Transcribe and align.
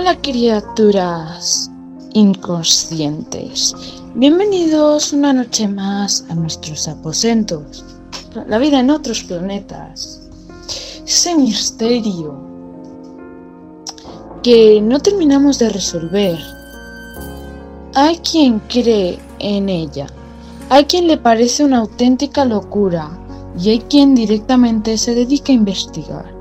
Hola 0.00 0.16
criaturas 0.22 1.70
inconscientes. 2.14 3.76
Bienvenidos 4.14 5.12
una 5.12 5.34
noche 5.34 5.68
más 5.68 6.24
a 6.30 6.34
nuestros 6.34 6.88
aposentos. 6.88 7.84
La 8.48 8.56
vida 8.56 8.80
en 8.80 8.88
otros 8.88 9.22
planetas. 9.24 10.22
Ese 11.04 11.36
misterio 11.36 12.34
que 14.42 14.80
no 14.80 15.00
terminamos 15.00 15.58
de 15.58 15.68
resolver. 15.68 16.38
Hay 17.94 18.16
quien 18.20 18.58
cree 18.70 19.18
en 19.38 19.68
ella. 19.68 20.06
Hay 20.70 20.86
quien 20.86 21.08
le 21.08 21.18
parece 21.18 21.62
una 21.62 21.76
auténtica 21.76 22.46
locura 22.46 23.10
y 23.62 23.68
hay 23.68 23.80
quien 23.80 24.14
directamente 24.14 24.96
se 24.96 25.14
dedica 25.14 25.52
a 25.52 25.56
investigar. 25.56 26.39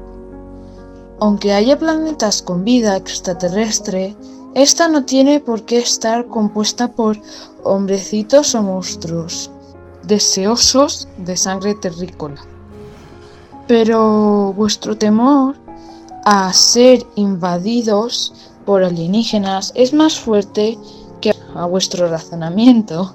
Aunque 1.21 1.53
haya 1.53 1.77
planetas 1.77 2.41
con 2.41 2.63
vida 2.63 2.95
extraterrestre, 2.95 4.15
esta 4.55 4.87
no 4.87 5.03
tiene 5.03 5.41
por 5.41 5.63
qué 5.63 5.79
estar 5.79 6.27
compuesta 6.27 6.87
por 6.87 7.19
hombrecitos 7.63 8.55
o 8.55 8.63
monstruos, 8.63 9.51
deseosos 10.03 11.07
de 11.17 11.35
sangre 11.35 11.75
terrícola. 11.75 12.41
Pero 13.67 14.53
vuestro 14.53 14.97
temor 14.97 15.55
a 16.25 16.51
ser 16.53 17.05
invadidos 17.15 18.33
por 18.65 18.83
alienígenas 18.83 19.73
es 19.75 19.93
más 19.93 20.17
fuerte 20.17 20.77
que 21.19 21.35
a 21.53 21.65
vuestro 21.65 22.07
razonamiento. 22.07 23.13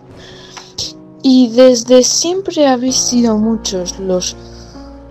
Y 1.22 1.48
desde 1.48 2.02
siempre 2.04 2.66
habéis 2.66 2.96
sido 2.96 3.38
muchos 3.38 3.98
los 3.98 4.36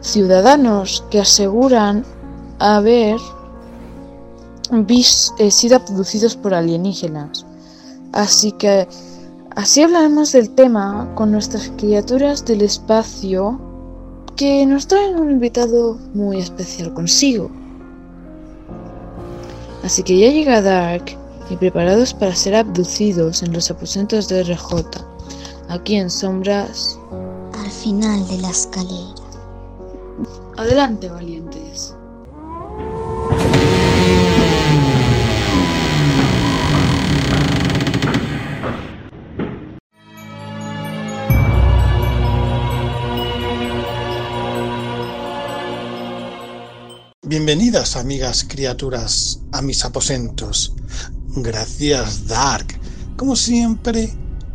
ciudadanos 0.01 1.03
que 1.09 1.19
aseguran 1.21 2.05
haber 2.63 3.19
eh, 5.37 5.51
sido 5.51 5.75
abducidos 5.75 6.37
por 6.37 6.53
alienígenas. 6.53 7.45
Así 8.13 8.53
que 8.53 8.87
así 9.55 9.81
hablaremos 9.81 10.31
del 10.31 10.49
tema 10.51 11.11
con 11.15 11.31
nuestras 11.31 11.71
criaturas 11.77 12.45
del 12.45 12.61
espacio 12.61 13.59
que 14.37 14.65
nos 14.65 14.87
traen 14.87 15.19
un 15.19 15.29
invitado 15.31 15.97
muy 16.13 16.39
especial 16.39 16.93
consigo. 16.93 17.51
Así 19.83 20.01
que 20.01 20.17
ya 20.17 20.29
llega 20.29 20.61
Dark 20.61 21.03
y 21.49 21.57
preparados 21.57 22.13
para 22.13 22.33
ser 22.33 22.55
abducidos 22.55 23.43
en 23.43 23.51
los 23.51 23.69
aposentos 23.69 24.29
de 24.29 24.41
RJ, 24.43 24.85
aquí 25.67 25.95
en 25.95 26.09
Sombras. 26.09 26.97
Al 27.61 27.71
final 27.71 28.25
de 28.29 28.37
la 28.37 28.49
escalera. 28.49 29.13
Adelante, 30.55 31.09
valientes. 31.09 31.42
Bienvenidas, 47.35 47.95
amigas 47.95 48.45
criaturas, 48.47 49.39
a 49.53 49.63
mis 49.63 49.83
aposentos. 49.83 50.75
Gracias, 51.37 52.27
Dark, 52.27 52.79
como 53.17 53.35
siempre, 53.35 54.13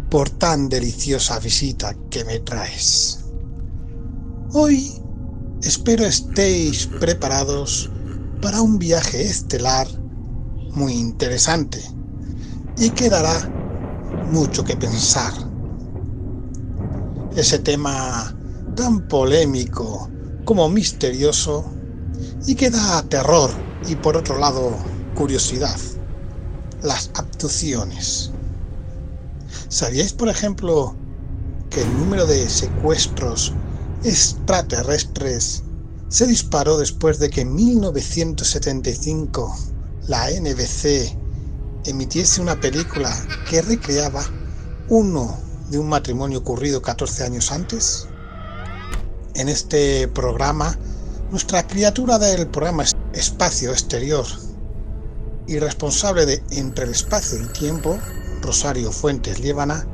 por 0.08 0.30
tan 0.30 0.68
deliciosa 0.68 1.40
visita 1.40 1.96
que 2.08 2.24
me 2.24 2.38
traes. 2.38 3.18
Hoy 4.52 4.92
espero 5.60 6.06
estéis 6.06 6.86
preparados 7.00 7.90
para 8.40 8.62
un 8.62 8.78
viaje 8.78 9.22
estelar 9.22 9.88
muy 10.70 10.92
interesante 10.92 11.82
y 12.76 12.90
que 12.90 13.10
dará 13.10 13.50
mucho 14.22 14.62
que 14.62 14.76
pensar. 14.76 15.32
Ese 17.34 17.58
tema 17.58 18.32
tan 18.76 19.08
polémico 19.08 20.08
como 20.44 20.68
misterioso 20.68 21.74
y 22.46 22.54
que 22.54 22.70
da 22.70 23.02
terror 23.04 23.50
y 23.86 23.96
por 23.96 24.16
otro 24.16 24.38
lado 24.38 24.76
curiosidad, 25.14 25.76
las 26.82 27.10
abducciones. 27.14 28.30
¿Sabíais, 29.68 30.12
por 30.12 30.28
ejemplo, 30.28 30.94
que 31.70 31.82
el 31.82 31.98
número 31.98 32.26
de 32.26 32.48
secuestros 32.48 33.52
extraterrestres 34.04 35.64
se 36.08 36.26
disparó 36.26 36.78
después 36.78 37.18
de 37.18 37.30
que 37.30 37.42
en 37.42 37.54
1975 37.54 39.54
la 40.06 40.30
NBC 40.30 41.16
emitiese 41.84 42.40
una 42.40 42.60
película 42.60 43.14
que 43.50 43.62
recreaba 43.62 44.24
uno 44.88 45.36
de 45.70 45.78
un 45.78 45.88
matrimonio 45.88 46.38
ocurrido 46.38 46.80
14 46.80 47.24
años 47.24 47.52
antes? 47.52 48.06
En 49.34 49.48
este 49.48 50.08
programa 50.08 50.78
nuestra 51.30 51.66
criatura 51.66 52.18
del 52.18 52.48
programa 52.48 52.84
Espacio 53.12 53.70
Exterior 53.70 54.26
y 55.46 55.58
responsable 55.58 56.24
de 56.24 56.42
Entre 56.50 56.84
el 56.84 56.90
Espacio 56.90 57.38
y 57.38 57.46
Tiempo, 57.48 57.98
Rosario 58.40 58.90
Fuentes 58.90 59.38
Liébana, 59.38 59.86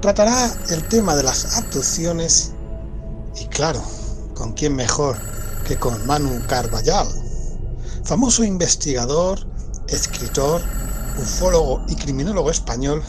tratará 0.00 0.52
el 0.70 0.86
tema 0.88 1.16
de 1.16 1.24
las 1.24 1.56
abducciones 1.58 2.52
y 3.40 3.46
claro, 3.46 3.82
¿con 4.34 4.52
quién 4.52 4.76
mejor 4.76 5.16
que 5.66 5.76
con 5.76 6.06
Manu 6.06 6.40
Carballal, 6.46 7.08
famoso 8.04 8.44
investigador, 8.44 9.46
escritor, 9.88 10.62
ufólogo 11.18 11.82
y 11.88 11.96
criminólogo 11.96 12.50
español, 12.50 13.02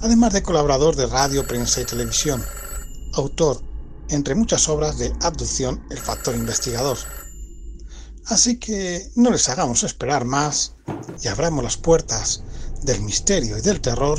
además 0.00 0.32
de 0.32 0.42
colaborador 0.42 0.96
de 0.96 1.06
radio, 1.06 1.46
prensa 1.46 1.80
y 1.80 1.84
televisión, 1.84 2.44
autor 3.14 3.73
entre 4.10 4.34
muchas 4.34 4.68
obras 4.68 4.98
de 4.98 5.12
abducción 5.22 5.82
el 5.90 5.98
factor 5.98 6.34
investigador. 6.34 6.98
Así 8.26 8.58
que 8.58 9.02
no 9.16 9.30
les 9.30 9.48
hagamos 9.48 9.82
esperar 9.82 10.24
más 10.24 10.74
y 11.22 11.28
abramos 11.28 11.62
las 11.62 11.76
puertas 11.76 12.42
del 12.82 13.02
misterio 13.02 13.58
y 13.58 13.60
del 13.60 13.80
terror. 13.80 14.18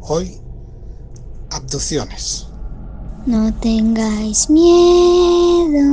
Hoy, 0.00 0.40
abducciones. 1.50 2.46
No 3.26 3.52
tengáis 3.60 4.48
miedo. 4.50 5.84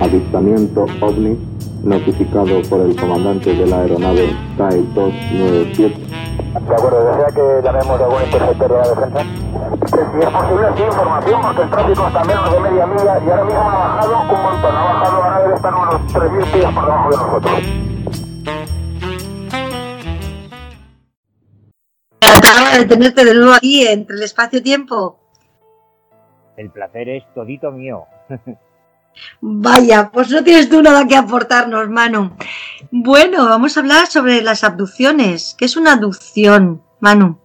Avistamiento 0.00 0.86
ovni 1.00 1.38
notificado 1.84 2.62
por 2.62 2.80
el 2.80 2.96
comandante 2.96 3.54
de 3.54 3.66
la 3.66 3.82
aeronave 3.82 4.34
TAE 4.56 4.82
297 4.94 6.11
de 6.52 6.74
acuerdo, 6.74 7.04
¿desea 7.04 7.26
que 7.34 7.62
llamemos 7.64 8.00
a 8.00 8.04
algún 8.04 8.22
interceptor 8.22 8.68
de 8.68 8.78
la 8.78 8.88
defensa? 8.88 9.22
Si 9.22 10.18
es 10.18 10.30
posible, 10.30 10.66
sí, 10.76 10.82
información, 10.82 11.40
porque 11.42 11.62
el 11.62 11.70
tráfico 11.70 12.06
está 12.06 12.24
menos 12.24 12.52
de 12.52 12.60
media 12.60 12.86
milla 12.86 13.18
y 13.24 13.30
ahora 13.30 13.44
mismo 13.44 13.60
ha 13.60 13.78
bajado 13.78 14.20
un 14.20 14.42
montón, 14.42 14.76
ha 14.76 14.84
bajado, 14.84 15.22
ahora 15.22 15.40
debe 15.40 15.54
estar 15.54 15.74
unos 15.74 15.94
3.000 16.12 16.52
pies 16.52 16.64
por 16.64 16.84
debajo 16.84 17.10
de 17.10 17.16
nosotros. 17.16 17.60
De 22.72 22.86
tenerte 22.86 23.24
de 23.24 23.34
nuevo 23.34 23.52
aquí 23.52 23.86
entre 23.86 24.16
el 24.16 24.22
espacio-tiempo. 24.22 25.18
El 26.56 26.70
placer 26.70 27.08
es 27.08 27.24
todito 27.34 27.70
mío. 27.70 28.06
Vaya, 29.40 30.10
pues 30.12 30.30
no 30.30 30.42
tienes 30.42 30.68
tú 30.68 30.82
nada 30.82 31.06
que 31.06 31.16
aportarnos, 31.16 31.88
Manu. 31.88 32.30
Bueno, 32.90 33.46
vamos 33.46 33.76
a 33.76 33.80
hablar 33.80 34.06
sobre 34.06 34.42
las 34.42 34.64
abducciones. 34.64 35.54
¿Qué 35.58 35.64
es 35.64 35.76
una 35.76 35.94
abducción, 35.94 36.82
Manu? 37.00 37.38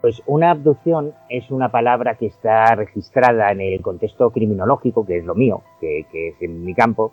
Pues 0.00 0.22
una 0.26 0.52
abducción 0.52 1.14
es 1.28 1.50
una 1.50 1.70
palabra 1.70 2.16
que 2.16 2.26
está 2.26 2.74
registrada 2.74 3.50
en 3.50 3.60
el 3.60 3.80
contexto 3.80 4.30
criminológico, 4.30 5.04
que 5.04 5.18
es 5.18 5.24
lo 5.24 5.34
mío, 5.34 5.62
que, 5.80 6.06
es 6.12 6.40
en 6.40 6.64
mi 6.64 6.74
campo, 6.74 7.12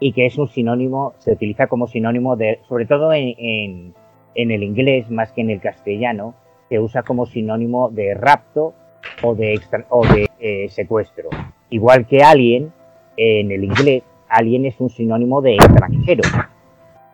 y 0.00 0.12
que 0.12 0.26
es 0.26 0.36
un 0.36 0.48
sinónimo, 0.48 1.14
se 1.18 1.32
utiliza 1.32 1.66
como 1.66 1.86
sinónimo 1.86 2.36
de, 2.36 2.60
sobre 2.68 2.86
todo 2.86 3.12
en, 3.12 3.94
el 4.34 4.62
inglés 4.62 5.10
más 5.10 5.32
que 5.32 5.40
en 5.40 5.50
el 5.50 5.60
castellano, 5.60 6.34
se 6.68 6.78
usa 6.78 7.02
como 7.02 7.26
sinónimo 7.26 7.88
de 7.90 8.14
rapto 8.14 8.74
o 9.22 9.34
de, 9.34 9.58
o 9.88 10.06
de 10.06 10.28
eh, 10.38 10.68
secuestro. 10.68 11.30
Igual 11.70 12.06
que 12.06 12.22
alien 12.22 12.72
en 13.16 13.50
el 13.50 13.64
inglés, 13.64 14.02
alien 14.28 14.66
es 14.66 14.80
un 14.80 14.90
sinónimo 14.90 15.40
de 15.40 15.54
extranjero. 15.54 16.22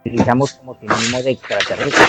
Utilizamos 0.01 0.55
como 0.55 0.75
sinónimo 0.75 1.23
de 1.23 1.31
extraterrestre. 1.31 2.05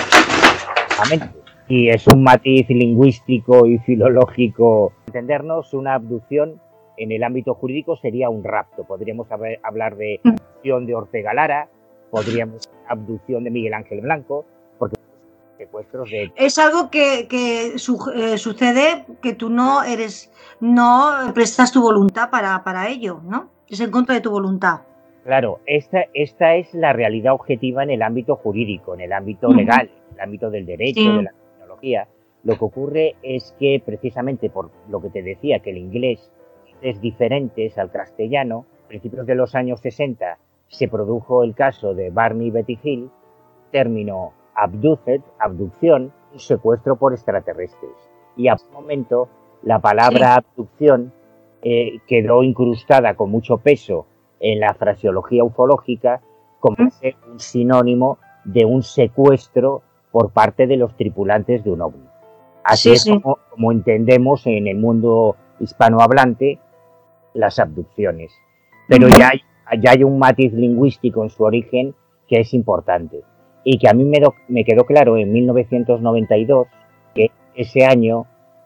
Y 1.68 1.90
es 1.90 2.06
un 2.08 2.24
matiz 2.24 2.70
lingüístico 2.70 3.66
y 3.66 3.78
filológico. 3.80 4.94
Entendernos, 5.08 5.74
una 5.74 5.96
abducción 5.96 6.60
en 6.98 7.12
el 7.12 7.24
ámbito 7.24 7.54
jurídico 7.54 7.96
sería 7.98 8.30
un 8.30 8.44
rapto. 8.44 8.84
Podríamos 8.84 9.28
hablar 9.64 9.96
de 9.96 10.20
abducción 10.24 10.86
de 10.86 10.96
Ortega 10.96 11.34
Lara, 11.34 11.70
podríamos 12.12 12.70
abducción 12.88 13.44
de 13.44 13.52
Miguel 13.52 13.74
Ángel 13.74 14.02
Blanco, 14.02 14.46
porque 14.78 14.98
secuestros 15.58 16.10
de... 16.10 16.32
Es 16.36 16.58
algo 16.58 16.90
que, 16.90 17.28
que 17.28 17.76
eh, 17.76 18.38
sucede 18.38 19.06
que 19.22 19.34
tú 19.34 19.50
no 19.50 19.84
eres, 19.84 20.32
no 20.60 21.32
prestas 21.34 21.72
tu 21.72 21.82
voluntad 21.82 22.30
para, 22.30 22.64
para 22.64 22.90
ello, 22.90 23.22
¿no? 23.24 23.53
Es 23.70 23.80
en 23.80 23.92
contra 23.92 24.16
de 24.16 24.22
tu 24.22 24.32
voluntad. 24.32 24.82
Claro, 25.24 25.60
esta, 25.66 26.06
esta 26.14 26.56
es 26.56 26.74
la 26.74 26.92
realidad 26.94 27.34
objetiva 27.34 27.84
en 27.84 27.90
el 27.92 28.02
ámbito 28.02 28.36
jurídico, 28.36 28.94
en 28.94 29.02
el 29.02 29.14
ámbito 29.14 29.48
legal, 29.48 29.90
en 30.10 30.16
el 30.16 30.22
ámbito 30.22 30.50
del 30.50 30.66
derecho, 30.66 31.00
Sí. 31.00 31.16
de 31.18 31.24
la 31.24 31.32
tecnología. 31.58 32.08
Lo 32.44 32.58
que 32.58 32.66
ocurre 32.66 33.16
es 33.24 33.56
que 33.58 33.82
precisamente 33.86 34.50
por 34.50 34.70
lo 34.90 35.02
que 35.02 35.10
te 35.10 35.22
decía, 35.24 35.60
que 35.60 35.70
el 35.70 35.78
inglés 35.78 36.30
es 36.82 37.00
diferente 37.00 37.72
al 37.78 37.90
castellano, 37.90 38.66
a 38.84 38.88
principios 38.90 39.26
de 39.26 39.36
los 39.36 39.56
años 39.56 39.80
60 39.80 40.38
se 40.68 40.88
produjo 40.90 41.44
el 41.44 41.56
caso 41.56 41.94
de 41.94 42.10
Barney 42.10 42.52
Betty 42.52 42.78
Hill, 42.84 43.10
término 43.72 44.34
abduced, 44.56 45.22
abducción, 45.40 46.12
un 46.34 46.40
secuestro 46.40 46.98
por 46.98 47.14
extraterrestres. 47.14 47.92
Y 48.36 48.50
a 48.50 48.56
un 48.56 48.74
momento 48.74 49.30
la 49.62 49.80
palabra 49.80 50.36
abducción 50.36 51.14
eh, 51.64 52.00
quedó 52.08 52.44
incrustada 52.44 53.16
con 53.16 53.32
mucho 53.32 53.58
peso 53.58 54.06
en 54.40 54.60
la 54.60 54.74
fraseología 54.74 55.44
ufológica 55.44 56.22
como 56.60 56.90
ser 56.92 57.16
un 57.32 57.40
sinónimo 57.40 58.18
de 58.44 58.66
un 58.66 58.84
secuestro 58.84 59.82
por 60.12 60.32
parte 60.32 60.68
de 60.68 60.78
los 60.78 60.96
tripulantes 60.98 61.64
de 61.64 61.72
un 61.72 61.82
ovni. 61.82 62.04
Así 62.64 62.90
Sí, 62.90 62.94
es 62.96 63.02
sí. 63.04 63.22
Como, 63.22 63.40
como 63.50 63.72
entendemos 63.72 64.46
en 64.48 64.68
el 64.68 64.78
mundo 64.78 65.36
hispanohablante 65.60 66.60
las 67.34 67.60
abducciones. 67.60 68.32
Pero 68.88 69.08
ya, 69.08 69.30
hay, 69.30 69.42
ya 69.82 69.92
hay 69.92 70.04
un 70.04 70.20
matiz 70.20 70.54
lingüístico 70.54 71.24
en 71.24 71.30
su 71.30 71.44
origen 71.44 71.96
que 72.28 72.40
es 72.42 72.54
importante 72.54 73.22
y 73.64 73.78
que 73.80 73.90
a 73.90 73.94
mí 73.94 74.04
me, 74.06 74.20
do- 74.20 74.36
me 74.50 74.64
quedó 74.66 74.86
claro 74.86 75.18
en 75.18 75.32
1992 75.32 76.68
que 77.16 77.32
ese 77.56 77.86
año 77.86 78.26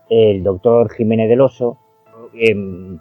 el 0.10 0.44
doctor 0.44 0.90
Jiménez 0.92 1.30
del 1.30 1.42
Oso, 1.42 1.78
em, 2.40 3.00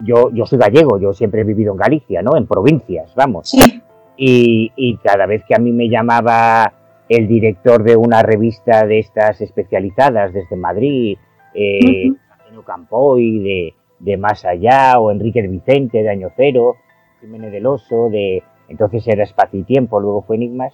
yo, 0.00 0.30
yo 0.32 0.46
soy 0.46 0.58
gallego, 0.58 0.98
yo 0.98 1.12
siempre 1.12 1.42
he 1.42 1.44
vivido 1.44 1.72
en 1.72 1.78
Galicia, 1.78 2.22
¿no? 2.22 2.36
En 2.36 2.46
provincias, 2.46 3.14
vamos. 3.14 3.50
Sí. 3.50 3.82
Y, 4.16 4.72
y 4.76 4.96
cada 4.98 5.26
vez 5.26 5.44
que 5.44 5.54
a 5.54 5.58
mí 5.58 5.72
me 5.72 5.88
llamaba 5.88 6.72
el 7.08 7.26
director 7.26 7.82
de 7.82 7.96
una 7.96 8.22
revista 8.22 8.86
de 8.86 9.00
estas 9.00 9.40
especializadas 9.40 10.32
desde 10.32 10.56
Madrid, 10.56 11.18
eh. 11.54 12.12
Antonio 12.30 12.62
Campoy, 12.64 13.38
de, 13.40 13.74
de 13.98 14.16
Más 14.16 14.44
Allá, 14.44 14.98
o 14.98 15.10
Enrique 15.10 15.42
Vicente, 15.42 16.02
de 16.02 16.08
Año 16.08 16.28
Cero, 16.36 16.76
Jiménez 17.20 17.50
del 17.52 17.66
Oso, 17.66 18.08
de 18.10 18.42
entonces 18.68 19.06
era 19.08 19.24
Espacio 19.24 19.60
y 19.60 19.64
Tiempo, 19.64 20.00
luego 20.00 20.22
fue 20.22 20.36
Enigmas, 20.36 20.72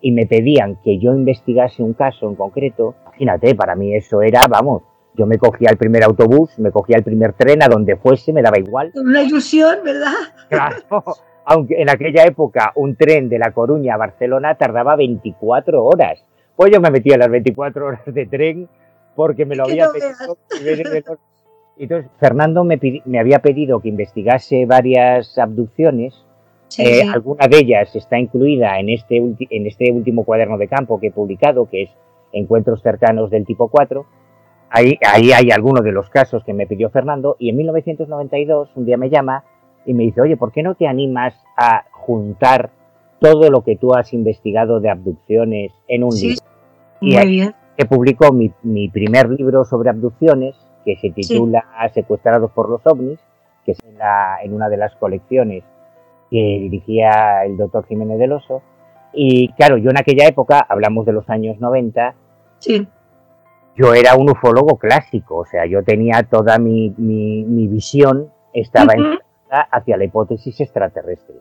y 0.00 0.12
me 0.12 0.26
pedían 0.26 0.76
que 0.84 0.98
yo 0.98 1.14
investigase 1.14 1.82
un 1.82 1.94
caso 1.94 2.28
en 2.28 2.34
concreto. 2.34 2.94
Imagínate, 3.06 3.54
para 3.54 3.74
mí 3.74 3.94
eso 3.94 4.22
era, 4.22 4.42
vamos, 4.48 4.82
yo 5.18 5.26
me 5.26 5.36
cogía 5.38 5.68
el 5.70 5.76
primer 5.76 6.04
autobús, 6.04 6.58
me 6.58 6.70
cogía 6.70 6.96
el 6.96 7.02
primer 7.04 7.32
tren, 7.32 7.62
a 7.62 7.68
donde 7.68 7.96
fuese, 7.96 8.32
me 8.32 8.40
daba 8.42 8.58
igual. 8.58 8.92
Con 8.92 9.08
una 9.08 9.22
ilusión, 9.22 9.78
¿verdad? 9.84 10.12
Claro, 10.48 10.76
aunque 11.44 11.82
en 11.82 11.90
aquella 11.90 12.24
época 12.24 12.72
un 12.76 12.94
tren 12.96 13.28
de 13.28 13.38
La 13.38 13.52
Coruña 13.52 13.94
a 13.94 13.98
Barcelona 13.98 14.54
tardaba 14.54 14.96
24 14.96 15.84
horas. 15.84 16.24
Pues 16.56 16.72
yo 16.72 16.80
me 16.80 16.90
metía 16.90 17.16
las 17.18 17.28
24 17.30 17.86
horas 17.86 18.00
de 18.06 18.26
tren 18.26 18.68
porque 19.14 19.44
me 19.46 19.56
lo 19.56 19.64
había 19.64 19.86
no 19.86 19.92
pedido. 19.92 21.18
Entonces, 21.76 22.10
Fernando 22.18 22.64
me, 22.64 22.78
me 23.04 23.20
había 23.20 23.38
pedido 23.40 23.80
que 23.80 23.88
investigase 23.88 24.66
varias 24.66 25.38
abducciones. 25.38 26.24
Sí, 26.68 26.82
Eh, 26.82 27.00
sí. 27.02 27.08
Alguna 27.08 27.46
de 27.46 27.58
ellas 27.58 27.94
está 27.94 28.18
incluida 28.18 28.78
en 28.78 28.88
este, 28.90 29.16
en 29.16 29.66
este 29.66 29.90
último 29.92 30.24
cuaderno 30.24 30.58
de 30.58 30.68
campo 30.68 30.98
que 31.00 31.08
he 31.08 31.12
publicado, 31.12 31.68
que 31.68 31.84
es 31.84 31.90
Encuentros 32.32 32.82
cercanos 32.82 33.30
del 33.30 33.46
tipo 33.46 33.68
4. 33.68 34.04
Ahí, 34.70 34.98
ahí 35.06 35.32
hay 35.32 35.50
algunos 35.50 35.82
de 35.84 35.92
los 35.92 36.10
casos 36.10 36.44
que 36.44 36.52
me 36.52 36.66
pidió 36.66 36.90
Fernando 36.90 37.36
y 37.38 37.48
en 37.50 37.56
1992 37.56 38.70
un 38.74 38.84
día 38.84 38.96
me 38.96 39.08
llama 39.10 39.44
y 39.86 39.94
me 39.94 40.02
dice, 40.04 40.20
oye, 40.20 40.36
¿por 40.36 40.52
qué 40.52 40.62
no 40.62 40.74
te 40.74 40.86
animas 40.86 41.34
a 41.56 41.84
juntar 41.90 42.70
todo 43.20 43.50
lo 43.50 43.62
que 43.64 43.76
tú 43.76 43.94
has 43.94 44.12
investigado 44.12 44.80
de 44.80 44.90
abducciones 44.90 45.72
en 45.88 46.04
un 46.04 46.12
Sí, 46.12 46.28
libro? 46.30 46.44
Y 47.00 47.06
Muy 47.12 47.16
ahí 47.16 47.28
bien. 47.30 47.54
publicó 47.88 48.32
mi, 48.32 48.52
mi 48.62 48.88
primer 48.88 49.30
libro 49.30 49.64
sobre 49.64 49.88
abducciones, 49.90 50.54
que 50.84 50.96
se 50.96 51.10
titula 51.10 51.64
Secuestrados 51.94 52.50
por 52.50 52.68
los 52.68 52.86
ovnis, 52.86 53.18
que 53.64 53.72
es 53.72 53.78
en, 53.84 53.96
la- 53.98 54.38
en 54.42 54.52
una 54.52 54.68
de 54.68 54.76
las 54.76 54.94
colecciones 54.96 55.64
que 56.30 56.36
dirigía 56.60 57.44
el 57.44 57.56
doctor 57.56 57.86
Jiménez 57.86 58.18
del 58.18 58.32
Oso. 58.32 58.62
Y 59.14 59.48
claro, 59.52 59.78
yo 59.78 59.90
en 59.90 59.98
aquella 59.98 60.26
época, 60.28 60.64
hablamos 60.68 61.06
de 61.06 61.12
los 61.12 61.28
años 61.30 61.58
90, 61.60 62.14
Sí. 62.58 62.86
Yo 63.78 63.94
era 63.94 64.16
un 64.16 64.30
ufólogo 64.30 64.76
clásico, 64.78 65.36
o 65.36 65.44
sea, 65.44 65.64
yo 65.66 65.82
tenía 65.84 66.22
toda 66.24 66.58
mi, 66.58 66.92
mi, 66.96 67.44
mi 67.44 67.68
visión, 67.68 68.30
estaba 68.52 68.92
hacia 69.70 69.96
la 69.96 70.04
hipótesis 70.04 70.60
extraterrestre, 70.60 71.36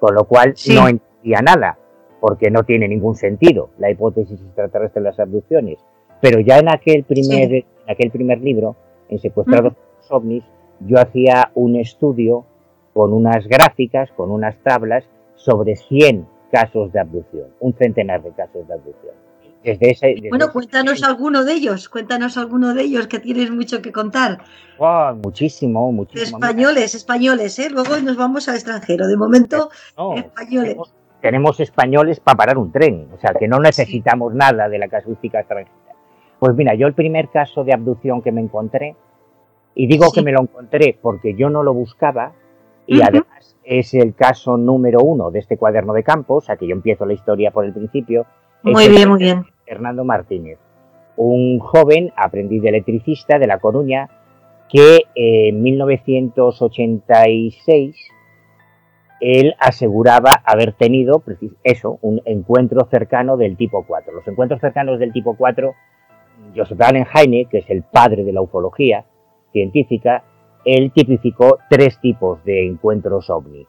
con 0.00 0.14
lo 0.14 0.24
cual 0.24 0.54
Sí. 0.56 0.74
no 0.74 0.88
entendía 0.88 1.40
nada, 1.42 1.78
porque 2.20 2.50
no 2.50 2.62
tiene 2.64 2.88
ningún 2.88 3.14
sentido 3.14 3.70
la 3.78 3.90
hipótesis 3.90 4.40
extraterrestre 4.40 5.02
de 5.02 5.08
las 5.08 5.20
abducciones. 5.20 5.78
Pero 6.20 6.40
ya 6.40 6.58
en 6.58 6.68
aquel 6.70 7.04
primer, 7.04 7.48
Sí. 7.48 7.66
en 7.86 7.90
aquel 7.92 8.10
primer 8.10 8.40
libro, 8.40 8.76
en 9.08 9.18
Secuestrados 9.18 9.74
por 9.74 9.82
los 9.98 10.10
ovnis, 10.12 10.44
yo 10.80 10.98
hacía 10.98 11.50
un 11.54 11.76
estudio 11.76 12.44
con 12.94 13.12
unas 13.12 13.46
gráficas, 13.46 14.10
con 14.12 14.30
unas 14.30 14.56
tablas, 14.62 15.04
sobre 15.34 15.76
100 15.76 16.26
casos 16.50 16.92
de 16.92 17.00
abducción, 17.00 17.48
un 17.60 17.72
centenar 17.74 18.22
de 18.22 18.30
casos 18.32 18.66
de 18.68 18.74
abducción. 18.74 19.14
Desde 19.64 19.90
ese, 19.90 20.06
desde 20.08 20.28
Bueno, 20.28 20.46
ese- 20.46 20.52
cuéntanos 20.54 21.02
alguno 21.04 21.44
de 21.44 21.52
ellos, 21.52 21.88
cuéntanos 21.88 22.36
alguno 22.36 22.74
de 22.74 22.82
ellos 22.82 23.06
que 23.06 23.20
tienes 23.20 23.50
mucho 23.50 23.80
que 23.80 23.92
contar. 23.92 24.38
Wow, 24.78 25.16
muchísimo, 25.22 25.92
muchísimo. 25.92 26.38
españoles, 26.38 26.94
españoles, 26.94 27.58
¿eh? 27.58 27.68
Luego 27.70 27.96
nos 27.98 28.16
vamos 28.16 28.48
al 28.48 28.56
extranjero. 28.56 29.06
De 29.06 29.16
momento, 29.16 29.70
No, 29.96 30.14
españoles. 30.16 30.70
tenemos, 30.70 30.94
tenemos 31.20 31.60
españoles 31.60 32.18
para 32.20 32.36
parar 32.36 32.58
un 32.58 32.72
tren, 32.72 33.08
o 33.14 33.18
sea 33.18 33.32
que 33.38 33.46
no 33.46 33.58
necesitamos 33.60 34.34
nada 34.34 34.68
de 34.68 34.78
la 34.78 34.88
casuística 34.88 35.38
extranjera. 35.40 35.76
Pues 36.40 36.56
mira, 36.56 36.74
yo 36.74 36.88
el 36.88 36.94
primer 36.94 37.28
caso 37.28 37.62
de 37.62 37.72
abducción 37.72 38.20
que 38.22 38.32
me 38.32 38.40
encontré, 38.40 38.96
y 39.76 39.86
digo 39.86 40.06
Sí. 40.06 40.14
que 40.14 40.22
me 40.22 40.32
lo 40.32 40.42
encontré 40.42 40.98
porque 41.00 41.34
yo 41.34 41.48
no 41.50 41.62
lo 41.62 41.72
buscaba, 41.72 42.32
y 42.84 43.00
además 43.00 43.56
es 43.62 43.94
el 43.94 44.12
caso 44.16 44.56
número 44.56 44.98
uno 45.04 45.30
de 45.30 45.38
este 45.38 45.56
cuaderno 45.56 45.92
de 45.92 46.02
campo, 46.02 46.34
o 46.34 46.40
sea 46.40 46.56
que 46.56 46.66
yo 46.66 46.72
empiezo 46.74 47.06
la 47.06 47.12
historia 47.12 47.52
por 47.52 47.64
el 47.64 47.72
principio. 47.72 48.26
muy 48.64 48.88
bien, 48.88 49.08
muy 49.08 49.18
bien. 49.20 49.44
Hernando 49.72 50.04
Martínez, 50.04 50.58
un 51.16 51.58
joven 51.58 52.12
aprendiz 52.16 52.62
de 52.62 52.68
electricista 52.68 53.38
de 53.38 53.46
La 53.46 53.58
Coruña 53.58 54.08
que 54.70 55.00
en 55.14 55.62
1986 55.62 57.96
él 59.20 59.54
aseguraba 59.60 60.42
haber 60.44 60.72
tenido 60.72 61.22
eso, 61.62 62.00
un 62.02 62.20
encuentro 62.24 62.88
cercano 62.90 63.36
del 63.36 63.56
tipo 63.56 63.84
4. 63.86 64.12
Los 64.12 64.26
encuentros 64.26 64.60
cercanos 64.60 64.98
del 64.98 65.12
tipo 65.12 65.36
4, 65.36 65.72
Joseph 66.56 66.80
Allen 66.80 67.06
Heine, 67.14 67.44
que 67.44 67.58
es 67.58 67.70
el 67.70 67.84
padre 67.84 68.24
de 68.24 68.32
la 68.32 68.40
ufología 68.40 69.04
científica, 69.52 70.24
él 70.64 70.90
tipificó 70.92 71.58
tres 71.68 72.00
tipos 72.00 72.42
de 72.44 72.66
encuentros 72.66 73.30
ovni, 73.30 73.66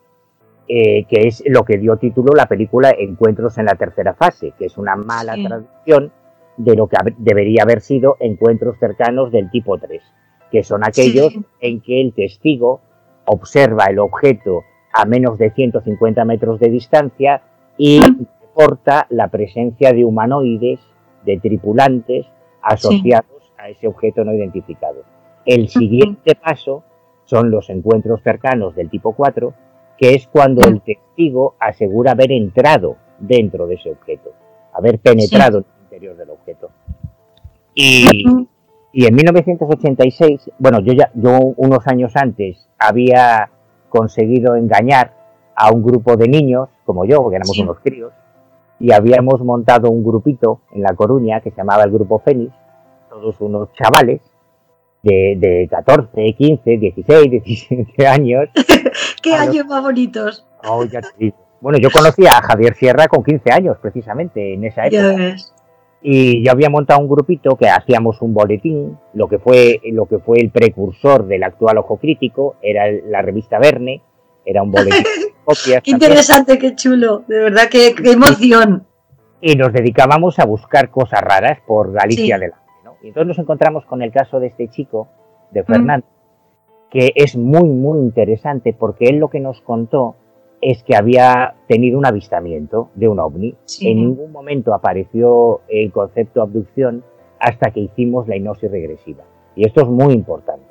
eh, 0.67 1.05
que 1.10 1.27
es 1.27 1.43
lo 1.46 1.63
que 1.63 1.77
dio 1.77 1.98
título 1.98 2.34
la 2.36 2.46
película 2.48 2.93
Encuentros 2.98 3.58
en 3.58 3.65
la 3.65 3.75
tercera 3.75 4.13
fase, 4.13 4.53
que 4.58 4.65
es 4.65 4.77
una 4.77 4.96
mala 4.96 5.36
Sí. 5.36 5.46
traducción 5.46 6.12
de 6.58 6.75
lo 6.75 6.88
que 6.88 6.98
debería 7.17 7.63
haber 7.63 7.82
sido 7.82 8.15
encuentros 8.20 8.77
cercanos 8.79 9.32
del 9.32 9.50
tipo 9.50 9.77
3, 9.77 10.01
que 10.51 10.63
son 10.63 10.84
aquellos 10.86 11.34
Sí. 11.34 11.46
en 11.62 11.82
que 11.82 12.00
el 12.01 12.13
testigo 12.13 12.82
observa 13.25 13.86
el 13.86 14.00
objeto 14.00 14.63
a 14.93 15.05
menos 15.05 15.38
de 15.38 15.50
150 15.51 16.24
metros 16.25 16.60
de 16.60 16.70
distancia 16.70 17.41
y 17.77 18.00
reporta 18.01 19.08
la 19.10 19.29
presencia 19.29 19.91
de 19.93 20.05
humanoides, 20.05 20.79
de 21.25 21.39
tripulantes 21.39 22.27
asociados 22.62 23.51
a 23.58 23.70
ese 23.70 23.88
objeto 23.88 24.24
no 24.24 24.34
identificado. 24.34 25.01
El 25.46 25.67
siguiente 25.70 26.36
paso 26.36 26.84
son 27.25 27.50
los 27.50 27.70
encuentros 27.70 28.22
cercanos 28.22 28.75
del 28.75 28.89
tipo 28.89 29.13
4, 29.13 29.53
que 29.97 30.15
es 30.15 30.27
cuando 30.27 30.62
Mm. 30.62 30.73
el 30.73 30.81
testigo 30.81 31.55
asegura 31.59 32.12
haber 32.12 32.31
entrado 32.31 32.97
dentro 33.19 33.67
de 33.67 33.75
ese 33.75 33.91
objeto, 33.91 34.31
haber 34.73 35.00
penetrado 35.00 35.59
en 35.59 35.65
el 35.77 35.83
interior 35.83 36.17
del 36.17 36.29
objeto. 36.31 36.69
Y, 37.75 38.27
Ujú. 38.27 38.47
y 38.91 39.05
en 39.05 39.15
1986, 39.15 40.51
bueno, 40.59 40.79
yo 40.81 40.93
ya, 40.93 41.12
yo 41.13 41.38
unos 41.57 41.88
años 41.88 42.15
antes 42.15 42.67
había 42.77 43.50
conseguido 43.89 44.55
engañar 44.55 45.13
a 45.55 45.71
un 45.71 45.83
grupo 45.83 46.15
de 46.17 46.27
niños, 46.27 46.69
como 46.85 47.05
yo, 47.05 47.17
porque 47.17 47.35
éramos 47.38 47.55
Sí. 47.55 47.62
unos 47.62 47.79
críos, 47.79 48.12
y 48.79 48.91
habíamos 48.91 49.41
montado 49.41 49.89
un 49.91 50.03
grupito 50.03 50.62
en 50.71 50.81
La 50.81 50.93
Coruña 50.95 51.41
que 51.41 51.51
se 51.51 51.57
llamaba 51.57 51.83
el 51.83 51.91
Grupo 51.91 52.19
Fénix, 52.19 52.51
todos 53.09 53.39
unos 53.39 53.69
chavales 53.73 54.21
de, 55.03 55.36
de 55.38 55.67
14, 55.69 56.33
15, 56.38 56.77
16, 56.77 57.31
17 57.31 58.07
años. 58.07 58.50
Qué 59.22 59.33
años 59.36 59.65
más 59.67 59.83
bonitos. 59.83 60.45
Oh, 60.67 60.83
ya 60.86 61.01
te 61.01 61.07
digo. 61.19 61.38
Bueno, 61.62 61.77
yo 61.77 61.89
conocí 61.91 62.25
a 62.25 62.41
Javier 62.41 62.75
Sierra 62.75 63.07
con 63.07 63.24
15 63.24 63.51
años, 63.51 63.77
precisamente, 63.81 64.53
en 64.53 64.63
esa 64.65 64.89
Ya 64.89 65.00
época. 65.00 65.15
ves. 65.24 65.53
y 66.01 66.43
yo 66.45 66.51
había 66.51 66.69
montado 66.69 67.00
un 67.00 67.07
grupito 67.07 67.55
que 67.55 67.69
hacíamos 67.69 68.22
un 68.22 68.33
boletín, 68.33 68.98
lo 69.13 69.27
que 69.29 69.39
fue 69.39 69.79
lo 69.91 70.05
que 70.05 70.19
fue 70.19 70.39
el 70.41 70.50
precursor 70.51 71.25
del 71.27 71.43
actual 71.43 71.77
Ojo 71.77 71.98
Crítico, 71.98 72.55
era 72.62 72.86
la 73.07 73.22
revista 73.22 73.60
Verne, 73.60 74.01
era 74.45 74.62
un 74.63 74.72
boletín 74.72 75.03
de 75.03 75.33
copias. 75.45 75.81
Qué 75.83 75.91
también. 75.91 76.12
interesante, 76.12 76.57
qué 76.60 76.75
chulo. 76.75 77.24
De 77.27 77.39
verdad, 77.39 77.69
qué, 77.72 77.93
qué 77.95 78.12
emoción. 78.12 78.86
y 79.39 79.55
nos 79.55 79.72
dedicábamos 79.72 80.39
a 80.39 80.45
buscar 80.45 80.89
cosas 80.91 81.22
raras 81.22 81.60
por 81.65 81.93
Galicia 81.93 82.36
Sí. 82.36 82.41
delante. 82.41 82.57
¿no? 82.57 82.62
Y 83.03 83.10
entonces 83.10 83.27
nos 83.27 83.39
encontramos 83.39 83.86
con 83.86 84.01
el 84.01 84.12
caso 84.12 84.39
de 84.39 84.48
este 84.48 84.69
chico, 84.69 85.07
Mm. 85.51 85.53
de 85.53 85.63
Fernando, 85.63 86.07
que 86.89 87.12
es 87.15 87.36
muy, 87.38 87.69
muy 87.69 88.00
interesante 88.00 88.74
porque 88.74 89.05
él 89.05 89.17
lo 89.17 89.29
que 89.29 89.39
nos 89.39 89.62
contó 89.62 90.15
es 90.62 90.83
que 90.83 90.95
había 90.95 91.55
tenido 91.67 91.98
un 91.98 92.05
avistamiento 92.05 92.89
de 92.95 93.07
un 93.07 93.19
ovni. 93.19 93.55
Sí. 93.65 93.89
En 93.89 93.98
ningún 93.98 94.31
momento 94.31 94.74
apareció 94.74 95.62
el 95.67 95.91
concepto 95.91 96.41
abducción 96.41 97.03
hasta 97.39 97.72
que 97.72 97.81
hicimos 97.81 98.27
la 98.27 98.38
hipnosis 98.38 98.72
regresiva. 98.72 99.25
Y 99.55 99.65
esto 99.65 99.81
es 99.81 99.88
muy 99.88 100.13
importante. 100.13 100.65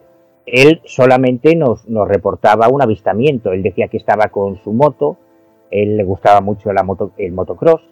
Él 0.47 0.81
solamente 0.85 1.55
nos, 1.55 1.87
nos 1.89 2.09
reportaba 2.09 2.69
un 2.69 2.81
avistamiento. 2.81 3.53
Él 3.53 3.63
decía 3.63 3.89
que 3.89 3.99
estaba 3.99 4.29
con 4.29 4.57
su 4.57 4.73
moto, 4.73 5.19
él 5.71 5.97
le 5.97 6.05
gustaba 6.05 6.41
mucho 6.41 6.73
la 6.73 6.83
moto, 6.83 7.13
el 7.19 7.33
motocross, 7.33 7.83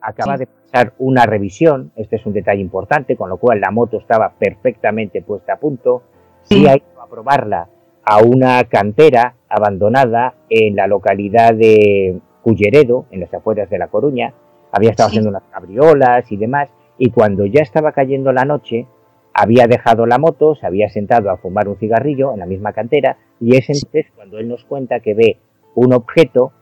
acaba 0.00 0.36
Sí. 0.36 0.40
de 0.40 0.46
pasar 0.46 0.92
una 0.98 1.26
revisión, 1.26 1.92
este 1.96 2.16
es 2.16 2.26
un 2.26 2.32
detalle 2.32 2.60
importante, 2.60 3.16
con 3.16 3.28
lo 3.28 3.36
cual 3.38 3.60
la 3.60 3.70
moto 3.70 3.98
estaba 3.98 4.32
perfectamente 4.38 5.22
puesta 5.22 5.54
a 5.54 5.56
punto, 5.58 6.02
sí 6.42 6.60
Sí. 6.60 6.66
ha 6.68 6.76
ido 6.76 7.00
a 7.02 7.06
probarla 7.08 7.68
a 8.04 8.18
una 8.22 8.64
cantera 8.64 9.34
abandonada 9.48 10.34
en 10.48 10.76
la 10.76 10.86
localidad 10.86 11.54
de 11.54 12.18
Culleredo, 12.42 13.06
en 13.10 13.20
las 13.20 13.32
afueras 13.34 13.68
de 13.70 13.78
La 13.78 13.88
Coruña, 13.88 14.32
había 14.72 14.90
estado 14.90 15.08
Sí. 15.10 15.14
haciendo 15.18 15.30
unas 15.30 15.42
cabriolas 15.50 16.30
y 16.32 16.36
demás, 16.36 16.70
y 16.98 17.10
cuando 17.10 17.44
ya 17.46 17.60
estaba 17.62 17.92
cayendo 17.92 18.32
la 18.32 18.44
noche, 18.44 18.86
había 19.34 19.66
dejado 19.66 20.06
la 20.06 20.18
moto, 20.18 20.54
se 20.54 20.66
había 20.66 20.88
sentado 20.88 21.30
a 21.30 21.36
fumar 21.36 21.68
un 21.68 21.76
cigarrillo 21.76 22.32
en 22.32 22.40
la 22.40 22.46
misma 22.46 22.72
cantera, 22.72 23.18
y 23.40 23.56
es 23.56 23.68
entonces 23.70 24.06
cuando 24.14 24.38
él 24.38 24.48
nos 24.48 24.64
cuenta 24.64 25.00
que 25.00 25.14
ve 25.14 25.38
un 25.74 25.92
objeto 25.92 26.52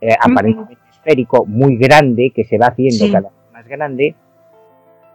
eh, 0.00 0.14
aparentemente 0.20 0.76
esférico, 1.08 1.46
muy 1.46 1.76
grande, 1.76 2.32
que 2.34 2.44
se 2.44 2.58
va 2.58 2.66
haciendo 2.66 3.06
Sí. 3.06 3.12
cada 3.12 3.28
vez 3.30 3.52
más 3.52 3.66
grande, 3.66 4.14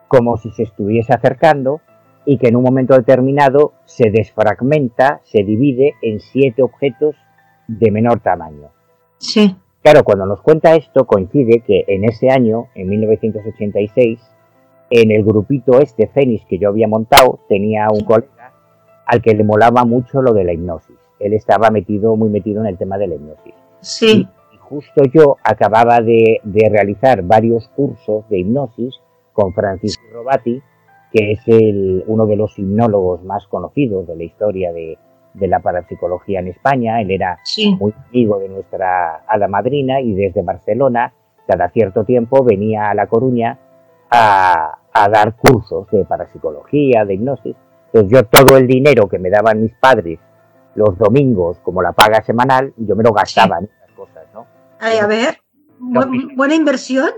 como 0.08 0.38
si 0.38 0.52
se 0.52 0.64
estuviese 0.64 1.14
acercando, 1.14 1.82
y 2.26 2.38
que 2.38 2.48
en 2.48 2.56
un 2.56 2.64
momento 2.64 2.96
determinado 2.96 3.74
se 3.86 4.10
desfragmenta, 4.10 5.20
se 5.24 5.44
divide 5.44 5.96
en 6.02 6.20
siete 6.20 6.62
objetos 6.64 7.16
de 7.68 7.92
menor 7.92 8.20
tamaño. 8.22 8.70
Sí, 9.18 9.56
Claro, 9.82 10.06
cuando 10.06 10.26
nos 10.26 10.40
cuenta 10.42 10.76
esto, 10.76 11.06
coincide 11.06 11.60
que 11.60 11.84
en 11.90 12.06
ese 12.06 12.30
año, 12.30 12.68
en 12.74 12.88
1986, 12.88 14.18
en 14.90 15.12
el 15.12 15.26
grupito 15.26 15.82
este 15.82 16.08
Fénix 16.08 16.46
que 16.46 16.58
yo 16.58 16.70
había 16.70 16.88
montado, 16.88 17.40
tenía 17.50 17.88
un 17.92 18.00
colega 18.06 18.54
al 19.06 19.22
que 19.22 19.34
le 19.34 19.44
molaba 19.44 19.84
mucho 19.84 20.22
lo 20.22 20.32
de 20.34 20.46
la 20.46 20.54
hipnosis. 20.54 20.96
Él 21.20 21.34
estaba 21.34 21.70
metido, 21.70 22.16
muy 22.16 22.30
metido 22.30 22.62
en 22.62 22.68
el 22.68 22.78
tema 22.78 22.98
de 22.98 23.08
la 23.08 23.16
hipnosis. 23.16 23.54
sí, 23.82 24.22
Y 24.22 24.28
justo 24.74 25.04
yo 25.14 25.38
acababa 25.44 26.02
de, 26.02 26.42
de 26.44 26.70
realizar 26.70 27.22
varios 27.22 27.68
cursos 27.76 28.28
de 28.30 28.40
hipnosis 28.40 29.00
con 29.32 29.54
Francisco 29.54 30.04
Robati, 30.12 30.62
que 31.12 31.34
es 31.34 31.40
el, 31.46 32.04
uno 32.08 32.26
de 32.26 32.36
los 32.36 32.58
hipnólogos 32.58 33.24
más 33.24 33.46
conocidos 33.48 34.08
de 34.08 34.16
la 34.16 34.24
historia 34.24 34.74
de, 34.74 34.98
de 35.36 35.48
la 35.48 35.60
parapsicología 35.60 36.40
en 36.40 36.48
España. 36.48 37.02
Él 37.02 37.12
era 37.12 37.40
sí. 37.44 37.76
muy 37.80 37.94
amigo 38.10 38.40
de 38.40 38.50
nuestra 38.50 39.24
hada 39.28 39.48
madrina 39.48 40.02
y 40.02 40.14
desde 40.14 40.42
Barcelona, 40.42 41.14
cada 41.48 41.70
cierto 41.70 42.04
tiempo 42.04 42.44
venía 42.44 42.90
a 42.90 42.96
La 42.96 43.06
Coruña 43.06 43.60
a, 44.10 44.80
a 44.92 45.10
dar 45.10 45.36
cursos 45.36 45.88
de 45.92 46.04
parapsicología, 46.06 47.06
de 47.06 47.14
hipnosis. 47.14 47.56
Entonces 47.88 48.12
yo 48.12 48.26
todo 48.26 48.58
el 48.58 48.66
dinero 48.66 49.08
que 49.08 49.20
me 49.20 49.30
daban 49.30 49.62
mis 49.62 49.74
padres 49.76 50.20
los 50.76 50.98
domingos 50.98 51.60
como 51.60 51.84
la 51.84 51.92
paga 51.92 52.24
semanal, 52.24 52.74
yo 52.78 52.96
me 52.96 53.04
lo 53.04 53.12
gastaba. 53.12 53.60
Ay, 54.84 54.98
a 54.98 55.08
ver, 55.08 55.38
bu- 55.80 56.36
buena 56.36 56.56
inversión. 56.56 57.10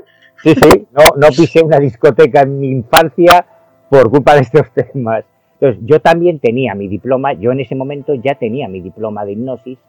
Sí, 0.44 0.54
sí, 0.54 0.88
no, 0.92 1.04
no 1.18 1.28
pisé 1.30 1.64
una 1.64 1.80
discoteca 1.80 2.42
en 2.42 2.60
mi 2.60 2.70
infancia 2.70 3.46
por 3.90 4.12
culpa 4.12 4.36
de 4.36 4.42
estos 4.42 4.72
temas. 4.72 5.26
Entonces, 5.60 5.82
yo 5.86 6.00
también 6.00 6.40
tenía 6.40 6.76
mi 6.76 6.88
diploma, 6.88 7.34
yo 7.34 7.52
en 7.52 7.62
ese 7.62 7.74
momento 7.76 8.14
ya 8.14 8.36
tenía 8.36 8.68
mi 8.68 8.82
diploma 8.82 9.26
de 9.26 9.32
hipnosis 9.32 9.80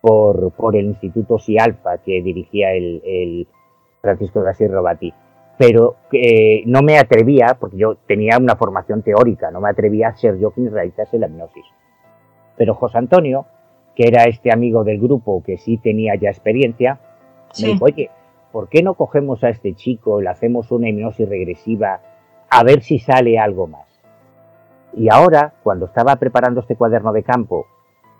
por, 0.00 0.52
por 0.52 0.76
el 0.76 0.84
Instituto 0.86 1.38
SIALPA 1.38 1.98
que 1.98 2.22
dirigía 2.22 2.72
el, 2.72 3.02
el 3.04 3.48
Francisco 4.00 4.42
García 4.42 4.68
Robati. 4.68 5.12
Pero 5.56 5.96
eh, 6.12 6.62
no 6.66 6.82
me 6.82 6.98
atrevía, 6.98 7.56
porque 7.58 7.78
yo 7.78 7.96
tenía 8.06 8.38
una 8.38 8.54
formación 8.54 9.02
teórica, 9.02 9.50
no 9.50 9.60
me 9.60 9.70
atrevía 9.70 10.08
a 10.08 10.16
ser 10.16 10.38
yo 10.38 10.52
quien 10.52 10.70
realizase 10.72 11.18
la 11.18 11.26
hipnosis. 11.26 11.64
Pero 12.56 12.74
José 12.74 12.98
Antonio, 12.98 13.46
que 13.96 14.06
era 14.06 14.24
este 14.24 14.52
amigo 14.52 14.84
del 14.84 15.00
grupo 15.00 15.42
que 15.44 15.58
sí 15.58 15.78
tenía 15.78 16.14
ya 16.14 16.28
experiencia, 16.28 17.00
me 17.60 17.68
dijo, 17.68 17.84
oye, 17.84 18.10
¿por 18.52 18.68
qué 18.68 18.82
no 18.82 18.94
cogemos 18.94 19.44
a 19.44 19.48
este 19.50 19.74
chico 19.74 20.20
y 20.20 20.24
le 20.24 20.30
hacemos 20.30 20.70
una 20.70 20.88
hipnosis 20.88 21.28
regresiva 21.28 22.00
a 22.50 22.62
ver 22.64 22.82
si 22.82 22.98
sale 22.98 23.38
algo 23.38 23.66
más? 23.66 23.86
Y 24.94 25.08
ahora, 25.12 25.54
cuando 25.62 25.86
estaba 25.86 26.16
preparando 26.16 26.60
este 26.60 26.76
cuaderno 26.76 27.12
de 27.12 27.22
campo, 27.22 27.66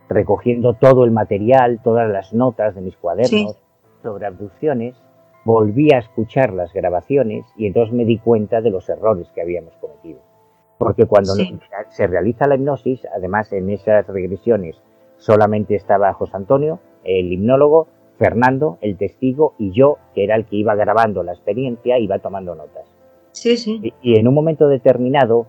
recogiendo 0.08 0.74
todo 0.74 1.04
el 1.04 1.10
material, 1.10 1.80
todas 1.82 2.08
las 2.10 2.32
notas 2.32 2.74
de 2.74 2.80
mis 2.80 2.96
cuadernos 2.96 3.56
sobre 4.02 4.26
abducciones, 4.26 4.96
volví 5.44 5.92
a 5.92 5.98
escuchar 5.98 6.52
las 6.52 6.72
grabaciones 6.72 7.46
y 7.56 7.66
entonces 7.66 7.94
me 7.94 8.04
di 8.04 8.18
cuenta 8.18 8.60
de 8.60 8.70
los 8.70 8.88
errores 8.88 9.30
que 9.34 9.40
habíamos 9.40 9.74
cometido. 9.76 10.20
Porque 10.78 11.06
cuando 11.06 11.34
Sí. 11.34 11.58
se 11.88 12.06
realiza 12.06 12.46
la 12.46 12.54
hipnosis, 12.54 13.06
además 13.14 13.52
en 13.52 13.70
esas 13.70 14.06
regresiones 14.06 14.80
solamente 15.16 15.74
estaba 15.74 16.12
José 16.12 16.36
Antonio, 16.36 16.78
el 17.02 17.32
hipnólogo, 17.32 17.88
Fernando, 18.18 18.78
el 18.80 18.96
testigo, 18.96 19.54
y 19.58 19.70
yo, 19.72 19.98
que 20.14 20.24
era 20.24 20.36
el 20.36 20.44
que 20.44 20.56
iba 20.56 20.74
grabando 20.74 21.22
la 21.22 21.32
experiencia, 21.32 21.98
iba 21.98 22.18
tomando 22.18 22.54
notas. 22.54 22.84
sí, 23.32 23.56
sí. 23.56 23.80
Y, 23.82 23.94
y 24.02 24.18
en 24.18 24.28
un 24.28 24.34
momento 24.34 24.68
determinado, 24.68 25.46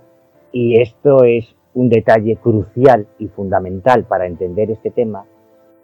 y 0.52 0.80
esto 0.80 1.24
es 1.24 1.56
un 1.74 1.90
detalle 1.90 2.36
crucial 2.38 3.08
y 3.18 3.28
fundamental 3.28 4.06
para 4.06 4.28
entender 4.28 4.72
este 4.72 4.92
tema, 4.92 5.26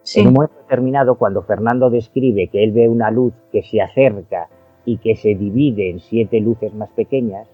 sí. 0.04 0.22
en 0.22 0.28
un 0.28 0.34
momento 0.34 0.56
determinado, 0.62 1.16
cuando 1.16 1.42
Fernando 1.42 1.90
describe 1.90 2.48
que 2.48 2.64
él 2.64 2.72
ve 2.72 2.88
una 2.88 3.12
luz 3.12 3.34
que 3.52 3.64
se 3.64 3.82
acerca 3.82 4.50
y 4.86 4.98
que 4.98 5.16
se 5.16 5.36
divide 5.36 5.90
en 5.90 6.00
siete 6.00 6.40
luces 6.40 6.74
más 6.74 6.90
pequeñas, 6.92 7.48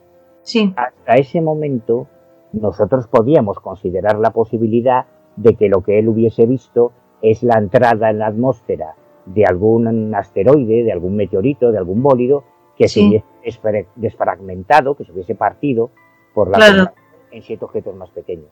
Sí, 0.44 0.74
hasta 0.76 1.14
ese 1.16 1.42
momento 1.42 2.08
nosotros 2.52 3.08
podíamos 3.08 3.60
considerar 3.60 4.18
la 4.18 4.32
posibilidad 4.32 5.06
de 5.36 5.56
que 5.56 5.70
lo 5.70 5.82
que 5.82 6.00
él 6.00 6.10
hubiese 6.10 6.46
visto 6.46 6.92
es 7.22 7.44
la 7.44 7.58
entrada 7.58 8.10
en 8.10 8.20
la 8.20 8.28
atmósfera 8.28 8.96
de 9.26 9.46
algún 9.46 10.14
asteroide, 10.16 10.84
de 10.84 10.92
algún 10.92 11.16
meteorito, 11.16 11.72
de 11.72 11.78
algún 11.78 12.02
bólido 12.02 12.44
que 12.78 12.88
se 12.88 13.02
hubiese 13.02 13.26
desfra- 13.44 13.86
desfragmentado, 13.96 14.96
que 14.96 15.06
se 15.06 15.12
hubiese 15.12 15.36
partido 15.36 15.92
por 16.34 16.50
la 16.50 16.58
Claro. 16.58 16.92
en 17.32 17.42
siete 17.44 17.64
objetos 17.66 17.96
más 17.96 18.10
pequeños. 18.10 18.50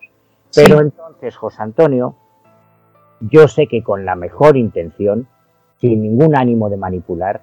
Pero 0.55 0.77
sí. 0.77 0.81
entonces, 0.83 1.35
José 1.35 1.61
Antonio, 1.63 2.15
yo 3.21 3.47
sé 3.47 3.67
que 3.67 3.83
con 3.83 4.05
la 4.05 4.15
mejor 4.15 4.57
intención, 4.57 5.27
sin 5.77 6.01
ningún 6.01 6.35
ánimo 6.35 6.69
de 6.69 6.77
manipular, 6.77 7.41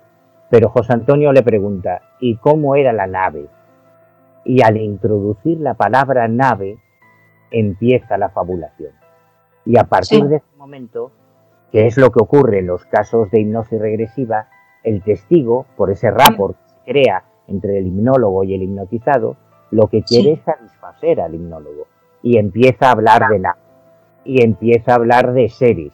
pero 0.51 0.69
José 0.69 0.93
Antonio 0.93 1.33
le 1.33 1.43
pregunta, 1.43 2.03
¿y 2.21 2.37
cómo 2.37 2.77
era 2.77 2.93
la 2.93 3.07
nave? 3.07 3.47
Y 4.45 4.63
al 4.63 4.77
introducir 4.77 5.59
la 5.59 5.75
palabra 5.75 6.29
nave, 6.29 6.79
empieza 7.51 8.17
la 8.19 8.29
fabulación. 8.29 8.93
Y 9.65 9.79
a 9.79 9.85
partir 9.85 10.23
Sí. 10.23 10.29
de 10.29 10.37
ese 10.37 10.57
momento, 10.57 11.11
que 11.73 11.87
es 11.87 11.97
lo 11.97 12.11
que 12.11 12.23
ocurre 12.23 12.61
en 12.61 12.67
los 12.67 12.85
casos 12.87 13.31
de 13.31 13.41
hipnosis 13.41 13.79
regresiva, 13.81 14.49
el 14.85 15.03
testigo, 15.03 15.67
por 15.77 15.91
ese 15.91 16.11
rapport 16.11 16.57
que 16.57 16.69
se 16.69 16.93
crea 16.93 17.25
entre 17.49 17.79
el 17.79 17.89
hipnólogo 17.89 18.45
y 18.45 18.55
el 18.55 18.63
hipnotizado, 18.63 19.37
lo 19.71 19.89
que 19.89 20.03
quiere 20.03 20.25
Sí. 20.25 20.31
es 20.35 20.41
satisfacer 20.43 21.21
al 21.21 21.35
hipnólogo. 21.35 21.87
Y 22.23 22.39
empieza 22.39 22.89
a 22.89 22.93
hablar 22.93 23.29
de 23.29 23.39
nave. 23.41 23.59
Y 24.25 24.43
empieza 24.43 24.93
a 24.93 24.97
hablar 24.97 25.33
de 25.33 25.49
seres. 25.49 25.93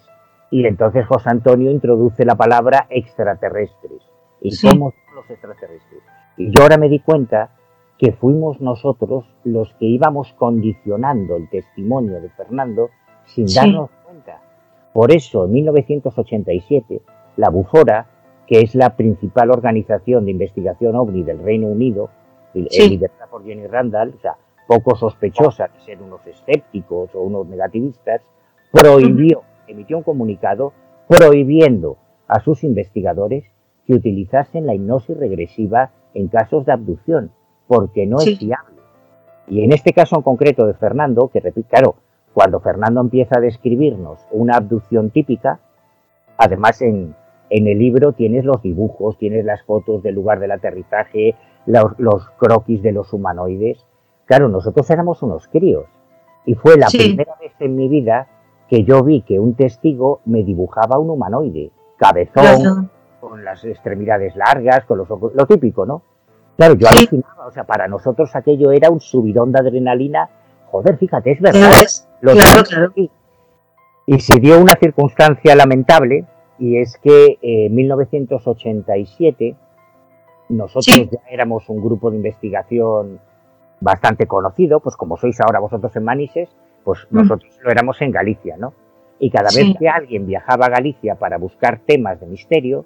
Y 0.50 0.66
entonces 0.66 1.06
José 1.06 1.30
Antonio 1.30 1.70
introduce 1.70 2.24
la 2.24 2.34
palabra 2.36 2.86
extraterrestres. 2.90 4.02
¿Y 4.40 4.50
Sí. 4.52 4.68
cómo 4.68 4.90
son 4.90 5.14
los 5.16 5.30
extraterrestres? 5.30 6.00
Y 6.36 6.50
yo 6.50 6.62
ahora 6.62 6.76
me 6.76 6.88
di 6.88 7.00
cuenta 7.00 7.50
que 7.98 8.12
fuimos 8.12 8.60
nosotros 8.60 9.24
los 9.44 9.72
que 9.74 9.86
íbamos 9.86 10.32
condicionando 10.34 11.36
el 11.36 11.48
testimonio 11.50 12.20
de 12.20 12.28
Fernando 12.30 12.90
sin 13.26 13.48
Sí. 13.48 13.56
darnos. 13.58 13.90
Por 14.92 15.12
eso, 15.14 15.44
en 15.46 15.52
1987, 15.52 17.00
la 17.36 17.50
Bufora, 17.50 18.06
que 18.46 18.60
es 18.60 18.74
la 18.74 18.96
principal 18.96 19.50
organización 19.50 20.24
de 20.26 20.32
investigación 20.32 20.96
ovni 20.96 21.22
del 21.22 21.38
Reino 21.38 21.68
Unido, 21.68 22.10
Sí. 22.68 22.90
liderada 22.90 23.26
por 23.30 23.44
Jenny 23.44 23.66
Randall, 23.66 24.12
o 24.16 24.20
sea, 24.20 24.36
poco 24.68 24.94
sospechosa 24.94 25.68
de 25.68 25.80
ser 25.80 26.02
unos 26.02 26.26
escépticos 26.26 27.14
o 27.14 27.22
unos 27.22 27.46
negativistas, 27.46 28.20
prohibió, 28.70 29.42
emitió 29.66 29.96
un 29.96 30.02
comunicado 30.02 30.72
prohibiendo 31.08 31.96
a 32.28 32.40
sus 32.40 32.62
investigadores 32.64 33.44
que 33.86 33.94
utilizasen 33.94 34.66
la 34.66 34.74
hipnosis 34.74 35.16
regresiva 35.16 35.90
en 36.14 36.28
casos 36.28 36.66
de 36.66 36.72
abducción, 36.72 37.30
porque 37.66 38.06
no 38.06 38.18
Sí. 38.18 38.32
es 38.34 38.38
fiable. 38.38 38.80
Y 39.48 39.64
en 39.64 39.72
este 39.72 39.92
caso 39.92 40.16
en 40.16 40.22
concreto 40.22 40.66
de 40.66 40.74
Fernando, 40.74 41.28
que 41.28 41.40
repito, 41.40 41.68
claro, 41.70 41.94
cuando 42.34 42.60
Fernando 42.60 43.00
empieza 43.00 43.38
a 43.38 43.40
describirnos 43.40 44.20
una 44.30 44.56
abducción 44.56 45.10
típica, 45.10 45.60
Además, 46.38 46.82
en, 46.82 47.14
en 47.50 47.68
el 47.68 47.78
libro 47.78 48.12
tienes 48.14 48.44
los 48.44 48.62
dibujos, 48.62 49.16
tienes 49.18 49.44
las 49.44 49.62
fotos 49.62 50.02
del 50.02 50.14
lugar 50.16 50.40
del 50.40 50.50
aterrizaje, 50.50 51.36
los, 51.66 51.92
los 51.98 52.28
croquis 52.30 52.82
de 52.82 52.90
los 52.90 53.12
humanoides. 53.12 53.86
Claro, 54.24 54.48
nosotros 54.48 54.90
éramos 54.90 55.22
unos 55.22 55.46
críos. 55.46 55.84
Y 56.44 56.54
fue 56.54 56.76
la 56.78 56.88
Sí. 56.88 56.98
primera 56.98 57.36
vez 57.40 57.52
en 57.60 57.76
mi 57.76 57.88
vida 57.88 58.26
que 58.68 58.82
yo 58.82 59.04
vi 59.04 59.20
que 59.22 59.38
un 59.38 59.54
testigo 59.54 60.20
me 60.24 60.42
dibujaba 60.42 60.98
un 60.98 61.10
humanoide. 61.10 61.70
Cabezón, 61.96 62.32
Claro. 62.34 62.88
con 63.20 63.44
las 63.44 63.64
extremidades 63.64 64.34
largas, 64.34 64.84
con 64.86 64.98
los 64.98 65.08
ojos, 65.10 65.32
lo 65.34 65.46
típico, 65.46 65.86
¿no? 65.86 66.02
Claro, 66.56 66.74
yo 66.74 66.88
Sí. 66.88 67.06
alucinaba, 67.06 67.46
o 67.46 67.52
sea, 67.52 67.64
para 67.64 67.86
nosotros 67.86 68.34
aquello 68.34 68.72
era 68.72 68.90
un 68.90 69.00
subidón 69.00 69.52
de 69.52 69.60
adrenalina. 69.60 70.28
Joder, 70.72 70.96
fíjate, 70.98 71.30
es 71.32 71.40
verdad. 71.40 71.70
Lo 72.22 72.32
claro, 72.32 72.62
claro. 72.64 72.92
Y 74.06 74.18
se 74.18 74.40
dio 74.40 74.58
una 74.60 74.74
circunstancia 74.80 75.54
lamentable, 75.54 76.24
y 76.58 76.78
es 76.78 76.98
que 76.98 77.38
eh, 77.42 77.66
en 77.66 77.74
1987 77.74 79.54
nosotros 80.48 80.86
Sí. 80.86 81.08
ya 81.12 81.20
éramos 81.30 81.68
un 81.68 81.80
grupo 81.82 82.10
de 82.10 82.16
investigación 82.16 83.20
bastante 83.80 84.26
conocido, 84.26 84.80
pues 84.80 84.96
como 84.96 85.16
sois 85.16 85.40
ahora 85.40 85.60
vosotros 85.60 85.94
en 85.96 86.04
Manises, 86.04 86.48
pues 86.84 87.06
Mm. 87.10 87.16
nosotros 87.18 87.58
lo 87.62 87.70
éramos 87.70 88.00
en 88.02 88.10
Galicia, 88.10 88.56
¿no? 88.56 88.72
Y 89.18 89.30
cada 89.30 89.50
Sí. 89.50 89.62
vez 89.68 89.76
que 89.78 89.88
alguien 89.88 90.26
viajaba 90.26 90.66
a 90.66 90.70
Galicia 90.70 91.14
para 91.16 91.38
buscar 91.38 91.80
temas 91.86 92.20
de 92.20 92.26
misterio, 92.26 92.84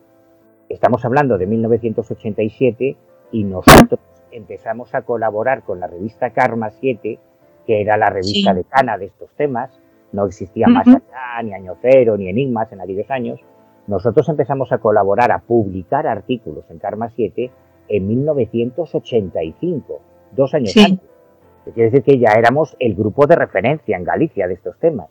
estamos 0.68 1.04
hablando 1.04 1.38
de 1.38 1.46
1987, 1.46 2.96
y 3.32 3.44
nosotros 3.44 4.00
empezamos 4.30 4.94
a 4.94 5.02
colaborar 5.02 5.62
con 5.62 5.80
la 5.80 5.86
revista 5.86 6.30
Karma 6.30 6.70
7, 6.70 7.18
que 7.66 7.80
era 7.80 7.96
la 7.96 8.10
revista 8.10 8.52
Sí. 8.52 8.56
decana 8.58 8.96
de 8.98 9.06
estos 9.06 9.30
temas, 9.36 9.70
no 10.12 10.26
existía 10.26 10.66
más 10.68 10.86
allá, 10.86 11.42
ni 11.42 11.52
Año 11.52 11.76
Cero, 11.82 12.16
ni 12.16 12.28
Enigmas 12.28 12.72
en 12.72 12.80
aquellos 12.80 13.10
años, 13.10 13.40
nosotros 13.86 14.28
empezamos 14.28 14.72
a 14.72 14.78
colaborar, 14.78 15.30
a 15.32 15.38
publicar 15.40 16.06
artículos 16.06 16.64
en 16.70 16.78
Karma 16.78 17.10
7 17.10 17.50
en 17.88 18.06
1985, 18.08 20.00
dos 20.32 20.54
años 20.54 20.72
Sí. 20.72 20.84
antes. 20.84 21.06
Quiere 21.74 21.90
decir 21.90 22.02
que 22.04 22.18
ya 22.18 22.30
éramos 22.38 22.76
el 22.78 22.94
grupo 22.94 23.26
de 23.26 23.34
referencia 23.34 23.96
en 23.96 24.04
Galicia 24.04 24.46
de 24.46 24.54
estos 24.54 24.78
temas. 24.78 25.08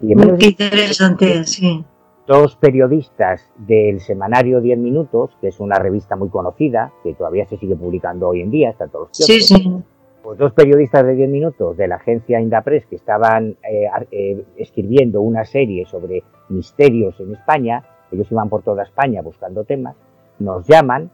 Y 0.00 0.12
en 0.12 0.18
Qué 0.18 0.24
1985, 0.26 0.62
interesante, 0.64 1.44
sí. 1.44 1.84
dos 2.26 2.56
periodistas 2.56 3.50
del 3.58 4.00
semanario 4.00 4.60
10 4.60 4.78
Minutos, 4.78 5.36
que 5.40 5.48
es 5.48 5.60
una 5.60 5.78
revista 5.78 6.16
muy 6.16 6.30
conocida, 6.30 6.92
que 7.02 7.14
todavía 7.14 7.46
se 7.46 7.58
sigue 7.58 7.76
publicando 7.76 8.28
hoy 8.28 8.40
en 8.40 8.50
día, 8.50 8.70
está 8.70 8.86
todos 8.88 9.08
los 9.08 9.16
Sí, 9.18 9.32
kioscos, 9.38 9.58
sí. 9.58 9.82
Pues 10.28 10.40
dos 10.40 10.52
periodistas 10.52 11.06
de 11.06 11.14
10 11.14 11.30
minutos 11.30 11.74
de 11.78 11.88
la 11.88 11.96
agencia 11.96 12.38
Indapress 12.38 12.84
que 12.84 12.96
estaban 12.96 13.56
eh, 13.62 13.88
eh, 14.10 14.44
escribiendo 14.58 15.22
una 15.22 15.46
serie 15.46 15.86
sobre 15.86 16.22
misterios 16.50 17.18
en 17.18 17.32
España, 17.32 17.82
ellos 18.12 18.30
iban 18.30 18.50
por 18.50 18.62
toda 18.62 18.82
España 18.82 19.22
buscando 19.22 19.64
temas, 19.64 19.96
nos 20.38 20.66
llaman 20.66 21.10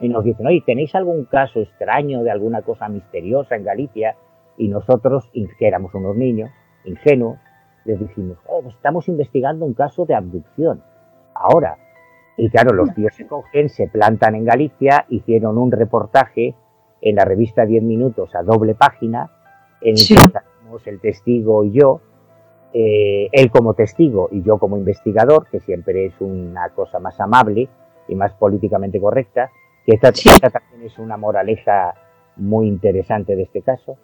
y 0.00 0.08
nos 0.08 0.24
dicen, 0.24 0.46
oye, 0.46 0.62
¿tenéis 0.64 0.94
algún 0.94 1.26
caso 1.26 1.60
extraño 1.60 2.22
de 2.22 2.30
alguna 2.30 2.62
cosa 2.62 2.88
misteriosa 2.88 3.56
en 3.56 3.64
Galicia? 3.64 4.16
Y 4.56 4.68
nosotros, 4.68 5.28
que 5.58 5.68
éramos 5.68 5.94
unos 5.94 6.16
niños, 6.16 6.48
ingenuos, 6.86 7.36
les 7.84 8.00
dijimos, 8.00 8.38
"Oh, 8.46 8.62
pues 8.62 8.74
estamos 8.74 9.06
investigando 9.08 9.66
un 9.66 9.74
caso 9.74 10.06
de 10.06 10.14
abducción. 10.14 10.82
Ahora. 11.34 11.76
Y 12.38 12.48
claro, 12.48 12.72
los 12.74 12.94
tíos 12.94 13.14
se 13.14 13.26
cogen, 13.26 13.68
se 13.68 13.86
plantan 13.86 14.34
en 14.34 14.46
Galicia, 14.46 15.04
hicieron 15.10 15.58
un 15.58 15.70
reportaje 15.70 16.54
en 17.02 17.16
la 17.16 17.24
revista 17.24 17.64
10 17.66 17.82
minutos 17.82 18.34
a 18.34 18.42
doble 18.42 18.74
página, 18.74 19.30
en 19.80 19.90
el 19.92 19.96
Sí. 19.98 20.14
que 20.16 20.30
salimos 20.30 20.86
el 20.86 21.00
testigo 21.00 21.64
y 21.64 21.72
yo, 21.72 22.00
eh, 22.72 23.28
él 23.32 23.50
como 23.50 23.74
testigo 23.74 24.28
y 24.30 24.42
yo 24.42 24.58
como 24.58 24.76
investigador, 24.76 25.46
que 25.50 25.60
siempre 25.60 26.06
es 26.06 26.14
una 26.20 26.68
cosa 26.70 26.98
más 27.00 27.18
amable 27.20 27.68
y 28.08 28.14
más 28.14 28.32
políticamente 28.34 29.00
correcta, 29.00 29.50
que 29.86 29.94
esta, 29.94 30.12
Sí. 30.12 30.28
esta 30.28 30.50
también 30.50 30.82
es 30.82 30.98
una 30.98 31.16
moraleja 31.16 31.94
muy 32.36 32.68
interesante 32.68 33.34
de 33.36 33.42
este 33.42 33.62
caso, 33.62 33.96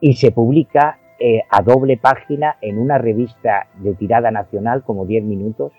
y 0.00 0.14
se 0.14 0.32
publica 0.32 0.98
eh, 1.20 1.42
a 1.48 1.62
doble 1.62 1.96
página 1.96 2.56
en 2.60 2.76
una 2.76 2.98
revista 2.98 3.68
de 3.76 3.94
tirada 3.94 4.32
nacional 4.32 4.82
como 4.82 5.06
10 5.06 5.22
minutos, 5.22 5.72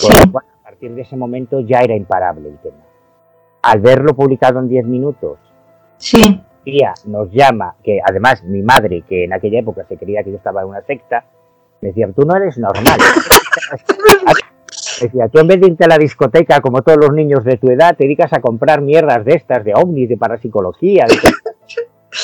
con 0.00 0.12
Sí. 0.12 0.26
lo 0.26 0.30
cual 0.32 0.44
a 0.60 0.62
partir 0.62 0.94
de 0.94 1.02
ese 1.02 1.16
momento 1.16 1.58
ya 1.60 1.80
era 1.80 1.96
imparable 1.96 2.48
el 2.48 2.58
tema. 2.58 2.84
Al 3.62 3.80
verlo 3.80 4.14
publicado 4.14 4.60
en 4.60 4.68
10 4.68 4.86
minutos, 4.86 5.40
Sí. 5.98 6.40
tía 6.64 6.94
nos 7.06 7.30
llama, 7.30 7.74
que 7.84 8.00
además 8.04 8.42
mi 8.44 8.62
madre, 8.62 9.02
que 9.08 9.24
en 9.24 9.32
aquella 9.32 9.60
época 9.60 9.84
se 9.88 9.96
creía 9.96 10.22
que 10.22 10.30
yo 10.30 10.36
estaba 10.36 10.62
en 10.62 10.68
una 10.68 10.82
secta, 10.82 11.24
me 11.80 11.88
decía, 11.88 12.08
tú 12.14 12.22
no 12.26 12.36
eres 12.36 12.58
normal. 12.58 12.98
Decía, 15.00 15.28
tú 15.28 15.38
en 15.38 15.46
vez 15.46 15.60
de 15.60 15.68
irte 15.68 15.84
a 15.84 15.88
la 15.88 15.96
discoteca 15.98 16.60
como 16.60 16.82
todos 16.82 16.98
los 16.98 17.12
niños 17.12 17.44
de 17.44 17.56
tu 17.56 17.70
edad, 17.70 17.96
te 17.96 18.02
dedicas 18.04 18.32
a 18.32 18.40
comprar 18.40 18.80
mierdas 18.80 19.24
de 19.24 19.34
estas, 19.34 19.64
de 19.64 19.72
ovnis, 19.74 20.08
de 20.08 20.16
parapsicología. 20.16 21.06
de 21.08 21.16
todo". 21.16 21.32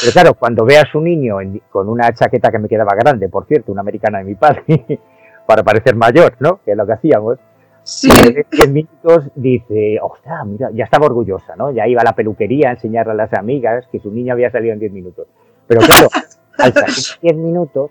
Pero 0.01 0.13
claro, 0.13 0.35
cuando 0.35 0.65
veas 0.65 0.93
un 0.95 1.05
niño 1.05 1.41
en- 1.41 1.63
con 1.71 1.89
una 1.89 2.13
chaqueta 2.13 2.51
que 2.51 2.59
me 2.59 2.69
quedaba 2.69 2.95
grande, 2.97 3.29
por 3.29 3.47
cierto, 3.47 3.71
una 3.71 3.83
americana 3.83 4.19
de 4.19 4.25
mi 4.25 4.35
padre, 4.35 4.65
para 5.47 5.63
parecer 5.63 5.95
mayor, 5.95 6.35
¿no? 6.41 6.61
Que 6.65 6.73
es 6.73 6.77
lo 6.77 6.85
que 6.87 6.93
hacíamos, 6.95 7.39
Sí. 7.85 8.09
en 8.11 8.44
10 8.51 8.68
minutos 8.73 9.31
dice, 9.35 9.99
ostras, 10.03 10.44
mira, 10.47 10.70
ya 10.73 10.85
estaba 10.85 11.07
orgullosa, 11.07 11.55
¿no? 11.55 11.70
Ya 11.70 11.87
iba 11.87 12.01
a 12.01 12.05
la 12.05 12.14
peluquería 12.14 12.70
a 12.70 12.73
enseñarle 12.73 13.12
a 13.12 13.16
las 13.16 13.33
amigas 13.35 13.87
que 13.92 14.01
su 14.01 14.11
niño 14.11 14.33
había 14.33 14.51
salido 14.51 14.73
en 14.73 14.81
10 14.81 14.92
minutos. 14.92 15.27
Pero 15.66 15.81
claro, 15.83 16.09
al 16.59 16.73
salir 16.73 16.97
10 17.23 17.37
minutos, 17.37 17.90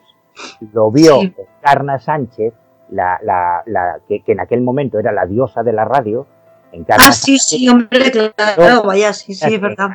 lo 0.74 0.92
vio 0.92 1.20
Sí. 1.22 1.34
Encarna 1.60 2.00
Sánchez, 2.00 2.54
la, 2.90 3.20
la, 3.24 3.62
la, 3.68 4.00
que, 4.08 4.22
que 4.24 4.32
en 4.34 4.40
aquel 4.40 4.62
momento 4.62 4.98
era 5.00 5.12
la 5.12 5.26
diosa 5.26 5.62
de 5.64 5.74
la 5.74 5.86
radio. 5.86 6.26
Encarna 6.72 7.04
Ah, 7.10 7.12
sí, 7.12 7.38
sí, 7.38 7.70
hombre, 7.70 8.12
claro, 8.12 8.84
vaya, 8.84 9.14
sí, 9.14 9.34
sí, 9.36 9.54
es 9.56 9.62
verdad. 9.62 9.90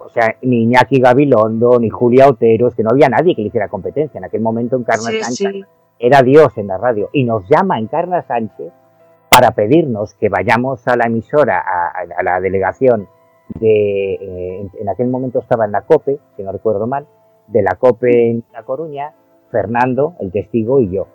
O 0.00 0.08
sea, 0.08 0.36
ni 0.42 0.64
Iñaki 0.64 1.00
Gabilondo, 1.00 1.78
ni 1.78 1.88
Julia 1.88 2.28
Otero, 2.28 2.68
es 2.68 2.74
que 2.74 2.82
no 2.82 2.90
había 2.90 3.08
nadie 3.08 3.34
que 3.36 3.42
le 3.42 3.48
hiciera 3.48 3.68
competencia. 3.68 4.18
En 4.18 4.24
aquel 4.24 4.40
momento 4.40 4.76
Encarna 4.76 5.02
Sí, 5.10 5.20
Sánchez 5.20 5.52
sí. 5.52 5.64
era 6.00 6.22
Dios 6.22 6.56
en 6.58 6.66
la 6.68 6.78
radio 6.78 7.10
y 7.12 7.24
nos 7.24 7.48
llama 7.48 7.78
Encarna 7.78 8.22
Sánchez 8.22 8.72
para 9.36 9.50
pedirnos 9.50 10.14
que 10.14 10.30
vayamos 10.30 10.88
a 10.88 10.96
la 10.96 11.08
emisora, 11.08 11.58
a, 11.60 12.22
la 12.22 12.40
delegación 12.40 13.06
de, 13.60 14.14
eh, 14.14 14.70
en, 14.80 14.88
aquel 14.88 15.08
momento 15.08 15.40
estaba 15.40 15.66
en 15.66 15.72
la 15.72 15.82
COPE, 15.82 16.18
si 16.34 16.42
no 16.42 16.52
recuerdo 16.52 16.86
mal, 16.86 17.06
de 17.46 17.60
la 17.60 17.74
COPE 17.74 18.30
en 18.30 18.44
La 18.54 18.62
Coruña, 18.62 19.12
Fernando, 19.50 20.14
el 20.20 20.32
testigo 20.32 20.80
y 20.80 20.90
yo. 20.90 21.06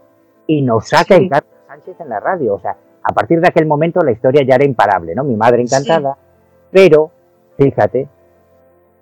Y 0.46 0.62
nos 0.62 0.90
saca 0.90 1.16
Sí. 1.16 1.24
Encarna 1.24 1.50
Sánchez 1.68 2.00
en 2.00 2.10
la 2.10 2.20
radio. 2.20 2.54
O 2.54 2.60
sea, 2.60 2.78
a 3.02 3.12
partir 3.12 3.42
de 3.42 3.48
aquel 3.48 3.66
momento 3.66 4.02
la 4.02 4.12
historia 4.12 4.46
ya 4.48 4.54
era 4.54 4.66
imparable, 4.66 5.16
¿no? 5.16 5.24
Mi 5.24 5.36
madre 5.36 5.64
encantada, 5.64 6.16
pero, 6.70 7.10
fíjate, 7.58 8.08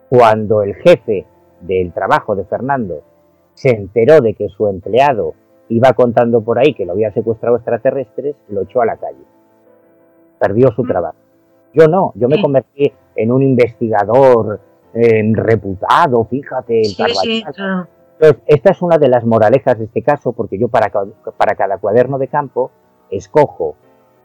cuando 0.08 0.62
el 0.62 0.76
jefe 0.76 1.26
del 1.60 1.92
trabajo 1.92 2.38
de 2.38 2.46
Fernando 2.46 3.04
se 3.54 3.72
enteró 3.72 4.22
de 4.22 4.34
que 4.34 4.48
su 4.48 4.70
empleado 4.70 5.34
iba 5.70 5.94
contando 5.94 6.42
por 6.42 6.60
ahí 6.60 6.74
que 6.74 6.86
lo 6.86 6.94
había 6.94 7.12
secuestrado 7.12 7.56
extraterrestres, 7.58 8.36
lo 8.50 8.62
echó 8.64 8.82
a 8.82 8.86
la 8.86 8.98
calle. 8.98 9.24
Perdió 10.40 10.72
su 10.72 10.84
Mm. 10.84 10.88
trabajo. 10.88 11.16
Yo 11.74 11.88
no, 11.88 12.12
yo 12.16 12.28
me 12.28 12.38
Sí. 12.38 12.42
convertí 12.42 12.92
en 13.16 13.32
un 13.32 13.44
investigador 13.44 14.60
eh, 14.92 15.22
reputado, 15.36 16.26
fíjate, 16.26 16.80
el 16.80 16.86
Sí. 16.88 17.44
Entonces, 17.46 18.42
esta 18.48 18.72
es 18.72 18.82
una 18.82 18.98
de 18.98 19.08
las 19.08 19.24
moralejas 19.24 19.78
de 19.78 19.86
este 19.86 20.02
caso, 20.02 20.32
porque 20.34 20.58
yo 20.58 20.68
para, 20.68 20.90
ca- 20.90 21.06
para 21.38 21.54
cada 21.56 21.78
cuaderno 21.78 22.18
de 22.18 22.28
campo 22.28 22.72
escojo 23.12 23.76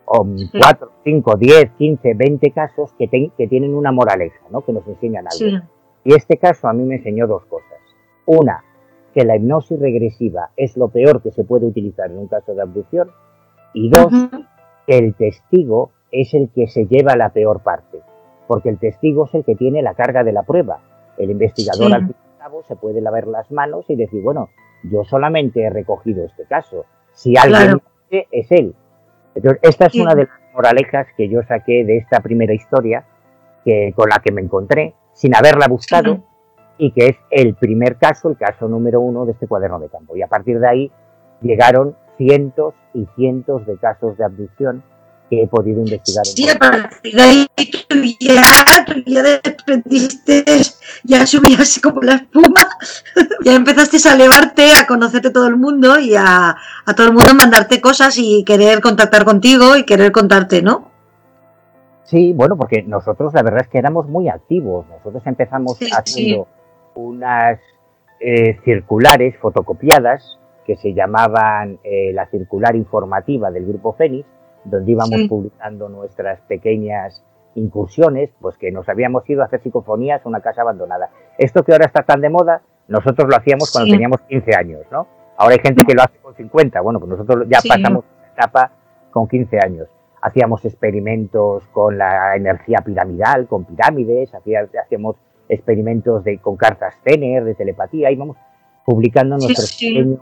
um, 0.07 0.37
Sí. 0.39 0.51
4, 0.59 0.91
5, 1.05 1.37
10, 1.37 1.71
15, 1.79 2.15
20 2.15 2.51
casos 2.53 2.93
que, 2.99 3.09
ten- 3.09 3.31
que 3.37 3.47
tienen 3.47 3.75
una 3.75 3.93
moraleja, 3.93 4.41
¿no? 4.51 4.63
que 4.65 4.73
nos 4.73 4.87
enseñan 4.89 5.27
algo. 5.27 5.39
Sí, 5.39 5.59
Y 6.05 6.15
este 6.15 6.37
caso 6.39 6.67
a 6.69 6.73
mí 6.75 6.83
me 6.85 6.97
enseñó 6.97 7.27
dos 7.27 7.45
cosas. 7.47 7.79
Una, 8.27 8.63
que 9.15 9.25
la 9.25 9.37
hipnosis 9.37 9.79
regresiva 9.79 10.51
es 10.57 10.77
lo 10.77 10.89
peor 10.89 11.23
que 11.23 11.31
se 11.31 11.45
puede 11.45 11.67
utilizar 11.67 12.11
en 12.11 12.19
un 12.19 12.27
caso 12.29 12.55
de 12.55 12.63
abducción. 12.63 13.11
Y 13.73 13.89
dos, 13.91 14.13
que 14.87 14.99
el 14.99 15.15
testigo 15.15 15.91
es 16.11 16.35
el 16.35 16.51
que 16.55 16.67
se 16.69 16.87
lleva 16.87 17.17
la 17.17 17.31
peor 17.31 17.61
parte, 17.63 18.01
porque 18.47 18.69
el 18.69 18.79
testigo 18.79 19.25
es 19.27 19.35
el 19.35 19.45
que 19.45 19.55
tiene 19.57 19.83
la 19.83 19.95
carga 19.95 20.23
de 20.25 20.33
la 20.33 20.43
prueba. 20.43 20.81
El 21.19 21.31
investigador 21.31 21.87
Sí. 21.89 21.93
al 21.93 22.07
fin 22.07 22.15
y 22.17 22.33
al 22.33 22.39
cabo 22.39 22.63
se 22.65 22.77
puede 22.77 23.01
lavar 23.01 23.27
las 23.27 23.51
manos 23.51 23.85
y 23.89 23.97
decir, 23.97 24.23
bueno, 24.23 24.49
yo 24.85 25.05
solamente 25.05 25.63
he 25.63 25.71
recogido 25.71 26.25
este 26.25 26.45
caso. 26.45 26.85
Si 27.13 27.37
alguien 27.37 27.61
Claro. 27.63 27.81
dice, 28.11 28.29
es 28.31 28.51
él. 28.53 28.75
Entonces, 29.35 29.61
esta 29.63 29.87
es 29.87 29.93
Sí. 29.93 30.01
una 30.01 30.15
de 30.15 30.25
las 30.25 30.53
moralejas 30.55 31.07
que 31.17 31.29
yo 31.29 31.43
saqué 31.43 31.85
de 31.85 31.97
esta 31.99 32.21
primera 32.21 32.53
historia 32.55 33.05
que, 33.65 33.93
con 33.97 34.09
la 34.09 34.21
que 34.25 34.31
me 34.33 34.41
encontré 34.43 34.95
sin 35.15 35.35
haberla 35.35 35.67
buscado 35.69 36.15
Sí. 36.17 36.23
Y 36.79 36.91
que 36.93 37.09
es 37.09 37.17
el 37.31 37.55
primer 37.55 37.97
caso, 37.97 38.29
el 38.29 38.37
caso 38.37 38.69
número 38.69 39.01
uno 39.01 39.25
de 39.27 39.33
este 39.33 39.47
cuaderno 39.47 39.79
de 39.79 39.89
campo. 39.89 40.17
Y 40.17 40.23
a 40.23 40.27
partir 40.27 40.59
de 40.59 40.69
ahí 40.69 40.91
llegaron 41.41 41.97
cientos 42.17 42.75
y 42.93 43.07
cientos 43.17 43.67
de 43.67 43.77
casos 43.77 44.17
de 44.17 44.25
abducción 44.25 44.83
que 45.31 45.43
he 45.43 45.47
podido 45.47 45.81
investigar. 45.81 46.27
Sí, 46.27 46.49
a 46.49 46.59
partir 46.59 47.15
de 47.15 47.23
ahí 47.23 47.47
tú 47.89 47.97
ya, 48.21 48.85
tú 48.87 49.03
ya 49.07 49.23
desprendiste, 49.23 50.45
ya 51.05 51.27
subías 51.27 51.81
como 51.83 52.03
la 52.03 52.17
espuma, 52.17 52.69
ya 53.45 53.55
empezaste 53.55 53.97
a 54.09 54.15
elevarte, 54.15 54.73
a 54.75 54.87
conocerte 54.87 55.31
todo 55.31 55.47
el 55.49 55.57
mundo 55.57 55.99
y 55.99 56.15
a, 56.15 56.57
a 56.85 56.95
todo 56.95 57.07
el 57.09 57.15
mundo 57.15 57.35
mandarte 57.35 57.81
cosas 57.81 58.17
y 58.19 58.45
querer 58.45 58.81
contactar 58.81 59.25
contigo 59.25 59.77
y 59.77 59.85
querer 59.85 60.13
contarte, 60.13 60.61
¿no? 60.63 60.91
Sí, 62.05 62.35
bueno, 62.35 62.57
porque 62.57 62.83
nosotros 62.83 63.33
la 63.33 63.43
verdad 63.43 63.63
es 63.63 63.69
que 63.69 63.79
éramos 63.79 64.07
muy 64.07 64.29
activos. 64.29 64.87
Nosotros 64.89 65.23
empezamos 65.27 65.79
Sí, 65.79 65.89
haciendo 65.91 66.47
unas 66.95 67.59
eh, 68.21 68.59
circulares 68.65 69.37
fotocopiadas 69.39 70.39
que 70.67 70.77
se 70.77 70.95
llamaban 70.95 71.79
eh, 71.85 72.13
la 72.15 72.27
circular 72.27 72.75
informativa 72.77 73.51
del 73.51 73.67
Grupo 73.67 73.93
Fénix, 73.93 74.27
donde 74.65 74.93
íbamos 74.93 75.21
Sí. 75.21 75.29
publicando 75.29 75.89
nuestras 75.89 76.41
pequeñas 76.43 77.23
incursiones, 77.55 78.31
pues 78.41 78.57
que 78.59 78.73
nos 78.73 78.89
habíamos 78.89 79.29
ido 79.29 79.43
a 79.43 79.47
hacer 79.47 79.61
psicofonías 79.63 80.25
a 80.25 80.29
una 80.29 80.41
casa 80.41 80.63
abandonada. 80.63 81.11
Esto 81.39 81.63
que 81.63 81.73
ahora 81.73 81.87
está 81.87 82.03
tan 82.03 82.21
de 82.21 82.31
moda, 82.31 82.63
nosotros 82.89 83.29
lo 83.29 83.37
hacíamos 83.37 83.71
cuando 83.73 83.87
Sí. 83.87 83.93
teníamos 83.93 84.21
15 84.23 84.57
años, 84.57 84.83
¿no? 84.91 85.07
Ahora 85.37 85.55
hay 85.55 85.61
gente 85.63 85.85
que 85.87 85.95
lo 85.95 86.03
hace 86.03 86.19
con 86.19 86.35
50, 86.35 86.81
bueno, 86.81 86.99
pues 86.99 87.11
nosotros 87.11 87.47
ya 87.49 87.61
Sí. 87.61 87.69
pasamos 87.69 88.05
esa 88.23 88.33
etapa 88.33 88.73
con 89.11 89.29
15 89.29 89.59
años 89.59 89.89
hacíamos 90.21 90.65
experimentos 90.65 91.67
con 91.69 91.99
la 91.99 92.35
energía 92.35 92.79
piramidal, 92.83 93.47
con 93.47 93.67
pirámides, 93.67 94.35
hacía- 94.35 94.67
hacíamos 94.83 95.17
experimentos 95.49 96.25
de, 96.25 96.39
con 96.39 96.57
cartas 96.57 96.95
Zener, 97.05 97.45
de 97.45 97.55
telepatía, 97.55 98.11
íbamos 98.11 98.37
publicando 98.85 99.39
Sí, 99.39 99.47
nuestros, 99.47 99.69
sí. 99.71 99.89
Pequeños, 99.95 100.21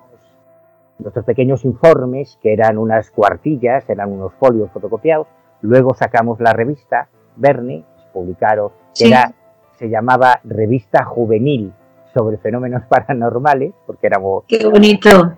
nuestros 0.99 1.25
pequeños 1.25 1.65
informes, 1.65 2.39
que 2.43 2.53
eran 2.53 2.79
unas 2.79 3.11
cuartillas, 3.11 3.89
eran 3.91 4.13
unos 4.13 4.33
folios 4.35 4.71
fotocopiados, 4.71 5.27
luego 5.61 5.95
sacamos 5.95 6.41
la 6.41 6.53
revista 6.53 7.09
Verne, 7.37 7.85
publicaron, 8.13 8.69
que 8.95 9.05
Sí. 9.07 9.09
era, 9.09 9.33
se 9.79 9.89
llamaba 9.89 10.41
Revista 10.45 11.05
Juvenil 11.05 11.73
sobre 12.15 12.37
fenómenos 12.37 12.83
paranormales, 12.89 13.73
porque 13.87 14.07
éramos 14.07 14.45
Qué 14.47 14.67
bonito. 14.67 15.33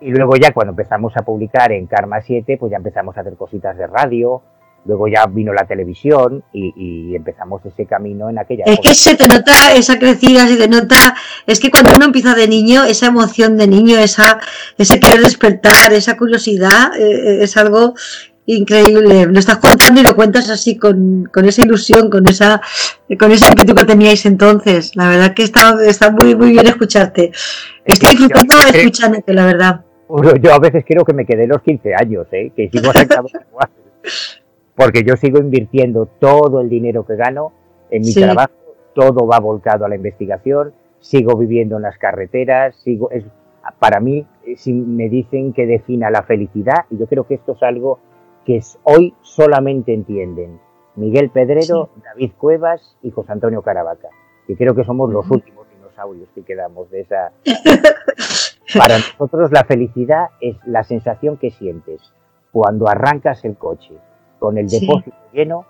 y 0.00 0.10
luego 0.10 0.34
ya 0.36 0.52
cuando 0.52 0.70
empezamos 0.72 1.16
a 1.16 1.22
publicar 1.22 1.72
en 1.72 1.86
Karma 1.86 2.20
7, 2.20 2.56
pues 2.58 2.70
ya 2.70 2.76
empezamos 2.78 3.16
a 3.16 3.20
hacer 3.20 3.36
cositas 3.36 3.76
de 3.78 3.86
radio, 3.86 4.42
luego 4.84 5.08
ya 5.08 5.26
vino 5.26 5.52
la 5.52 5.66
televisión 5.66 6.42
y, 6.52 6.72
y 6.76 7.14
empezamos 7.16 7.60
ese 7.66 7.84
camino 7.86 8.30
en 8.30 8.38
aquella 8.38 8.64
Es 8.64 8.72
época. 8.74 8.88
que 8.88 8.94
se 8.94 9.14
te 9.14 9.28
nota 9.28 9.74
esa 9.74 9.98
crecida, 9.98 10.46
se 10.48 10.56
te 10.56 10.68
nota, 10.68 11.14
es 11.46 11.60
que 11.60 11.70
cuando 11.70 11.92
uno 11.94 12.06
empieza 12.06 12.34
de 12.34 12.48
niño, 12.48 12.84
esa 12.84 13.06
emoción 13.06 13.56
de 13.56 13.66
niño, 13.68 13.98
esa, 13.98 14.40
ese 14.78 14.98
querer 14.98 15.20
despertar, 15.20 15.92
esa 15.92 16.16
curiosidad, 16.16 16.96
eh, 16.98 17.02
eh, 17.12 17.38
es 17.42 17.56
algo 17.56 17.94
increíble. 18.46 19.26
Lo 19.26 19.38
estás 19.38 19.58
contando 19.58 20.00
y 20.00 20.04
lo 20.04 20.16
cuentas 20.16 20.48
así 20.50 20.76
con, 20.76 21.28
con 21.32 21.44
esa 21.44 21.62
ilusión, 21.62 22.10
con 22.10 22.26
esa, 22.28 22.60
con 23.18 23.30
ese 23.30 23.46
ímpetu 23.48 23.74
que 23.74 23.84
teníais 23.84 24.26
entonces. 24.26 24.96
La 24.96 25.08
verdad 25.08 25.34
que 25.34 25.42
está, 25.44 25.76
está 25.86 26.10
muy, 26.10 26.34
muy 26.34 26.50
bien 26.50 26.66
escucharte. 26.66 27.30
Estoy 27.84 28.16
disfrutando 28.16 28.64
Yo- 28.72 28.78
escuchándote, 28.78 29.34
la 29.34 29.46
verdad. 29.46 29.80
Yo 30.42 30.52
a 30.52 30.58
veces 30.58 30.84
creo 30.88 31.04
que 31.04 31.12
me 31.12 31.24
quedé 31.24 31.46
los 31.46 31.62
15 31.62 31.94
años, 31.94 32.26
¿eh? 32.32 32.50
que 32.56 32.64
exactamente 32.64 33.38
igual. 33.50 33.68
Porque 34.80 35.02
yo 35.04 35.14
sigo 35.16 35.38
invirtiendo 35.38 36.06
todo 36.06 36.60
el 36.60 36.68
dinero 36.70 37.04
que 37.04 37.16
gano 37.16 37.52
en 37.90 38.00
mi 38.00 38.08
Sí. 38.12 38.20
trabajo, 38.22 38.52
todo 38.94 39.26
va 39.26 39.38
volcado 39.38 39.84
a 39.84 39.88
la 39.88 39.96
investigación, 39.96 40.72
sigo 41.00 41.36
viviendo 41.36 41.76
en 41.76 41.82
las 41.82 41.98
carreteras, 41.98 42.74
sigo 42.76 43.10
es 43.10 43.24
para 43.78 44.00
mí 44.00 44.26
eh, 44.46 44.56
si 44.56 44.72
me 44.72 45.08
dicen 45.10 45.52
que 45.52 45.66
defina 45.66 46.10
la 46.10 46.22
felicidad, 46.22 46.86
y 46.90 46.96
yo 46.96 47.06
creo 47.06 47.26
que 47.26 47.34
esto 47.34 47.52
es 47.52 47.62
algo 47.62 47.98
que 48.46 48.56
es- 48.56 48.78
hoy 48.84 49.14
solamente 49.20 49.92
entienden 49.92 50.58
Miguel 50.96 51.28
Pedrero, 51.30 51.90
David 52.02 52.32
Cuevas 52.38 52.96
y 53.02 53.10
José 53.10 53.32
Antonio 53.32 53.60
Caravaca. 53.62 54.08
Y 54.48 54.56
creo 54.56 54.74
que 54.74 54.84
somos 54.84 55.10
los 55.12 55.30
últimos 55.30 55.66
dinosaurios 55.76 56.28
que 56.34 56.42
quedamos 56.42 56.90
de 56.90 57.00
esa 57.02 57.32
para 58.78 58.96
nosotros 58.98 59.52
la 59.52 59.64
felicidad 59.64 60.30
es 60.40 60.56
la 60.64 60.82
sensación 60.84 61.36
que 61.36 61.50
sientes 61.50 62.00
cuando 62.50 62.88
arrancas 62.88 63.44
el 63.44 63.56
coche 63.56 63.94
con 64.40 64.58
el 64.58 64.68
Sí. 64.68 64.80
depósito 64.80 65.16
lleno, 65.32 65.66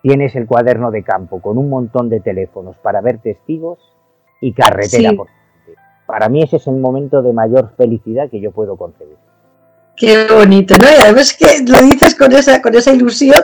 tienes 0.00 0.34
el 0.36 0.46
cuaderno 0.46 0.90
de 0.90 1.02
campo 1.02 1.42
con 1.42 1.58
un 1.58 1.68
montón 1.68 2.08
de 2.08 2.20
teléfonos 2.20 2.76
para 2.78 3.02
ver 3.02 3.18
testigos 3.18 3.78
y 4.40 4.52
carretera 4.54 5.10
Sí. 5.10 5.16
por. 5.16 5.28
Para 6.06 6.28
mí 6.28 6.42
ese 6.42 6.56
es 6.56 6.66
el 6.68 6.76
momento 6.76 7.20
de 7.20 7.32
mayor 7.32 7.72
felicidad 7.76 8.30
que 8.30 8.40
yo 8.40 8.52
puedo 8.52 8.76
concebir. 8.76 9.16
Qué 9.96 10.26
bonito, 10.30 10.76
¿no? 10.76 10.84
Y 10.84 11.02
además 11.02 11.34
que 11.34 11.64
lo 11.66 11.80
dices 11.80 12.14
con 12.14 12.30
esa, 12.32 12.60
con 12.60 12.74
esa 12.74 12.92
ilusión 12.92 13.42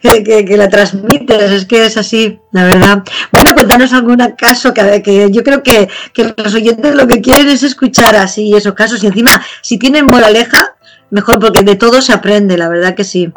que, 0.00 0.24
que- 0.24 0.44
que 0.46 0.56
la 0.56 0.68
transmites, 0.70 1.52
es 1.52 1.66
que 1.66 1.84
es 1.84 1.96
así, 1.98 2.40
la 2.52 2.64
verdad. 2.64 3.02
Bueno, 3.30 3.50
cuéntanos 3.54 3.92
algún 3.92 4.16
caso 4.38 4.72
que, 4.72 5.02
que 5.02 5.30
yo 5.30 5.42
creo 5.44 5.62
que, 5.62 5.88
que 6.14 6.34
los 6.36 6.54
oyentes 6.54 6.94
lo 6.94 7.06
que 7.06 7.20
quieren 7.20 7.48
es 7.48 7.62
escuchar 7.62 8.16
así 8.16 8.56
esos 8.56 8.72
casos 8.72 9.04
y 9.04 9.08
encima, 9.08 9.30
si 9.60 9.78
tienen 9.78 10.06
moraleja, 10.06 10.74
mejor 11.10 11.38
porque 11.38 11.62
de 11.62 11.76
todo 11.76 12.00
se 12.00 12.14
aprende, 12.14 12.56
la 12.56 12.70
verdad 12.70 12.94
que 12.94 13.04
sí. 13.04 13.30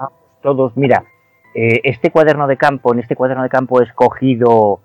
Todos, 0.43 0.77
mira, 0.77 1.06
eh, 1.56 1.79
este 1.84 2.12
cuaderno 2.12 2.45
de 2.47 2.58
campo, 2.58 2.93
en 2.93 2.99
este 2.99 3.15
cuaderno 3.15 3.43
de 3.43 3.49
campo 3.49 3.82
he 3.82 3.86
escogido, 3.86 4.82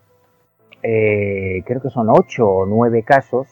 eh, 0.83 1.63
creo 1.67 1.83
que 1.83 1.91
son 1.91 2.09
ocho 2.09 2.49
o 2.49 2.67
nueve 2.67 3.03
casos 3.03 3.49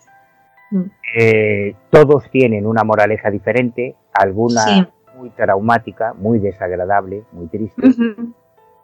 Mm. 0.71 0.83
Eh, 1.16 1.75
todos 1.90 2.29
tienen 2.31 2.66
una 2.66 2.83
moraleja 2.83 3.31
diferente, 3.31 3.95
alguna 4.12 4.62
Sí. 4.62 4.87
muy 5.16 5.31
traumática, 5.31 6.12
muy 6.14 6.38
desagradable, 6.40 7.23
muy 7.33 7.47
triste, 7.47 7.83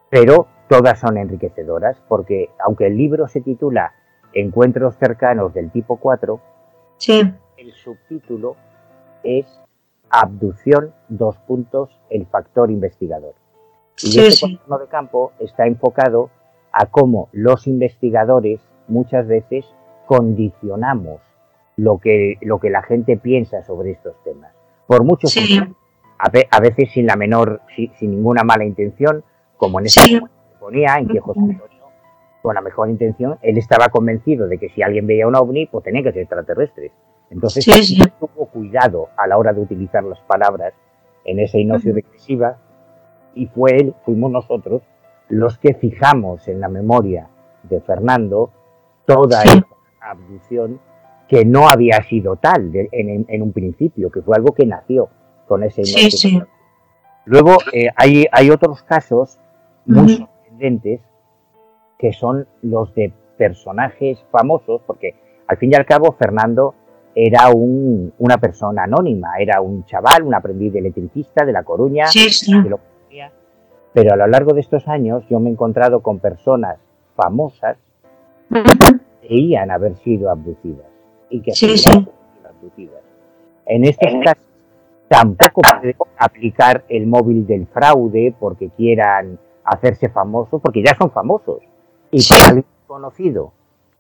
pero 0.09 0.47
todas 0.69 1.01
son 1.01 1.17
enriquecedoras 1.19 2.01
porque 2.09 2.51
aunque 2.65 2.87
el 2.87 2.97
libro 2.97 3.27
se 3.29 3.41
titula 3.41 3.93
Encuentros 4.35 4.97
cercanos 4.97 5.53
del 5.53 5.71
tipo 5.71 5.97
4, 5.97 6.41
Sí, 6.97 7.21
el 7.57 7.73
subtítulo 7.73 8.57
es 9.25 9.61
Abducción, 10.15 10.93
dos 11.09 11.39
puntos, 11.39 11.99
el 12.11 12.27
factor 12.27 12.71
investigador. 12.71 13.35
Y 13.97 14.09
sí, 14.09 14.21
este 14.21 14.47
sí. 14.47 14.61
de 14.69 14.87
campo 14.89 15.33
está 15.39 15.67
enfocado 15.67 16.29
a 16.71 16.87
cómo 16.87 17.29
los 17.33 17.67
investigadores 17.67 18.61
muchas 18.89 19.27
veces 19.27 19.65
condicionamos 20.07 21.21
lo 21.77 21.97
que, 21.99 22.37
lo 22.43 22.61
que 22.61 22.69
la 22.69 22.83
gente 22.83 23.17
piensa 23.17 23.63
sobre 23.63 23.93
estos 23.93 24.15
temas. 24.23 24.53
Por 24.87 25.03
mucho 25.05 25.23
que 25.29 25.41
Sí. 25.41 25.55
sean, 25.55 25.75
a, 26.19 26.29
ve- 26.29 26.47
a 26.51 26.61
veces 26.61 26.91
sin 26.93 27.07
la 27.07 27.17
menor, 27.17 27.63
si- 27.75 27.91
sin, 27.99 28.11
ninguna 28.11 28.45
mala 28.45 28.65
intención, 28.65 29.25
como 29.57 29.81
en 29.81 29.87
esta 29.87 30.03
Sí. 30.03 30.21
ponía, 30.61 30.97
en 30.99 31.09
que 31.09 31.21
José 31.21 31.41
Antonio, 31.41 31.63
con 32.43 32.55
la 32.55 32.61
mejor 32.61 32.91
intención, 32.91 33.39
él 33.41 33.57
estaba 33.57 33.89
convencido 33.89 34.47
de 34.47 34.59
que 34.59 34.69
si 34.69 34.83
alguien 34.83 35.07
veía 35.07 35.27
un 35.27 35.37
ovni, 35.37 35.67
pues 35.67 35.85
tenía 35.85 36.03
que 36.03 36.13
ser 36.13 36.23
extraterrestres. 36.23 36.93
Entonces, 37.33 37.65
Sí, 37.65 37.73
sí. 37.83 37.99
tuvo 38.21 38.47
cuidado 38.47 39.09
a 39.17 39.27
la 39.27 39.39
hora 39.39 39.53
de 39.53 39.61
utilizar 39.61 40.05
las 40.05 40.21
palabras 40.21 40.75
en 41.25 41.39
esa 41.41 41.59
hipnosis 41.59 41.87
Ujú. 41.87 41.95
regresiva 41.97 42.59
y 43.35 43.47
fue 43.47 43.77
él, 43.77 43.95
fuimos 44.05 44.31
nosotros, 44.31 44.83
los 45.29 45.57
que 45.59 45.75
fijamos 45.75 46.47
en 46.49 46.61
la 46.61 46.69
memoria 46.69 47.29
de 47.63 47.81
Fernando 47.81 48.51
toda 49.07 49.41
Sí. 49.43 49.49
esta 49.59 49.67
abducción 50.11 50.81
que 51.29 51.45
no 51.47 51.69
había 51.69 52.03
sido 52.03 52.37
tal 52.37 52.71
de- 52.73 52.89
en, 52.93 53.43
un 53.43 53.53
principio, 53.53 54.11
que 54.11 54.21
fue 54.21 54.37
algo 54.37 54.53
que 54.53 54.67
nació 54.67 55.09
con 55.49 55.63
ese 55.63 55.85
sí. 55.85 56.43
Luego 57.25 57.57
eh, 57.73 57.89
hay, 57.97 58.27
hay 58.31 58.51
otros 58.51 58.83
casos 58.83 59.39
muy 59.87 60.05
Ujú. 60.15 60.27
sorprendentes 60.27 61.01
que 61.99 62.13
son 62.13 62.47
los 62.63 62.95
de 62.95 63.13
personajes 63.39 64.23
famosos, 64.31 64.83
porque 64.87 65.15
al 65.47 65.57
fin 65.57 65.71
y 65.73 65.77
al 65.77 65.87
cabo 65.87 66.13
Fernando 66.19 66.75
era 67.15 67.51
un- 67.51 68.13
una 68.19 68.39
persona 68.39 68.85
anónima, 68.85 69.33
era 69.39 69.61
un 69.61 69.85
chaval, 69.85 70.23
un 70.23 70.35
aprendiz 70.35 70.73
de 70.73 70.79
electricista 70.79 71.45
de 71.45 71.53
La 71.53 71.63
Coruña, 71.63 72.07
Sí, 72.07 72.31
sí. 72.31 72.53
que 72.63 72.71
lo 72.71 72.79
conocía, 72.79 73.31
pero 73.93 74.15
a 74.15 74.17
lo 74.17 74.27
largo 74.27 74.55
de 74.55 74.61
estos 74.61 74.89
años 74.89 75.23
yo 75.29 75.39
me 75.41 75.51
he 75.51 75.53
encontrado 75.53 76.01
con 76.01 76.19
personas 76.21 76.79
famosas 77.15 77.77
que 78.49 79.27
creían 79.27 79.71
haber 79.71 79.97
sido 79.97 80.31
abducidas 80.31 80.87
y 81.31 81.41
que 81.41 81.53
Sí, 81.53 81.77
sido 81.77 82.13
abducidas. 82.49 83.03
En 83.67 83.85
estos 83.85 84.11
casos 84.25 84.45
tampoco 85.09 85.61
puede 85.81 85.97
aplicar 86.19 86.85
el 86.89 87.07
móvil 87.07 87.47
del 87.47 87.67
fraude 87.67 88.35
porque 88.39 88.71
quieran 88.71 89.39
hacerse 89.65 90.09
famosos, 90.09 90.61
porque 90.63 90.83
ya 90.83 90.97
son 90.99 91.11
famosos. 91.11 91.59
Y 92.11 92.27
para 92.29 92.47
alguien 92.47 92.65
conocido 92.87 93.53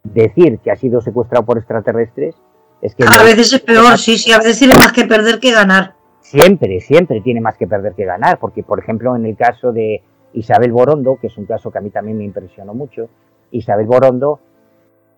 decir 0.02 0.58
que 0.58 0.70
ha 0.70 0.76
sido 0.76 1.00
secuestrado 1.00 1.44
por 1.44 1.58
extraterrestres 1.58 2.34
es 2.82 2.94
que 2.94 3.04
A 3.04 3.18
no- 3.18 3.24
veces 3.24 3.52
es 3.54 3.60
peor, 3.60 3.96
sí, 3.96 4.18
sí, 4.18 4.30
a 4.32 4.38
veces 4.38 4.58
tiene 4.58 4.74
más 4.74 4.92
que 4.92 5.06
perder 5.06 5.40
que 5.40 5.50
ganar. 5.52 5.94
siempre, 6.20 6.80
siempre 6.80 7.20
tiene 7.22 7.40
más 7.40 7.56
que 7.56 7.66
perder 7.66 7.94
que 7.94 8.04
ganar, 8.04 8.38
porque 8.38 8.62
por 8.62 8.78
ejemplo 8.78 9.16
en 9.16 9.24
el 9.26 9.36
caso 9.36 9.72
de 9.72 10.02
Isabel 10.34 10.72
Borondo, 10.72 11.16
que 11.20 11.28
es 11.28 11.36
un 11.38 11.46
caso 11.46 11.70
que 11.70 11.78
a 11.78 11.80
mí 11.80 11.90
también 11.90 12.18
me 12.18 12.24
impresionó 12.24 12.74
mucho, 12.74 13.08
Isabel 13.50 13.86
Borondo 13.86 14.40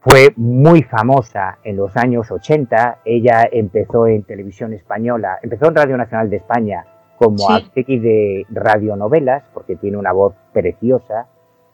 fue 0.01 0.33
muy 0.37 0.83
famosa 0.83 1.59
en 1.65 1.77
los 1.77 1.97
años 1.97 2.31
80, 2.31 2.99
ella 3.05 3.49
empezó 3.51 4.07
en 4.07 4.23
televisión 4.25 4.73
española, 4.75 5.39
empezó 5.43 5.67
en 5.69 5.77
Radio 5.77 5.97
Nacional 5.97 6.29
de 6.29 6.37
España 6.37 6.85
como 7.17 7.39
Sí. 7.39 7.47
actriz 7.53 8.03
de 8.03 8.45
radionovelas, 8.51 9.45
porque 9.55 9.77
tiene 9.77 9.97
una 9.97 10.13
voz 10.13 10.35
preciosa, 10.53 11.27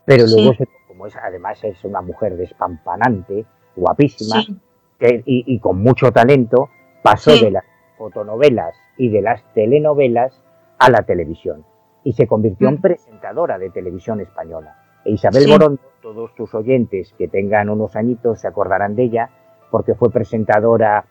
pero 0.05 0.27
luego, 0.27 0.51
Sí. 0.53 0.59
se- 0.59 0.69
como 0.87 1.07
es, 1.07 1.17
además 1.17 1.65
es 1.65 1.83
una 1.85 2.03
mujer 2.03 2.37
despampanante, 2.37 3.47
guapísima, 3.75 4.43
Sí, 4.43 4.57
que- 5.01 5.23
y, 5.27 5.45
y 5.53 5.59
con 5.59 5.83
mucho 5.83 6.13
talento, 6.13 6.69
pasó 7.03 7.31
Sí. 7.33 7.45
de 7.47 7.51
las 7.51 7.65
fotonovelas 7.99 8.77
y 8.97 9.09
de 9.11 9.23
las 9.23 9.43
telenovelas 9.55 10.43
a 10.79 10.91
la 10.91 11.03
televisión 11.03 11.65
y 12.05 12.13
se 12.13 12.27
convirtió 12.27 12.69
en 12.69 12.75
Mm. 12.77 12.81
presentadora 12.81 13.59
de 13.59 13.71
televisión 13.71 14.21
española. 14.21 14.77
E 15.05 15.11
Isabel 15.13 15.43
Sí. 15.45 15.51
Borondo, 15.51 15.81
todos 16.03 16.35
tus 16.35 16.55
oyentes 16.55 17.15
que 17.19 17.27
tengan 17.29 17.69
unos 17.71 17.97
añitos 17.97 18.41
se 18.41 18.49
acordarán 18.49 18.95
de 18.95 19.03
ella, 19.05 19.31
porque 19.71 19.95
fue 19.95 20.11
presentadora 20.11 21.05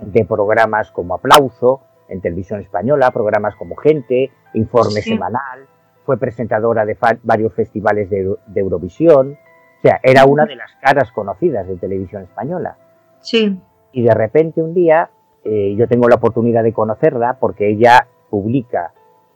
de 0.00 0.24
programas 0.24 0.90
como 0.90 1.14
Aplauso 1.14 1.80
en 2.08 2.20
televisión 2.20 2.60
española, 2.60 3.10
programas 3.12 3.54
como 3.56 3.76
Gente, 3.76 4.30
Informe 4.54 5.00
Sí. 5.02 5.10
Semanal, 5.10 5.66
fue 6.04 6.16
presentadora 6.18 6.84
de 6.84 6.96
varios 7.22 7.52
festivales 7.54 8.10
de, 8.10 8.34
de 8.46 8.60
Eurovisión, 8.60 9.32
o 9.78 9.80
sea, 9.82 10.00
era 10.02 10.24
una 10.26 10.44
de 10.46 10.56
las 10.56 10.70
caras 10.82 11.10
conocidas 11.12 11.66
de 11.66 11.76
televisión 11.76 12.22
española. 12.22 12.76
Sí, 13.24 13.58
Y 13.92 14.02
de 14.02 14.14
repente 14.14 14.60
un 14.62 14.74
día 14.74 15.10
eh, 15.44 15.74
yo 15.76 15.86
tengo 15.88 16.08
la 16.08 16.16
oportunidad 16.16 16.62
de 16.62 16.72
conocerla 16.72 17.38
porque 17.40 17.68
ella 17.70 18.06
publica 18.30 18.92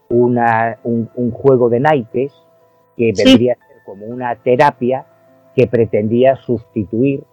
una, 0.09 0.77
un, 0.83 1.09
un 1.15 1.31
juego 1.31 1.69
de 1.69 1.79
naipes 1.79 2.33
que 2.97 3.11
Sí. 3.15 3.23
vendría 3.23 3.53
a 3.53 3.67
ser 3.67 3.77
como 3.85 4.05
una 4.05 4.35
terapia 4.35 5.05
que 5.55 5.67
pretendía 5.67 6.35
sustituir 6.35 7.23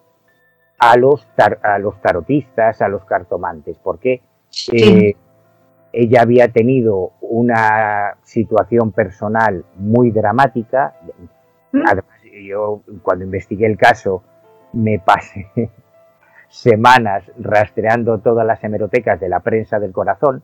a 0.79 0.97
los, 0.97 1.27
tar- 1.37 1.59
a 1.63 1.79
los 1.79 2.01
tarotistas, 2.03 2.83
a 2.83 2.89
los 2.89 3.05
cartomantes, 3.05 3.79
porque 3.83 4.21
sí, 4.51 4.77
eh, 4.77 5.17
ella 5.93 6.23
había 6.23 6.49
tenido 6.49 7.13
una 7.23 8.17
situación 8.23 8.93
personal 8.93 9.65
muy 9.77 10.11
dramática. 10.11 10.95
¿Mm? 11.73 11.83
Además, 11.87 12.21
yo 12.47 12.83
cuando 13.03 13.25
investigué 13.25 13.67
el 13.67 13.79
caso 13.79 14.23
me 14.75 14.99
pasé 14.99 15.47
semanas 16.49 17.25
rastreando 17.39 18.19
todas 18.19 18.47
las 18.47 18.63
hemerotecas 18.65 19.21
de 19.21 19.29
la 19.29 19.41
prensa 19.41 19.79
del 19.79 19.93
corazón, 19.93 20.43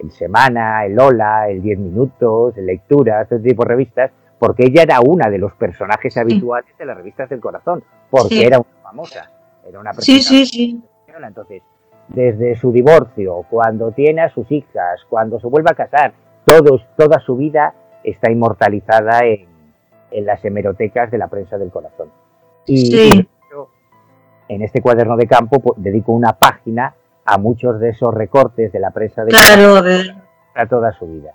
el 0.00 0.10
Semana, 0.10 0.84
el 0.84 0.98
Hola, 0.98 1.48
el 1.48 1.62
10 1.62 1.78
Minutos, 1.78 2.56
el 2.58 2.66
Lectura, 2.66 3.24
todo 3.26 3.40
tipo 3.40 3.62
de 3.64 3.68
revistas, 3.68 4.10
porque 4.38 4.64
ella 4.66 4.82
era 4.82 5.00
una 5.00 5.30
de 5.30 5.38
los 5.38 5.52
personajes 5.54 6.16
habituales 6.16 6.76
de 6.76 6.84
las 6.84 6.96
revistas 6.96 7.28
del 7.28 7.40
corazón, 7.40 7.82
porque 8.10 8.34
Sí. 8.36 8.44
era 8.44 8.58
una 8.58 8.82
famosa, 8.82 9.30
era 9.66 9.78
una 9.80 9.92
sí, 9.94 10.20
sí, 10.20 10.44
sí. 10.46 10.82
española. 11.00 11.28
Entonces, 11.28 11.62
desde 12.08 12.56
su 12.56 12.72
divorcio, 12.72 13.46
cuando 13.48 13.92
tiene 13.92 14.22
a 14.22 14.28
sus 14.30 14.50
hijas, 14.50 15.00
cuando 15.08 15.38
se 15.40 15.46
vuelve 15.46 15.70
a 15.70 15.74
casar, 15.74 16.12
todos, 16.44 16.84
toda 16.96 17.20
su 17.20 17.36
vida 17.36 17.72
está 18.02 18.30
inmortalizada 18.30 19.20
en, 19.24 19.46
en 20.10 20.26
las 20.26 20.44
hemerotecas 20.44 21.10
de 21.10 21.18
la 21.18 21.28
prensa 21.28 21.56
del 21.56 21.70
corazón. 21.70 22.08
Y, 22.66 22.86
Sí. 22.86 23.28
De 24.48 24.54
en 24.54 24.62
este 24.62 24.80
cuaderno 24.80 25.16
de 25.16 25.26
campo 25.26 25.60
pues, 25.60 25.82
dedico 25.82 26.12
una 26.12 26.32
página 26.34 26.94
a 27.24 27.38
muchos 27.38 27.80
de 27.80 27.90
esos 27.90 28.12
recortes 28.12 28.72
de 28.72 28.80
la 28.80 28.90
prensa 28.90 29.22
corazón 29.24 29.54
Claro, 29.56 30.14
para 30.54 30.68
toda 30.68 30.92
su 30.98 31.06
vida. 31.06 31.32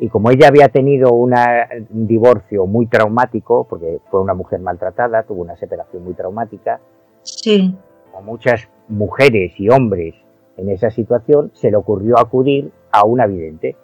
Y 0.00 0.08
como 0.08 0.30
ella 0.30 0.48
había 0.48 0.68
tenido 0.68 1.12
una- 1.12 1.66
un 1.90 2.06
divorcio 2.06 2.66
muy 2.66 2.86
traumático, 2.86 3.64
porque 3.68 3.98
fue 4.10 4.20
una 4.20 4.34
mujer 4.34 4.60
maltratada, 4.60 5.24
tuvo 5.24 5.42
una 5.42 5.56
separación 5.56 6.04
muy 6.04 6.14
traumática, 6.14 6.80
Sí, 7.22 7.74
como 8.12 8.22
muchas 8.32 8.68
mujeres 8.88 9.52
y 9.58 9.68
hombres 9.68 10.14
en 10.56 10.70
esa 10.70 10.90
situación, 10.90 11.50
se 11.54 11.70
le 11.70 11.76
ocurrió 11.76 12.18
acudir 12.18 12.70
a 12.90 13.04
una 13.04 13.26
vidente. 13.26 13.76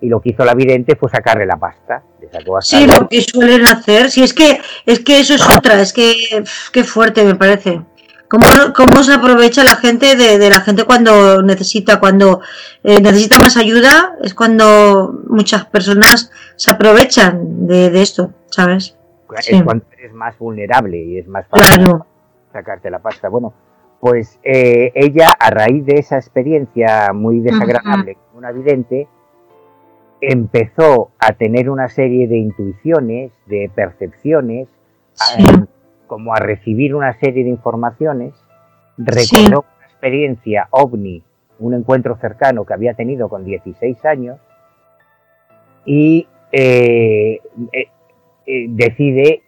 Y 0.00 0.08
lo 0.08 0.20
que 0.20 0.30
hizo 0.30 0.44
la 0.44 0.54
vidente 0.54 0.96
fue 0.96 1.08
sacarle 1.10 1.46
la 1.46 1.56
pasta. 1.56 2.02
Le 2.20 2.28
sacó 2.28 2.56
hasta 2.56 2.76
sí, 2.78 2.84
el- 2.84 2.90
lo 2.90 3.08
que 3.08 3.20
suelen 3.20 3.64
hacer. 3.66 4.10
Sí, 4.10 4.22
es 4.24 4.32
que, 4.34 4.58
es 4.86 5.00
que 5.00 5.20
eso 5.20 5.34
es 5.34 5.56
otra, 5.56 5.80
es 5.80 5.92
que, 5.92 6.12
qué 6.72 6.82
fuerte 6.84 7.24
me 7.24 7.34
parece. 7.36 7.82
¿Cómo, 8.32 8.46
cómo 8.74 9.02
se 9.02 9.12
aprovecha 9.12 9.62
la 9.62 9.76
gente 9.76 10.16
de, 10.16 10.38
de 10.38 10.48
la 10.48 10.60
gente 10.62 10.84
cuando 10.84 11.42
necesita, 11.42 12.00
cuando 12.00 12.40
eh, 12.82 12.98
necesita 12.98 13.38
más 13.38 13.58
ayuda? 13.58 14.16
Es 14.22 14.32
cuando 14.32 15.20
muchas 15.28 15.66
personas 15.66 16.30
se 16.56 16.70
aprovechan 16.70 17.66
de, 17.66 17.90
de 17.90 18.00
esto, 18.00 18.32
¿sabes? 18.48 18.96
es 19.36 19.44
sí. 19.44 19.62
cuando 19.62 19.84
eres 19.98 20.14
más 20.14 20.38
vulnerable 20.38 20.96
y 20.96 21.18
es 21.18 21.28
más 21.28 21.46
fácil 21.46 21.74
Claro, 21.84 22.06
sacarte 22.54 22.90
la 22.90 23.00
pasta. 23.00 23.28
Bueno, 23.28 23.52
pues 24.00 24.38
eh, 24.42 24.92
ella, 24.94 25.28
a 25.38 25.50
raíz 25.50 25.84
de 25.84 25.96
esa 25.98 26.16
experiencia 26.16 27.12
muy 27.12 27.40
desagradable 27.40 28.14
con 28.14 28.38
una 28.38 28.50
vidente, 28.50 29.08
empezó 30.22 31.10
a 31.18 31.32
tener 31.34 31.68
una 31.68 31.90
serie 31.90 32.28
de 32.28 32.38
intuiciones, 32.38 33.30
de 33.44 33.70
percepciones, 33.74 34.68
Sí. 35.12 35.44
a- 35.46 35.66
como 36.12 36.34
a 36.34 36.40
recibir 36.40 36.94
una 36.94 37.18
serie 37.18 37.42
de 37.42 37.48
informaciones, 37.48 38.34
recordó 38.98 39.24
Sí. 39.24 39.46
una 39.48 39.86
experiencia 39.86 40.68
ovni, 40.70 41.22
un 41.58 41.72
encuentro 41.72 42.18
cercano 42.18 42.66
que 42.66 42.74
había 42.74 42.92
tenido 42.92 43.30
con 43.30 43.46
16 43.46 44.04
años 44.04 44.38
y 45.86 46.28
eh, 46.52 47.40
eh, 47.72 47.86
eh, 48.44 48.66
decide 48.68 49.42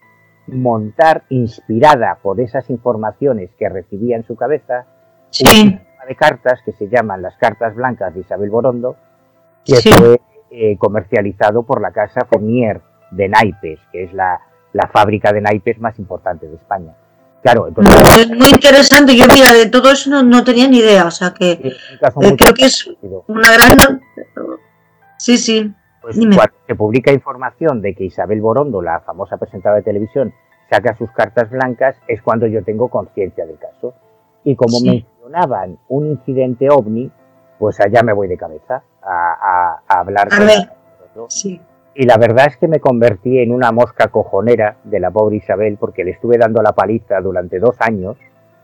montar, 0.47 1.25
inspirada 1.29 2.19
por 2.23 2.41
esas 2.41 2.71
informaciones 2.71 3.51
que 3.59 3.69
recibía 3.69 4.17
en 4.17 4.25
su 4.25 4.35
cabeza, 4.35 4.87
un 4.87 5.27
sí, 5.33 5.45
sistema 5.47 6.05
de 6.09 6.17
cartas 6.17 6.63
que 6.65 6.73
se 6.73 6.89
llaman 6.89 7.21
las 7.21 7.37
cartas 7.37 7.75
blancas 7.75 8.15
de 8.15 8.21
Isabel 8.21 8.49
Borondo, 8.49 8.97
que 9.67 9.77
Sí. 9.77 9.91
fue 9.93 10.19
eh, 10.51 10.79
comercializado 10.79 11.65
por 11.65 11.83
la 11.83 11.91
casa 11.91 12.25
Fournier 12.25 12.81
de 13.11 13.29
naipes, 13.29 13.81
que 13.93 14.05
es 14.05 14.15
la, 14.15 14.41
la 14.75 14.87
fábrica 14.89 15.33
de 15.33 15.41
naipes 15.41 15.81
más 15.81 15.99
importante 15.99 16.47
de 16.47 16.57
España. 16.57 16.93
Claro, 17.43 17.69
entonces 17.69 17.95
es 18.19 18.29
muy 18.29 18.49
interesante. 18.51 19.17
Yo, 19.17 19.25
mira, 19.33 19.53
de 19.53 19.67
todo 19.67 19.91
eso 19.91 20.11
no, 20.11 20.23
no 20.23 20.45
tenía 20.45 20.67
ni 20.69 20.79
idea, 20.79 21.07
o 21.07 21.11
sea 21.11 21.33
que 21.33 21.53
eh, 21.53 21.73
creo 22.39 22.55
que 22.55 22.65
es 22.67 22.91
una 23.27 23.49
gran. 23.53 24.01
Sí, 25.19 25.39
sí, 25.39 25.73
Pues 26.01 26.17
Dime. 26.19 26.37
cuando 26.37 26.55
se 26.67 26.75
publica 26.75 27.13
información 27.13 27.81
de 27.81 27.95
que 27.95 28.05
Isabel 28.05 28.41
Borondo, 28.41 28.83
la 28.83 29.01
famosa 29.01 29.37
presentadora 29.39 29.79
de 29.79 29.85
televisión, 29.85 30.35
saca 30.71 30.95
sus 30.97 31.11
cartas 31.13 31.49
blancas, 31.51 31.97
es 32.09 32.21
cuando 32.23 32.47
yo 32.47 32.63
tengo 32.65 32.89
conciencia 32.89 33.47
del 33.47 33.59
caso. 33.59 33.95
Y 34.45 34.55
como 34.57 34.79
Sí. 34.79 34.87
mencionaban 35.21 35.79
un 35.89 36.07
incidente 36.09 36.69
ovni, 36.71 37.11
pues 37.59 37.81
allá 37.81 38.03
me 38.03 38.13
voy 38.13 38.29
de 38.29 38.37
cabeza 38.37 38.83
a, 39.03 39.09
a- 39.09 39.83
a 39.89 40.01
hablar 40.01 40.29
A 40.33 40.37
con 40.37 40.47
ver. 40.47 40.73
Sí. 41.29 41.61
Y 41.95 42.05
la 42.07 42.17
verdad 42.17 42.47
es 42.49 42.57
que 42.57 42.67
me 42.69 42.81
convertí 42.81 43.39
en 43.39 43.53
una 43.53 43.71
mosca 43.71 44.09
cojonera 44.09 44.77
de 44.85 44.99
la 45.01 45.11
pobre 45.11 45.37
Isabel 45.37 45.77
porque 45.79 46.05
le 46.05 46.11
estuve 46.13 46.39
dando 46.39 46.61
la 46.63 46.73
paliza 46.73 47.21
durante 47.21 47.59
dos 47.61 47.77
años, 47.81 48.17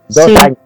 dos 0.09 0.25
Sí. 0.25 0.35
años 0.37 0.59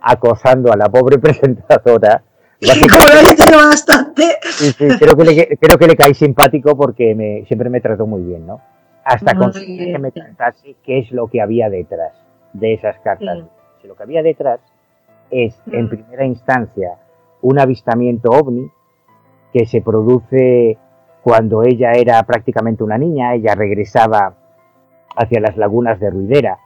acosando 0.00 0.72
a 0.72 0.76
la 0.76 0.88
pobre 0.88 1.18
presentadora. 1.18 2.22
Como 2.62 3.04
lo 3.06 3.20
he 3.20 3.66
bastante. 3.66 4.22
Sí, 4.42 4.66
sí, 4.72 4.88
creo 4.98 5.16
que 5.16 5.24
le, 5.24 5.56
creo 5.58 5.78
que 5.78 5.86
le 5.88 5.96
caí 5.96 6.14
simpático 6.14 6.76
porque 6.76 7.14
me, 7.14 7.44
siempre 7.46 7.68
me 7.68 7.80
trató 7.80 8.06
muy 8.06 8.22
bien, 8.22 8.46
¿no? 8.46 8.60
Hasta 9.04 9.34
conseguir 9.34 9.92
que 9.92 9.98
me 9.98 10.12
contase 10.12 10.76
qué 10.84 11.00
es 11.00 11.10
lo 11.10 11.26
que 11.26 11.40
había 11.40 11.68
detrás 11.68 12.12
de 12.52 12.74
esas 12.74 12.96
cartas. 13.00 13.38
Sí. 13.80 13.88
Lo 13.88 13.96
que 13.96 14.04
había 14.04 14.22
detrás 14.22 14.60
es, 15.30 15.60
en 15.72 15.86
Mm. 15.86 15.88
primera 15.88 16.24
instancia, 16.24 16.90
un 17.40 17.58
avistamiento 17.58 18.30
ovni 18.30 18.70
que 19.52 19.66
se 19.66 19.82
produce 19.82 20.78
cuando 21.22 21.62
ella 21.62 21.92
era 21.92 22.22
prácticamente 22.24 22.82
una 22.84 22.98
niña, 22.98 23.34
ella 23.34 23.54
regresaba 23.54 24.34
hacia 25.16 25.40
las 25.40 25.56
lagunas 25.56 26.00
de 26.00 26.10
Ruidera 26.10 26.58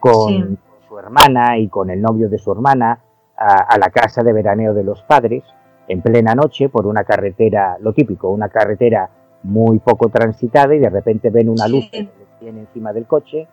con 0.00 0.28
Sí. 0.28 0.58
su 0.88 0.98
hermana 0.98 1.58
y 1.58 1.68
con 1.68 1.90
el 1.90 2.00
novio 2.02 2.28
de 2.28 2.38
su 2.38 2.52
hermana 2.52 2.98
a, 3.36 3.54
a 3.62 3.78
la 3.78 3.90
casa 3.90 4.22
de 4.22 4.32
veraneo 4.32 4.74
de 4.74 4.84
los 4.84 5.02
padres 5.02 5.42
en 5.88 6.02
plena 6.02 6.34
noche 6.34 6.68
por 6.68 6.86
una 6.86 7.04
carretera, 7.04 7.76
lo 7.80 7.92
típico, 7.92 8.28
una 8.30 8.48
carretera 8.48 9.08
muy 9.44 9.78
poco 9.78 10.08
transitada 10.08 10.74
y 10.74 10.78
de 10.78 10.90
repente 10.90 11.30
ven 11.30 11.48
una 11.48 11.66
luz 11.68 11.84
Sí. 11.84 11.90
que 11.90 12.02
les 12.02 12.38
tiene 12.38 12.60
encima 12.60 12.92
del 12.92 13.06
coche 13.06 13.48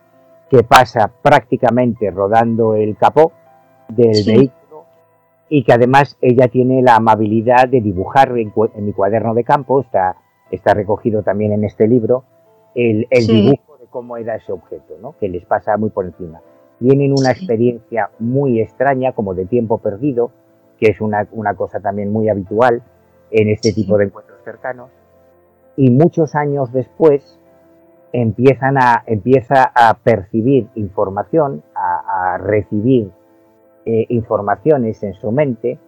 que 0.50 0.62
pasa 0.64 1.10
prácticamente 1.22 2.10
rodando 2.10 2.74
el 2.74 2.96
capó 2.96 3.32
del 3.88 4.14
Sí. 4.14 4.30
vehículo 4.36 4.84
y 5.48 5.64
que 5.64 5.72
además 5.72 6.16
ella 6.20 6.48
tiene 6.48 6.82
la 6.82 6.96
amabilidad 6.96 7.68
de 7.68 7.80
dibujar 7.80 8.36
en, 8.36 8.52
en 8.74 8.84
mi 8.86 8.92
cuaderno 8.92 9.34
de 9.34 9.44
campo, 9.44 9.80
está, 9.80 10.16
está 10.50 10.74
recogido 10.74 11.22
también 11.22 11.52
en 11.52 11.64
este 11.64 11.86
libro, 11.88 12.24
el, 12.74 13.06
el 13.10 13.22
Sí. 13.22 13.32
dibujo 13.42 13.76
de 13.78 13.86
cómo 13.90 14.16
era 14.16 14.36
ese 14.36 14.52
objeto, 14.52 14.94
¿no? 15.00 15.14
que 15.18 15.28
les 15.28 15.44
pasa 15.44 15.76
muy 15.76 15.90
por 15.90 16.04
encima. 16.06 16.40
Tienen 16.78 17.12
una 17.12 17.34
Sí. 17.34 17.44
experiencia 17.44 18.10
muy 18.18 18.60
extraña, 18.60 19.12
como 19.12 19.34
de 19.34 19.46
tiempo 19.46 19.78
perdido, 19.78 20.30
que 20.78 20.86
es 20.90 21.00
una, 21.00 21.26
una 21.32 21.54
cosa 21.54 21.80
también 21.80 22.10
muy 22.12 22.28
habitual 22.28 22.82
en 23.30 23.48
este 23.50 23.70
Sí. 23.72 23.82
tipo 23.82 23.98
de 23.98 24.06
encuentros 24.06 24.38
cercanos. 24.44 24.90
Y 25.76 25.90
muchos 25.90 26.34
años 26.34 26.72
después 26.72 27.38
empiezan 28.12 28.76
a, 28.78 29.04
empieza 29.06 29.70
a 29.74 29.94
percibir 29.94 30.66
información, 30.74 31.62
a, 31.74 32.34
a 32.34 32.38
recibir 32.38 33.10
eh, 33.86 34.06
informaciones 34.08 35.02
en 35.02 35.14
su 35.14 35.30
mente 35.32 35.78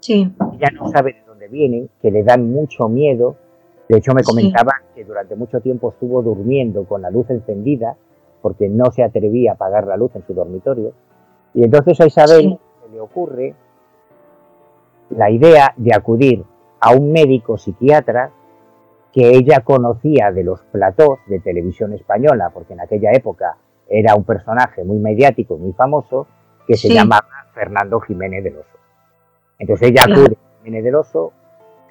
Sí. 0.00 0.30
Ella 0.52 0.68
no 0.74 0.88
sabe 0.90 1.14
de 1.14 1.22
dónde 1.26 1.48
vienen, 1.48 1.88
que 2.02 2.10
le 2.10 2.22
dan 2.24 2.50
mucho 2.52 2.90
miedo. 2.90 3.36
De 3.94 3.98
hecho, 3.98 4.12
me 4.12 4.24
Sí. 4.24 4.30
comentaba 4.30 4.72
que 4.92 5.04
durante 5.04 5.36
mucho 5.36 5.60
tiempo 5.60 5.90
estuvo 5.90 6.20
durmiendo 6.20 6.82
con 6.84 7.00
la 7.00 7.10
luz 7.10 7.30
encendida 7.30 7.94
porque 8.42 8.68
no 8.68 8.90
se 8.90 9.04
atrevía 9.04 9.52
a 9.52 9.54
apagar 9.54 9.86
la 9.86 9.96
luz 9.96 10.10
en 10.16 10.26
su 10.26 10.34
dormitorio. 10.34 10.92
Y 11.54 11.62
entonces 11.62 12.00
a 12.00 12.06
Isabel 12.06 12.40
Sí. 12.40 12.58
se 12.82 12.88
le 12.92 13.00
ocurre 13.00 13.54
la 15.10 15.30
idea 15.30 15.72
de 15.76 15.94
acudir 15.94 16.44
a 16.80 16.90
un 16.92 17.12
médico 17.12 17.56
psiquiatra 17.56 18.30
que 19.12 19.28
ella 19.36 19.60
conocía 19.60 20.32
de 20.32 20.42
los 20.42 20.60
platós 20.72 21.20
de 21.28 21.38
televisión 21.38 21.92
española, 21.92 22.50
porque 22.52 22.72
en 22.72 22.80
aquella 22.80 23.12
época 23.12 23.56
era 23.88 24.16
un 24.16 24.24
personaje 24.24 24.82
muy 24.82 24.98
mediático, 24.98 25.56
muy 25.56 25.72
famoso, 25.72 26.26
que 26.66 26.74
se 26.76 26.88
Sí. 26.88 26.94
llamaba 26.94 27.28
Fernando 27.54 28.00
Jiménez 28.00 28.42
del 28.42 28.56
Oso. 28.56 28.76
Entonces 29.60 29.90
ella 29.90 30.02
acude 30.02 30.36
a 30.36 30.56
Jiménez 30.64 30.82
del 30.82 30.96
Oso, 30.96 31.32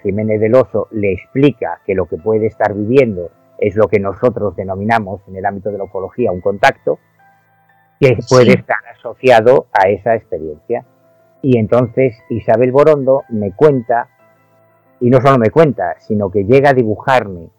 Jiménez 0.04 0.39
del 0.39 0.54
Oso 0.56 0.88
le 0.92 1.13
explica 1.13 1.80
que 1.86 1.96
lo 1.96 2.06
que 2.06 2.18
puede 2.18 2.46
estar 2.48 2.74
viviendo 2.76 3.32
es 3.58 3.76
lo 3.76 3.88
que 3.88 4.00
nosotros 4.00 4.56
denominamos 4.56 5.22
en 5.28 5.38
el 5.38 5.46
ámbito 5.46 5.72
de 5.72 5.78
la 5.78 5.86
oncología 5.86 6.32
un 6.32 6.42
contacto, 6.42 7.00
que 8.00 8.18
puede 8.30 8.52
Sí. 8.52 8.58
estar 8.60 8.78
asociado 8.96 9.68
a 9.72 9.88
esa 9.89 10.16
experiencia. 10.16 10.86
Y 11.42 11.58
entonces 11.58 12.16
Isabel 12.30 12.72
Borondo 12.72 13.24
me 13.30 13.52
cuenta, 13.54 14.10
y 15.00 15.10
no 15.10 15.22
solo 15.22 15.38
me 15.38 15.50
cuenta, 15.50 15.96
sino 16.00 16.30
que 16.30 16.44
llega 16.44 16.72
a 16.72 16.74
dibujarme 16.74 17.50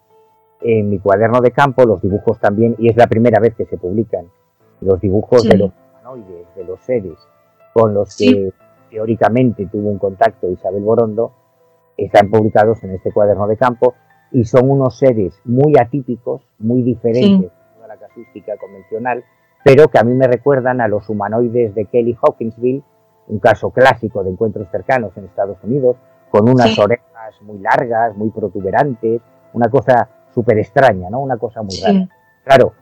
en 0.61 0.89
mi 0.91 0.99
cuaderno 0.99 1.41
de 1.41 1.51
campo 1.51 1.85
los 1.85 2.01
dibujos 2.03 2.39
también, 2.41 2.75
y 2.79 2.91
es 2.91 2.97
la 2.97 3.07
primera 3.07 3.41
vez 3.41 3.55
que 3.55 3.65
se 3.67 3.77
publican 3.79 4.27
los 4.81 5.01
dibujos 5.01 5.43
Sí. 5.43 5.49
de 5.49 5.59
los 5.59 5.71
humanoides, 5.93 6.47
de 6.57 6.65
los 6.65 6.81
seres 6.81 7.19
con 7.73 7.95
los 7.95 8.17
que 8.17 8.25
Sí. 8.25 8.53
teóricamente 8.91 9.67
tuvo 9.67 9.89
un 9.91 9.99
contacto 9.99 10.51
Isabel 10.51 10.83
Borondo, 10.83 11.33
están 11.97 12.31
publicados 12.31 12.83
en 12.85 12.91
este 12.93 13.13
cuaderno 13.13 13.47
de 13.47 13.57
campo 13.57 13.95
y 14.33 14.45
son 14.45 14.69
unos 14.71 14.99
seres 14.99 15.41
muy 15.45 15.75
atípicos, 15.79 16.43
muy 16.59 16.83
diferentes 16.83 17.41
de 17.41 17.51
toda 17.77 17.89
la 17.89 17.97
casuística 17.97 18.57
convencional, 18.57 19.25
pero 19.65 19.89
que 19.89 19.99
a 19.99 20.05
mí 20.05 20.13
me 20.15 20.27
recuerdan 20.27 20.81
a 20.81 20.89
los 20.89 21.09
humanoides 21.09 21.75
de 21.75 21.85
Kelly 21.87 22.17
Hawkinsville, 22.21 22.83
un 23.29 23.39
caso 23.39 23.71
clásico 23.71 24.23
de 24.25 24.31
encuentros 24.31 24.69
cercanos 24.71 25.17
en 25.17 25.25
Estados 25.25 25.57
Unidos, 25.63 25.97
con 26.31 26.49
unas 26.49 26.75
Sí. 26.75 26.81
orejas 26.81 27.41
muy 27.43 27.59
largas, 27.59 28.17
muy 28.17 28.31
protuberantes, 28.31 29.23
una 29.53 29.69
cosa 29.69 30.09
súper 30.35 30.59
extraña, 30.59 31.09
¿no? 31.11 31.21
Una 31.21 31.37
cosa 31.37 31.63
muy 31.63 31.77
rara. 31.81 31.93
Sí. 32.01 32.09
Claro, 32.45 32.73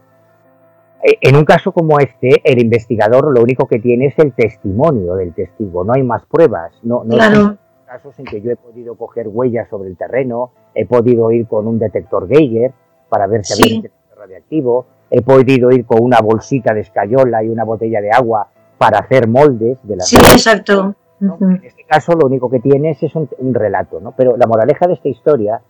eh, 1.03 1.19
en 1.21 1.37
un 1.37 1.45
caso 1.45 1.73
como 1.73 1.99
este, 1.99 2.41
el 2.51 2.61
investigador 2.63 3.33
lo 3.33 3.43
único 3.43 3.67
que 3.69 3.79
tiene 3.79 4.07
es 4.07 4.19
el 4.19 4.33
testimonio 4.33 5.15
del 5.17 5.35
testigo, 5.35 5.85
no 5.85 5.93
hay 5.93 6.03
más 6.03 6.25
pruebas, 6.27 6.73
no, 6.83 7.05
no 7.05 7.15
Claro. 7.15 7.59
Casos 7.93 8.19
en 8.19 8.25
que 8.25 8.41
yo 8.41 8.51
he 8.51 8.57
podido 8.57 8.95
coger 8.95 9.29
huellas 9.29 9.69
sobre 9.69 9.91
el 9.91 9.99
terreno, 9.99 10.51
he 10.75 10.87
podido 10.87 11.31
ir 11.31 11.47
con 11.47 11.67
un 11.67 11.79
detector 11.79 12.27
Geiger 12.27 12.73
para 13.11 13.27
ver 13.27 13.45
si 13.45 13.53
Sí. 13.55 13.63
había 13.65 13.77
un 13.77 13.83
detector 13.83 14.19
radiactivo, 14.19 14.87
he 15.11 15.21
podido 15.21 15.71
ir 15.73 15.85
con 15.85 16.03
una 16.03 16.19
bolsita 16.23 16.73
de 16.73 16.81
escayola 16.81 17.45
y 17.45 17.51
una 17.51 17.65
botella 17.65 18.01
de 18.01 18.11
agua 18.11 18.49
para 18.79 19.01
hacer 19.01 19.29
moldes 19.29 19.77
de 19.83 19.97
las 19.97 20.09
Sí, 20.09 20.17
exacto. 20.17 20.95
En 21.21 21.61
este 21.65 21.85
caso 21.85 22.13
lo 22.15 22.27
único 22.27 22.49
que 22.49 22.61
tienes 22.61 23.03
es 23.03 23.15
un, 23.15 23.29
un 23.39 23.53
relato, 23.53 24.01
¿no? 24.01 24.13
Pero 24.17 24.39
la 24.39 24.47
moraleja 24.47 24.87
de 24.87 24.95
esta 24.95 25.09
historia 25.11 25.61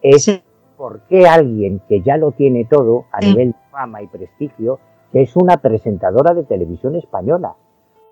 es 0.00 0.22
Sí. 0.24 0.40
por 0.76 1.00
qué 1.08 1.26
alguien 1.26 1.80
que 1.88 2.00
ya 2.00 2.16
lo 2.16 2.30
tiene 2.30 2.64
todo 2.64 3.06
a 3.10 3.20
Sí. 3.20 3.28
nivel 3.30 3.48
de 3.50 3.56
fama 3.72 4.02
y 4.02 4.06
prestigio, 4.06 4.78
que 5.10 5.22
es 5.22 5.34
una 5.36 5.56
presentadora 5.56 6.32
de 6.32 6.44
televisión 6.44 6.94
española, 6.94 7.54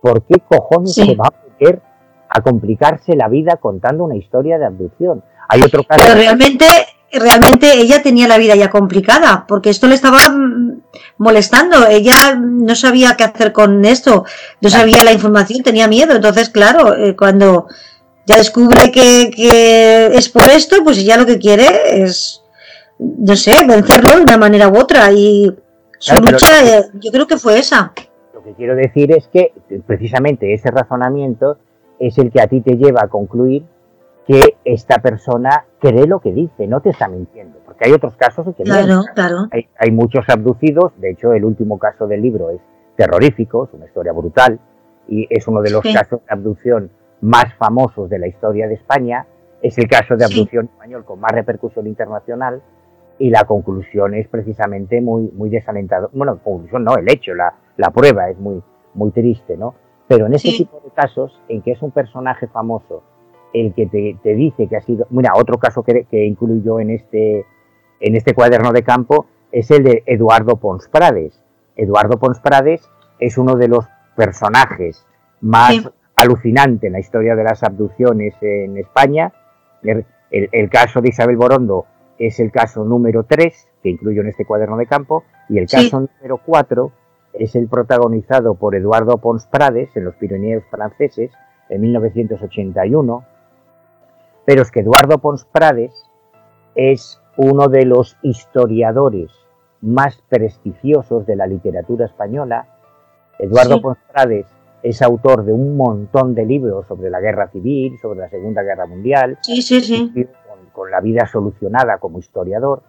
¿por 0.02 0.22
qué 0.24 0.40
cojones 0.40 0.92
Sí. 0.92 1.06
se 1.06 1.14
va 1.14 1.28
a 1.28 1.34
meter 1.48 1.80
a 2.30 2.40
complicarse 2.42 3.16
la 3.16 3.28
vida 3.28 3.56
contando 3.56 4.04
una 4.04 4.16
historia 4.16 4.58
de 4.58 4.66
abducción? 4.66 5.22
Hay 5.48 5.62
otro 5.62 5.82
caso. 5.82 6.00
Pero 6.02 6.14
realmente, 6.14 6.64
realmente 7.12 7.76
ella 7.76 8.02
tenía 8.02 8.28
la 8.28 8.38
vida 8.38 8.54
ya 8.54 8.70
complicada, 8.70 9.44
porque 9.48 9.70
esto 9.70 9.88
le 9.88 9.96
estaba 9.96 10.28
mm, 10.30 10.80
molestando. 11.18 11.88
Ella 11.88 12.36
no 12.36 12.74
sabía 12.76 13.16
qué 13.16 13.24
hacer 13.24 13.52
con 13.52 13.84
esto, 13.84 14.24
no 14.60 14.70
sabía 14.70 15.02
la 15.02 15.12
información, 15.12 15.62
tenía 15.62 15.88
miedo. 15.88 16.14
Entonces, 16.14 16.48
claro, 16.50 16.96
eh, 16.96 17.16
cuando 17.16 17.66
ya 18.26 18.36
descubre 18.36 18.92
que, 18.92 19.30
que 19.34 20.06
es 20.06 20.28
por 20.28 20.48
esto, 20.48 20.76
pues 20.84 20.98
ella 20.98 21.16
lo 21.16 21.26
que 21.26 21.38
quiere 21.38 22.02
es, 22.04 22.42
no 22.98 23.34
sé, 23.34 23.56
vencerlo 23.66 24.16
de 24.16 24.22
una 24.22 24.36
manera 24.36 24.68
u 24.68 24.78
otra. 24.78 25.10
Y 25.10 25.52
su 25.98 26.14
Claro, 26.14 26.30
lucha, 26.30 26.78
eh, 26.78 26.84
yo 26.94 27.10
creo 27.10 27.26
que 27.26 27.36
fue 27.38 27.58
esa. 27.58 27.92
Lo 28.32 28.44
que 28.44 28.54
quiero 28.54 28.76
decir 28.76 29.10
es 29.10 29.26
que 29.28 29.52
precisamente 29.86 30.54
ese 30.54 30.70
razonamiento 30.70 31.58
es 32.00 32.18
el 32.18 32.32
que 32.32 32.40
a 32.40 32.48
ti 32.48 32.60
te 32.62 32.76
lleva 32.76 33.02
a 33.04 33.08
concluir 33.08 33.64
que 34.26 34.56
esta 34.64 34.98
persona 34.98 35.64
cree 35.80 36.06
lo 36.06 36.18
que 36.20 36.32
dice, 36.32 36.66
no 36.66 36.80
te 36.80 36.90
está 36.90 37.08
mintiendo, 37.08 37.58
porque 37.64 37.86
hay 37.86 37.92
otros 37.92 38.16
casos 38.16 38.46
en 38.46 38.54
que 38.54 38.64
Claro, 38.64 39.02
claro. 39.14 39.46
Hay, 39.52 39.68
hay 39.78 39.90
muchos 39.92 40.24
abducidos, 40.28 40.92
de 40.98 41.10
hecho 41.10 41.32
el 41.32 41.44
último 41.44 41.78
caso 41.78 42.06
del 42.08 42.22
libro 42.22 42.50
es 42.50 42.60
terrorífico, 42.96 43.64
es 43.66 43.74
una 43.74 43.86
historia 43.86 44.12
brutal 44.12 44.58
y 45.08 45.26
es 45.30 45.46
uno 45.48 45.62
de 45.62 45.70
los 45.70 45.82
Sí. 45.82 45.92
casos 45.92 46.20
de 46.20 46.26
abducción 46.32 46.90
más 47.20 47.54
famosos 47.58 48.08
de 48.10 48.18
la 48.18 48.26
historia 48.28 48.66
de 48.68 48.74
España, 48.74 49.26
es 49.62 49.76
el 49.78 49.88
caso 49.88 50.16
de 50.16 50.26
Sí. 50.26 50.32
abducción 50.34 50.66
español 50.66 51.04
con 51.04 51.20
más 51.20 51.32
repercusión 51.32 51.86
internacional 51.86 52.62
y 53.18 53.28
la 53.30 53.44
conclusión 53.44 54.14
es 54.14 54.26
precisamente 54.28 55.00
muy, 55.00 55.30
muy 55.34 55.50
desalentadora. 55.50 56.10
Bueno, 56.14 56.38
conclusión 56.42 56.84
no, 56.84 56.96
el 56.96 57.10
hecho, 57.10 57.34
la, 57.34 57.52
la 57.76 57.90
prueba 57.90 58.30
es 58.30 58.38
muy, 58.38 58.62
muy 58.94 59.10
triste, 59.10 59.56
¿no? 59.56 59.74
Pero 60.10 60.26
en 60.26 60.34
este 60.34 60.50
Sí. 60.50 60.58
tipo 60.64 60.80
de 60.84 60.90
casos, 60.90 61.40
en 61.48 61.62
que 61.62 61.70
es 61.72 61.80
un 61.82 61.92
personaje 61.92 62.48
famoso 62.48 63.02
el 63.54 63.72
que 63.74 63.86
te, 63.86 64.16
te 64.22 64.34
dice 64.34 64.66
que 64.68 64.76
ha 64.76 64.80
sido... 64.82 65.06
Mira, 65.10 65.32
otro 65.36 65.58
caso 65.58 65.82
que, 65.82 66.04
que 66.04 66.24
incluyo 66.26 66.80
en 66.80 66.90
este, 66.90 67.46
en 68.00 68.16
este 68.16 68.34
cuaderno 68.34 68.72
de 68.72 68.82
campo 68.82 69.26
es 69.52 69.70
el 69.70 69.82
de 69.84 70.02
Eduardo 70.06 70.56
Pons 70.56 70.88
Prades. 70.88 71.42
Eduardo 71.76 72.18
Pons 72.18 72.40
Prades 72.40 72.88
es 73.20 73.38
uno 73.38 73.54
de 73.54 73.68
los 73.68 73.86
personajes 74.16 75.06
más 75.40 75.70
Sí. 75.74 75.88
alucinantes 76.16 76.86
en 76.88 76.92
la 76.92 77.00
historia 77.00 77.34
de 77.34 77.44
las 77.44 77.62
abducciones 77.62 78.34
en 78.42 78.76
España. 78.78 79.32
El, 79.82 80.04
el- 80.30 80.48
el 80.52 80.68
caso 80.70 81.00
de 81.00 81.08
Isabel 81.08 81.36
Borondo 81.36 81.86
es 82.18 82.38
el 82.40 82.50
caso 82.52 82.84
número 82.84 83.24
3 83.24 83.68
que 83.82 83.88
incluyo 83.90 84.20
en 84.20 84.28
este 84.28 84.44
cuaderno 84.44 84.76
de 84.76 84.86
campo 84.86 85.24
y 85.48 85.58
el 85.58 85.68
Sí. 85.68 85.76
caso 85.90 86.00
número 86.00 86.38
4 86.44 86.92
es 87.32 87.54
el 87.54 87.68
protagonizado 87.68 88.54
por 88.54 88.74
Eduardo 88.74 89.18
Pons 89.18 89.46
Prades 89.46 89.96
en 89.96 90.04
los 90.04 90.14
Pirineos 90.16 90.64
franceses 90.70 91.30
en 91.68 91.80
1981. 91.80 93.24
Pero 94.44 94.62
es 94.62 94.70
que 94.70 94.80
Eduardo 94.80 95.18
Pons 95.18 95.44
Prades 95.44 95.92
es 96.74 97.20
uno 97.36 97.68
de 97.68 97.84
los 97.84 98.16
historiadores 98.22 99.30
más 99.80 100.22
prestigiosos 100.28 101.26
de 101.26 101.36
la 101.36 101.46
literatura 101.46 102.06
española. 102.06 102.66
Eduardo 103.38 103.76
Sí. 103.76 103.80
Pons 103.80 103.98
Prades 104.12 104.46
es 104.82 105.02
autor 105.02 105.44
de 105.44 105.52
un 105.52 105.76
montón 105.76 106.34
de 106.34 106.44
libros 106.46 106.86
sobre 106.86 107.10
la 107.10 107.20
guerra 107.20 107.48
civil, 107.48 107.98
sobre 108.00 108.20
la 108.20 108.28
Segunda 108.30 108.62
Guerra 108.62 108.86
Mundial, 108.86 109.38
Sí, 109.42 109.62
sí, 109.62 109.80
sí. 109.80 110.10
con, 110.48 110.66
con 110.72 110.90
la 110.90 111.00
vida 111.00 111.26
solucionada 111.26 111.98
como 111.98 112.18
historiador, 112.18 112.82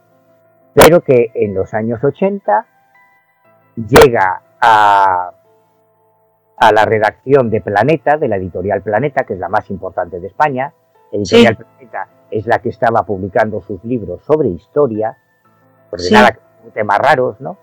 pero 0.73 1.01
que 1.01 1.32
en 1.34 1.54
los 1.54 1.73
años 1.73 2.01
80 2.04 2.65
llega 3.75 4.41
a, 4.62 5.31
a 6.57 6.71
la 6.71 6.86
redacción 6.86 7.49
de 7.49 7.62
Planeta, 7.62 8.17
de 8.17 8.27
la 8.27 8.38
editorial 8.38 8.81
Planeta, 8.81 9.23
que 9.25 9.34
es 9.34 9.39
la 9.39 9.49
más 9.49 9.69
importante 9.69 10.19
de 10.19 10.27
España. 10.27 10.73
Editorial 11.12 11.57
Planeta 11.57 12.07
es 12.29 12.45
la 12.47 12.60
que 12.60 12.69
estaba 12.69 13.03
publicando 13.05 13.62
sus 13.62 13.84
libros 13.84 14.23
sobre 14.23 14.49
historia, 14.49 15.17
porque 15.89 16.05
Sí. 16.05 16.13
nada, 16.13 16.38
temas 16.73 16.99
raros, 16.99 17.41
¿no? 17.41 17.57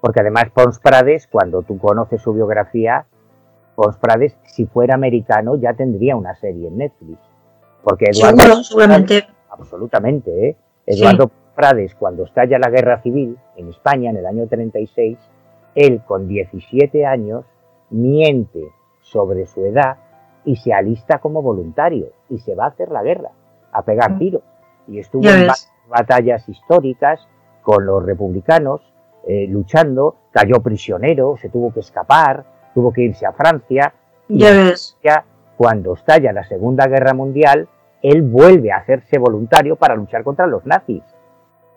Porque 0.00 0.20
además 0.20 0.46
Pons 0.54 0.78
Prades, 0.80 1.26
cuando 1.26 1.62
tú 1.62 1.78
conoces 1.78 2.22
su 2.22 2.32
biografía, 2.32 3.06
Pons 3.76 3.96
Prades, 3.98 4.36
si 4.44 4.66
fuera 4.66 4.94
americano, 4.94 5.56
ya 5.56 5.74
tendría 5.74 6.16
una 6.16 6.34
serie 6.34 6.68
en 6.68 6.78
Netflix. 6.78 7.18
Porque 7.82 8.06
Eduardo 8.10 8.38
Seguro, 8.40 8.64
seguramente. 8.64 9.28
Absolutamente, 9.50 10.48
¿eh? 10.48 10.56
Eduardo 10.86 11.30
Prades, 11.54 11.94
cuando 11.94 12.24
estalla 12.24 12.58
la 12.58 12.70
guerra 12.70 13.00
civil 13.02 13.36
en 13.56 13.68
España 13.68 14.10
en 14.10 14.16
el 14.16 14.26
año 14.26 14.46
36, 14.48 15.18
él 15.74 16.02
con 16.06 16.28
17 16.28 17.06
años 17.06 17.44
miente 17.90 18.68
sobre 19.00 19.46
su 19.46 19.64
edad 19.64 19.96
y 20.44 20.56
se 20.56 20.72
alista 20.72 21.18
como 21.18 21.42
voluntario 21.42 22.08
y 22.28 22.38
se 22.38 22.54
va 22.54 22.64
a 22.64 22.68
hacer 22.68 22.90
la 22.90 23.02
guerra, 23.02 23.30
a 23.72 23.82
pegar 23.82 24.18
tiros. 24.18 24.42
Y 24.86 24.98
estuvo 24.98 25.22
Ya 25.22 25.34
en 25.40 25.46
ves. 25.48 25.70
batallas 25.88 26.48
históricas 26.48 27.26
con 27.62 27.84
los 27.86 28.04
republicanos, 28.04 28.80
eh, 29.26 29.46
luchando, 29.48 30.16
cayó 30.30 30.60
prisionero, 30.62 31.36
se 31.36 31.48
tuvo 31.50 31.72
que 31.72 31.80
escapar, 31.80 32.44
tuvo 32.74 32.92
que 32.92 33.02
irse 33.02 33.26
a 33.26 33.32
Francia. 33.32 33.92
y 34.28 34.38
Ya 34.40 34.52
ves. 34.52 34.96
cuando 35.56 35.94
estalla 35.94 36.32
la 36.32 36.44
Segunda 36.44 36.86
Guerra 36.86 37.14
Mundial, 37.14 37.68
él 38.02 38.22
vuelve 38.22 38.70
a 38.72 38.76
hacerse 38.76 39.18
voluntario 39.18 39.76
para 39.76 39.96
luchar 39.96 40.22
contra 40.22 40.46
los 40.46 40.64
nazis 40.66 41.02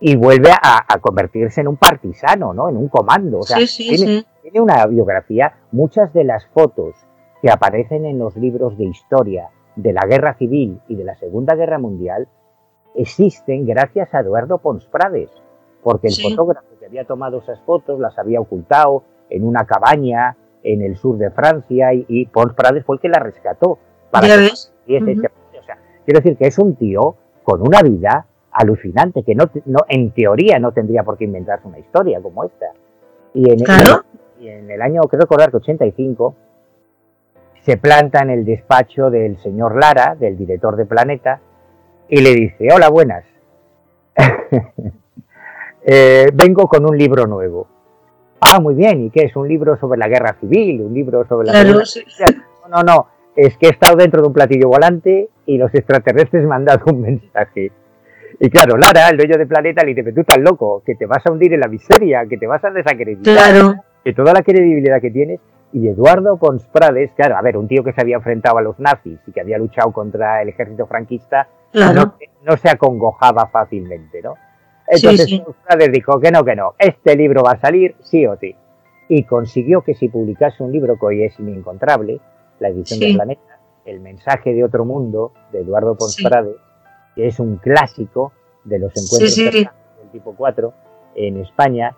y 0.03 0.15
vuelve 0.17 0.49
a, 0.51 0.83
a 0.87 0.97
convertirse 0.99 1.61
en 1.61 1.67
un 1.69 1.77
partisano, 1.77 2.53
¿no? 2.53 2.67
En 2.69 2.75
un 2.75 2.89
comando. 2.89 3.39
O 3.39 3.43
sea, 3.43 3.57
Sí, 3.59 3.67
sí, 3.67 3.95
tiene, 3.95 4.19
sí. 4.21 4.27
tiene 4.41 4.59
una 4.59 4.85
biografía. 4.87 5.53
Muchas 5.71 6.11
de 6.13 6.23
las 6.23 6.45
fotos 6.47 6.95
que 7.41 7.49
aparecen 7.51 8.05
en 8.05 8.17
los 8.19 8.35
libros 8.35 8.77
de 8.77 8.85
historia 8.85 9.49
de 9.75 9.93
la 9.93 10.01
guerra 10.07 10.33
civil 10.33 10.81
y 10.87 10.95
de 10.95 11.03
la 11.03 11.15
Segunda 11.15 11.55
Guerra 11.55 11.77
Mundial 11.79 12.27
existen 12.95 13.65
gracias 13.65 14.13
a 14.13 14.19
Eduardo 14.19 14.57
Pons 14.57 14.85
Prades, 14.87 15.29
porque 15.83 16.07
el 16.07 16.13
fotógrafo 16.21 16.67
que 16.79 16.85
había 16.87 17.05
tomado 17.05 17.39
esas 17.39 17.59
fotos 17.61 17.99
las 17.99 18.17
había 18.19 18.41
ocultado 18.41 19.03
en 19.29 19.43
una 19.45 19.65
cabaña 19.65 20.35
en 20.63 20.81
el 20.81 20.97
sur 20.97 21.17
de 21.17 21.31
Francia 21.31 21.93
y, 21.93 22.05
y 22.07 22.25
Pons 22.25 22.53
Prades 22.53 22.83
fue 22.85 22.95
el 22.97 23.01
que 23.01 23.09
la 23.09 23.19
rescató 23.19 23.79
para 24.11 24.27
Ya 24.27 24.35
que 24.35 24.41
ves. 24.41 24.73
o 25.59 25.63
sea, 25.63 25.77
quiero 26.05 26.19
decir 26.19 26.37
que 26.37 26.47
es 26.47 26.59
un 26.59 26.75
tío 26.75 27.15
con 27.43 27.61
una 27.61 27.81
vida 27.81 28.25
alucinante 28.51 29.23
que 29.23 29.35
no, 29.35 29.45
no 29.65 29.79
en 29.87 30.11
teoría 30.11 30.59
no 30.59 30.71
tendría 30.71 31.03
por 31.03 31.17
qué 31.17 31.25
inventarse 31.25 31.67
una 31.67 31.79
historia 31.79 32.19
como 32.21 32.43
esta. 32.43 32.67
Y 33.33 33.49
en, 33.51 33.59
Claro. 33.59 34.03
y 34.39 34.47
en 34.49 34.69
el 34.69 34.81
año, 34.81 35.01
creo 35.03 35.21
recordar 35.21 35.51
que 35.51 35.57
85, 35.57 36.35
se 37.61 37.77
planta 37.77 38.21
en 38.21 38.31
el 38.31 38.43
despacho 38.45 39.09
del 39.09 39.37
señor 39.37 39.79
Lara, 39.79 40.15
del 40.19 40.37
director 40.37 40.75
de 40.75 40.85
Planeta, 40.85 41.39
y 42.09 42.21
le 42.21 42.33
dice, 42.33 42.67
hola, 42.73 42.89
buenas. 42.89 43.23
Eh, 45.83 46.27
vengo 46.35 46.67
con 46.67 46.85
un 46.87 46.95
libro 46.95 47.25
nuevo. 47.25 47.67
Ah, 48.39 48.59
muy 48.59 48.75
bien, 48.75 49.05
¿y 49.05 49.09
qué 49.09 49.23
es? 49.23 49.35
¿Un 49.35 49.47
libro 49.47 49.77
sobre 49.77 49.97
la 49.97 50.07
guerra 50.07 50.35
civil? 50.39 50.81
¿Un 50.81 50.93
libro 50.93 51.25
sobre 51.27 51.47
la 51.47 51.53
Claro, 51.53 51.67
Segunda 51.83 51.85
sí. 51.85 52.03
Guerra 52.19 52.31
Mundial?". 52.31 52.45
No, 52.69 52.77
no, 52.77 52.83
no, 52.83 53.07
es 53.35 53.57
que 53.57 53.65
he 53.67 53.69
estado 53.71 53.95
dentro 53.97 54.21
de 54.21 54.27
un 54.27 54.33
platillo 54.33 54.67
volante 54.67 55.29
y 55.47 55.57
los 55.57 55.73
extraterrestres 55.73 56.45
me 56.45 56.53
han 56.53 56.65
dado 56.65 56.83
un 56.91 57.01
mensaje. 57.01 57.71
Y 58.43 58.49
claro, 58.49 58.75
Lara, 58.75 59.07
el 59.09 59.17
dueño 59.17 59.37
de 59.37 59.45
Planeta, 59.45 59.83
le 59.83 59.89
dice, 59.89 60.03
pero 60.03 60.15
tú 60.15 60.21
estás 60.21 60.39
loco, 60.39 60.81
que 60.83 60.95
te 60.95 61.05
vas 61.05 61.23
a 61.25 61.31
hundir 61.31 61.53
en 61.53 61.59
la 61.59 61.67
miseria, 61.67 62.25
que 62.27 62.37
te 62.37 62.47
vas 62.47 62.63
a 62.65 62.71
desacreditar 62.71 63.35
Claro. 63.35 63.75
que 64.03 64.13
toda 64.13 64.33
la 64.33 64.41
credibilidad 64.41 64.99
que 64.99 65.11
tienes. 65.11 65.39
Y 65.73 65.87
Eduardo 65.87 66.37
Pons 66.37 66.65
Prades, 66.67 67.11
claro, 67.13 67.37
a 67.37 67.41
ver, 67.43 67.55
un 67.55 67.67
tío 67.67 67.83
que 67.83 67.93
se 67.93 68.01
había 68.01 68.15
enfrentado 68.15 68.57
a 68.57 68.61
los 68.63 68.79
nazis 68.79 69.19
y 69.27 69.31
que 69.31 69.41
había 69.41 69.57
luchado 69.59 69.91
contra 69.91 70.41
el 70.41 70.49
ejército 70.49 70.87
franquista, 70.87 71.47
Claro. 71.71 71.93
no, 71.93 72.15
no 72.43 72.57
se 72.57 72.67
acongojaba 72.69 73.45
fácilmente, 73.47 74.21
¿no? 74.23 74.33
Entonces 74.87 75.27
Sí, 75.27 75.37
sí. 75.45 75.89
Dijo 75.91 76.19
que 76.19 76.31
no, 76.31 76.43
que 76.43 76.55
no, 76.55 76.73
este 76.79 77.15
libro 77.15 77.43
va 77.43 77.51
a 77.51 77.59
salir 77.59 77.95
sí 78.01 78.25
o 78.25 78.35
sí. 78.37 78.55
Y 79.07 79.23
consiguió 79.23 79.81
que 79.81 79.93
si 79.93 80.09
publicase 80.09 80.63
un 80.63 80.71
libro 80.71 80.97
que 80.99 81.05
hoy 81.05 81.23
es 81.23 81.39
inencontrable, 81.39 82.19
la 82.59 82.69
edición 82.69 82.99
Sí. 82.99 83.05
del 83.05 83.15
planeta, 83.15 83.41
El 83.85 83.99
mensaje 83.99 84.53
de 84.53 84.63
otro 84.63 84.83
mundo, 84.83 85.31
de 85.51 85.59
Eduardo 85.59 85.95
Pons 85.95 86.15
Sí. 86.15 86.23
Prades, 86.23 86.55
que 87.15 87.27
es 87.27 87.39
un 87.39 87.57
clásico 87.57 88.31
de 88.63 88.79
los 88.79 88.91
encuentros 88.91 89.33
Sí, 89.33 89.43
sí. 89.45 89.51
cercanos 89.51 89.79
del 89.99 90.09
tipo 90.11 90.33
4 90.35 90.73
en 91.15 91.37
España 91.41 91.95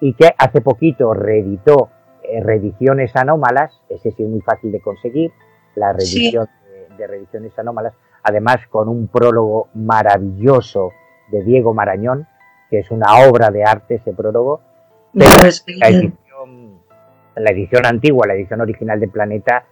y 0.00 0.12
que 0.14 0.34
hace 0.36 0.60
poquito 0.60 1.14
reeditó 1.14 1.90
eh, 2.22 2.42
reediciones 2.42 3.14
anómalas, 3.16 3.80
ese 3.88 4.10
sí 4.12 4.22
es 4.24 4.28
muy 4.28 4.40
fácil 4.40 4.72
de 4.72 4.80
conseguir, 4.80 5.30
la 5.76 5.92
Sí. 5.98 6.16
reedición 6.18 6.48
de, 6.88 6.96
de 6.96 7.06
reediciones 7.06 7.56
anómalas, 7.58 7.94
además 8.22 8.58
con 8.68 8.88
un 8.88 9.06
prólogo 9.08 9.68
maravilloso 9.74 10.90
de 11.30 11.42
Diego 11.44 11.72
Marañón, 11.74 12.26
que 12.70 12.80
es 12.80 12.90
una 12.90 13.06
obra 13.28 13.50
de 13.50 13.62
arte 13.64 13.96
ese 13.96 14.12
prólogo, 14.12 14.60
pero 15.14 15.30
la 15.78 15.88
edición, 15.88 16.80
la 17.36 17.50
edición 17.50 17.86
antigua, 17.86 18.26
la 18.26 18.34
edición 18.34 18.60
original 18.60 18.98
de 18.98 19.08
Planeta, 19.08 19.64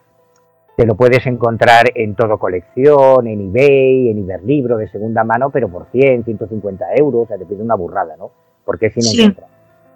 te 0.76 0.86
lo 0.86 0.94
puedes 0.96 1.26
encontrar 1.26 1.86
en 1.94 2.14
todo 2.14 2.38
colección, 2.38 3.26
en 3.26 3.40
eBay, 3.48 4.10
en 4.10 4.18
Iberlibro 4.18 4.76
de 4.76 4.88
segunda 4.88 5.22
mano, 5.24 5.50
pero 5.50 5.68
por 5.68 5.86
100, 5.92 6.24
150 6.24 6.84
euros, 6.96 7.24
o 7.24 7.26
sea, 7.26 7.38
te 7.38 7.46
pide 7.46 7.62
una 7.62 7.76
burrada, 7.76 8.16
¿no? 8.16 8.30
Porque 8.64 8.86
es 8.86 8.94
Sí. 8.94 9.16
inencontrable. 9.16 9.54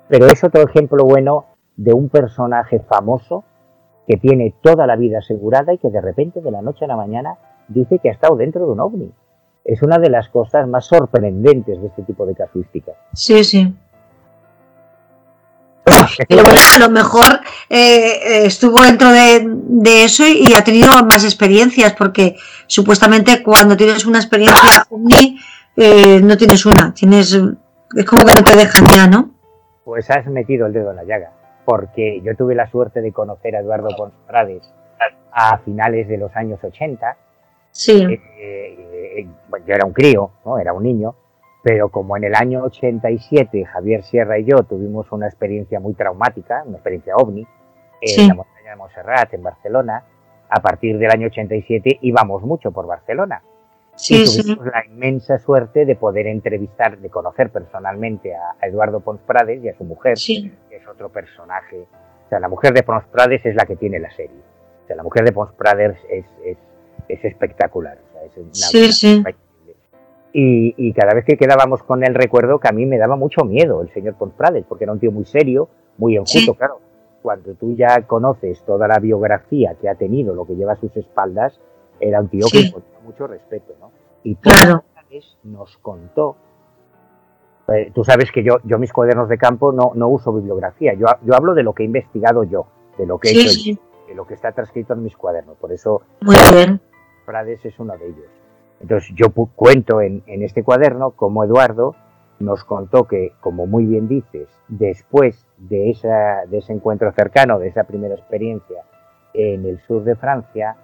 Pero 0.08 0.26
es 0.26 0.42
otro 0.44 0.62
ejemplo 0.62 1.04
bueno 1.04 1.46
de 1.76 1.92
un 1.92 2.08
personaje 2.08 2.80
famoso 2.80 3.44
que 4.06 4.16
tiene 4.16 4.54
toda 4.62 4.86
la 4.86 4.96
vida 4.96 5.18
asegurada 5.18 5.72
y 5.74 5.78
que 5.78 5.90
de 5.90 6.00
repente, 6.00 6.40
de 6.40 6.50
la 6.50 6.62
noche 6.62 6.84
a 6.84 6.88
la 6.88 6.96
mañana, 6.96 7.36
dice 7.68 7.98
que 7.98 8.08
ha 8.08 8.12
estado 8.12 8.36
dentro 8.36 8.64
de 8.64 8.72
un 8.72 8.80
ovni. 8.80 9.12
Es 9.64 9.82
una 9.82 9.98
de 9.98 10.08
las 10.08 10.28
cosas 10.30 10.66
más 10.66 10.86
sorprendentes 10.86 11.78
de 11.80 11.88
este 11.88 12.02
tipo 12.02 12.24
de 12.24 12.34
casuística. 12.34 12.92
Sí, 13.12 13.44
sí. 13.44 13.74
Pero 16.28 16.42
bueno, 16.44 16.60
a 16.74 16.78
lo 16.78 16.90
mejor 16.90 17.40
eh, 17.68 18.20
eh, 18.24 18.46
estuvo 18.46 18.82
dentro 18.82 19.10
de, 19.10 19.44
de 19.44 20.04
eso 20.04 20.24
y 20.26 20.52
ha 20.54 20.64
tenido 20.64 20.88
más 21.04 21.24
experiencias, 21.24 21.94
porque 21.94 22.36
supuestamente 22.66 23.42
cuando 23.42 23.76
tienes 23.76 24.06
una 24.06 24.18
experiencia 24.18 24.86
ovni, 24.90 25.38
eh, 25.76 26.20
no 26.22 26.36
tienes 26.36 26.66
una, 26.66 26.92
tienes, 26.94 27.32
es 27.32 28.04
como 28.04 28.24
que 28.24 28.34
no 28.34 28.42
te 28.42 28.56
dejan 28.56 28.84
ya, 28.86 29.06
¿no? 29.06 29.30
Pues 29.84 30.10
has 30.10 30.26
metido 30.26 30.66
el 30.66 30.72
dedo 30.72 30.90
en 30.90 30.96
la 30.96 31.04
llaga, 31.04 31.32
porque 31.64 32.20
yo 32.24 32.36
tuve 32.36 32.54
la 32.54 32.70
suerte 32.70 33.00
de 33.00 33.12
conocer 33.12 33.56
a 33.56 33.60
Eduardo 33.60 33.88
Pons 33.96 34.12
Prades 34.26 34.62
a 35.32 35.58
finales 35.58 36.08
de 36.08 36.18
los 36.18 36.34
años 36.34 36.58
80. 36.62 37.16
Sí, 37.70 38.06
eh, 38.40 39.28
bueno, 39.48 39.64
yo 39.66 39.74
era 39.74 39.86
un 39.86 39.92
crío, 39.92 40.32
¿no? 40.44 40.58
era 40.58 40.72
un 40.72 40.82
niño, 40.82 41.14
pero 41.62 41.88
como 41.88 42.16
en 42.16 42.24
el 42.24 42.34
año 42.34 42.62
87 42.64 43.64
Javier 43.64 44.02
Sierra 44.04 44.38
y 44.38 44.44
yo 44.44 44.62
tuvimos 44.62 45.10
una 45.12 45.26
experiencia 45.26 45.80
muy 45.80 45.94
traumática, 45.94 46.62
una 46.66 46.76
experiencia 46.76 47.14
ovni, 47.16 47.46
en 48.00 48.08
Sí. 48.08 48.28
la 48.28 48.34
montaña 48.34 48.70
de 48.70 48.76
Montserrat, 48.76 49.34
en 49.34 49.42
Barcelona, 49.42 50.04
a 50.48 50.60
partir 50.62 50.98
del 50.98 51.10
año 51.10 51.26
87 51.26 51.98
íbamos 52.02 52.42
mucho 52.42 52.70
por 52.70 52.86
Barcelona. 52.86 53.42
sí, 53.96 54.22
y 54.22 54.26
sí, 54.28 54.42
tuvimos 54.42 54.66
la 54.66 54.86
inmensa 54.86 55.38
suerte 55.40 55.84
de 55.84 55.96
poder 55.96 56.28
entrevistar, 56.28 56.98
de 56.98 57.10
conocer 57.10 57.50
personalmente 57.50 58.32
a, 58.36 58.52
a 58.60 58.66
Eduardo 58.68 59.00
Pons 59.00 59.20
Prades 59.22 59.62
y 59.64 59.68
a 59.68 59.76
su 59.76 59.82
mujer, 59.82 60.16
sí, 60.16 60.52
que 60.70 60.76
es 60.76 60.86
otro 60.86 61.08
personaje. 61.08 61.86
O 62.26 62.28
sea, 62.28 62.38
la 62.38 62.48
mujer 62.48 62.72
de 62.74 62.84
Pons 62.84 63.04
Prades 63.10 63.44
es 63.44 63.56
la 63.56 63.66
que 63.66 63.74
tiene 63.74 63.98
la 63.98 64.10
serie. 64.12 64.38
O 64.84 64.86
sea, 64.86 64.94
la 64.94 65.02
mujer 65.02 65.24
de 65.24 65.32
Pons 65.32 65.52
Prades 65.54 65.98
es, 66.08 66.24
es, 66.44 66.56
es 67.08 67.24
espectacular. 67.24 67.98
O 67.98 68.12
sea, 68.12 68.22
es 68.22 68.36
una- 68.36 68.54
Sí, 68.54 68.78
una 68.84 68.92
sí. 68.92 69.16
increíble. 69.16 69.47
Y, 70.32 70.74
y 70.76 70.92
cada 70.92 71.14
vez 71.14 71.24
que 71.24 71.36
quedábamos 71.38 71.82
con 71.82 72.04
él 72.04 72.14
recuerdo 72.14 72.58
que 72.58 72.68
a 72.68 72.72
mí 72.72 72.84
me 72.86 72.98
daba 72.98 73.16
mucho 73.16 73.44
miedo 73.44 73.80
el 73.82 73.88
señor 73.90 74.14
Pons 74.14 74.34
Prades, 74.34 74.64
porque 74.68 74.84
era 74.84 74.92
un 74.92 74.98
tío 75.00 75.10
muy 75.10 75.24
serio, 75.24 75.68
muy 75.96 76.16
enjuto, 76.16 76.30
Sí. 76.38 76.54
claro. 76.54 76.80
Cuando 77.22 77.54
tú 77.54 77.74
ya 77.74 78.02
conoces 78.06 78.62
toda 78.64 78.86
la 78.86 78.98
biografía 78.98 79.74
que 79.80 79.88
ha 79.88 79.94
tenido, 79.94 80.34
lo 80.34 80.46
que 80.46 80.54
lleva 80.54 80.72
a 80.72 80.76
sus 80.76 80.96
espaldas, 80.96 81.58
era 81.98 82.20
un 82.20 82.28
tío 82.28 82.46
que 82.52 82.58
Sí. 82.58 82.66
imponía 82.66 83.00
mucho 83.04 83.26
respeto, 83.26 83.74
¿no? 83.80 83.90
Y 84.22 84.34
claro, 84.36 84.84
nos 85.44 85.76
contó. 85.78 86.36
eh, 87.68 87.90
tú 87.94 88.02
sabes 88.04 88.30
que 88.32 88.42
yo, 88.42 88.58
yo 88.64 88.78
mis 88.78 88.92
cuadernos 88.92 89.28
de 89.28 89.36
campo 89.36 89.72
no, 89.72 89.92
no 89.94 90.08
uso 90.08 90.32
bibliografía, 90.32 90.94
yo, 90.94 91.06
yo 91.22 91.34
hablo 91.34 91.52
de 91.54 91.62
lo 91.62 91.72
que 91.74 91.82
he 91.82 91.86
investigado 91.86 92.44
yo, 92.44 92.66
de 92.96 93.04
lo 93.06 93.18
que 93.18 93.28
he 93.28 93.34
sí, 93.34 93.40
hecho 93.72 93.80
yo, 93.82 94.06
de 94.08 94.14
lo 94.14 94.26
que 94.26 94.32
está 94.34 94.52
transcrito 94.52 94.94
en 94.94 95.02
mis 95.02 95.16
cuadernos. 95.16 95.56
Por 95.58 95.72
eso 95.72 96.02
muy 96.22 96.34
bien, 96.52 96.80
Prades 97.26 97.62
es 97.66 97.78
uno 97.78 97.94
de 97.98 98.06
ellos. 98.06 98.24
Entonces 98.80 99.10
yo 99.14 99.30
cuento 99.30 100.00
en, 100.00 100.22
en 100.26 100.42
este 100.42 100.62
cuaderno 100.62 101.10
cómo 101.12 101.44
Eduardo 101.44 101.96
nos 102.38 102.64
contó 102.64 103.04
que, 103.04 103.32
como 103.40 103.66
muy 103.66 103.84
bien 103.84 104.08
dices, 104.08 104.48
después 104.68 105.46
de, 105.56 105.90
esa, 105.90 106.46
de 106.46 106.58
ese 106.58 106.72
encuentro 106.72 107.10
cercano, 107.12 107.58
de 107.58 107.68
esa 107.68 107.84
primera 107.84 108.14
experiencia 108.14 108.82
en 109.34 109.66
el 109.66 109.80
sur 109.80 110.04
de 110.04 110.14
Francia, 110.14 110.76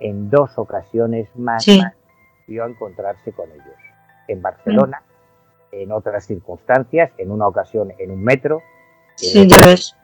en 0.00 0.30
dos 0.30 0.58
ocasiones 0.58 1.28
más 1.36 1.64
Sí. 1.64 1.80
vio 2.46 2.64
a 2.64 2.68
encontrarse 2.68 3.32
con 3.32 3.50
ellos. 3.50 3.76
En 4.28 4.40
Barcelona, 4.40 5.02
en 5.72 5.92
otras 5.92 6.24
circunstancias, 6.24 7.10
en 7.18 7.30
una 7.30 7.46
ocasión 7.46 7.92
en 7.98 8.10
un 8.10 8.22
metro, 8.22 8.62
sí, 9.16 9.46
ya 9.46 9.58
ves, 9.66 9.96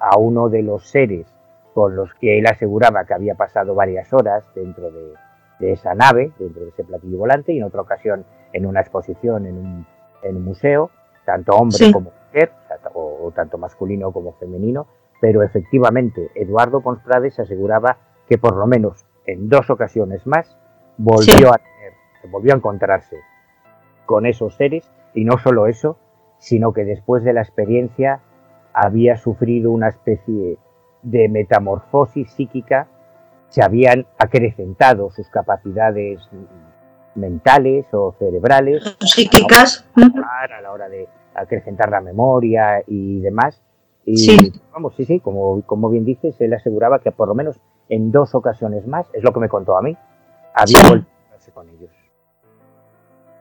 a 0.00 0.18
uno 0.18 0.48
de 0.48 0.62
los 0.62 0.88
seres 0.88 1.26
con 1.74 1.94
los 1.94 2.12
que 2.14 2.38
él 2.38 2.46
aseguraba 2.46 3.04
que 3.04 3.14
había 3.14 3.36
pasado 3.36 3.74
varias 3.74 4.12
horas 4.12 4.44
dentro 4.54 4.90
de, 4.90 5.14
de 5.60 5.72
esa 5.72 5.94
nave, 5.94 6.32
dentro 6.38 6.62
de 6.64 6.70
ese 6.70 6.84
platillo 6.84 7.18
volante, 7.18 7.52
y 7.52 7.58
en 7.58 7.64
otra 7.64 7.82
ocasión 7.82 8.24
en 8.52 8.66
una 8.66 8.80
exposición 8.80 9.46
en 9.46 9.56
un, 9.56 9.86
en 10.22 10.36
un 10.36 10.44
museo, 10.44 10.90
tanto 11.24 11.52
hombre 11.52 11.76
Sí. 11.78 11.92
como 11.92 12.10
mujer, 12.26 12.50
o, 12.94 13.30
tanto 13.34 13.58
masculino 13.58 14.10
como 14.12 14.32
femenino, 14.34 14.86
pero 15.20 15.42
efectivamente 15.42 16.30
Eduardo 16.34 16.80
Pons 16.80 17.02
Prades 17.02 17.38
aseguraba 17.38 17.98
que 18.28 18.38
por 18.38 18.56
lo 18.56 18.66
menos 18.66 19.04
en 19.26 19.48
dos 19.48 19.68
ocasiones 19.70 20.26
más 20.26 20.56
volvió 20.96 21.22
Sí. 21.34 21.44
a 21.44 21.58
tener, 21.58 22.30
volvió 22.30 22.54
a 22.54 22.56
encontrarse 22.56 23.16
con 24.06 24.26
esos 24.26 24.56
seres, 24.56 24.90
y 25.14 25.24
no 25.24 25.38
solo 25.38 25.66
eso, 25.66 25.98
sino 26.38 26.72
que 26.72 26.84
después 26.84 27.22
de 27.22 27.32
la 27.32 27.42
experiencia 27.42 28.20
había 28.72 29.16
sufrido 29.16 29.70
una 29.70 29.88
especie 29.88 30.56
de 31.02 31.28
metamorfosis 31.28 32.30
psíquica, 32.32 32.86
se 33.50 33.62
habían 33.62 34.06
acrecentado 34.18 35.10
sus 35.10 35.28
capacidades 35.28 36.20
mentales 37.14 37.84
o 37.92 38.14
cerebrales 38.18 38.96
psíquicas, 39.00 39.84
a 39.96 40.60
la 40.62 40.72
hora 40.72 40.88
de 40.88 41.08
acrecentar 41.34 41.90
la 41.90 42.00
memoria 42.00 42.82
y 42.86 43.20
demás. 43.20 43.60
Y 44.06 44.16
Sí. 44.16 44.52
vamos, 44.72 44.94
sí, 44.96 45.04
sí, 45.04 45.20
como, 45.20 45.62
como 45.62 45.90
bien 45.90 46.04
dices, 46.04 46.34
él 46.40 46.54
aseguraba 46.54 47.00
que 47.00 47.12
por 47.12 47.28
lo 47.28 47.34
menos 47.34 47.60
en 47.88 48.10
dos 48.12 48.34
ocasiones 48.34 48.86
más, 48.86 49.06
es 49.12 49.22
lo 49.22 49.32
que 49.32 49.40
me 49.40 49.48
contó 49.48 49.76
a 49.76 49.82
mí, 49.82 49.96
había 50.54 50.80
Sí. 50.80 50.88
vuelto 50.88 51.06
a 51.48 51.52
con 51.52 51.68
ellos. 51.68 51.90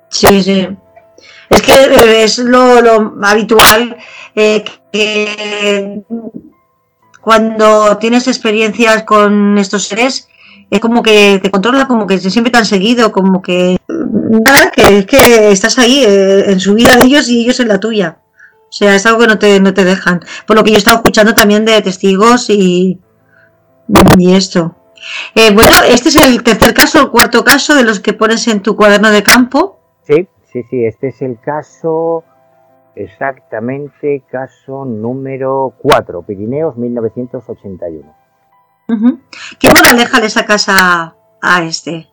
sí, 0.10 0.42
sí. 0.42 0.78
Es 1.50 1.62
que 1.62 2.24
es 2.24 2.40
lo, 2.40 2.82
lo 2.82 3.14
habitual 3.24 3.98
eh, 4.36 4.64
que 4.92 6.04
cuando 7.22 7.98
tienes 7.98 8.28
experiencias 8.28 9.04
con 9.04 9.58
estos 9.58 9.84
seres, 9.88 10.28
es 10.70 10.80
como 10.80 11.02
que 11.02 11.40
te 11.42 11.52
controla, 11.52 11.88
como 11.88 12.06
que 12.08 12.20
siempre 12.20 12.52
te 12.52 12.60
han 12.60 12.66
seguido, 12.66 13.12
como 13.12 13.42
que 13.42 13.78
nada, 13.88 14.72
que 14.72 15.00
es 15.00 15.06
que 15.06 15.52
estás 15.52 15.80
ahí 15.80 16.04
eh, 16.06 16.52
en 16.52 16.60
su 16.60 16.76
vida 16.76 16.96
de 16.96 17.06
ellos 17.06 17.28
y 17.30 17.42
ellos 17.42 17.60
en 17.60 17.68
la 17.68 17.80
tuya. 17.80 18.20
O 18.70 18.72
sea, 18.72 18.96
es 18.96 19.06
algo 19.06 19.22
que 19.22 19.28
no 19.28 19.40
te, 19.40 19.60
no 19.60 19.74
te 19.74 19.84
dejan. 19.84 20.22
Por 20.46 20.56
lo 20.56 20.64
que 20.64 20.70
yo 20.70 20.76
he 20.76 20.80
estado 20.80 20.98
escuchando 20.98 21.34
también 21.34 21.66
de 21.66 21.82
testigos 21.82 22.50
y, 22.52 23.00
y 24.18 24.34
esto. 24.34 24.76
Eh, 25.34 25.52
bueno, 25.52 25.72
este 25.88 26.10
es 26.10 26.16
el 26.18 26.44
tercer 26.44 26.74
caso, 26.74 27.02
el 27.02 27.10
cuarto 27.10 27.44
caso 27.44 27.76
de 27.76 27.84
los 27.84 28.00
que 28.00 28.14
pones 28.14 28.48
en 28.48 28.62
tu 28.62 28.76
cuaderno 28.76 29.10
de 29.10 29.24
campo. 29.24 29.80
Sí, 30.06 30.28
sí, 30.52 30.62
sí, 30.70 30.86
este 30.86 31.08
es 31.08 31.22
el 31.24 31.40
caso 31.40 32.24
exactamente, 32.96 34.24
caso 34.30 34.86
número 34.86 35.74
4, 35.80 36.22
Pirineos 36.24 36.78
1981. 36.78 38.14
Ujú. 38.90 39.20
¿Qué 39.60 39.70
moraleja 39.70 40.20
le 40.20 40.30
sacas 40.30 40.68
a, 40.70 41.16
a 41.42 41.64
este? 41.64 42.08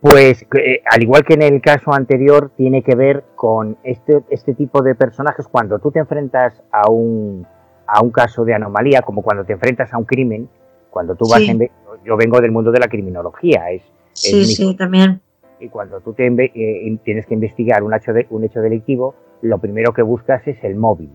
Pues 0.00 0.46
eh, 0.58 0.82
al 0.90 1.02
igual 1.02 1.24
que 1.24 1.34
en 1.34 1.42
el 1.42 1.60
caso 1.60 1.92
anterior, 1.92 2.50
tiene 2.56 2.82
que 2.82 2.94
ver 2.94 3.24
con 3.36 3.76
este, 3.84 4.22
este 4.30 4.54
tipo 4.54 4.82
de 4.82 4.94
personajes 4.94 5.46
cuando 5.46 5.78
tú 5.78 5.90
te 5.90 5.98
enfrentas 5.98 6.62
a 6.72 6.90
un, 6.90 7.46
a 7.86 8.00
un 8.02 8.10
caso 8.10 8.44
de 8.44 8.54
anomalía, 8.54 9.02
como 9.02 9.22
cuando 9.22 9.44
te 9.44 9.52
enfrentas 9.52 9.92
a 9.92 9.98
un 9.98 10.04
crimen, 10.04 10.48
cuando 10.90 11.14
tú 11.16 11.26
vas 11.30 11.40
Sí. 11.40 11.50
en... 11.50 11.70
Yo 12.02 12.16
vengo 12.16 12.40
del 12.40 12.50
mundo 12.50 12.72
de 12.72 12.78
la 12.80 12.88
criminología, 12.88 13.70
es, 13.70 13.82
es 14.14 14.20
Sí, 14.22 14.36
mi- 14.36 14.44
sí, 14.46 14.74
también. 14.74 15.20
Y 15.60 15.68
cuando 15.68 16.00
tú 16.00 16.12
te 16.14 16.26
eh, 16.26 16.98
tienes 17.04 17.26
que 17.26 17.34
investigar 17.34 17.82
un 17.82 17.94
hecho, 17.94 18.12
de, 18.12 18.26
un 18.30 18.44
hecho 18.44 18.60
delictivo, 18.60 19.14
lo 19.42 19.58
primero 19.58 19.92
que 19.92 20.02
buscas 20.02 20.46
es 20.48 20.62
el 20.64 20.74
móvil. 20.76 21.10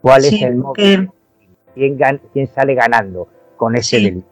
¿Cuál 0.00 0.22
Sí, 0.22 0.36
es 0.36 0.42
el 0.42 0.56
móvil? 0.56 1.10
¿Quién, 1.74 1.98
gan- 1.98 2.20
quién 2.32 2.46
sale 2.46 2.74
ganando 2.74 3.28
con 3.56 3.74
este 3.74 3.98
Sí. 3.98 4.04
delito? 4.04 4.26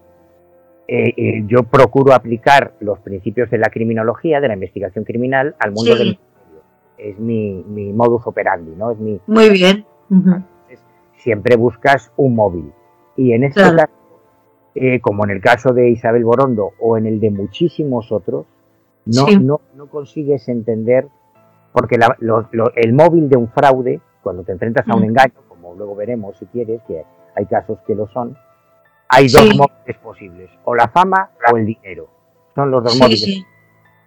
Eh, 0.89 1.15
eh, 1.17 1.43
yo 1.47 1.63
procuro 1.63 2.13
aplicar 2.13 2.75
los 2.81 2.99
principios 3.01 3.51
de 3.51 3.59
la 3.59 3.69
criminología, 3.71 4.41
de 4.41 4.49
la 4.49 4.55
investigación 4.55 5.05
criminal, 5.05 5.55
al 5.59 5.73
mundo 5.73 5.93
Sí. 5.93 5.99
del 5.99 6.09
misterio. 6.09 6.63
Es 6.99 7.19
mi, 7.19 7.65
mi 7.67 7.93
modus 7.93 8.27
operandi, 8.27 8.73
¿no? 8.77 8.91
Es 8.91 8.99
mi, 8.99 9.21
Muy 9.27 9.51
bien. 9.51 9.85
Siempre 11.17 11.57
buscas 11.57 12.11
un 12.17 12.35
móvil. 12.35 12.73
Y 13.17 13.33
en 13.33 13.45
este 13.45 13.61
Claro. 13.61 13.77
caso, 13.77 13.93
eh, 14.75 15.01
como 15.01 15.25
en 15.25 15.31
el 15.31 15.41
caso 15.41 15.73
de 15.73 15.91
Isabel 15.91 16.25
Borondo 16.25 16.73
o 16.81 16.97
en 16.99 17.07
el 17.07 17.21
de 17.21 17.31
muchísimos 17.31 18.11
otros, 18.11 18.47
no, 19.07 19.27
Sí. 19.27 19.39
no, 19.39 19.61
no 19.75 19.87
consigues 19.87 20.49
entender, 20.49 21.09
porque 21.73 21.97
la- 21.99 22.17
lo- 22.21 22.49
lo- 22.53 22.73
el 22.75 22.93
móvil 22.93 23.29
de 23.29 23.37
un 23.37 23.49
fraude, 23.49 24.01
cuando 24.23 24.43
te 24.45 24.53
enfrentas 24.53 24.89
a 24.89 24.95
un 24.95 25.03
Mm. 25.03 25.05
engaño, 25.07 25.35
como 25.49 25.75
luego 25.75 25.95
veremos 25.97 26.37
si 26.39 26.47
quieres, 26.47 26.81
que 26.87 27.05
hay 27.35 27.47
casos 27.47 27.79
que 27.87 27.95
lo 27.95 28.07
son, 28.09 28.37
hay 29.09 29.25
dos 29.29 29.43
Sí. 29.43 29.57
móviles 29.59 29.99
posibles, 30.03 30.51
o 30.65 30.75
la 30.75 30.89
fama 30.89 31.31
o 31.53 31.57
el 31.57 31.67
dinero. 31.67 32.09
Son 32.55 32.71
los 32.71 32.83
dos 32.85 32.93
Sí, 32.93 33.01
móviles 33.03 33.45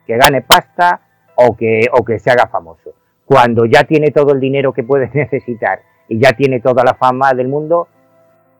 que 0.05 0.17
gane 0.17 0.41
pasta 0.41 1.01
o 1.35 1.55
que, 1.57 1.87
o 1.91 2.05
que 2.05 2.19
se 2.19 2.29
haga 2.31 2.47
famoso. 2.47 2.93
Cuando 3.25 3.65
ya 3.65 3.83
tiene 3.85 4.11
todo 4.11 4.33
el 4.33 4.39
dinero 4.39 4.71
que 4.71 4.83
puede 4.83 5.09
necesitar 5.13 5.81
y 6.07 6.19
ya 6.19 6.33
tiene 6.33 6.59
toda 6.59 6.83
la 6.83 6.93
fama 6.93 7.33
del 7.33 7.47
mundo, 7.47 7.87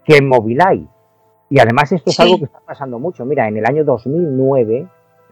¿qué 0.04 0.22
móvil 0.22 0.60
hay? 0.62 0.88
Y 1.50 1.60
además 1.60 1.92
esto 1.92 2.10
es 2.10 2.20
algo 2.20 2.40
que 2.40 2.46
está 2.46 2.60
pasando 2.66 2.98
mucho. 2.98 3.24
Mira, 3.26 3.48
en 3.48 3.58
el 3.58 3.66
año 3.66 3.84
2009, 3.86 4.88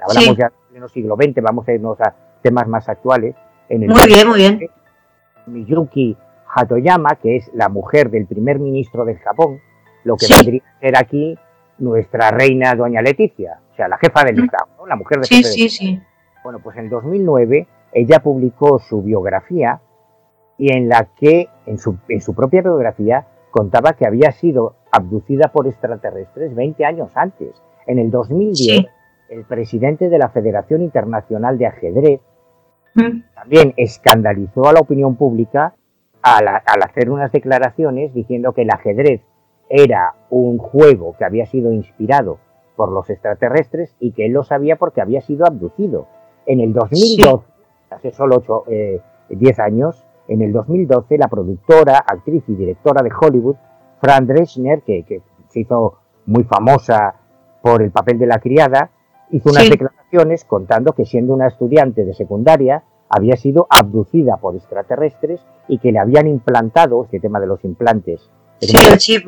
hablamos 0.08 0.38
ya 0.38 0.51
pleno 0.74 0.89
siglo 0.89 1.15
XX, 1.15 1.39
vamos 1.43 1.67
a 1.67 1.74
irnos 1.74 2.01
a 2.01 2.15
temas 2.41 2.67
más 2.67 2.89
actuales. 2.89 3.36
En 3.69 3.84
el 3.84 3.89
Muy 3.89 4.07
bien, 4.07 4.28
muy 4.28 4.38
bien. 4.39 4.59
Miyuki 5.45 6.17
Hatoyama, 6.47 7.15
que 7.21 7.36
es 7.36 7.51
la 7.53 7.69
mujer 7.69 8.09
del 8.09 8.26
primer 8.26 8.57
ministro 8.59 9.05
del 9.05 9.19
Japón, 9.19 9.59
lo 10.03 10.15
que 10.17 10.26
Sí. 10.26 10.34
vendría 10.36 10.63
a 10.63 10.80
ser 10.80 10.97
aquí 10.97 11.38
nuestra 11.78 12.32
reina 12.32 12.74
doña 12.74 13.03
Leticia, 13.03 13.59
o 13.71 13.76
sea, 13.76 13.88
la 13.88 13.97
jefa 13.99 14.24
del. 14.24 14.43
Estado, 14.45 14.65
¿no? 14.80 14.88
la 14.88 14.95
mujer 14.95 15.19
de 15.19 15.26
Sí, 15.26 15.43
sí, 15.43 15.69
sí. 15.69 16.01
bueno, 16.43 16.59
pues 16.59 16.76
en 16.78 16.89
2009 16.89 17.67
ella 17.93 18.19
publicó 18.24 18.80
su 18.80 19.03
biografía 19.03 19.80
y 20.57 20.74
en 20.74 20.89
la 20.89 21.07
que, 21.15 21.49
en 21.67 21.78
su, 21.78 21.97
en 22.09 22.19
su 22.21 22.34
propia 22.34 22.61
biografía, 22.63 23.28
contaba 23.51 23.93
que 23.93 24.07
había 24.07 24.32
sido 24.32 24.76
abducida 24.91 25.49
por 25.51 25.67
extraterrestres 25.67 26.55
20 26.55 26.84
años 26.84 27.11
antes. 27.15 27.61
En 27.86 27.99
el 27.99 28.09
2010, 28.09 28.78
Sí. 28.78 28.88
El 29.34 29.45
presidente 29.45 30.09
de 30.09 30.17
la 30.17 30.29
Federación 30.29 30.81
Internacional 30.81 31.57
de 31.57 31.67
Ajedrez 31.67 32.21
también 33.36 33.73
escandalizó 33.77 34.67
a 34.67 34.73
la 34.73 34.79
opinión 34.79 35.15
pública 35.15 35.73
al, 36.21 36.47
al 36.47 36.84
hacer 36.84 37.09
unas 37.09 37.31
declaraciones 37.31 38.13
diciendo 38.13 38.53
que 38.53 38.61
el 38.61 38.69
ajedrez 38.69 39.21
era 39.67 40.13
un 40.29 40.59
juego 40.59 41.15
que 41.17 41.25
había 41.25 41.47
sido 41.47 41.73
inspirado 41.73 42.38
por 42.75 42.91
los 42.91 43.09
extraterrestres 43.09 43.95
y 43.99 44.11
que 44.11 44.27
él 44.27 44.34
lo 44.34 44.43
sabía 44.43 44.75
porque 44.75 45.01
había 45.01 45.21
sido 45.21 45.45
abducido. 45.45 46.07
En 46.45 46.59
el 46.59 46.73
2012, 46.73 47.45
hace 47.89 48.11
solo 48.11 48.38
8, 48.38 48.65
10 49.29 49.59
años, 49.59 50.05
en 50.27 50.41
el 50.41 50.51
2012 50.51 51.17
la 51.17 51.27
productora, 51.27 51.97
actriz 51.97 52.43
y 52.47 52.55
directora 52.55 53.01
de 53.01 53.11
Hollywood, 53.19 53.55
Fran 53.99 54.27
Drescher, 54.27 54.81
que, 54.84 55.03
que 55.03 55.21
se 55.49 55.61
hizo 55.61 55.97
muy 56.25 56.43
famosa 56.43 57.15
por 57.61 57.81
el 57.81 57.91
papel 57.91 58.19
de 58.19 58.27
la 58.27 58.39
criada, 58.39 58.91
hizo 59.32 59.49
unas 59.49 59.63
Sí. 59.63 59.69
declaraciones 59.71 60.45
contando 60.45 60.93
que 60.93 61.05
siendo 61.05 61.34
una 61.34 61.47
estudiante 61.47 62.05
de 62.05 62.13
secundaria 62.13 62.84
había 63.09 63.36
sido 63.36 63.67
abducida 63.69 64.38
por 64.38 64.55
extraterrestres 64.55 65.41
y 65.67 65.78
que 65.80 65.91
le 65.91 65.99
habían 65.99 66.28
implantado, 66.28 67.03
este 67.03 67.19
tema 67.19 67.39
de 67.39 67.47
los 67.47 67.63
implantes, 67.63 68.30
es 68.59 68.69
Sí, 68.69 68.78
el 68.91 68.97
chip. 68.97 69.28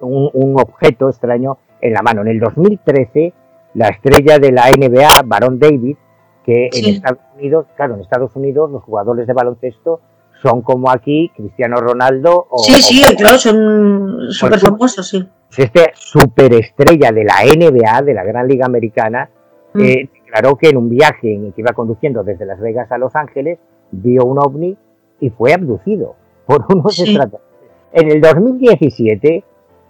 un, 0.00 0.30
un 0.32 0.60
objeto 0.60 1.08
extraño 1.08 1.58
en 1.80 1.92
la 1.92 2.02
mano. 2.02 2.22
En 2.22 2.28
el 2.28 2.40
2013, 2.40 3.32
la 3.74 3.88
estrella 3.88 4.38
de 4.38 4.52
la 4.52 4.70
NBA, 4.70 5.22
Baron 5.26 5.58
David, 5.58 5.96
que 6.44 6.68
en. 6.72 6.94
Estados 6.94 7.20
Unidos, 7.36 7.66
claro, 7.76 7.94
en 7.94 8.00
Estados 8.00 8.34
Unidos 8.36 8.70
los 8.70 8.82
jugadores 8.82 9.26
de 9.26 9.32
baloncesto 9.32 10.00
son 10.42 10.62
como 10.62 10.90
aquí 10.90 11.30
Cristiano 11.36 11.76
Ronaldo 11.80 12.46
o, 12.50 12.58
Sí, 12.58 12.80
sí, 12.80 13.02
o- 13.04 13.16
claro, 13.16 13.38
son 13.38 14.30
súper 14.30 14.58
famosos, 14.60 15.08
sí. 15.08 15.28
este 15.56 15.90
superestrella 15.94 17.10
de 17.12 17.24
la 17.24 17.44
NBA, 17.44 18.02
de 18.02 18.14
la 18.14 18.24
Gran 18.24 18.46
Liga 18.46 18.66
Americana, 18.66 19.28
Mm. 19.74 19.80
eh, 19.82 20.10
declaró 20.24 20.56
que 20.56 20.68
en 20.70 20.76
un 20.76 20.88
viaje 20.88 21.34
en 21.34 21.46
el 21.46 21.52
que 21.54 21.60
iba 21.62 21.72
conduciendo 21.72 22.22
desde 22.24 22.46
Las 22.46 22.60
Vegas 22.60 22.90
a 22.92 22.98
Los 22.98 23.14
Ángeles, 23.16 23.58
vio 23.90 24.24
un 24.24 24.38
ovni 24.38 24.76
y 25.20 25.30
fue 25.30 25.52
abducido 25.52 26.14
por 26.46 26.64
unos 26.74 26.94
Sí. 26.94 27.02
extraterrestres. 27.02 27.70
En 27.92 28.10
el 28.10 28.20
2017, 28.20 29.44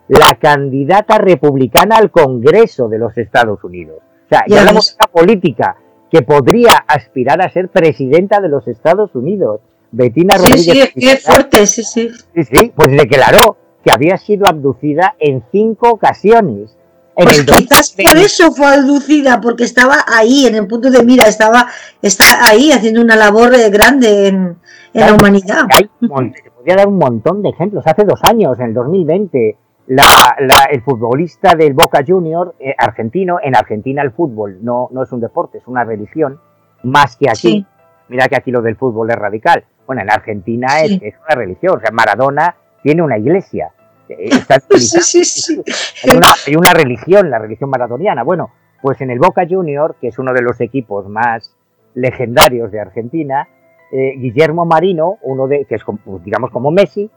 la 0.08 0.36
candidata 0.40 1.18
republicana 1.18 1.96
al 1.96 2.10
Congreso 2.10 2.88
de 2.88 2.98
los 2.98 3.16
Estados 3.18 3.62
Unidos. 3.64 3.98
O 3.98 4.28
sea, 4.28 4.44
ya 4.46 4.60
hablamos 4.60 4.90
de 4.96 5.04
una 5.04 5.12
política 5.12 5.76
que 6.10 6.22
podría 6.22 6.72
aspirar 6.86 7.42
a 7.42 7.50
ser 7.50 7.68
presidenta 7.68 8.40
de 8.40 8.48
los 8.48 8.66
Estados 8.68 9.14
Unidos. 9.14 9.60
Bettina 9.90 10.34
Sí, 10.36 10.40
Rodríguez. 10.50 10.64
sí, 10.64 10.80
es 10.80 10.92
que 10.92 11.12
es 11.12 11.22
fuerte, 11.24 11.66
sí, 11.66 11.82
sí. 11.82 12.10
Sí, 12.34 12.44
sí, 12.44 12.72
pues 12.74 12.88
declaró 12.90 13.56
que 13.84 13.90
había 13.92 14.16
sido 14.18 14.46
abducida 14.46 15.14
en 15.18 15.42
cinco 15.50 15.90
ocasiones. 15.90 16.76
En 17.16 17.24
Pues 17.24 17.38
el 17.40 17.46
quizás 17.46 17.96
2020. 17.96 18.04
por 18.04 18.16
eso 18.18 18.52
fue 18.52 18.66
aducida, 18.66 19.40
porque 19.40 19.64
estaba 19.64 19.96
ahí, 20.06 20.46
en 20.46 20.54
el 20.54 20.66
punto 20.68 20.90
de 20.90 21.02
mira, 21.02 21.24
estaba 21.26 21.66
está 22.02 22.24
ahí 22.48 22.70
haciendo 22.70 23.00
una 23.00 23.16
labor 23.16 23.54
eh, 23.54 23.70
grande 23.70 24.28
en, 24.28 24.56
en 24.94 25.00
la 25.00 25.14
humanidad. 25.14 25.66
Hay 25.70 25.88
podría 26.08 26.76
dar 26.76 26.86
un 26.88 26.98
montón 26.98 27.42
de 27.42 27.48
ejemplos. 27.48 27.84
Hace 27.86 28.04
dos 28.04 28.20
años, 28.22 28.58
en 28.60 28.66
el 28.66 28.74
2020, 28.74 29.56
la, 29.88 30.36
la- 30.38 30.68
el 30.70 30.82
futbolista 30.82 31.54
del 31.56 31.72
Boca 31.72 32.04
Junior 32.06 32.54
eh, 32.60 32.74
argentino, 32.78 33.38
en 33.42 33.56
Argentina 33.56 34.02
el 34.02 34.12
fútbol 34.12 34.58
no, 34.62 34.88
no 34.92 35.02
es 35.02 35.10
un 35.10 35.20
deporte, 35.20 35.58
es 35.58 35.66
una 35.66 35.82
religión, 35.84 36.38
más 36.84 37.16
que 37.16 37.28
aquí. 37.30 37.36
Sí. 37.38 37.66
Mira 38.10 38.28
que 38.28 38.36
aquí 38.36 38.50
lo 38.52 38.62
del 38.62 38.76
fútbol 38.76 39.10
es 39.10 39.16
radical. 39.16 39.64
Bueno, 39.88 40.02
en 40.02 40.10
Argentina 40.12 40.68
Sí. 40.84 41.00
es, 41.02 41.14
es 41.14 41.20
una 41.26 41.34
religión. 41.34 41.78
O 41.78 41.80
sea, 41.80 41.90
Maradona 41.90 42.54
tiene 42.84 43.02
una 43.02 43.18
iglesia. 43.18 43.72
Eh, 44.08 44.28
está 44.30 44.60
Sí, 44.70 45.00
sí, 45.02 45.24
sí. 45.24 45.62
hay 46.04 46.16
una, 46.16 46.28
hay 46.46 46.54
una 46.54 46.72
religión, 46.72 47.28
la 47.30 47.38
religión 47.40 47.70
maradoniana. 47.70 48.22
Bueno, 48.22 48.50
pues 48.80 49.00
en 49.00 49.10
el 49.10 49.18
Boca 49.18 49.44
Junior, 49.48 49.96
que 50.00 50.08
es 50.08 50.18
uno 50.20 50.32
de 50.32 50.42
los 50.42 50.60
equipos 50.60 51.08
más 51.08 51.56
legendarios 51.94 52.70
de 52.70 52.80
Argentina, 52.80 53.48
eh, 53.90 54.12
Guillermo 54.18 54.64
Marino, 54.66 55.16
uno 55.22 55.48
de, 55.48 55.64
que 55.64 55.74
es 55.74 55.82
como- 55.84 55.98
digamos 56.22 56.50
como 56.50 56.70
Messi, 56.70 57.10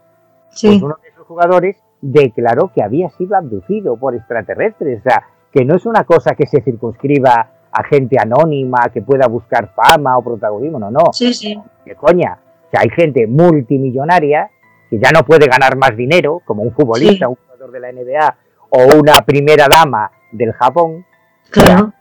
Sí. 0.50 0.68
pues 0.68 0.82
uno 0.82 0.96
de 1.02 1.08
esos 1.10 1.26
jugadores 1.26 1.76
declaró 2.00 2.72
que 2.74 2.82
había 2.82 3.10
sido 3.10 3.36
abducido 3.36 3.96
por 3.96 4.14
extraterrestres. 4.16 5.00
O 5.00 5.02
sea, 5.02 5.22
que 5.52 5.64
no 5.64 5.76
es 5.76 5.86
una 5.86 6.04
cosa 6.04 6.34
que 6.34 6.46
se 6.46 6.62
circunscriba 6.62 7.50
a 7.70 7.84
gente 7.84 8.16
anónima 8.18 8.88
que 8.92 9.02
pueda 9.02 9.26
buscar 9.28 9.72
fama 9.74 10.18
o 10.18 10.22
protagonismo, 10.24 10.78
no, 10.78 10.90
no. 10.90 11.12
Sí, 11.12 11.32
sí. 11.32 11.58
Que 11.84 11.94
coña. 11.94 12.38
Sea, 12.72 12.80
hay 12.80 12.90
gente 12.90 13.26
multimillonaria 13.28 14.50
que 14.90 14.98
ya 14.98 15.10
no 15.12 15.24
puede 15.24 15.46
ganar 15.46 15.76
más 15.76 15.96
dinero, 15.96 16.42
como 16.44 16.62
un 16.62 16.72
futbolista, 16.72 17.26
Sí. 17.26 17.30
un 17.30 17.36
jugador 17.36 17.70
de 17.70 17.80
la 17.80 17.88
NBA 17.92 18.36
o 18.70 18.98
una 18.98 19.14
primera 19.24 19.66
dama 19.70 20.10
del 20.32 20.52
Japón, 20.52 21.04
Claro. 21.50 21.92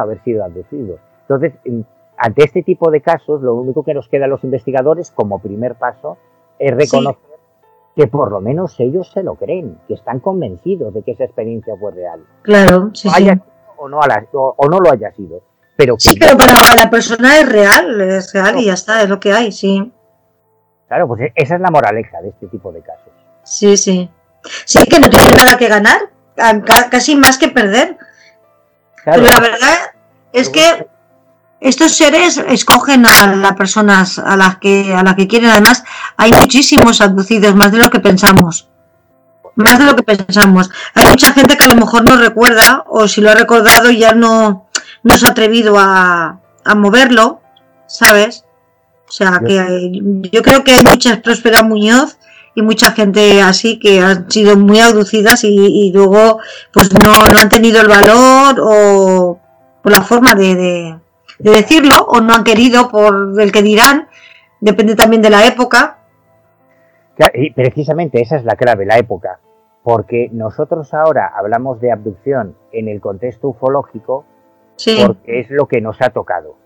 haber 0.00 0.22
sido 0.22 0.44
abducidos. 0.44 1.00
Entonces, 1.22 1.52
en- 1.64 1.84
ante 2.16 2.44
este 2.44 2.62
tipo 2.62 2.90
de 2.90 3.00
casos, 3.00 3.42
lo 3.42 3.54
único 3.54 3.82
que 3.82 3.94
nos 3.94 4.08
queda 4.08 4.24
a 4.26 4.28
los 4.28 4.44
investigadores 4.44 5.10
como 5.10 5.40
primer 5.40 5.74
paso 5.74 6.18
es 6.58 6.72
reconocer 6.72 7.20
que 7.96 8.06
por 8.06 8.30
lo 8.30 8.40
menos 8.40 8.78
ellos 8.80 9.10
se 9.12 9.22
lo 9.22 9.34
creen, 9.34 9.76
que 9.88 9.94
están 9.94 10.20
convencidos 10.20 10.94
de 10.94 11.02
que 11.02 11.10
esa 11.12 11.24
experiencia 11.24 11.74
fue 11.78 11.92
real. 11.92 12.20
Claro, 12.42 12.90
sí, 12.94 13.08
O, 13.08 13.10
sí. 13.12 13.28
o, 13.76 13.88
no, 13.88 14.00
a 14.00 14.06
la- 14.06 14.24
o- 14.32 14.54
o 14.56 14.68
no 14.68 14.78
lo 14.78 14.90
haya 14.92 15.12
sido. 15.12 15.42
Pero 15.76 15.96
que 15.96 16.00
Sí, 16.00 16.16
pero 16.18 16.36
para 16.38 16.52
la 16.80 16.88
persona 16.88 17.38
es 17.40 17.48
real, 17.52 18.00
es 18.00 18.32
real 18.32 18.58
y 18.60 18.66
ya 18.66 18.74
está, 18.74 19.02
es 19.02 19.08
lo 19.08 19.18
que 19.20 19.32
hay, 19.32 19.50
sí. 19.52 19.92
Claro, 20.92 21.08
pues 21.08 21.22
e- 21.22 21.32
esa 21.36 21.54
es 21.54 21.60
la 21.62 21.70
moraleja 21.70 22.20
de 22.20 22.28
este 22.28 22.48
tipo 22.48 22.70
de 22.70 22.82
casos. 22.82 23.14
Sí, 23.44 23.78
sí. 23.78 24.10
Sí, 24.66 24.84
que 24.84 25.00
no 25.00 25.08
tiene 25.08 25.30
nada 25.30 25.56
que 25.56 25.66
ganar, 25.66 26.10
casi 26.90 27.16
más 27.16 27.38
que 27.38 27.48
perder. 27.48 27.96
Claro, 29.02 29.22
Pero 29.22 29.32
la 29.32 29.40
verdad 29.40 29.78
es 30.34 30.50
que 30.50 30.86
estos 31.60 31.96
seres 31.96 32.36
escogen 32.46 33.06
a 33.06 33.34
las 33.36 33.54
personas 33.54 34.18
a 34.18 34.36
las 34.36 34.58
que 34.58 34.94
a 34.94 35.02
las 35.02 35.14
que 35.14 35.28
quieren. 35.28 35.48
Además, 35.48 35.82
hay 36.18 36.30
muchísimos 36.30 37.00
abducidos, 37.00 37.54
más 37.54 37.72
de 37.72 37.78
lo 37.78 37.88
que 37.88 38.00
pensamos. 38.00 38.68
Más 39.54 39.78
de 39.78 39.86
lo 39.86 39.96
que 39.96 40.02
pensamos. 40.02 40.68
Hay 40.94 41.06
mucha 41.06 41.32
gente 41.32 41.56
que 41.56 41.64
a 41.64 41.68
lo 41.68 41.76
mejor 41.76 42.04
no 42.04 42.18
recuerda, 42.18 42.84
o 42.86 43.08
si 43.08 43.22
lo 43.22 43.30
ha 43.30 43.34
recordado 43.34 43.90
ya 43.90 44.12
no, 44.12 44.68
no 45.02 45.16
se 45.16 45.26
ha 45.26 45.30
atrevido 45.30 45.78
a, 45.78 46.38
a 46.66 46.74
moverlo, 46.74 47.40
¿sabes? 47.86 48.44
O 49.12 49.14
sea, 49.14 49.42
que 49.46 49.60
hay- 49.60 50.00
yo 50.32 50.40
creo 50.40 50.64
que 50.64 50.72
hay 50.72 50.84
muchas 50.84 51.18
Próspera 51.18 51.62
Muñoz 51.62 52.16
y 52.54 52.62
mucha 52.62 52.92
gente 52.92 53.42
así 53.42 53.78
que 53.78 54.00
han 54.00 54.30
sido 54.30 54.56
muy 54.56 54.80
abducidas 54.80 55.44
y, 55.44 55.48
y 55.54 55.92
luego 55.92 56.38
pues 56.72 56.90
no, 56.94 57.12
no 57.30 57.38
han 57.38 57.50
tenido 57.50 57.82
el 57.82 57.88
valor 57.88 58.56
o 58.58 59.38
la 59.84 60.00
forma 60.00 60.34
de, 60.34 60.54
de- 60.54 60.98
de 61.40 61.50
decirlo 61.50 61.94
o 62.08 62.22
no 62.22 62.32
han 62.32 62.42
querido 62.44 62.88
por 62.88 63.38
el 63.38 63.52
que 63.52 63.60
dirán, 63.62 64.08
depende 64.60 64.94
también 64.94 65.20
de 65.20 65.28
la 65.28 65.46
época. 65.46 65.98
Claro, 67.16 67.32
y 67.34 67.50
precisamente 67.52 68.22
esa 68.22 68.36
es 68.36 68.44
la 68.44 68.56
clave, 68.56 68.86
la 68.86 68.96
época. 68.96 69.40
Porque 69.82 70.30
nosotros 70.32 70.94
ahora 70.94 71.30
hablamos 71.36 71.80
de 71.82 71.92
abducción 71.92 72.56
en 72.72 72.88
el 72.88 73.00
contexto 73.02 73.48
ufológico 73.48 74.24
Sí, 74.76 75.02
porque 75.06 75.40
es 75.40 75.50
lo 75.50 75.66
que 75.66 75.82
nos 75.82 76.00
ha 76.00 76.08
tocado. 76.10 76.56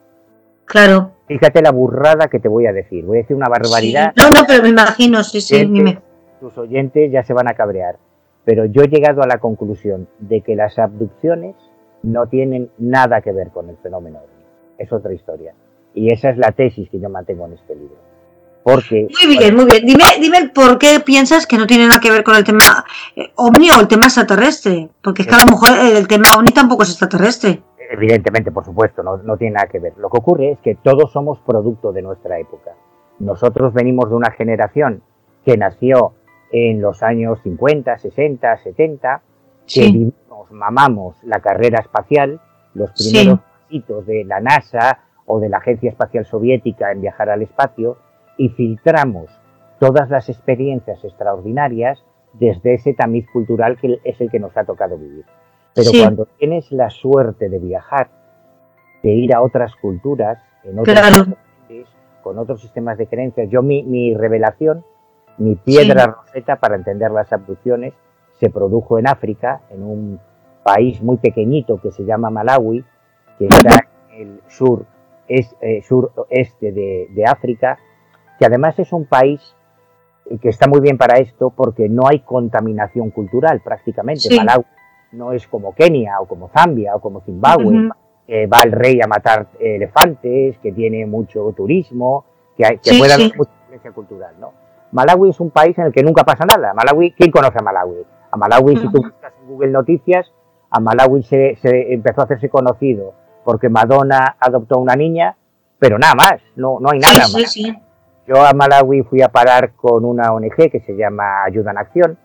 Claro. 0.67 1.13
Fíjate 1.27 1.61
la 1.61 1.73
burrada 1.73 2.29
que 2.29 2.39
te 2.39 2.49
voy 2.49 2.67
a 2.67 2.73
decir. 2.73 3.05
Voy 3.05 3.19
a 3.19 3.21
decir 3.23 3.37
una 3.37 3.49
barbaridad. 3.49 4.13
Sí. 4.15 4.23
No, 4.23 4.31
no, 4.31 4.47
pero 4.47 4.63
me 4.63 4.69
imagino, 4.69 5.25
sí, 5.25 5.41
sí, 5.41 5.57
Oyentes, 5.57 5.75
dime. 5.75 5.99
Tus 6.41 6.57
oyentes 6.59 7.11
ya 7.11 7.25
se 7.25 7.33
van 7.33 7.49
a 7.49 7.55
cabrear. 7.55 7.97
Pero 8.45 8.65
yo 8.67 8.83
he 8.83 8.89
llegado 8.89 9.23
a 9.23 9.27
la 9.27 9.39
conclusión 9.39 10.09
de 10.21 10.43
que 10.43 10.55
las 10.55 10.79
abducciones 10.79 11.57
no 12.03 12.29
tienen 12.29 12.71
nada 12.79 13.21
que 13.21 13.33
ver 13.33 13.51
con 13.51 13.69
el 13.69 13.77
fenómeno. 13.79 14.21
Es 14.79 14.93
otra 14.93 15.13
historia. 15.13 15.53
Y 15.95 16.13
esa 16.13 16.31
es 16.31 16.39
la 16.39 16.53
tesis 16.53 16.89
que 16.91 17.01
yo 17.01 17.09
mantengo 17.09 17.47
en 17.47 17.55
este 17.55 17.75
libro. 17.75 17.97
Porque 18.63 19.09
Muy 19.25 19.37
bien, 19.37 19.55
muy 19.55 19.65
bien. 19.65 19.87
Dime, 19.87 20.05
dime 20.21 20.51
por 20.55 20.79
qué 20.79 21.01
piensas 21.01 21.47
que 21.47 21.57
no 21.57 21.67
tiene 21.67 21.87
nada 21.87 22.01
que 22.01 22.11
ver 22.11 22.23
con 22.23 22.37
el 22.37 22.45
tema 22.45 22.85
eh, 23.15 23.31
ovni 23.37 23.71
o 23.71 23.81
el 23.81 23.89
tema 23.89 24.07
extraterrestre. 24.07 24.89
Porque 25.03 25.23
es 25.23 25.29
que 25.29 25.35
a 25.35 25.45
lo 25.45 25.53
mejor 25.53 25.71
el, 25.79 25.97
el 25.97 26.09
tema 26.09 26.29
ovni 26.37 26.53
tampoco 26.53 26.83
es 26.83 26.91
extraterrestre. 26.91 27.63
Evidentemente, 27.91 28.51
por 28.53 28.65
supuesto, 28.65 29.03
no, 29.03 29.19
no 29.19 29.37
tiene 29.37 29.55
nada 29.55 29.67
que 29.69 29.79
ver. 29.79 29.97
Lo 29.99 30.09
que 30.11 30.19
ocurre 30.19 30.53
es 30.53 30.59
que 30.61 30.75
todos 30.75 31.13
somos 31.13 31.39
producto 31.41 31.93
de 31.93 32.03
nuestra 32.03 32.39
época. 32.39 32.73
Nosotros 33.19 33.73
venimos 33.73 34.09
de 34.11 34.17
una 34.17 34.31
generación 34.31 35.03
que 35.45 35.57
nació 35.57 36.15
en 36.53 36.81
los 36.81 37.03
años 37.03 37.41
50, 37.43 37.99
60, 37.99 38.57
70, 38.59 39.23
que 39.65 39.67
Sí. 39.67 39.93
vivimos, 39.93 40.51
mamamos 40.51 41.23
la 41.25 41.41
carrera 41.41 41.81
espacial, 41.81 42.41
los 42.75 42.91
Sí. 42.95 43.11
primeros 43.13 43.41
pasitos 43.41 44.07
de 44.07 44.25
la 44.25 44.41
NASA 44.41 45.01
o 45.27 45.41
de 45.41 45.49
la 45.49 45.59
Agencia 45.59 45.91
Espacial 45.91 46.25
Soviética 46.25 46.93
en 46.93 47.01
viajar 47.01 47.31
al 47.31 47.43
espacio 47.43 47.97
y 48.37 48.51
filtramos 48.51 49.27
todas 49.81 50.09
las 50.11 50.29
experiencias 50.29 51.05
extraordinarias 51.05 52.05
desde 52.35 52.75
ese 52.75 52.93
tamiz 52.95 53.27
cultural 53.33 53.77
que 53.79 53.99
es 54.05 54.21
el 54.21 54.31
que 54.31 54.39
nos 54.39 54.57
ha 54.57 54.65
tocado 54.65 54.97
vivir. 54.99 55.25
Pero 55.77 55.91
Sí. 55.91 56.01
cuando 56.03 56.25
tienes 56.39 56.73
la 56.73 56.89
suerte 56.91 57.49
de 57.51 57.59
viajar, 57.59 58.09
de 59.03 59.11
ir 59.11 59.35
a 59.35 59.43
otras 59.43 59.77
culturas, 59.77 60.39
en 60.65 60.79
otros 60.79 60.99
Claro. 60.99 61.37
países, 61.69 61.87
con 62.23 62.39
otros 62.39 62.63
sistemas 62.63 62.97
de 62.99 63.07
creencias, 63.07 63.49
yo 63.51 63.63
mi, 63.63 63.83
mi 63.85 64.15
revelación, 64.15 64.85
mi 65.37 65.55
piedra 65.55 66.05
Sí. 66.05 66.11
roseta 66.11 66.57
para 66.57 66.77
entender 66.77 67.11
las 67.11 67.31
abducciones, 67.31 67.93
se 68.41 68.49
produjo 68.49 68.99
en 68.99 69.07
África, 69.07 69.61
en 69.71 69.83
un 69.83 70.19
país 70.65 71.01
muy 71.03 71.19
pequeñito 71.19 71.79
que 71.81 71.91
se 71.93 72.05
llama 72.07 72.31
Malawi, 72.31 72.83
que 73.39 73.47
está 73.47 73.85
en 74.13 74.21
el 74.29 74.41
sur, 74.49 74.87
es, 75.29 75.55
eh, 75.61 75.83
suroeste 75.83 76.73
de, 76.73 77.09
de 77.11 77.25
África, 77.27 77.79
que 78.39 78.47
además 78.47 78.79
es 78.79 78.93
un 78.95 79.05
país 79.05 79.55
que 80.41 80.49
está 80.49 80.67
muy 80.69 80.81
bien 80.81 80.97
para 80.99 81.19
esto 81.19 81.51
porque 81.51 81.89
no 81.89 82.09
hay 82.09 82.21
contaminación 82.21 83.11
cultural 83.11 83.61
prácticamente. 83.61 84.23
Sí. 84.23 84.37
Malawi 84.37 84.65
no 85.13 85.33
es 85.33 85.47
como 85.47 85.75
Kenia 85.75 86.21
o 86.21 86.27
como 86.27 86.49
Zambia 86.49 86.95
o 86.97 87.01
como 87.01 87.21
Zimbabue, 87.23 87.91
que 88.27 88.47
va 88.47 88.59
el 88.65 88.73
rey 88.73 89.01
a 89.03 89.07
matar 89.07 89.47
elefantes, 89.61 90.59
que 90.59 90.73
tiene 90.73 91.07
mucho 91.07 91.53
turismo, 91.57 92.25
que, 92.57 92.67
hay, 92.67 92.79
que 92.79 92.91
Sí, 92.91 92.99
puede 92.99 93.13
sí. 93.13 93.23
haber 93.23 93.37
mucha 93.37 93.51
influencia 93.63 93.93
cultural, 93.93 94.35
¿no? 94.41 94.53
Malawi 94.93 95.31
es 95.31 95.41
un 95.41 95.51
país 95.51 95.77
en 95.79 95.87
el 95.87 95.93
que 95.93 96.03
nunca 96.03 96.25
pasa 96.25 96.45
nada. 96.45 96.73
Malawi, 96.75 97.13
¿quién 97.13 97.31
conoce 97.31 97.59
a 97.59 97.63
Malawi? 97.63 97.97
A 98.31 98.37
Malawi, 98.37 98.77
si 98.77 98.89
tú 98.91 99.03
buscas 99.03 99.33
en 99.41 99.49
Google 99.49 99.71
Noticias, 99.71 100.33
a 100.71 100.81
Malawi 100.81 101.23
se, 101.23 101.57
se 101.57 101.93
empezó 101.93 102.23
a 102.23 102.25
hacerse 102.25 102.49
conocido 102.49 103.15
porque 103.45 103.69
Madonna 103.69 104.37
adoptó 104.41 104.79
una 104.79 104.97
niña, 104.97 105.37
pero 105.79 105.99
nada 105.99 106.15
más, 106.17 106.41
no, 106.57 106.79
no 106.81 106.91
hay 106.91 106.99
nada 106.99 107.27
Sí, 107.27 107.71
más. 107.71 107.83
Yo 108.27 108.45
a 108.45 108.53
Malawi 108.53 109.03
fui 109.03 109.23
a 109.23 109.29
parar 109.29 109.75
con 109.75 110.05
una 110.05 110.33
ONG 110.33 110.69
que 110.71 110.81
se 110.81 110.97
llama 110.97 111.45
Ayuda 111.45 111.71
en 111.71 111.79
Acción. 111.79 112.19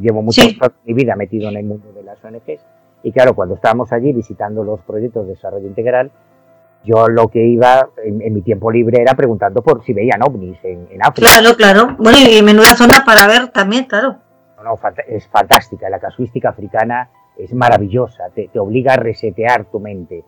Llevo 0.00 0.22
mucho 0.22 0.40
Sí. 0.42 0.58
toda 0.58 0.72
mi 0.84 0.92
vida 0.94 1.16
metido 1.16 1.48
en 1.48 1.56
el 1.56 1.64
mundo 1.64 1.92
de 1.92 2.02
las 2.02 2.22
ONGs. 2.24 2.64
Y 3.02 3.12
claro, 3.12 3.34
cuando 3.34 3.54
estábamos 3.54 3.92
allí 3.92 4.12
visitando 4.12 4.62
los 4.62 4.80
proyectos 4.82 5.26
de 5.26 5.32
desarrollo 5.34 5.66
integral, 5.66 6.10
yo 6.84 7.08
lo 7.08 7.28
que 7.28 7.44
iba 7.46 7.88
en, 8.04 8.22
en 8.22 8.34
mi 8.34 8.42
tiempo 8.42 8.70
libre 8.70 9.00
era 9.02 9.14
preguntando 9.14 9.62
por 9.62 9.82
si 9.84 9.92
veían 9.92 10.22
ovnis 10.22 10.58
en, 10.64 10.88
en 10.90 11.02
África. 11.02 11.28
Claro, 11.38 11.56
claro. 11.56 11.96
Bueno, 11.98 12.18
y 12.18 12.42
menuda 12.42 12.74
zona 12.76 13.02
para 13.04 13.26
ver 13.26 13.48
también, 13.48 13.84
claro. 13.84 14.16
No, 14.56 14.62
no, 14.64 14.78
es 15.08 15.26
fantástica. 15.28 15.88
La 15.88 15.98
casuística 15.98 16.50
africana 16.50 17.10
es 17.38 17.52
maravillosa. 17.54 18.24
Te, 18.34 18.48
te 18.48 18.58
obliga 18.58 18.94
a 18.94 18.96
resetear 18.96 19.64
tu 19.66 19.80
mente, 19.80 20.24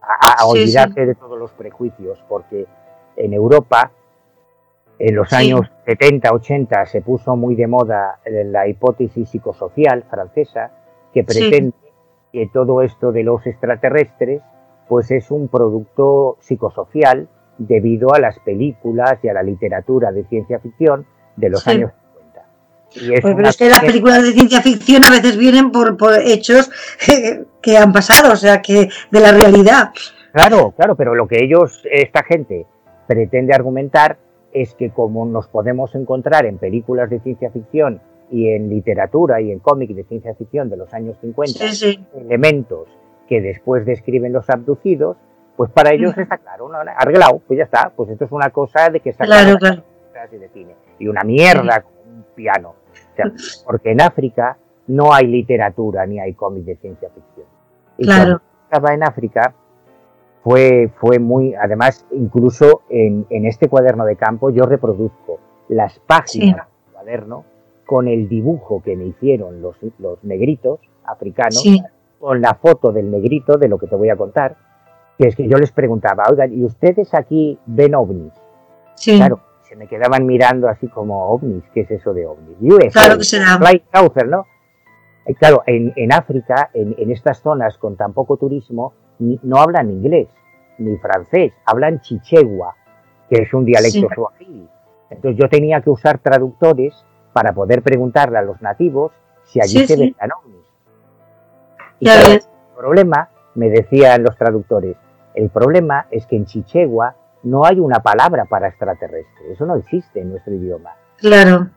a, 0.00 0.32
a 0.32 0.38
Sí, 0.38 0.44
olvidarte 0.48 1.06
de 1.06 1.14
todos 1.16 1.38
los 1.38 1.52
prejuicios, 1.52 2.22
porque 2.28 2.66
en 3.16 3.32
Europa, 3.32 3.90
en 4.98 5.16
los 5.16 5.28
Sí. 5.30 5.36
años 5.36 5.70
70, 5.86 6.32
80, 6.32 6.86
se 6.86 7.02
puso 7.02 7.36
muy 7.36 7.54
de 7.54 7.66
moda 7.66 8.18
eh, 8.24 8.44
la 8.44 8.68
hipótesis 8.68 9.28
psicosocial 9.30 10.04
francesa, 10.10 10.70
que 11.12 11.24
Sí. 11.28 11.40
pretende 11.40 11.76
que 12.32 12.48
todo 12.52 12.82
esto 12.82 13.12
de 13.12 13.24
los 13.24 13.46
extraterrestres, 13.46 14.42
pues 14.88 15.10
es 15.10 15.30
un 15.30 15.48
producto 15.48 16.36
psicosocial 16.40 17.28
debido 17.58 18.14
a 18.14 18.18
las 18.18 18.38
películas 18.40 19.18
y 19.22 19.28
a 19.28 19.34
la 19.34 19.42
literatura 19.42 20.10
de 20.12 20.24
ciencia 20.24 20.58
ficción 20.60 21.06
de 21.36 21.50
los 21.50 21.62
Sí. 21.62 21.70
años 21.70 21.92
50. 21.92 22.42
Y 22.94 23.14
es 23.14 23.20
Pues, 23.20 23.34
pero 23.34 23.48
es 23.48 23.56
que 23.56 23.68
las 23.68 23.80
películas 23.80 24.22
de 24.22 24.32
ciencia 24.32 24.60
ficción 24.62 25.04
a 25.04 25.10
veces 25.10 25.36
vienen 25.36 25.70
por, 25.70 25.96
por 25.96 26.14
hechos 26.24 26.70
que 27.60 27.76
han 27.76 27.92
pasado, 27.92 28.32
o 28.32 28.36
sea, 28.36 28.62
que 28.62 28.88
de 29.10 29.20
la 29.20 29.32
realidad. 29.32 29.90
Claro, 30.32 30.72
claro, 30.76 30.96
pero 30.96 31.14
lo 31.14 31.28
que 31.28 31.42
ellos, 31.44 31.82
esta 31.90 32.22
gente, 32.22 32.66
pretende 33.06 33.54
argumentar 33.54 34.16
es 34.52 34.74
que 34.74 34.90
como 34.90 35.24
nos 35.26 35.48
podemos 35.48 35.94
encontrar 35.94 36.44
en 36.46 36.58
películas 36.58 37.08
de 37.10 37.20
ciencia 37.20 37.50
ficción 37.50 38.00
y 38.30 38.48
en 38.50 38.68
literatura 38.68 39.40
y 39.40 39.50
en 39.50 39.58
cómic 39.58 39.90
de 39.90 40.04
ciencia 40.04 40.34
ficción 40.34 40.68
de 40.70 40.76
los 40.76 40.92
años 40.94 41.16
50, 41.20 41.52
Sí, 41.58 41.68
sí. 41.74 42.06
elementos 42.14 42.88
que 43.28 43.40
después 43.40 43.84
describen 43.86 44.32
los 44.32 44.48
abducidos, 44.50 45.16
pues 45.56 45.70
para 45.70 45.92
ellos 45.92 46.16
está 46.16 46.38
claro, 46.38 46.68
¿no? 46.68 46.78
arreglado, 46.78 47.40
pues 47.46 47.58
ya 47.58 47.64
está, 47.64 47.92
pues 47.94 48.10
esto 48.10 48.24
es 48.24 48.32
una 48.32 48.50
cosa 48.50 48.88
de 48.90 49.00
que 49.00 49.10
está 49.10 49.24
Claro, 49.24 49.56
claro. 49.58 49.82
y 50.32 50.36
de 50.36 50.48
cine. 50.50 50.74
Y 50.98 51.08
una 51.08 51.22
mierda 51.22 51.82
como 51.82 51.96
un 52.16 52.24
piano. 52.34 52.70
O 52.70 53.16
sea, 53.16 53.26
porque 53.66 53.90
en 53.92 54.00
África 54.00 54.56
no 54.86 55.12
hay 55.12 55.26
literatura 55.26 56.06
ni 56.06 56.18
hay 56.20 56.34
cómic 56.34 56.64
de 56.64 56.76
ciencia 56.76 57.08
ficción. 57.10 57.46
Y 57.98 58.04
Claro. 58.04 58.22
cuando 58.40 58.42
estaba 58.64 58.94
en 58.94 59.02
África 59.02 59.54
fue, 60.42 60.90
fue 61.00 61.18
muy, 61.18 61.54
además, 61.54 62.04
incluso 62.12 62.82
en, 62.88 63.26
en 63.30 63.46
este 63.46 63.68
cuaderno 63.68 64.04
de 64.04 64.16
campo 64.16 64.50
yo 64.50 64.64
reproduzco 64.64 65.38
las 65.68 65.98
páginas 66.00 66.66
del 66.66 66.92
cuaderno 66.94 67.44
con 67.86 68.08
el 68.08 68.28
dibujo 68.28 68.82
que 68.82 68.96
me 68.96 69.06
hicieron 69.06 69.60
los, 69.62 69.76
los 69.98 70.22
negritos 70.24 70.80
africanos, 71.04 71.60
Sí. 71.62 71.82
con 72.18 72.40
la 72.40 72.54
foto 72.54 72.92
del 72.92 73.10
negrito 73.10 73.56
de 73.58 73.68
lo 73.68 73.78
que 73.78 73.86
te 73.86 73.96
voy 73.96 74.08
a 74.10 74.16
contar, 74.16 74.56
que 75.18 75.28
es 75.28 75.36
que 75.36 75.46
yo 75.48 75.58
les 75.58 75.72
preguntaba, 75.72 76.24
oigan, 76.30 76.52
¿y 76.52 76.64
ustedes 76.64 77.12
aquí 77.14 77.58
ven 77.66 77.94
ovnis? 77.94 78.32
Sí. 78.94 79.16
Claro, 79.16 79.40
se 79.62 79.76
me 79.76 79.86
quedaban 79.86 80.26
mirando 80.26 80.68
así 80.68 80.88
como 80.88 81.26
ovnis, 81.28 81.64
¿qué 81.74 81.80
es 81.82 81.90
eso 81.90 82.12
de 82.14 82.26
ovnis? 82.26 82.56
Claro 82.92 83.18
que 83.18 83.24
será. 83.24 83.58
Flying 83.58 83.82
Saucer, 83.92 84.28
¿no? 84.28 84.46
Claro, 85.38 85.62
en, 85.66 85.92
en 85.96 86.12
África, 86.12 86.70
en, 86.74 86.94
en 86.98 87.10
estas 87.12 87.40
zonas 87.42 87.78
con 87.78 87.96
tan 87.96 88.12
poco 88.12 88.36
turismo, 88.36 88.92
no 89.42 89.56
hablan 89.56 89.90
inglés 89.90 90.28
ni 90.78 90.96
francés, 90.96 91.52
hablan 91.64 92.00
chichegua, 92.00 92.74
que 93.28 93.42
es 93.42 93.54
un 93.54 93.64
dialecto 93.64 94.08
Sí. 94.08 94.14
suajili. 94.14 94.68
Entonces 95.10 95.40
yo 95.40 95.48
tenía 95.48 95.80
que 95.80 95.90
usar 95.90 96.18
traductores 96.18 97.04
para 97.32 97.52
poder 97.52 97.82
preguntarle 97.82 98.38
a 98.38 98.42
los 98.42 98.60
nativos 98.62 99.12
si 99.44 99.60
allí 99.60 99.78
Sí, 99.80 99.86
se 99.86 99.96
sí. 99.96 100.16
ovnis. 100.44 100.66
Y 102.00 102.04
claro, 102.06 102.32
el 102.32 102.40
problema, 102.76 103.28
me 103.54 103.68
decían 103.68 104.22
los 104.22 104.36
traductores, 104.36 104.96
el 105.34 105.50
problema 105.50 106.06
es 106.10 106.26
que 106.26 106.36
en 106.36 106.46
Chichegua 106.46 107.14
no 107.42 107.64
hay 107.64 107.80
una 107.80 108.00
palabra 108.00 108.44
para 108.46 108.68
extraterrestre. 108.68 109.52
Eso 109.52 109.66
no 109.66 109.76
existe 109.76 110.20
en 110.20 110.30
nuestro 110.30 110.54
idioma. 110.54 110.94
Claro. 111.18 111.68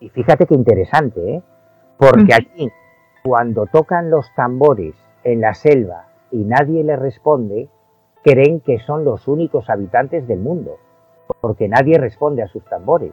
Y 0.00 0.08
fíjate 0.10 0.46
qué 0.46 0.54
interesante, 0.54 1.36
¿eh? 1.36 1.42
Porque 1.96 2.22
Ujú. 2.22 2.34
aquí, 2.34 2.68
cuando 3.22 3.66
tocan 3.66 4.10
los 4.10 4.26
tambores 4.34 4.94
en 5.24 5.40
la 5.40 5.54
selva 5.54 6.06
y 6.32 6.38
nadie 6.44 6.82
les 6.82 6.98
responde, 6.98 7.68
creen 8.24 8.60
que 8.60 8.78
son 8.80 9.04
los 9.04 9.28
únicos 9.28 9.68
habitantes 9.70 10.26
del 10.26 10.40
mundo, 10.40 10.78
porque 11.40 11.68
nadie 11.68 11.98
responde 11.98 12.42
a 12.42 12.48
sus 12.48 12.64
tambores. 12.64 13.12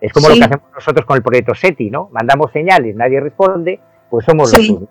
Es 0.00 0.12
como 0.12 0.26
Sí. 0.28 0.34
lo 0.40 0.46
que 0.48 0.54
hacemos 0.54 0.72
nosotros 0.74 1.06
con 1.06 1.16
el 1.16 1.22
proyecto 1.22 1.54
SETI, 1.54 1.90
¿no? 1.90 2.08
Mandamos 2.12 2.50
señales, 2.52 2.96
nadie 2.96 3.20
responde, 3.20 3.80
pues 4.10 4.24
somos 4.24 4.50
Sí. 4.50 4.56
los 4.56 4.70
únicos. 4.78 4.88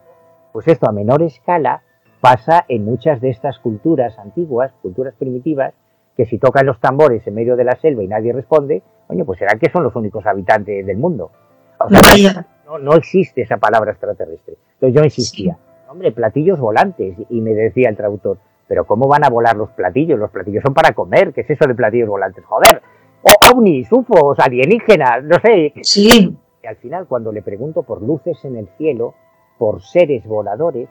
Pues 0.54 0.68
esto 0.68 0.90
a 0.90 0.92
menor 0.94 1.22
escala 1.24 1.82
pasa 2.22 2.66
en 2.68 2.86
muchas 2.86 3.20
de 3.22 3.30
estas 3.30 3.58
culturas 3.60 4.18
antiguas, 4.20 4.72
culturas 4.82 5.14
primitivas, 5.18 5.74
que 6.16 6.26
si 6.26 6.38
tocan 6.38 6.66
los 6.66 6.80
tambores 6.80 7.26
en 7.26 7.34
medio 7.36 7.56
de 7.56 7.64
la 7.64 7.76
selva 7.78 8.04
y 8.04 8.08
nadie 8.08 8.32
responde, 8.34 8.84
coño, 9.08 9.26
pues 9.26 9.40
será 9.40 9.58
que 9.58 9.70
son 9.72 9.84
los 9.84 9.96
únicos 9.96 10.26
habitantes 10.26 10.86
del 10.86 10.98
mundo. 10.98 11.32
O 11.80 11.90
sea, 11.90 12.00
Vaya. 12.02 12.46
no, 12.66 12.78
no 12.80 12.94
existe 12.94 13.42
esa 13.42 13.58
palabra 13.58 13.92
extraterrestre. 13.92 14.56
Entonces 14.74 14.96
yo 15.00 15.04
insistía, 15.04 15.58
hombre, 15.92 16.12
platillos 16.12 16.60
volantes. 16.60 17.16
Y 17.30 17.42
me 17.42 17.52
decía 17.54 17.90
el 17.90 17.98
traductor, 17.98 18.38
pero 18.68 18.86
¿cómo 18.86 19.08
van 19.08 19.24
a 19.26 19.30
volar 19.30 19.56
los 19.56 19.70
platillos? 19.72 20.18
Los 20.20 20.32
platillos 20.32 20.64
son 20.64 20.74
para 20.74 20.94
comer. 20.94 21.34
¿Qué 21.34 21.42
es 21.42 21.50
eso 21.50 21.68
de 21.68 21.76
platillos 21.76 22.10
volantes? 22.10 22.44
Joder. 22.46 22.82
O 23.24 23.56
ovnis, 23.56 23.92
ufos, 23.92 24.40
alienígenas, 24.40 25.24
no 25.24 25.36
sé. 25.44 25.74
Sí. 25.82 26.36
Y 26.64 26.68
al 26.68 26.76
final, 26.78 27.08
cuando 27.08 27.32
le 27.32 27.42
pregunto 27.42 27.84
por 27.84 28.02
luces 28.02 28.44
en 28.46 28.56
el 28.56 28.68
cielo, 28.78 29.14
por 29.58 29.82
seres 29.84 30.26
voladores, 30.26 30.90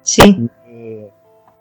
Sí. 0.00 0.48
eh, 0.66 1.08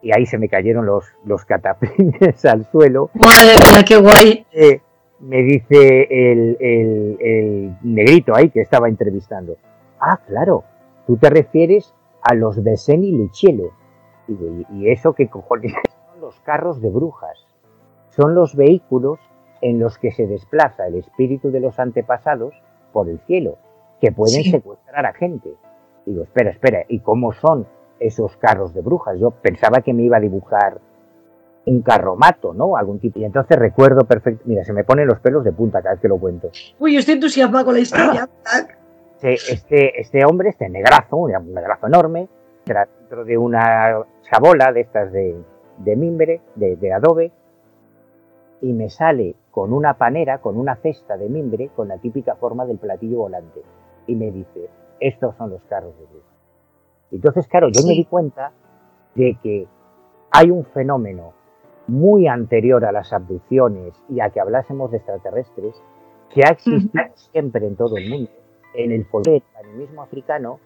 y 0.01 0.11
ahí 0.15 0.25
se 0.25 0.39
me 0.39 0.49
cayeron 0.49 0.85
los, 0.87 1.05
los 1.25 1.45
cataplines 1.45 2.43
al 2.45 2.65
suelo, 2.71 3.11
Madre 3.13 3.53
mía, 3.59 3.83
qué 3.87 3.97
guay. 3.97 4.45
eh, 4.51 4.81
me 5.19 5.43
dice 5.43 6.07
el, 6.09 6.57
el- 6.59 7.17
el 7.19 7.75
negrito 7.83 8.35
ahí 8.35 8.49
que 8.49 8.61
estaba 8.61 8.87
entrevistando. 8.89 9.57
Ah, 9.99 10.19
claro, 10.27 10.63
tú 11.05 11.17
te 11.17 11.29
refieres 11.29 11.93
a 12.21 12.33
los 12.35 12.61
Beseni. 12.63 13.11
Digo, 13.11 13.65
¿y, 14.27 14.65
y 14.71 14.89
eso 14.91 15.13
qué 15.13 15.29
cojones? 15.29 15.73
Son 16.11 16.21
los 16.21 16.39
carros 16.41 16.81
de 16.81 16.89
brujas. 16.89 17.37
Son 18.09 18.35
los 18.35 18.55
vehículos 18.55 19.19
en 19.61 19.79
los 19.79 19.97
que 19.97 20.11
se 20.11 20.27
desplaza 20.27 20.87
el 20.87 20.95
espíritu 20.95 21.51
de 21.51 21.59
los 21.59 21.79
antepasados 21.79 22.53
por 22.93 23.07
el 23.09 23.19
cielo, 23.21 23.57
que 23.99 24.11
pueden 24.11 24.43
Sí. 24.43 24.51
secuestrar 24.51 25.05
a 25.05 25.13
gente. 25.13 25.53
Digo, 26.05 26.23
espera, 26.23 26.49
espera, 26.49 26.83
¿y 26.87 26.99
cómo 26.99 27.31
son 27.31 27.67
esos 27.99 28.35
carros 28.37 28.73
de 28.73 28.81
brujas? 28.81 29.19
Yo 29.19 29.31
pensaba 29.31 29.81
que 29.81 29.93
me 29.93 30.03
iba 30.03 30.17
a 30.17 30.19
dibujar 30.19 30.79
un 31.65 31.83
carromato, 31.83 32.53
¿no? 32.55 32.75
Algún 32.75 32.99
tipo. 32.99 33.19
Y 33.19 33.23
entonces 33.23 33.57
recuerdo 33.57 34.05
perfecto. 34.05 34.41
Mira, 34.47 34.63
se 34.63 34.73
me 34.73 34.83
ponen 34.83 35.07
los 35.07 35.19
pelos 35.19 35.43
de 35.43 35.51
punta 35.51 35.81
cada 35.83 35.93
vez 35.93 36.01
que 36.01 36.07
lo 36.07 36.17
cuento. 36.17 36.49
Uy, 36.79 36.93
yo 36.93 36.99
estoy 36.99 37.13
entusiasmada 37.15 37.63
con 37.63 37.75
la 37.75 37.79
historia. 37.81 38.27
Este, 39.21 39.53
este, 39.53 40.01
este 40.01 40.25
hombre, 40.25 40.49
este 40.49 40.67
negrazo, 40.67 41.15
un 41.15 41.31
negrazo 41.53 41.85
enorme, 41.85 42.27
era 42.65 42.87
dentro 42.99 43.23
de 43.23 43.37
una 43.37 44.03
chabola 44.23 44.71
de 44.71 44.81
estas 44.81 45.11
de, 45.11 45.35
de 45.77 45.95
mimbre, 45.95 46.41
de, 46.55 46.75
de 46.75 46.91
adobe, 46.91 47.31
y 48.61 48.73
me 48.73 48.89
sale 48.89 49.35
con 49.51 49.73
una 49.73 49.95
panera, 49.95 50.39
con 50.39 50.57
una 50.57 50.75
cesta 50.75 51.17
de 51.17 51.29
mimbre, 51.29 51.69
con 51.75 51.87
la 51.87 51.99
típica 51.99 52.35
forma 52.35 52.65
del 52.65 52.79
platillo 52.79 53.19
volante. 53.19 53.61
Y 54.07 54.15
me 54.15 54.31
dice, 54.31 54.69
estos 54.99 55.35
son 55.35 55.51
los 55.51 55.61
carros 55.63 55.93
de 55.99 56.05
brujas. 56.05 56.31
Entonces, 57.11 57.47
claro, 57.47 57.67
yo 57.69 57.85
me 57.85 57.93
di 57.93 58.05
cuenta 58.05 58.51
de 59.13 59.37
que 59.43 59.67
hay 60.31 60.49
un 60.49 60.65
fenómeno 60.65 61.33
muy 61.87 62.27
anterior 62.27 62.85
a 62.85 62.91
las 62.91 63.13
abducciones 63.13 63.93
y 64.09 64.19
a 64.19 64.29
que 64.29 64.39
hablásemos 64.39 64.89
de 64.89 64.97
extraterrestres, 64.97 65.75
que 66.33 66.41
ha 66.43 66.51
existido 66.51 67.03
siempre 67.31 67.67
en 67.67 67.75
todo 67.75 67.97
el 67.97 68.09
mundo. 68.09 68.31
En 68.73 68.91
el 68.91 69.05
folclore, 69.05 69.43
el 69.59 69.65
animismo 69.69 70.01
africano, 70.01 70.59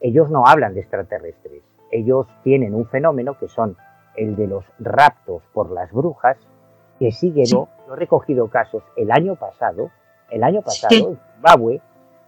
ellos 0.00 0.30
no 0.30 0.46
hablan 0.46 0.74
de 0.74 0.80
extraterrestres. 0.80 1.62
Ellos 1.90 2.26
tienen 2.42 2.74
un 2.74 2.86
fenómeno 2.86 3.38
que 3.38 3.48
son 3.48 3.76
el 4.16 4.34
de 4.36 4.46
los 4.46 4.64
raptos 4.78 5.42
por 5.52 5.70
las 5.70 5.92
brujas, 5.92 6.36
que 6.98 7.12
sigue, 7.12 7.44
Sí. 7.46 7.52
Yo 7.54 7.68
he 7.92 7.96
recogido 7.96 8.48
casos 8.48 8.82
el 8.96 9.10
año 9.10 9.36
pasado, 9.36 9.90
el 10.30 10.42
año 10.42 10.62
pasado, 10.62 10.88
Sí. 10.94 11.04
en 11.04 11.18
Zimbabue, 11.34 11.80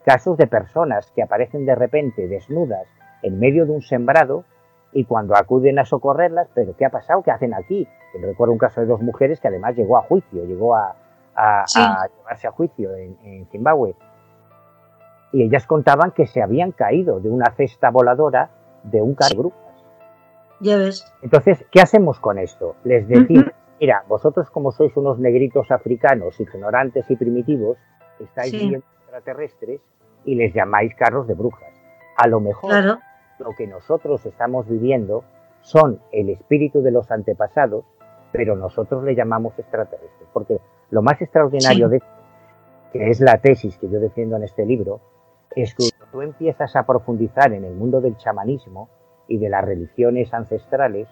casos 0.05 0.37
de 0.37 0.47
personas 0.47 1.11
que 1.13 1.23
aparecen 1.23 1.65
de 1.67 1.75
repente 1.75 2.29
desnudas 2.29 2.87
en 3.23 3.39
medio 3.41 3.65
de 3.67 3.73
un 3.73 3.83
sembrado 3.83 4.45
y 4.93 5.05
cuando 5.05 5.35
acuden 5.37 5.79
a 5.79 5.85
socorrerlas, 5.85 6.49
pero 6.55 6.77
¿qué 6.77 6.85
ha 6.87 6.91
pasado? 6.91 7.23
¿Qué 7.23 7.31
hacen 7.31 7.53
aquí? 7.55 7.89
Recuerdo 8.21 8.53
un 8.53 8.59
caso 8.59 8.81
de 8.81 8.87
dos 8.87 9.01
mujeres 9.03 9.41
que 9.41 9.49
además 9.49 9.75
llegó 9.77 9.97
a 9.99 10.03
juicio, 10.03 10.45
llegó 10.45 10.77
a, 10.77 10.95
a- 11.35 11.65
Sí. 11.67 11.81
a 11.83 12.07
llevarse 12.17 12.47
a 12.47 12.53
juicio 12.53 12.95
en, 12.95 13.17
en 13.23 13.47
Zimbabue. 13.47 13.95
Y 15.33 15.43
ellas 15.43 15.67
contaban 15.67 16.13
que 16.13 16.27
se 16.27 16.43
habían 16.43 16.73
caído 16.73 17.21
de 17.21 17.29
una 17.29 17.51
cesta 17.55 17.91
voladora 17.91 18.51
de 18.85 19.03
un 19.03 19.15
carro 19.15 19.31
de 19.31 19.37
brujas. 19.39 19.85
Ya 20.61 20.77
ves. 20.79 21.05
Entonces, 21.23 21.65
¿qué 21.71 21.81
hacemos 21.81 22.19
con 22.19 22.39
esto? 22.39 22.77
Les 22.85 23.07
decimos, 23.07 23.45
Ujú. 23.45 23.53
mira, 23.81 24.05
vosotros 24.09 24.51
como 24.51 24.73
sois 24.73 24.97
unos 24.97 25.19
negritos 25.19 25.71
africanos, 25.71 26.41
ignorantes 26.41 27.11
y 27.11 27.17
primitivos, 27.17 27.77
estáis 28.19 28.51
Sí. 28.51 28.59
viendo 28.59 28.79
extraterrestres 29.03 29.81
y 30.25 30.35
les 30.35 30.53
llamáis 30.55 30.95
carros 30.97 31.27
de 31.29 31.35
brujas. 31.35 31.73
A 32.17 32.27
lo 32.27 32.41
mejor 32.41 32.71
Claro. 32.71 32.99
lo 33.39 33.51
que 33.57 33.67
nosotros 33.67 34.25
estamos 34.27 34.67
viviendo 34.69 35.23
son 35.61 36.01
el 36.13 36.31
espíritu 36.31 36.83
de 36.83 36.91
los 36.91 37.11
antepasados, 37.11 37.85
pero 38.33 38.57
nosotros 38.57 39.05
le 39.05 39.15
llamamos 39.15 39.57
extraterrestres. 39.59 40.29
Porque 40.33 40.59
lo 40.91 41.03
más 41.03 41.21
extraordinario 41.21 41.89
Sí. 41.89 41.93
de 41.95 42.03
que 42.93 43.11
es 43.11 43.21
la 43.21 43.37
tesis 43.39 43.77
que 43.79 43.89
yo 43.89 44.01
defiendo 44.01 44.37
en 44.37 44.45
este 44.45 44.65
libro, 44.65 45.01
es 45.57 45.75
que 45.75 45.89
cuando 45.91 46.07
tú 46.13 46.23
empiezas 46.23 46.75
a 46.77 46.85
profundizar 46.87 47.53
en 47.53 47.65
el 47.65 47.75
mundo 47.75 48.01
del 48.01 48.17
chamanismo 48.17 48.89
y 49.27 49.39
de 49.39 49.49
las 49.49 49.65
religiones 49.65 50.33
ancestrales, 50.33 51.09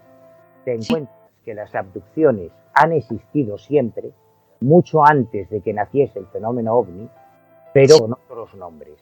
te 0.64 0.74
encuentras 0.74 1.16
que 1.45 1.55
las 1.55 1.74
abducciones 1.74 2.51
han 2.74 2.93
existido 2.93 3.59
siempre, 3.59 4.11
mucho 4.61 5.05
antes 5.05 5.49
de 5.51 5.61
que 5.61 5.72
naciese 5.72 6.18
el 6.18 6.26
fenómeno 6.26 6.74
ovni, 6.74 7.09
pero 7.72 7.99
con 7.99 8.12
otros 8.14 8.55
nombres. 8.55 8.97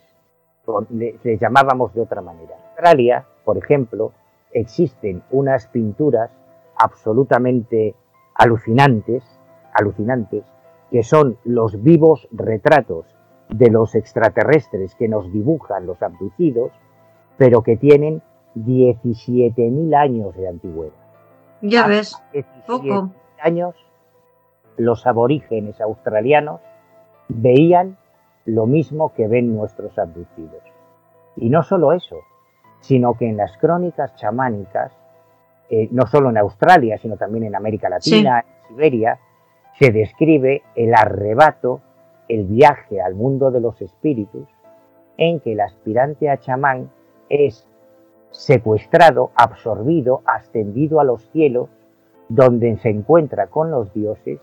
Con- 0.64 0.86
le- 0.90 1.18
les 1.22 1.40
llamábamos 1.40 1.94
de 1.94 2.00
otra 2.00 2.20
manera. 2.22 2.56
En 2.56 2.62
Australia, 2.70 3.24
por 3.44 3.56
ejemplo, 3.58 4.12
existen 4.52 5.22
unas 5.30 5.66
pinturas 5.68 6.30
absolutamente 6.76 7.94
alucinantes, 8.34 9.22
alucinantes, 9.72 10.44
que 10.90 11.02
son 11.02 11.38
los 11.44 11.82
vivos 11.82 12.28
retratos 12.32 13.06
de 13.58 13.70
los 13.70 13.94
extraterrestres 13.94 14.94
que 14.96 15.08
nos 15.08 15.32
dibujan 15.32 15.86
los 15.86 16.02
abducidos, 16.02 16.72
pero 17.36 17.62
que 17.62 17.76
tienen 17.76 18.20
17.000 18.56 19.94
años 19.94 20.34
de 20.34 20.48
antigüedad. 20.48 20.92
Ya 21.60 21.86
ves. 21.86 22.20
17 22.32 22.66
Poco. 22.66 23.10
años, 23.40 23.74
los 24.76 25.06
aborígenes 25.06 25.80
australianos 25.80 26.60
veían 27.28 27.96
lo 28.44 28.66
mismo 28.66 29.14
que 29.14 29.28
ven 29.28 29.54
nuestros 29.54 29.96
abducidos. 29.98 30.62
Y 31.36 31.48
no 31.48 31.62
solo 31.62 31.92
eso, 31.92 32.18
sino 32.80 33.14
que 33.14 33.28
en 33.28 33.36
las 33.36 33.56
crónicas 33.58 34.14
chamánicas, 34.16 34.92
eh, 35.70 35.88
no 35.92 36.06
solo 36.06 36.30
en 36.30 36.38
Australia, 36.38 36.98
sino 36.98 37.16
también 37.16 37.44
en 37.44 37.54
América 37.54 37.88
Latina, 37.88 38.40
en 38.40 38.68
Siberia, 38.68 39.18
se 39.78 39.90
describe 39.90 40.62
el 40.74 40.94
arrebato, 40.94 41.80
el 42.28 42.44
viaje 42.46 43.00
al 43.00 43.14
mundo 43.14 43.50
de 43.50 43.60
los 43.60 43.80
espíritus, 43.82 44.48
en 45.16 45.40
que 45.40 45.52
el 45.52 45.60
aspirante 45.60 46.28
a 46.28 46.38
chamán 46.38 46.90
es 47.28 47.66
secuestrado, 48.30 49.30
absorbido, 49.36 50.22
ascendido 50.26 51.00
a 51.00 51.04
los 51.04 51.22
cielos, 51.30 51.68
donde 52.28 52.76
se 52.78 52.88
encuentra 52.88 53.46
con 53.46 53.70
los 53.70 53.92
dioses, 53.94 54.40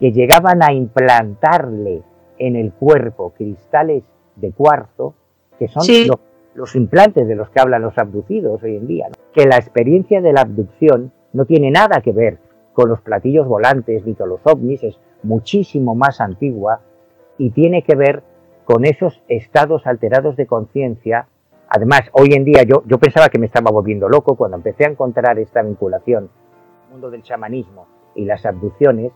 que 0.00 0.12
llegaban 0.12 0.62
a 0.62 0.72
implantarle 0.72 2.02
en 2.38 2.56
el 2.56 2.72
cuerpo 2.72 3.30
cristales 3.36 4.02
de 4.36 4.50
cuarzo, 4.52 5.14
que 5.58 5.68
son 5.68 5.82
Sí. 5.82 6.06
los, 6.06 6.18
los 6.54 6.74
implantes 6.74 7.28
de 7.28 7.36
los 7.36 7.48
que 7.50 7.60
hablan 7.60 7.82
los 7.82 7.96
abducidos 7.98 8.62
hoy 8.62 8.76
en 8.76 8.86
día. 8.88 9.08
¿no? 9.08 9.14
Que 9.32 9.46
la 9.46 9.56
experiencia 9.56 10.20
de 10.20 10.32
la 10.32 10.40
abducción 10.40 11.12
no 11.32 11.44
tiene 11.44 11.70
nada 11.70 12.00
que 12.00 12.12
ver 12.12 12.38
con 12.72 12.88
los 12.88 13.00
platillos 13.02 13.46
volantes 13.46 14.04
ni 14.04 14.14
con 14.14 14.30
los 14.30 14.40
ovnis, 14.44 14.82
es 14.82 14.98
muchísimo 15.22 15.94
más 15.94 16.20
antigua 16.20 16.80
y 17.38 17.50
tiene 17.50 17.82
que 17.82 17.94
ver 17.96 18.22
con 18.64 18.84
esos 18.84 19.22
estados 19.28 19.86
alterados 19.86 20.36
de 20.36 20.46
conciencia. 20.46 21.26
Además, 21.68 22.02
hoy 22.12 22.34
en 22.34 22.44
día 22.44 22.62
yo, 22.64 22.82
yo 22.86 22.98
pensaba 22.98 23.28
que 23.28 23.38
me 23.38 23.46
estaba 23.46 23.70
volviendo 23.70 24.08
loco 24.08 24.36
cuando 24.36 24.56
empecé 24.56 24.84
a 24.84 24.90
encontrar 24.90 25.38
esta 25.38 25.62
vinculación 25.62 26.30
el 26.86 26.90
mundo 26.92 27.10
del 27.10 27.22
chamanismo 27.22 27.86
y 28.14 28.26
las 28.26 28.44
abducciones, 28.44 29.12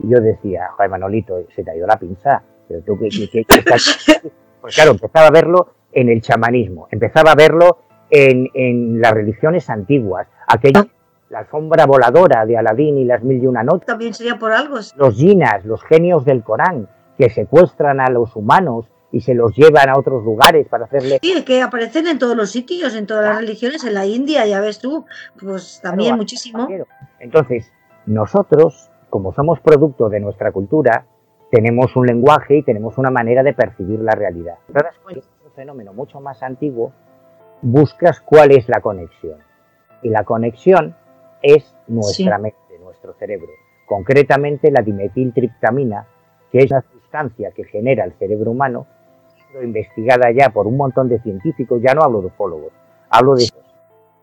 y 0.00 0.08
yo 0.10 0.20
decía, 0.20 0.68
joder 0.76 0.90
Manolito, 0.90 1.44
se 1.54 1.62
te 1.62 1.70
ha 1.70 1.76
ido 1.76 1.86
la 1.86 1.96
pinza, 1.98 2.42
pero 2.66 2.80
tú 2.82 2.98
que, 2.98 3.08
que- 3.08 3.28
que- 3.30 3.44
que 3.44 3.58
estás, 3.60 4.20
Pues 4.60 4.74
claro, 4.74 4.90
empezaba 4.90 5.28
a 5.28 5.30
verlo 5.30 5.68
en 5.92 6.08
el 6.08 6.20
chamanismo, 6.20 6.88
empezaba 6.90 7.32
a 7.32 7.34
verlo 7.36 7.78
en, 8.10 8.48
en 8.54 9.00
las 9.00 9.12
religiones 9.12 9.70
antiguas, 9.70 10.26
aquella 10.48 10.86
la 11.28 11.38
alfombra 11.38 11.86
voladora 11.86 12.44
de 12.44 12.58
Aladín 12.58 12.98
y 12.98 13.04
las 13.04 13.22
mil 13.22 13.40
y 13.40 13.46
una 13.46 13.62
noches, 13.62 13.86
También 13.86 14.12
sería 14.12 14.36
por 14.36 14.50
algo. 14.52 14.78
los 14.96 15.14
jinas, 15.14 15.64
los 15.64 15.80
genios 15.84 16.24
del 16.24 16.42
Corán, 16.42 16.88
que 17.20 17.28
secuestran 17.28 18.00
a 18.00 18.08
los 18.08 18.34
humanos 18.34 18.86
y 19.12 19.20
se 19.20 19.34
los 19.34 19.54
llevan 19.54 19.90
a 19.90 19.98
otros 19.98 20.24
lugares 20.24 20.66
para 20.68 20.84
hacerle 20.86 21.18
Sí, 21.20 21.32
es 21.32 21.44
que 21.44 21.60
aparecen 21.60 22.06
en 22.06 22.18
todos 22.18 22.34
los 22.34 22.50
sitios, 22.50 22.94
en 22.94 23.06
todas 23.06 23.24
las 23.26 23.36
religiones, 23.40 23.84
en 23.84 23.92
la 23.92 24.06
India, 24.06 24.46
ya 24.46 24.60
ves 24.60 24.78
tú, 24.78 25.04
pues 25.38 25.80
también 25.82 26.10
Claro, 26.10 26.16
muchísimo. 26.16 26.66
Entonces, 27.18 27.70
nosotros, 28.06 28.90
como 29.10 29.34
somos 29.34 29.60
producto 29.60 30.08
de 30.08 30.20
nuestra 30.20 30.50
cultura, 30.52 31.04
tenemos 31.50 31.94
un 31.96 32.06
lenguaje 32.06 32.58
y 32.58 32.62
tenemos 32.62 32.96
una 32.96 33.10
manera 33.10 33.42
de 33.42 33.52
percibir 33.52 34.00
la 34.00 34.12
realidad. 34.12 34.54
Es 35.10 35.28
un 35.44 35.52
fenómeno 35.54 35.92
mucho 35.92 36.20
más 36.20 36.42
antiguo, 36.42 36.92
buscas 37.60 38.20
cuál 38.20 38.52
es 38.52 38.66
la 38.68 38.80
conexión. 38.80 39.40
Y 40.02 40.08
la 40.08 40.24
conexión 40.24 40.96
es 41.42 41.76
nuestra 41.88 42.36
Sí. 42.36 42.42
mente, 42.42 42.78
nuestro 42.82 43.12
cerebro. 43.18 43.48
Concretamente 43.86 44.70
la 44.70 44.80
dimetiltriptamina, 44.82 46.06
que 46.52 46.58
es 46.58 46.70
una 46.70 46.84
sustancia 47.10 47.50
que 47.50 47.64
genera 47.64 48.04
el 48.04 48.12
cerebro 48.12 48.52
humano, 48.52 48.86
siendo 49.36 49.62
investigada 49.64 50.30
ya 50.30 50.50
por 50.50 50.66
un 50.66 50.76
montón 50.76 51.08
de 51.08 51.18
científicos, 51.20 51.82
ya 51.82 51.92
no 51.92 52.02
hablo 52.02 52.20
de 52.20 52.28
ufólogos, 52.28 52.72
hablo 53.10 53.34
de 53.34 53.46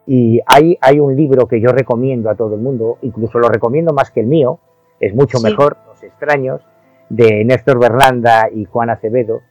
y 0.10 0.40
hay, 0.46 0.78
hay 0.80 1.02
un 1.02 1.18
libro 1.18 1.48
que 1.48 1.60
yo 1.60 1.68
recomiendo 1.74 2.30
a 2.30 2.36
todo 2.36 2.56
el 2.56 2.62
mundo, 2.62 2.98
incluso 3.02 3.40
lo 3.40 3.50
recomiendo 3.50 3.92
más 3.94 4.10
que 4.10 4.22
el 4.22 4.28
mío, 4.28 4.60
es 5.02 5.14
mucho 5.14 5.38
Sí. 5.38 5.44
mejor, 5.44 5.76
Los 5.86 6.02
extraños, 6.02 6.62
de 7.10 7.44
Néstor 7.44 7.78
Berlanda 7.78 8.48
y 8.54 8.64
Juan 8.64 8.90
Acevedo, 8.90 9.42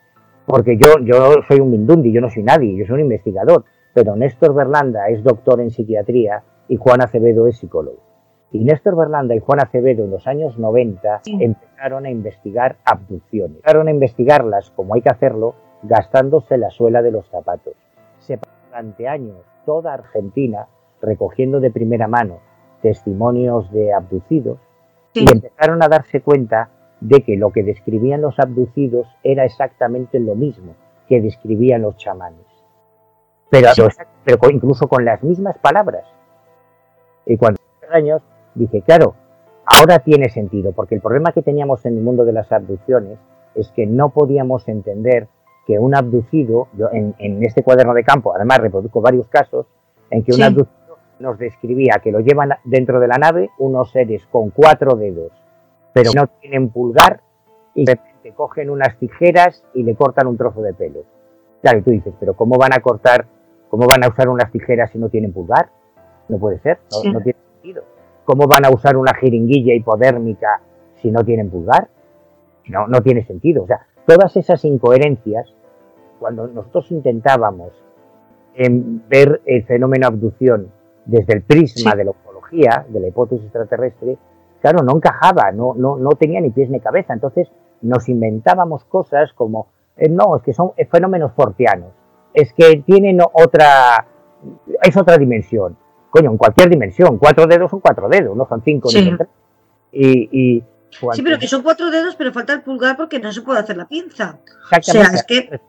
porque 0.46 0.78
yo, 0.78 0.98
yo 1.02 1.42
soy 1.46 1.60
un 1.60 1.70
mindundi, 1.70 2.10
yo 2.10 2.22
no 2.22 2.30
soy 2.30 2.42
nadie, 2.42 2.74
yo 2.74 2.86
soy 2.86 2.94
un 2.94 3.00
investigador, 3.02 3.64
pero 3.92 4.16
Néstor 4.16 4.54
Berlanda 4.54 5.08
es 5.08 5.22
doctor 5.22 5.60
en 5.60 5.70
psiquiatría 5.70 6.42
y 6.68 6.76
Juan 6.76 7.02
Acevedo 7.02 7.46
es 7.46 7.58
psicólogo. 7.58 7.98
Y 8.56 8.64
Néstor 8.64 8.96
Berlanda 8.96 9.34
y 9.34 9.40
Juan 9.40 9.60
Acevedo 9.60 10.04
en 10.04 10.10
los 10.10 10.26
años 10.26 10.58
90 10.58 11.20
Sí. 11.24 11.36
empezaron 11.40 12.06
a 12.06 12.10
investigar 12.10 12.76
abducciones. 12.84 13.56
Empezaron 13.58 13.88
a 13.88 13.90
investigarlas 13.90 14.70
como 14.70 14.94
hay 14.94 15.02
que 15.02 15.10
hacerlo, 15.10 15.54
gastándose 15.82 16.56
la 16.56 16.70
suela 16.70 17.02
de 17.02 17.10
los 17.10 17.28
zapatos. 17.28 17.74
Se 18.18 18.38
pasó 18.38 18.52
durante 18.68 19.08
años 19.08 19.36
toda 19.66 19.92
Argentina 19.94 20.68
recogiendo 21.02 21.60
de 21.60 21.70
primera 21.70 22.08
mano 22.08 22.38
testimonios 22.82 23.70
de 23.72 23.92
abducidos 23.92 24.58
Sí. 25.12 25.24
y 25.26 25.30
empezaron 25.32 25.82
a 25.82 25.88
darse 25.88 26.20
cuenta 26.22 26.70
de 27.00 27.22
que 27.22 27.36
lo 27.36 27.50
que 27.50 27.62
describían 27.62 28.22
los 28.22 28.38
abducidos 28.38 29.06
era 29.22 29.44
exactamente 29.44 30.18
lo 30.20 30.34
mismo 30.34 30.74
que 31.08 31.20
describían 31.20 31.82
los 31.82 31.96
chamanes. 31.96 32.46
Pero, 33.50 33.68
pero 34.24 34.38
con- 34.38 34.54
incluso 34.54 34.88
con 34.88 35.04
las 35.04 35.22
mismas 35.22 35.58
palabras. 35.58 36.04
Y 37.26 37.36
cuando 37.36 37.60
años 37.92 38.22
dije, 38.56 38.82
claro, 38.82 39.14
ahora 39.64 40.00
tiene 40.00 40.28
sentido, 40.28 40.72
porque 40.72 40.94
el 40.96 41.00
problema 41.00 41.32
que 41.32 41.42
teníamos 41.42 41.84
en 41.86 41.96
el 41.96 42.02
mundo 42.02 42.24
de 42.24 42.32
las 42.32 42.50
abducciones 42.52 43.18
es 43.54 43.70
que 43.72 43.86
no 43.86 44.10
podíamos 44.10 44.68
entender 44.68 45.28
que 45.66 45.78
un 45.78 45.94
abducido, 45.94 46.68
yo 46.74 46.88
en, 46.92 47.14
en 47.18 47.42
este 47.44 47.62
cuaderno 47.62 47.94
de 47.94 48.04
campo, 48.04 48.34
además 48.34 48.58
reproduzco 48.58 49.00
varios 49.00 49.28
casos, 49.28 49.66
en 50.10 50.22
que 50.22 50.32
un 50.32 50.36
Sí. 50.38 50.42
abducido 50.42 50.96
nos 51.18 51.38
describía 51.38 51.94
que 52.02 52.12
lo 52.12 52.20
llevan 52.20 52.50
dentro 52.64 53.00
de 53.00 53.08
la 53.08 53.16
nave 53.16 53.50
unos 53.58 53.90
seres 53.90 54.26
con 54.30 54.50
cuatro 54.50 54.96
dedos, 54.96 55.32
pero 55.92 56.10
no 56.14 56.26
tienen 56.40 56.68
pulgar 56.68 57.20
y 57.74 57.84
de 57.86 57.94
repente 57.94 58.32
cogen 58.34 58.70
unas 58.70 58.96
tijeras 58.98 59.64
y 59.74 59.82
le 59.82 59.94
cortan 59.94 60.26
un 60.26 60.36
trozo 60.36 60.60
de 60.62 60.74
pelo. 60.74 61.00
Claro, 61.62 61.78
y 61.78 61.82
tú 61.82 61.90
dices, 61.90 62.12
pero 62.20 62.34
¿cómo 62.34 62.58
van 62.58 62.74
a 62.74 62.80
cortar, 62.80 63.26
cómo 63.70 63.86
van 63.88 64.04
a 64.04 64.08
usar 64.08 64.28
unas 64.28 64.52
tijeras 64.52 64.90
si 64.90 64.98
no 64.98 65.08
tienen 65.08 65.32
pulgar? 65.32 65.70
No 66.28 66.38
puede 66.38 66.58
ser, 66.60 66.78
no, 66.92 66.98
Sí. 66.98 67.10
no 67.10 67.20
tiene 67.20 67.38
sentido. 67.54 67.82
¿Cómo 68.26 68.46
van 68.46 68.66
a 68.66 68.70
usar 68.70 68.96
una 68.96 69.14
jeringuilla 69.14 69.72
hipodérmica 69.72 70.60
si 70.96 71.10
no 71.10 71.24
tienen 71.24 71.48
pulgar? 71.48 71.88
No, 72.68 72.86
no 72.88 73.00
tiene 73.00 73.24
sentido. 73.24 73.62
O 73.62 73.66
sea, 73.66 73.86
todas 74.04 74.36
esas 74.36 74.64
incoherencias, 74.64 75.54
cuando 76.18 76.46
nosotros 76.48 76.90
intentábamos 76.90 77.72
em, 78.54 79.00
ver 79.08 79.40
el 79.46 79.64
fenómeno 79.64 80.08
abducción 80.08 80.72
desde 81.04 81.34
el 81.34 81.42
prisma 81.42 81.92
Sí. 81.92 81.96
de 81.96 82.04
la 82.04 82.10
ufología, 82.10 82.84
de 82.88 83.00
la 83.00 83.08
hipótesis 83.08 83.44
extraterrestre, 83.44 84.18
claro, 84.60 84.82
no 84.82 84.96
encajaba, 84.96 85.52
no, 85.52 85.74
no, 85.76 85.96
no 85.96 86.10
tenía 86.10 86.40
ni 86.40 86.50
pies 86.50 86.68
ni 86.68 86.80
cabeza. 86.80 87.12
Entonces 87.14 87.48
nos 87.82 88.08
inventábamos 88.08 88.84
cosas 88.84 89.32
como, 89.34 89.68
eh, 89.96 90.08
no, 90.08 90.36
es 90.36 90.42
que 90.42 90.52
son 90.52 90.72
eh, 90.76 90.86
fenómenos 90.86 91.32
fortianos, 91.32 91.92
es 92.34 92.52
que 92.54 92.82
tienen 92.84 93.20
otra, 93.32 94.06
es 94.82 94.96
otra 94.96 95.16
dimensión. 95.16 95.76
Coño, 96.10 96.30
en 96.30 96.36
cualquier 96.36 96.68
dimensión, 96.70 97.18
cuatro 97.18 97.46
dedos 97.46 97.70
son 97.70 97.80
cuatro 97.80 98.08
dedos, 98.08 98.36
no 98.36 98.46
son 98.46 98.62
cinco 98.62 98.88
Sí. 98.88 99.00
ni 99.02 99.08
son 99.08 99.18
tres. 99.18 99.28
Y, 99.92 100.56
y 100.56 100.64
Sí, 101.12 101.22
pero 101.22 101.38
que 101.38 101.46
son 101.48 101.62
cuatro 101.62 101.90
dedos, 101.90 102.14
pero 102.16 102.32
falta 102.32 102.54
el 102.54 102.62
pulgar 102.62 102.96
porque 102.96 103.18
no 103.18 103.30
se 103.32 103.42
puede 103.42 103.58
hacer 103.60 103.76
la 103.76 103.86
pinza. 103.86 104.38
Exactamente, 104.70 104.90
O 105.00 105.04
sea, 105.04 105.14
es 105.14 105.24
que-. 105.24 105.60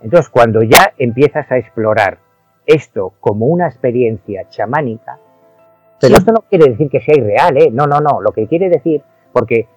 Entonces, 0.00 0.28
cuando 0.30 0.62
ya 0.62 0.92
empiezas 0.98 1.50
a 1.52 1.58
explorar 1.58 2.18
esto 2.66 3.12
como 3.20 3.46
una 3.46 3.66
experiencia 3.68 4.48
chamánica, 4.48 5.18
pero 6.00 6.14
Sí. 6.14 6.18
esto 6.20 6.32
no 6.32 6.40
quiere 6.48 6.70
decir 6.70 6.88
que 6.90 7.00
sea 7.00 7.16
irreal, 7.16 7.56
¿eh? 7.56 7.70
No, 7.72 7.86
no, 7.86 8.00
no. 8.00 8.20
Lo 8.20 8.32
que 8.32 8.46
quiere 8.48 8.68
decir, 8.68 9.02
porque 9.32 9.68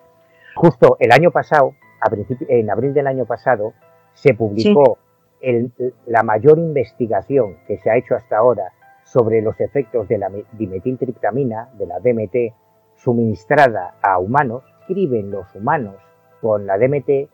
justo 0.56 0.98
el 1.00 1.12
año 1.12 1.32
pasado, 1.32 1.74
a 2.00 2.10
en 2.48 2.70
abril 2.70 2.94
del 2.94 3.08
año 3.08 3.26
pasado, 3.26 3.74
se 4.14 4.34
publicó 4.34 4.98
el- 5.42 5.72
la 6.08 6.24
mayor 6.24 6.58
investigación 6.58 7.58
que 7.68 7.78
se 7.78 7.90
ha 7.90 7.98
hecho 7.98 8.16
hasta 8.16 8.38
ahora 8.38 8.72
sobre 9.12 9.42
los 9.42 9.60
efectos 9.60 10.08
de 10.08 10.18
la 10.18 10.30
me- 10.30 10.46
dimetiltriptamina, 10.54 11.70
de 11.74 11.86
la 11.86 12.00
DMT, 12.00 12.54
suministrada 12.96 13.96
a 14.02 14.20
humanos. 14.20 14.64
Escriben 14.82 15.32
los 15.32 15.48
humanos 15.56 15.96
con 16.42 16.66
la 16.66 16.78
DMT 16.78 17.30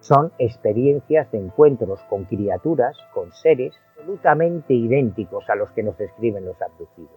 son 0.00 0.32
experiencias 0.38 1.30
de 1.32 1.38
encuentros 1.38 2.00
con 2.08 2.24
criaturas, 2.24 2.96
con 3.12 3.32
seres 3.32 3.74
absolutamente 3.96 4.72
idénticos 4.74 5.48
a 5.50 5.54
los 5.56 5.70
que 5.72 5.82
nos 5.82 5.98
describen 5.98 6.44
los 6.44 6.60
abducidos. 6.62 7.10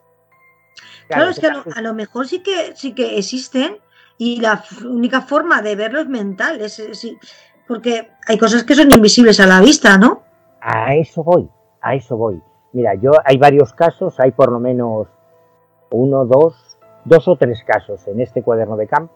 Claro, 1.08 1.30
es 1.30 1.40
que 1.40 1.48
a 1.48 1.54
lo, 1.54 1.64
a 1.76 1.82
lo 1.82 1.94
mejor 1.94 2.28
sí 2.28 2.42
que 2.42 2.76
sí 2.76 2.94
que 2.96 3.18
existen 3.18 3.78
y 4.18 4.40
la 4.42 4.64
única 4.86 5.22
forma 5.22 5.62
de 5.62 5.76
verlo 5.76 6.00
es 6.00 6.08
mental, 6.08 6.60
es, 6.62 6.80
es- 6.80 7.00
sí, 7.00 7.18
porque 7.68 8.10
hay 8.28 8.38
cosas 8.38 8.64
que 8.64 8.74
son 8.76 8.92
invisibles 8.92 9.40
a 9.40 9.46
la 9.48 9.62
vista, 9.62 9.98
¿no? 9.98 10.24
A 10.62 10.96
eso 10.96 11.24
voy, 11.24 11.48
a 11.82 11.96
eso 11.96 12.18
voy. 12.18 12.42
Mira, 12.74 12.96
yo 12.96 13.12
hay 13.26 13.38
varios 13.38 13.74
casos, 13.74 14.20
hay 14.20 14.32
por 14.32 14.52
lo 14.52 14.60
menos 14.60 15.08
uno, 15.90 16.26
dos, 16.26 16.78
dos 17.06 17.28
o 17.28 17.36
tres 17.36 17.64
casos 17.64 18.08
en 18.08 18.22
este 18.22 18.44
cuaderno 18.44 18.78
de 18.78 18.88
campo 18.88 19.14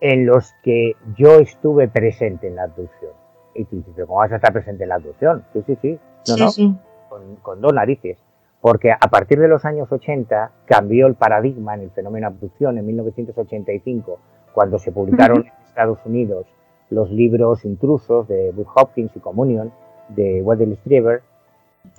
en 0.00 0.26
los 0.26 0.52
que 0.62 0.96
yo 1.16 1.38
estuve 1.38 1.88
presente 1.88 2.48
en 2.48 2.56
la 2.56 2.64
abducción. 2.64 3.12
Y 3.54 3.64
tú 3.64 3.76
dices, 3.76 3.92
¿pero 3.94 4.06
cómo 4.06 4.18
vas 4.18 4.32
a 4.32 4.36
estar 4.36 4.52
presente 4.52 4.82
en 4.82 4.88
la 4.90 4.96
abducción? 4.96 5.44
Sí, 5.52 5.62
sí, 5.66 5.78
sí. 5.80 5.98
No, 6.28 6.34
sí, 6.34 6.42
no, 6.42 6.50
sí. 6.50 6.74
con, 7.08 7.36
con 7.36 7.60
dos 7.60 7.72
narices. 7.72 8.18
Porque 8.60 8.92
a 8.92 9.08
partir 9.10 9.38
de 9.38 9.48
los 9.48 9.64
años 9.64 9.92
80 9.92 10.50
cambió 10.64 11.06
el 11.06 11.14
paradigma 11.14 11.74
en 11.74 11.82
el 11.82 11.90
fenómeno 11.90 12.26
abducción 12.26 12.78
en 12.78 12.86
1985, 12.86 14.18
cuando 14.52 14.78
se 14.78 14.90
publicaron 14.90 15.40
en 15.46 15.52
Estados 15.66 15.98
Unidos 16.04 16.46
los 16.90 17.10
libros 17.10 17.64
intrusos 17.64 18.28
de 18.28 18.52
Wood 18.56 18.66
Hopkins 18.74 19.14
y 19.16 19.20
Communion 19.20 19.72
de 20.08 20.42
Weddell 20.42 20.76
Strieber. 20.76 21.22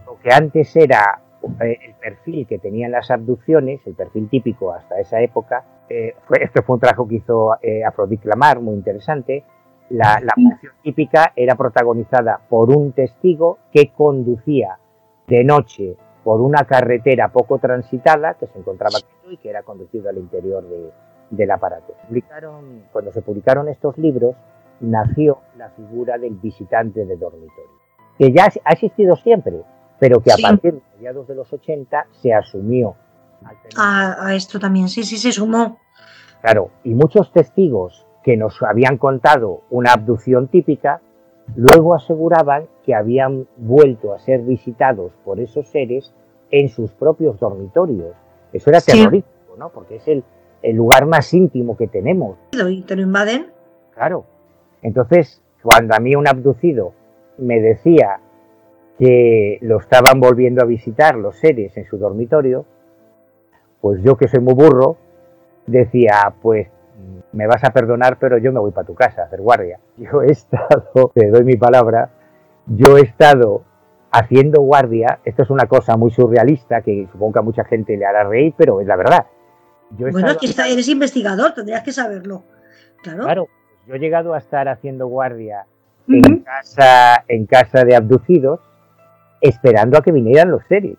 Lo 0.06 0.18
que 0.20 0.32
antes 0.32 0.76
era 0.76 1.22
eh, 1.62 1.78
el 1.86 1.94
perfil 1.96 2.48
que 2.48 2.58
tenían 2.60 2.92
las 2.92 3.12
abducciones, 3.12 3.82
el 3.86 3.94
perfil 3.96 4.30
típico 4.30 4.74
hasta 4.74 5.00
esa 5.00 5.22
época, 5.22 5.64
eh, 5.90 6.16
fue, 6.28 6.44
esto 6.44 6.64
fue 6.64 6.76
un 6.76 6.80
trabajo 6.80 7.08
que 7.08 7.16
hizo 7.16 7.56
eh, 7.62 7.84
Afrodite 7.84 8.28
Lamar, 8.28 8.60
muy 8.60 8.76
interesante. 8.76 9.44
La, 9.90 10.20
la 10.20 10.34
abducción 10.36 10.74
típica 10.82 11.32
era 11.36 11.56
protagonizada 11.56 12.40
por 12.50 12.76
un 12.76 12.92
testigo 12.94 13.60
que 13.72 13.92
conducía 13.96 14.80
de 15.28 15.44
noche 15.44 15.96
por 16.24 16.42
una 16.42 16.64
carretera 16.66 17.28
poco 17.32 17.60
transitada 17.60 18.34
que 18.34 18.48
se 18.48 18.58
encontraba 18.58 18.98
quieto 19.00 19.32
y 19.32 19.38
que 19.38 19.50
era 19.50 19.62
conducido 19.62 20.10
al 20.10 20.18
interior 20.18 20.68
de- 20.68 20.90
del 21.30 21.52
aparato. 21.52 21.94
Publicaron, 22.08 22.84
cuando 22.92 23.12
se 23.12 23.22
publicaron 23.22 23.68
estos 23.70 23.96
libros, 24.00 24.36
nació 24.80 25.40
la 25.58 25.70
figura 25.70 26.18
del 26.18 26.34
visitante 26.36 27.06
de 27.06 27.16
dormitorio, 27.18 27.72
que 28.18 28.32
ya 28.32 28.48
ha 28.64 28.74
existido 28.74 29.16
siempre, 29.18 29.62
pero 30.00 30.20
que 30.22 30.32
a 30.32 30.36
Sí. 30.36 30.42
partir 30.44 30.74
de 30.74 30.82
mediados 30.98 31.28
de 31.28 31.36
los 31.36 31.52
80 31.52 32.06
se 32.12 32.34
asumió. 32.34 32.96
al 33.44 33.56
fenómeno. 33.58 33.78
A, 33.78 34.28
a 34.28 34.34
esto 34.36 34.60
también, 34.60 34.88
sí, 34.90 35.04
sí, 35.04 35.18
se 35.18 35.32
sumó. 35.32 35.78
Claro, 36.42 36.72
y 36.84 36.94
muchos 36.96 37.32
testigos 37.32 38.08
que 38.24 38.38
nos 38.38 38.62
habían 38.64 38.98
contado 38.98 39.62
una 39.70 39.92
abducción 39.94 40.48
típica, 40.48 41.00
luego 41.56 41.94
aseguraban 41.94 42.68
que 42.84 42.96
habían 42.96 43.48
vuelto 43.58 44.14
a 44.14 44.20
ser 44.20 44.42
visitados 44.42 45.12
por 45.24 45.40
esos 45.40 45.68
seres 45.70 46.12
en 46.50 46.70
sus 46.70 46.92
propios 46.94 47.40
dormitorios. 47.40 48.16
Eso 48.52 48.70
era 48.72 48.80
Sí. 48.80 48.94
terrorífico, 48.94 49.56
¿no? 49.60 49.70
Porque 49.70 49.98
es 49.98 50.08
el, 50.08 50.24
el 50.64 50.76
lugar 50.76 51.06
más 51.06 51.32
íntimo 51.34 51.78
que 51.78 51.88
tenemos. 51.88 52.38
Y 52.54 52.82
te 52.82 52.96
lo 52.96 53.02
invaden. 53.04 53.52
Claro. 53.94 54.26
Entonces, 54.82 55.42
cuando 55.62 55.94
a 55.96 56.00
mí 56.00 56.16
un 56.16 56.28
abducido 56.28 56.94
me 57.38 57.60
decía 57.60 58.22
que 58.98 59.58
lo 59.62 59.80
estaban 59.80 60.20
volviendo 60.20 60.62
a 60.62 60.66
visitar 60.66 61.16
los 61.16 61.38
seres 61.38 61.76
en 61.78 61.86
su 61.86 61.98
dormitorio, 61.98 62.66
pues 63.82 64.02
yo 64.04 64.16
que 64.18 64.28
soy 64.28 64.40
muy 64.40 64.54
burro, 64.54 64.98
decía, 65.68 66.34
pues 66.42 66.68
me 67.34 67.48
vas 67.48 67.64
a 67.64 67.72
perdonar, 67.72 68.18
pero 68.20 68.38
yo 68.38 68.52
me 68.54 68.60
voy 68.60 68.72
para 68.72 68.88
tu 68.88 68.96
casa 68.96 69.24
a 69.24 69.26
hacer 69.26 69.42
guardia. 69.42 69.80
Yo 69.98 70.22
he 70.22 70.32
estado, 70.32 71.12
te 71.14 71.30
doy 71.30 71.44
mi 71.44 71.56
palabra, 71.58 72.10
yo 72.68 72.98
he 72.98 73.02
estado 73.02 73.64
haciendo 74.12 74.62
guardia, 74.62 75.20
esto 75.24 75.44
es 75.44 75.50
una 75.50 75.68
cosa 75.68 75.98
muy 75.98 76.10
surrealista 76.10 76.82
que 76.82 77.08
supongo 77.12 77.34
que 77.34 77.40
a 77.40 77.42
mucha 77.44 77.64
gente 77.66 77.96
le 77.96 78.06
hará 78.06 78.24
reír, 78.24 78.54
pero 78.58 78.82
es 78.82 78.88
la 78.88 78.96
verdad. 78.96 79.26
Yo 79.98 80.08
bueno, 80.10 80.30
es 80.30 80.38
que 80.38 80.72
eres 80.72 80.88
investigador, 80.88 81.54
tendrías 81.54 81.84
que 81.84 81.92
saberlo. 81.92 82.44
Claro. 83.04 83.24
claro 83.24 83.48
yo 83.88 83.96
he 83.96 84.00
llegado 84.00 84.34
a 84.34 84.40
estar 84.40 84.68
haciendo 84.68 85.08
guardia 85.08 85.66
en, 86.08 86.40
casa, 86.40 87.24
en 87.28 87.46
casa 87.46 87.84
de 87.84 87.96
abducidos, 87.96 88.60
esperando 89.48 89.98
a 89.98 90.02
que 90.02 90.12
vinieran 90.12 90.52
los 90.52 90.64
seres. 90.68 90.98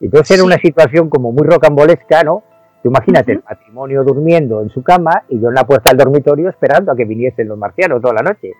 Entonces 0.00 0.36
era 0.36 0.44
una 0.44 0.58
situación 0.58 1.08
como 1.08 1.32
muy 1.32 1.46
rocambolesca, 1.46 2.22
¿no? 2.22 2.44
imagínate 2.84 3.32
el 3.32 3.42
matrimonio 3.46 4.02
durmiendo 4.02 4.62
en 4.62 4.70
su 4.70 4.82
cama 4.82 5.24
y 5.28 5.38
yo 5.38 5.48
en 5.48 5.54
la 5.54 5.64
puerta 5.64 5.90
del 5.90 5.98
dormitorio 5.98 6.48
esperando 6.48 6.92
a 6.92 6.96
que 6.96 7.04
viniesen 7.04 7.48
los 7.48 7.58
marcianos 7.58 8.00
toda 8.00 8.14
la 8.14 8.22
noche. 8.22 8.52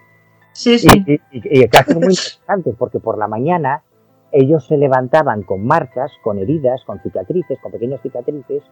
Sí, 0.52 0.78
sí. 0.78 0.88
Y, 1.06 1.14
y, 1.14 1.20
y 1.62 1.68
casos 1.68 1.94
muy 1.94 2.10
interesantes, 2.10 2.74
porque 2.76 2.98
por 2.98 3.16
la 3.16 3.26
mañana 3.26 3.82
ellos 4.32 4.66
se 4.66 4.76
levantaban 4.76 5.42
con 5.42 5.64
marcas, 5.64 6.12
con 6.22 6.38
heridas, 6.38 6.82
con 6.84 7.00
cicatrices, 7.00 7.58
con 7.60 7.72
pequeñas 7.72 8.02
cicatrices, 8.02 8.62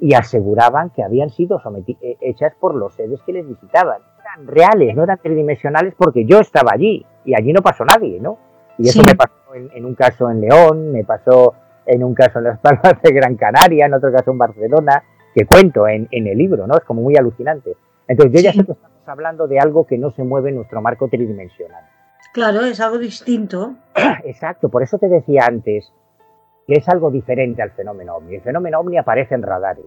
y 0.00 0.14
aseguraban 0.14 0.90
que 0.90 1.02
habían 1.02 1.30
sido 1.30 1.60
eh, 1.86 2.16
hechas 2.20 2.54
por 2.60 2.74
los 2.74 2.94
seres 2.94 3.20
que 3.24 3.32
les 3.32 3.48
visitaban. 3.48 4.02
Eran 4.20 4.46
reales, 4.46 4.94
no 4.94 5.04
eran 5.04 5.18
tridimensionales 5.18 5.94
porque 5.96 6.24
yo 6.24 6.40
estaba 6.40 6.72
allí 6.74 7.04
y 7.24 7.34
allí 7.34 7.52
no 7.52 7.62
pasó 7.62 7.84
nadie, 7.84 8.20
¿no? 8.20 8.38
Y 8.78 8.88
eso 8.88 9.02
me 9.02 9.14
pasó 9.14 9.32
en, 9.56 9.70
en, 9.72 9.84
un 9.84 9.94
caso 9.94 10.30
en 10.30 10.40
León, 10.40 10.92
me 10.92 11.04
pasó 11.04 11.54
en 11.86 12.04
un 12.04 12.14
caso 12.14 12.38
en 12.38 12.44
las 12.44 12.58
Palmas 12.60 13.00
de 13.02 13.12
Gran 13.12 13.36
Canaria, 13.36 13.86
en 13.86 13.94
otro 13.94 14.12
caso 14.12 14.30
en 14.30 14.38
Barcelona, 14.38 15.02
que 15.34 15.46
cuento 15.46 15.88
en, 15.88 16.08
en 16.10 16.26
el 16.26 16.36
libro, 16.36 16.66
¿no? 16.66 16.76
Es 16.76 16.84
como 16.84 17.02
muy 17.02 17.16
alucinante. 17.16 17.76
Entonces 18.08 18.34
yo 18.34 18.44
ya 18.44 18.52
sé 18.52 18.64
que 18.64 18.72
estamos 18.72 19.08
hablando 19.08 19.46
de 19.48 19.58
algo 19.58 19.86
que 19.86 19.98
no 19.98 20.10
se 20.10 20.22
mueve 20.22 20.50
en 20.50 20.56
nuestro 20.56 20.80
marco 20.80 21.08
tridimensional. 21.08 21.84
Claro, 22.32 22.60
es 22.64 22.80
algo 22.80 22.98
distinto. 22.98 23.74
Exacto, 24.24 24.68
por 24.68 24.82
eso 24.82 24.98
te 24.98 25.08
decía 25.08 25.46
antes 25.46 25.92
que 26.66 26.74
es 26.74 26.88
algo 26.88 27.10
diferente 27.10 27.62
al 27.62 27.70
fenómeno 27.70 28.16
ovni. 28.16 28.34
El 28.34 28.42
fenómeno 28.42 28.80
ovni 28.80 28.98
aparece 28.98 29.34
en 29.34 29.42
radares, 29.42 29.86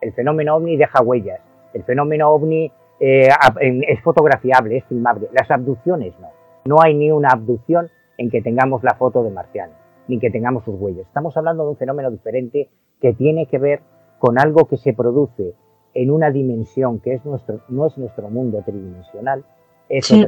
el 0.00 0.12
fenómeno 0.12 0.56
ovni 0.56 0.76
deja 0.76 1.00
huellas, 1.02 1.40
el 1.72 1.84
fenómeno 1.84 2.30
ovni 2.30 2.70
eh, 2.98 3.28
es 3.60 4.00
fotografiable, 4.02 4.78
es 4.78 4.84
filmable. 4.86 5.28
Las 5.32 5.50
abducciones 5.50 6.14
no. 6.20 6.28
No 6.64 6.82
hay 6.82 6.94
ni 6.94 7.12
una 7.12 7.28
abducción 7.28 7.88
en 8.18 8.30
que 8.30 8.42
tengamos 8.42 8.82
la 8.82 8.94
foto 8.94 9.22
de 9.22 9.30
marciano, 9.30 9.74
ni 10.08 10.18
que 10.18 10.30
tengamos 10.30 10.64
sus 10.64 10.74
huellas. 10.80 11.06
Estamos 11.06 11.36
hablando 11.36 11.64
de 11.64 11.70
un 11.70 11.76
fenómeno 11.76 12.10
diferente 12.10 12.68
que 13.00 13.12
tiene 13.12 13.46
que 13.46 13.58
ver 13.58 13.80
con 14.18 14.38
algo 14.38 14.66
que 14.66 14.76
se 14.76 14.94
produce 14.94 15.54
en 15.94 16.10
una 16.10 16.30
dimensión 16.30 17.00
que 17.00 17.14
es 17.14 17.24
nuestro, 17.24 17.60
no 17.68 17.86
es 17.86 17.96
nuestro 17.98 18.28
mundo 18.30 18.62
tridimensional, 18.64 19.44
es 19.88 20.06
sí 20.06 20.26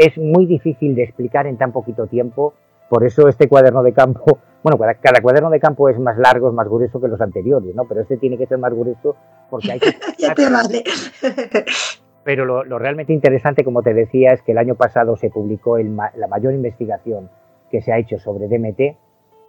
es 0.00 0.16
muy 0.16 0.46
difícil 0.46 0.94
de 0.94 1.02
explicar 1.02 1.46
en 1.46 1.58
tan 1.58 1.72
poquito 1.72 2.06
tiempo. 2.06 2.54
Por 2.88 3.04
eso 3.04 3.28
este 3.28 3.48
cuaderno 3.48 3.82
de 3.82 3.92
campo, 3.92 4.38
bueno, 4.62 4.78
cada, 5.00 5.20
cuaderno 5.20 5.50
de 5.50 5.60
campo 5.60 5.88
es 5.90 5.98
más 5.98 6.16
largo, 6.16 6.48
es 6.48 6.54
más 6.54 6.68
grueso 6.68 7.00
que 7.00 7.08
los 7.08 7.20
anteriores, 7.20 7.74
¿no? 7.74 7.84
Pero 7.84 8.00
este 8.00 8.16
tiene 8.16 8.38
que 8.38 8.46
ser 8.46 8.58
más 8.58 8.72
grueso 8.72 9.16
porque 9.50 9.72
hay 9.72 9.80
que... 9.80 9.94
ya 10.18 10.34
te 10.34 10.48
vale. 10.50 10.84
Pero 12.22 12.44
lo, 12.44 12.78
realmente 12.78 13.12
interesante, 13.12 13.64
como 13.64 13.82
te 13.82 13.94
decía, 13.94 14.32
es 14.32 14.42
que 14.42 14.52
el 14.52 14.58
año 14.58 14.74
pasado 14.74 15.16
se 15.16 15.30
publicó 15.30 15.78
la 15.78 16.26
mayor 16.28 16.52
investigación 16.52 17.30
que 17.70 17.80
se 17.80 17.92
ha 17.92 17.98
hecho 17.98 18.18
sobre 18.18 18.48
DMT 18.48 18.96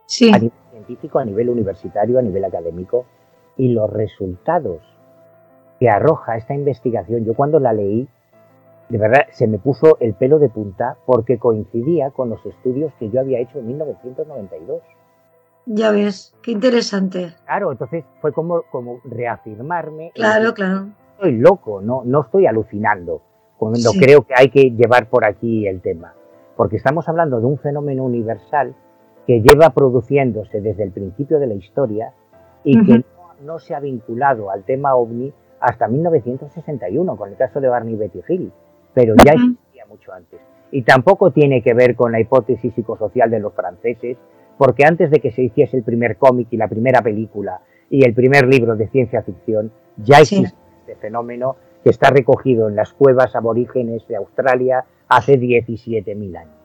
sí. 0.05 0.32
a 0.34 0.38
nivel 0.38 0.53
científico, 0.72 1.19
a 1.19 1.26
nivel 1.26 1.49
universitario, 1.49 2.19
a 2.19 2.22
nivel 2.22 2.45
académico, 2.45 3.05
y 3.57 3.69
los 3.69 3.91
resultados 3.91 4.82
que 5.80 5.89
arroja 5.89 6.38
esta 6.38 6.53
investigación, 6.53 7.26
yo 7.26 7.34
cuando 7.34 7.59
la 7.59 7.74
leí, 7.74 8.07
de 8.89 8.97
verdad 8.97 9.26
se 9.32 9.47
me 9.47 9.57
puso 9.57 9.97
el 9.99 10.13
pelo 10.13 10.38
de 10.38 10.49
punta 10.49 10.97
porque 11.05 11.39
coincidía 11.39 12.11
con 12.11 12.30
los 12.30 12.45
estudios 12.45 12.93
que 12.99 13.09
yo 13.09 13.19
había 13.19 13.39
hecho 13.39 13.59
en 13.59 13.67
1992. 13.67 14.82
Ya 15.65 15.91
ves, 15.91 16.36
qué 16.43 16.51
interesante. 16.51 17.34
Claro, 17.45 17.72
entonces 17.72 18.03
fue 18.19 18.32
como, 18.32 18.63
como 18.63 18.99
reafirmarme. 19.05 20.11
Claro, 20.13 20.53
claro. 20.53 20.89
Estoy 21.22 21.38
loco, 21.38 21.82
no, 21.82 22.01
no 22.03 22.22
estoy 22.22 22.47
alucinando 22.47 23.22
cuando 23.55 23.91
creo 23.91 24.24
que 24.24 24.34
hay 24.36 24.49
que 24.49 24.72
llevar 24.72 25.07
por 25.07 25.24
aquí 25.24 25.67
el 25.67 25.80
tema. 25.80 26.15
Porque 26.57 26.78
estamos 26.78 27.07
hablando 27.07 27.39
de 27.39 27.45
un 27.45 27.59
fenómeno 27.59 28.03
universal 28.05 28.74
que 29.28 29.39
lleva 29.39 29.69
produciéndose 29.69 30.61
desde 30.61 30.82
el 30.82 30.89
principio 30.89 31.38
de 31.38 31.45
la 31.45 31.53
historia 31.53 32.11
y 32.63 32.84
que 32.84 32.97
no, 32.97 33.05
no, 33.45 33.59
se 33.59 33.76
ha 33.76 33.80
vinculado 33.80 34.49
al 34.49 34.63
tema 34.63 34.95
ovni 34.95 35.32
hasta 35.59 35.88
1961, 35.88 37.15
con 37.15 37.30
el 37.30 37.38
caso 37.38 37.61
de 37.61 37.67
Barney 37.69 37.95
Betty 37.95 38.22
Hill 38.28 38.51
pero 38.95 39.13
ya 39.24 39.34
existía 39.34 39.86
mucho 39.88 40.11
antes. 40.11 40.41
Y 40.72 40.82
tampoco 40.82 41.30
tiene 41.30 41.61
que 41.61 41.76
ver 41.76 41.95
con 41.95 42.11
la 42.11 42.19
hipótesis 42.19 42.74
psicosocial 42.74 43.30
de 43.30 43.39
los 43.39 43.53
franceses, 43.53 44.17
porque 44.57 44.86
antes 44.86 45.11
de 45.11 45.19
que 45.19 45.32
se 45.32 45.43
hiciese 45.43 45.78
el 45.78 45.84
primer 45.84 46.17
cómic 46.17 46.47
y 46.49 46.57
la 46.57 46.67
primera 46.67 47.03
película 47.03 47.61
y 47.91 48.05
el 48.05 48.15
primer 48.15 48.47
libro 48.47 48.76
de 48.76 48.88
ciencia 48.88 49.22
ficción, 49.22 49.72
ya 49.97 50.17
existe 50.17 50.61
este 50.82 50.95
fenómeno 50.95 51.55
que 51.84 51.89
está 51.89 52.09
recogido 52.09 52.67
en 52.67 52.75
las 52.75 52.93
cuevas 52.93 53.36
aborígenes 53.36 54.07
de 54.07 54.15
Australia 54.17 54.86
hace 55.07 55.39
17.000 55.39 56.38
años. 56.38 56.55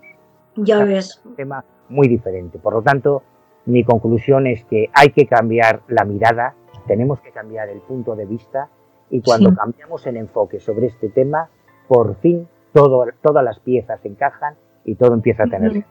Ya 0.56 0.84
ves. 0.84 1.10
Es 1.10 1.22
un 1.24 1.36
tema 1.36 1.64
muy 1.88 2.08
diferente. 2.08 2.58
Por 2.58 2.74
lo 2.74 2.82
tanto, 2.82 3.22
mi 3.66 3.84
conclusión 3.84 4.46
es 4.46 4.64
que 4.64 4.90
hay 4.92 5.10
que 5.10 5.26
cambiar 5.26 5.82
la 5.88 6.04
mirada, 6.04 6.54
tenemos 6.86 7.20
que 7.20 7.30
cambiar 7.30 7.68
el 7.68 7.80
punto 7.80 8.14
de 8.14 8.26
vista 8.26 8.68
y 9.10 9.20
cuando 9.22 9.54
cambiamos 9.54 10.06
el 10.06 10.16
enfoque 10.16 10.60
sobre 10.60 10.86
este 10.86 11.08
tema, 11.08 11.48
por 11.88 12.16
fin 12.16 12.48
todo, 12.72 13.06
todas 13.22 13.44
las 13.44 13.58
piezas 13.60 14.04
encajan 14.04 14.54
y 14.84 14.94
todo 14.96 15.14
empieza 15.14 15.44
a 15.44 15.46
tener. 15.46 15.84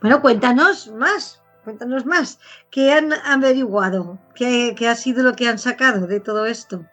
Bueno, 0.00 0.20
cuéntanos 0.20 0.92
más, 0.92 1.42
cuéntanos 1.64 2.06
más. 2.06 2.38
¿Qué 2.70 2.92
han 2.92 3.12
averiguado? 3.12 4.18
¿Qué, 4.34 4.74
ha 4.88 4.94
sido 4.94 5.22
lo 5.22 5.34
que 5.34 5.48
han 5.48 5.58
sacado 5.58 6.06
de 6.06 6.20
todo 6.20 6.46
esto? 6.46 6.84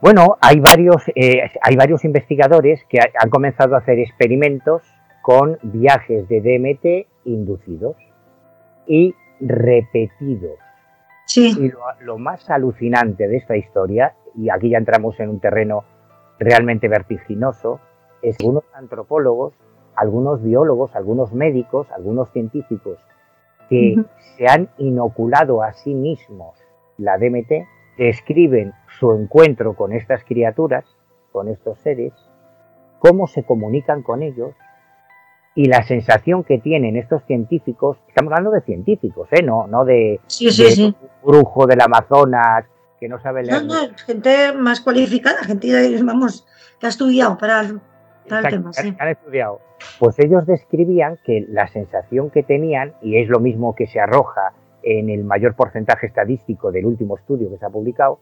Bueno, 0.00 0.36
hay 0.40 0.60
varios, 0.60 1.02
eh, 1.14 1.50
hay 1.60 1.76
varios 1.76 2.04
investigadores 2.04 2.84
que 2.88 2.98
han 3.00 3.30
comenzado 3.30 3.74
a 3.74 3.78
hacer 3.78 3.98
experimentos 3.98 4.82
con 5.22 5.58
viajes 5.62 6.28
de 6.28 6.40
DMT 6.40 7.26
inducidos 7.26 7.96
y 8.86 9.14
repetidos. 9.40 10.58
Sí. 11.26 11.54
Y 11.58 11.68
lo, 11.68 11.80
lo, 12.00 12.18
más 12.18 12.48
alucinante 12.48 13.28
de 13.28 13.36
esta 13.36 13.56
historia, 13.56 14.14
y 14.34 14.50
aquí 14.50 14.70
ya 14.70 14.78
entramos 14.78 15.18
en 15.20 15.30
un 15.30 15.40
terreno 15.40 15.84
realmente 16.38 16.88
vertiginoso 16.88 17.80
es 18.22 18.36
que 18.36 18.46
algunos 18.46 18.64
antropólogos, 18.74 19.54
algunos 19.94 20.42
biólogos, 20.42 20.94
algunos 20.94 21.32
médicos, 21.32 21.90
algunos 21.90 22.30
científicos 22.32 22.98
que 23.68 23.96
se 24.36 24.46
han 24.46 24.68
inoculado 24.78 25.62
a 25.62 25.72
sí 25.72 25.94
mismos 25.94 26.56
la 26.96 27.18
DMT, 27.18 27.66
describen 27.98 28.72
su 28.98 29.12
encuentro 29.12 29.74
con 29.74 29.92
estas 29.92 30.24
criaturas, 30.24 30.84
con 31.32 31.48
estos 31.48 31.78
seres, 31.80 32.12
cómo 32.98 33.26
se 33.26 33.42
comunican 33.42 34.02
con 34.02 34.22
ellos 34.22 34.54
y 35.54 35.66
la 35.66 35.82
sensación 35.82 36.44
que 36.44 36.58
tienen 36.58 36.96
estos 36.96 37.24
científicos, 37.24 37.98
estamos 38.08 38.32
hablando 38.32 38.52
de 38.52 38.60
científicos, 38.60 39.28
¿eh? 39.32 39.42
no, 39.42 39.66
no 39.66 39.84
de, 39.84 40.20
de 40.40 40.94
brujo 41.22 41.66
del 41.66 41.80
Amazonas 41.80 42.64
que 43.00 43.08
no 43.08 43.18
sabe 43.20 43.44
leer. 43.44 43.64
No, 43.64 43.74
no, 43.74 43.94
gente 44.06 44.52
más 44.52 44.80
cualificada, 44.80 45.42
gente, 45.44 46.02
vamos, 46.02 46.46
que 46.78 46.86
ha 46.86 46.88
estudiado 46.88 47.36
para 47.38 47.60
el, 47.60 47.80
tema. 48.48 48.72
Sí. 48.72 48.94
Han 48.98 49.08
estudiado. 49.08 49.60
Pues 49.98 50.18
ellos 50.18 50.46
describían 50.46 51.18
que 51.24 51.44
la 51.48 51.68
sensación 51.68 52.30
que 52.30 52.42
tenían, 52.42 52.94
y 53.02 53.18
es 53.18 53.28
lo 53.28 53.40
mismo 53.40 53.74
que 53.74 53.86
se 53.86 54.00
arroja 54.00 54.52
en 54.82 55.10
el 55.10 55.24
mayor 55.24 55.54
porcentaje 55.54 56.06
estadístico 56.06 56.70
del 56.72 56.86
último 56.86 57.16
estudio 57.16 57.50
que 57.50 57.58
se 57.58 57.66
ha 57.66 57.70
publicado, 57.70 58.18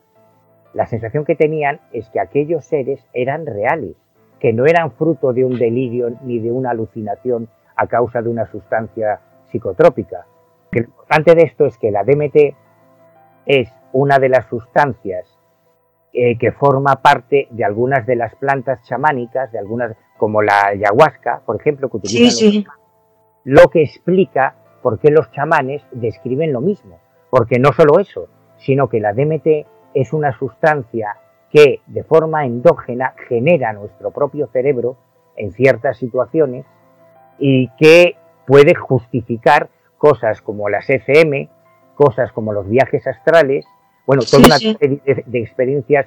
la 0.74 0.86
sensación 0.86 1.24
que 1.24 1.36
tenían 1.36 1.80
es 1.92 2.08
que 2.10 2.20
aquellos 2.20 2.64
seres 2.64 3.06
eran 3.14 3.46
reales, 3.46 3.96
que 4.40 4.52
no 4.52 4.66
eran 4.66 4.92
fruto 4.92 5.32
de 5.32 5.44
un 5.44 5.58
delirio 5.58 6.10
ni 6.22 6.38
de 6.38 6.52
una 6.52 6.70
alucinación 6.70 7.48
a 7.76 7.86
causa 7.86 8.22
de 8.22 8.28
una 8.28 8.46
sustancia 8.46 9.20
psicotrópica. 9.50 10.26
lo 10.72 10.80
importante 10.80 11.34
de 11.34 11.42
esto 11.42 11.66
es 11.66 11.78
que 11.78 11.90
la 11.90 12.04
DMT 12.04 12.54
es 13.46 13.70
una 13.92 14.18
de 14.18 14.28
las 14.28 14.46
sustancias 14.46 15.26
eh, 16.12 16.36
que 16.38 16.52
forma 16.52 16.96
parte 16.96 17.48
de 17.50 17.64
algunas 17.64 18.06
de 18.06 18.16
las 18.16 18.34
plantas 18.34 18.82
chamánicas, 18.82 19.52
de 19.52 19.58
algunas, 19.58 19.96
como 20.18 20.42
la 20.42 20.66
ayahuasca, 20.66 21.42
por 21.46 21.60
ejemplo, 21.60 21.88
que 21.88 21.96
utilizan 21.98 22.64
lo 23.44 23.68
que 23.70 23.82
explica 23.82 24.56
por 24.86 25.00
qué 25.00 25.10
los 25.10 25.28
chamanes 25.32 25.82
describen 25.90 26.52
lo 26.52 26.60
mismo. 26.60 27.00
Porque 27.28 27.58
no 27.58 27.72
solo 27.72 27.98
eso, 27.98 28.28
sino 28.56 28.88
que 28.88 29.00
la 29.00 29.12
DMT 29.14 29.66
es 29.94 30.12
una 30.12 30.30
sustancia 30.38 31.16
que 31.50 31.80
de 31.88 32.04
forma 32.04 32.46
endógena 32.46 33.12
genera 33.28 33.72
nuestro 33.72 34.12
propio 34.12 34.46
cerebro 34.52 34.96
en 35.36 35.50
ciertas 35.52 35.98
situaciones 35.98 36.66
y 37.40 37.68
que 37.80 38.14
puede 38.46 38.76
justificar 38.76 39.70
cosas 39.98 40.40
como 40.40 40.68
las 40.68 40.88
FM, 40.88 41.50
cosas 41.96 42.30
como 42.30 42.52
los 42.52 42.68
viajes 42.68 43.08
astrales, 43.08 43.66
bueno, 44.06 44.22
toda 44.22 44.38
Sí, 44.38 44.46
una 44.46 44.58
sí. 44.58 44.76
serie 44.78 45.02
de, 45.04 45.24
de 45.26 45.38
experiencias. 45.40 46.06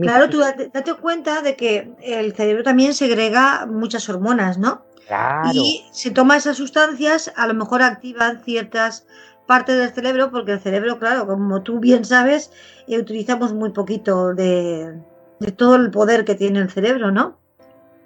Claro, 0.00 0.28
tú 0.30 0.38
date, 0.38 0.68
date 0.68 0.94
cuenta 0.94 1.42
de 1.42 1.56
que 1.56 1.94
el 2.00 2.32
cerebro 2.34 2.62
también 2.62 2.94
segrega 2.94 3.66
muchas 3.66 4.08
hormonas, 4.08 4.56
¿no? 4.56 4.82
Claro, 5.10 5.50
Y 5.54 5.84
si 5.90 6.12
toma 6.12 6.36
esas 6.36 6.56
sustancias, 6.56 7.32
a 7.34 7.48
lo 7.48 7.54
mejor 7.54 7.82
activan 7.82 8.44
ciertas 8.44 9.08
partes 9.44 9.76
del 9.76 9.90
cerebro, 9.90 10.30
porque 10.30 10.52
el 10.52 10.60
cerebro, 10.60 11.00
claro, 11.00 11.26
como 11.26 11.62
tú 11.62 11.80
bien 11.80 12.04
sabes, 12.04 12.52
eh, 12.86 12.96
utilizamos 12.96 13.52
muy 13.52 13.70
poquito 13.70 14.34
de, 14.34 14.94
de 15.40 15.50
todo 15.50 15.74
el 15.74 15.90
poder 15.90 16.24
que 16.24 16.36
tiene 16.36 16.60
el 16.60 16.70
cerebro, 16.70 17.10
¿no? 17.10 17.40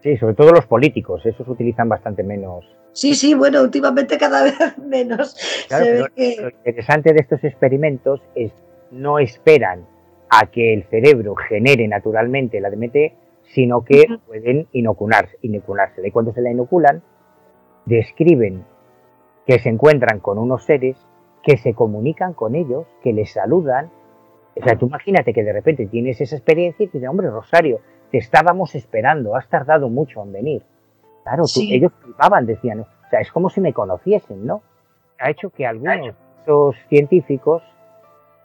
sí, 0.02 0.16
sobre 0.18 0.34
todo 0.34 0.52
los 0.52 0.66
políticos, 0.66 1.24
esos 1.24 1.48
utilizan 1.48 1.88
bastante 1.88 2.22
menos. 2.22 2.64
Sí, 2.92 3.14
sí, 3.14 3.34
bueno, 3.34 3.62
últimamente 3.62 4.16
cada 4.18 4.42
vez 4.44 4.78
menos. 4.78 5.36
Claro, 5.68 5.84
Se 5.84 5.92
ve 5.92 6.12
pero 6.14 6.42
lo 6.42 6.48
interesante 6.56 7.12
de 7.12 7.20
estos 7.20 7.42
experimentos 7.42 8.20
es 8.34 8.52
no 8.90 9.18
esperan 9.18 9.86
a 10.30 10.46
que 10.46 10.72
el 10.72 10.84
cerebro 10.84 11.34
genere 11.34 11.88
naturalmente 11.88 12.60
la 12.60 12.70
DMT, 12.70 12.96
sino 13.54 13.84
que 13.84 14.04
pueden 14.26 14.66
inocularse, 14.72 15.38
inocularse. 15.42 16.06
Y 16.06 16.10
cuando 16.10 16.32
se 16.32 16.40
la 16.42 16.50
inoculan, 16.50 17.02
describen 17.86 18.64
que 19.46 19.58
se 19.60 19.68
encuentran 19.68 20.18
con 20.20 20.38
unos 20.38 20.64
seres 20.64 20.96
que 21.42 21.56
se 21.58 21.74
comunican 21.74 22.32
con 22.32 22.54
ellos, 22.56 22.86
que 23.02 23.12
les 23.12 23.32
saludan. 23.32 23.90
O 24.56 24.64
sea, 24.64 24.76
tú 24.76 24.86
imagínate 24.86 25.32
que 25.32 25.44
de 25.44 25.52
repente 25.52 25.86
tienes 25.86 26.20
esa 26.20 26.36
experiencia 26.36 26.84
y 26.84 26.88
te 26.88 26.98
dicen, 26.98 27.10
hombre, 27.10 27.30
Rosario, 27.30 27.80
te 28.10 28.18
estábamos 28.18 28.74
esperando, 28.74 29.36
has 29.36 29.48
tardado 29.48 29.88
mucho 29.88 30.22
en 30.22 30.32
venir. 30.32 30.62
Claro, 31.22 31.44
tú- 31.44 31.60
ellos 31.70 31.92
flipaban, 32.02 32.46
decían, 32.46 32.80
o 32.80 32.86
sea, 33.10 33.20
es 33.20 33.30
como 33.30 33.50
si 33.50 33.60
me 33.60 33.72
conociesen, 33.72 34.44
¿no? 34.46 34.62
Ha 35.18 35.30
hecho 35.30 35.50
que 35.50 35.66
algunos 35.66 35.96
de 36.00 36.14
esos 36.42 36.76
científicos 36.88 37.62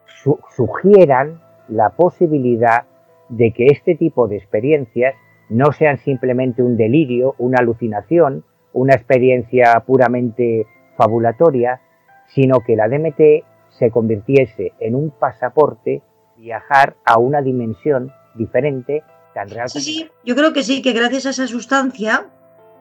su- 0.06 0.40
sugieran 0.56 1.42
la 1.68 1.90
posibilidad 1.90 2.84
de 3.30 3.52
que 3.52 3.68
este 3.68 3.96
tipo 3.96 4.28
de 4.28 4.38
experiencias 4.38 5.16
no 5.50 5.72
sean 5.72 5.98
simplemente 5.98 6.62
un 6.62 6.78
delirio, 6.78 7.36
una 7.38 7.60
alucinación, 7.60 8.44
una 8.74 8.94
experiencia 8.94 9.80
puramente 9.86 10.68
fabulatoria, 10.98 11.82
sino 12.28 12.60
que 12.60 12.76
la 12.76 12.88
DMT 12.88 13.46
se 13.70 13.92
convirtiese 13.92 14.74
en 14.80 14.96
un 14.96 15.12
pasaporte 15.12 16.02
viajar 16.38 16.96
a 17.06 17.18
una 17.20 17.42
dimensión 17.42 18.12
diferente 18.36 19.04
tan 19.34 19.50
real 19.50 19.70
Sí, 19.70 19.82
sí, 19.82 20.10
yo 20.24 20.36
creo 20.36 20.54
que 20.54 20.64
sí, 20.64 20.82
que 20.82 20.94
gracias 20.94 21.26
a 21.26 21.30
esa 21.32 21.48
sustancia, 21.48 22.28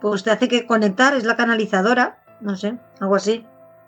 pues 0.00 0.24
te 0.24 0.30
hace 0.30 0.48
que 0.48 0.66
conectar, 0.66 1.14
es 1.14 1.24
la 1.24 1.36
canalizadora, 1.36 2.18
no 2.40 2.56
sé, 2.56 2.74
algo 3.00 3.16
así. 3.16 3.44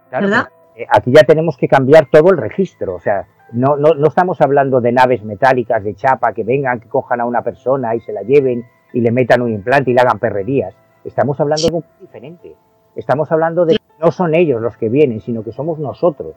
Claro, 0.08 0.26
¿Verdad? 0.26 0.48
eh, 0.76 0.86
aquí 0.88 1.12
ya 1.14 1.24
tenemos 1.24 1.56
que 1.56 1.68
cambiar 1.68 2.08
todo 2.10 2.30
el 2.30 2.38
registro. 2.38 2.94
O 2.94 3.00
sea, 3.00 3.26
no, 3.52 3.76
no, 3.76 3.94
no 3.94 4.08
estamos 4.08 4.40
hablando 4.40 4.80
de 4.80 4.92
naves 4.92 5.22
metálicas 5.24 5.82
de 5.82 5.94
chapa 5.94 6.32
que 6.32 6.44
vengan, 6.44 6.80
que 6.80 6.88
cojan 6.88 7.20
a 7.20 7.24
una 7.26 7.42
persona 7.42 7.94
y 7.94 8.00
se 8.00 8.12
la 8.12 8.22
lleven 8.22 8.64
y 8.92 9.00
le 9.00 9.10
metan 9.10 9.42
un 9.42 9.52
implante 9.52 9.90
y 9.90 9.94
le 9.94 10.00
hagan 10.00 10.18
perrerías. 10.18 10.74
Estamos 11.04 11.40
hablando 11.40 11.62
de 11.62 11.68
algo 11.68 11.84
diferente. 12.00 12.54
Estamos 12.96 13.30
hablando 13.32 13.64
de 13.66 13.74
que 13.76 13.80
no 14.00 14.10
son 14.12 14.34
ellos 14.34 14.60
los 14.60 14.76
que 14.76 14.88
vienen, 14.88 15.20
sino 15.20 15.42
que 15.42 15.52
somos 15.52 15.78
nosotros 15.78 16.34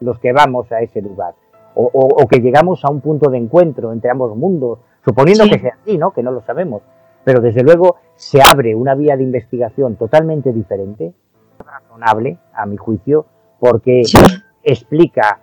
los 0.00 0.18
que 0.18 0.32
vamos 0.32 0.70
a 0.72 0.80
ese 0.80 1.00
lugar. 1.02 1.34
O, 1.74 1.84
o- 1.92 2.22
o 2.22 2.26
que 2.28 2.40
llegamos 2.40 2.84
a 2.84 2.90
un 2.90 3.00
punto 3.00 3.30
de 3.30 3.38
encuentro 3.38 3.92
entre 3.92 4.10
ambos 4.10 4.36
mundos, 4.36 4.78
suponiendo 5.04 5.44
Sí. 5.44 5.50
que 5.50 5.58
sea 5.58 5.76
así, 5.82 5.98
¿no? 5.98 6.12
Que 6.12 6.22
no 6.22 6.30
lo 6.30 6.40
sabemos. 6.42 6.82
Pero 7.24 7.40
desde 7.40 7.62
luego 7.62 7.96
se 8.14 8.40
abre 8.42 8.74
una 8.74 8.94
vía 8.94 9.16
de 9.16 9.22
investigación 9.24 9.96
totalmente 9.96 10.52
diferente, 10.52 11.14
razonable, 11.58 12.38
a 12.52 12.66
mi 12.66 12.76
juicio, 12.76 13.26
porque 13.58 14.04
Sí. 14.04 14.18
explica 14.62 15.40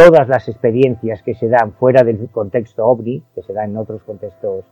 todas 0.00 0.28
las 0.28 0.48
experiencias 0.48 1.22
que 1.22 1.34
se 1.34 1.48
dan 1.48 1.72
fuera 1.72 2.02
del 2.02 2.28
contexto 2.30 2.86
ovni, 2.86 3.22
que 3.34 3.42
se 3.42 3.52
dan 3.52 3.70
en 3.70 3.76
otros 3.76 4.02
contextos 4.02 4.64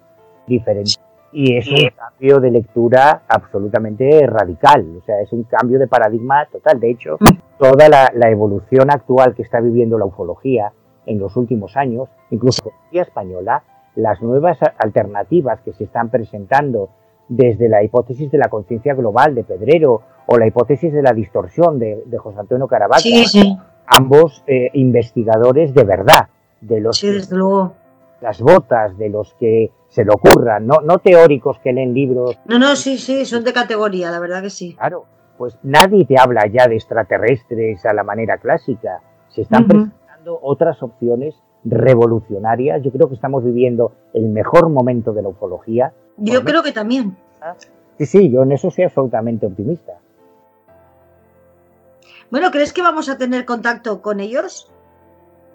diferentes. 0.47 0.99
Y 1.33 1.57
es 1.57 1.71
un 1.71 1.91
cambio 1.95 2.41
de 2.41 2.51
lectura 2.51 3.25
absolutamente 3.29 4.27
radical, 4.27 4.87
o 4.97 5.05
sea, 5.05 5.21
es 5.21 5.31
un 5.35 5.43
cambio 5.43 5.79
de 5.79 5.87
paradigma 5.87 6.47
total. 6.51 6.81
De 6.81 6.91
hecho, 6.91 7.19
toda 7.59 7.91
la, 7.91 8.11
la 8.15 8.31
evolución 8.31 8.91
actual 8.91 9.35
que 9.35 9.43
está 9.43 9.61
viviendo 9.61 9.99
la 9.99 10.07
ufología 10.07 10.73
en 11.05 11.19
los 11.19 11.37
últimos 11.37 11.77
años, 11.77 12.09
incluso 12.31 12.63
la 12.65 12.71
ufología 12.71 13.03
española, 13.03 13.63
las 13.97 14.23
nuevas 14.23 14.59
alternativas 14.79 15.61
que 15.61 15.75
se 15.75 15.85
están 15.85 16.09
presentando 16.09 16.89
desde 17.29 17.69
la 17.69 17.83
hipótesis 17.83 18.31
de 18.31 18.39
la 18.39 18.49
conciencia 18.49 18.95
global 18.95 19.35
de 19.35 19.45
Pedrero 19.45 20.01
o 20.27 20.39
la 20.39 20.47
hipótesis 20.47 20.91
de 20.91 21.03
la 21.03 21.13
distorsión 21.13 21.79
de, 21.79 22.03
de 22.07 22.17
José 22.17 22.41
Antonio 22.41 22.67
Caravaca, 22.67 23.01
Sí, 23.01 23.25
sí, 23.27 23.59
ambos 23.91 24.45
eh, 24.47 24.71
investigadores 24.75 25.75
de 25.75 25.85
verdad, 25.85 26.29
de 26.61 26.81
los 26.81 26.97
sí, 26.99 27.09
que 27.29 27.35
luego. 27.35 27.75
las 28.21 28.41
botas, 28.41 28.97
de 28.99 29.09
los 29.09 29.35
que 29.35 29.71
se 29.89 30.05
le 30.05 30.11
ocurran, 30.13 30.67
no, 30.67 30.77
no 30.85 30.99
teóricos 30.99 31.59
que 31.61 31.73
leen 31.73 31.95
libros, 31.95 32.39
No, 32.47 32.59
no, 32.59 32.77
sí, 32.77 32.99
sí, 32.99 33.25
son 33.25 33.45
de 33.45 33.53
categoría, 33.53 34.11
la 34.11 34.21
verdad 34.21 34.43
que 34.43 34.51
sí. 34.51 34.75
claro, 34.75 35.05
pues 35.39 35.57
nadie 35.63 36.05
te 36.05 36.19
habla 36.19 36.47
ya 36.47 36.67
de 36.69 36.75
extraterrestres 36.75 37.85
a 37.87 37.93
la 37.95 38.03
manera 38.05 38.39
clásica, 38.39 39.01
se 39.29 39.43
están 39.43 39.67
presentando 39.69 40.39
otras 40.43 40.83
opciones 40.83 41.35
revolucionarias, 41.65 42.83
yo 42.83 42.91
creo 42.93 43.09
que 43.09 43.15
estamos 43.15 43.45
viviendo 43.45 43.93
el 44.15 44.29
mejor 44.29 44.69
momento 44.69 45.13
de 45.13 45.23
la 45.23 45.29
ufología, 45.29 45.93
Yo 46.17 46.45
creo 46.45 46.63
que 46.63 46.73
también. 46.73 47.17
sí, 47.99 48.07
sí, 48.07 48.31
yo 48.31 48.43
en 48.43 48.53
eso 48.53 48.71
soy 48.71 48.85
absolutamente 48.85 49.47
optimista. 49.47 49.95
Bueno, 52.31 52.51
¿crees 52.51 52.73
que 52.73 52.83
vamos 52.83 53.09
a 53.09 53.17
tener 53.17 53.45
contacto 53.45 54.03
con 54.03 54.21
ellos? 54.21 54.71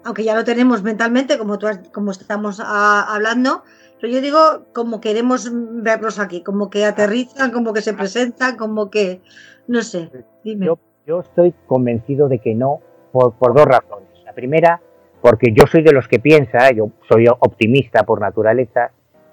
Aunque 0.04 0.24
ya 0.24 0.34
lo 0.34 0.44
tenemos 0.44 0.82
mentalmente, 0.82 1.38
como 1.38 1.58
tú 1.58 1.66
has- 1.66 1.88
como 1.90 2.10
estamos 2.10 2.60
ah, 2.62 3.06
hablando, 3.08 3.62
pero 4.00 4.12
yo 4.12 4.20
digo 4.20 4.38
como 4.74 5.00
queremos 5.00 5.48
verlos 5.52 6.18
aquí, 6.18 6.42
como 6.42 6.68
que 6.68 6.84
aterrizan, 6.84 7.52
como 7.52 7.72
que 7.72 7.80
se 7.80 7.94
presentan, 7.94 8.56
como 8.56 8.90
que 8.90 9.22
no 9.66 9.82
sé. 9.82 10.10
Dime. 10.42 10.66
Yo, 10.66 10.78
yo 11.06 11.20
estoy 11.20 11.54
convencido 11.66 12.28
de 12.28 12.38
que 12.38 12.54
no, 12.54 12.80
por, 13.12 13.32
por 13.34 13.54
dos 13.54 13.64
razones. 13.64 14.08
La 14.26 14.32
primera, 14.34 14.80
porque 15.22 15.52
yo 15.54 15.66
soy 15.66 15.82
de 15.82 15.92
los 15.92 16.06
que 16.08 16.18
piensa, 16.18 16.70
yo 16.72 16.90
soy 17.08 17.28
optimista 17.28 18.02
por 18.02 18.20
naturaleza, 18.20 18.90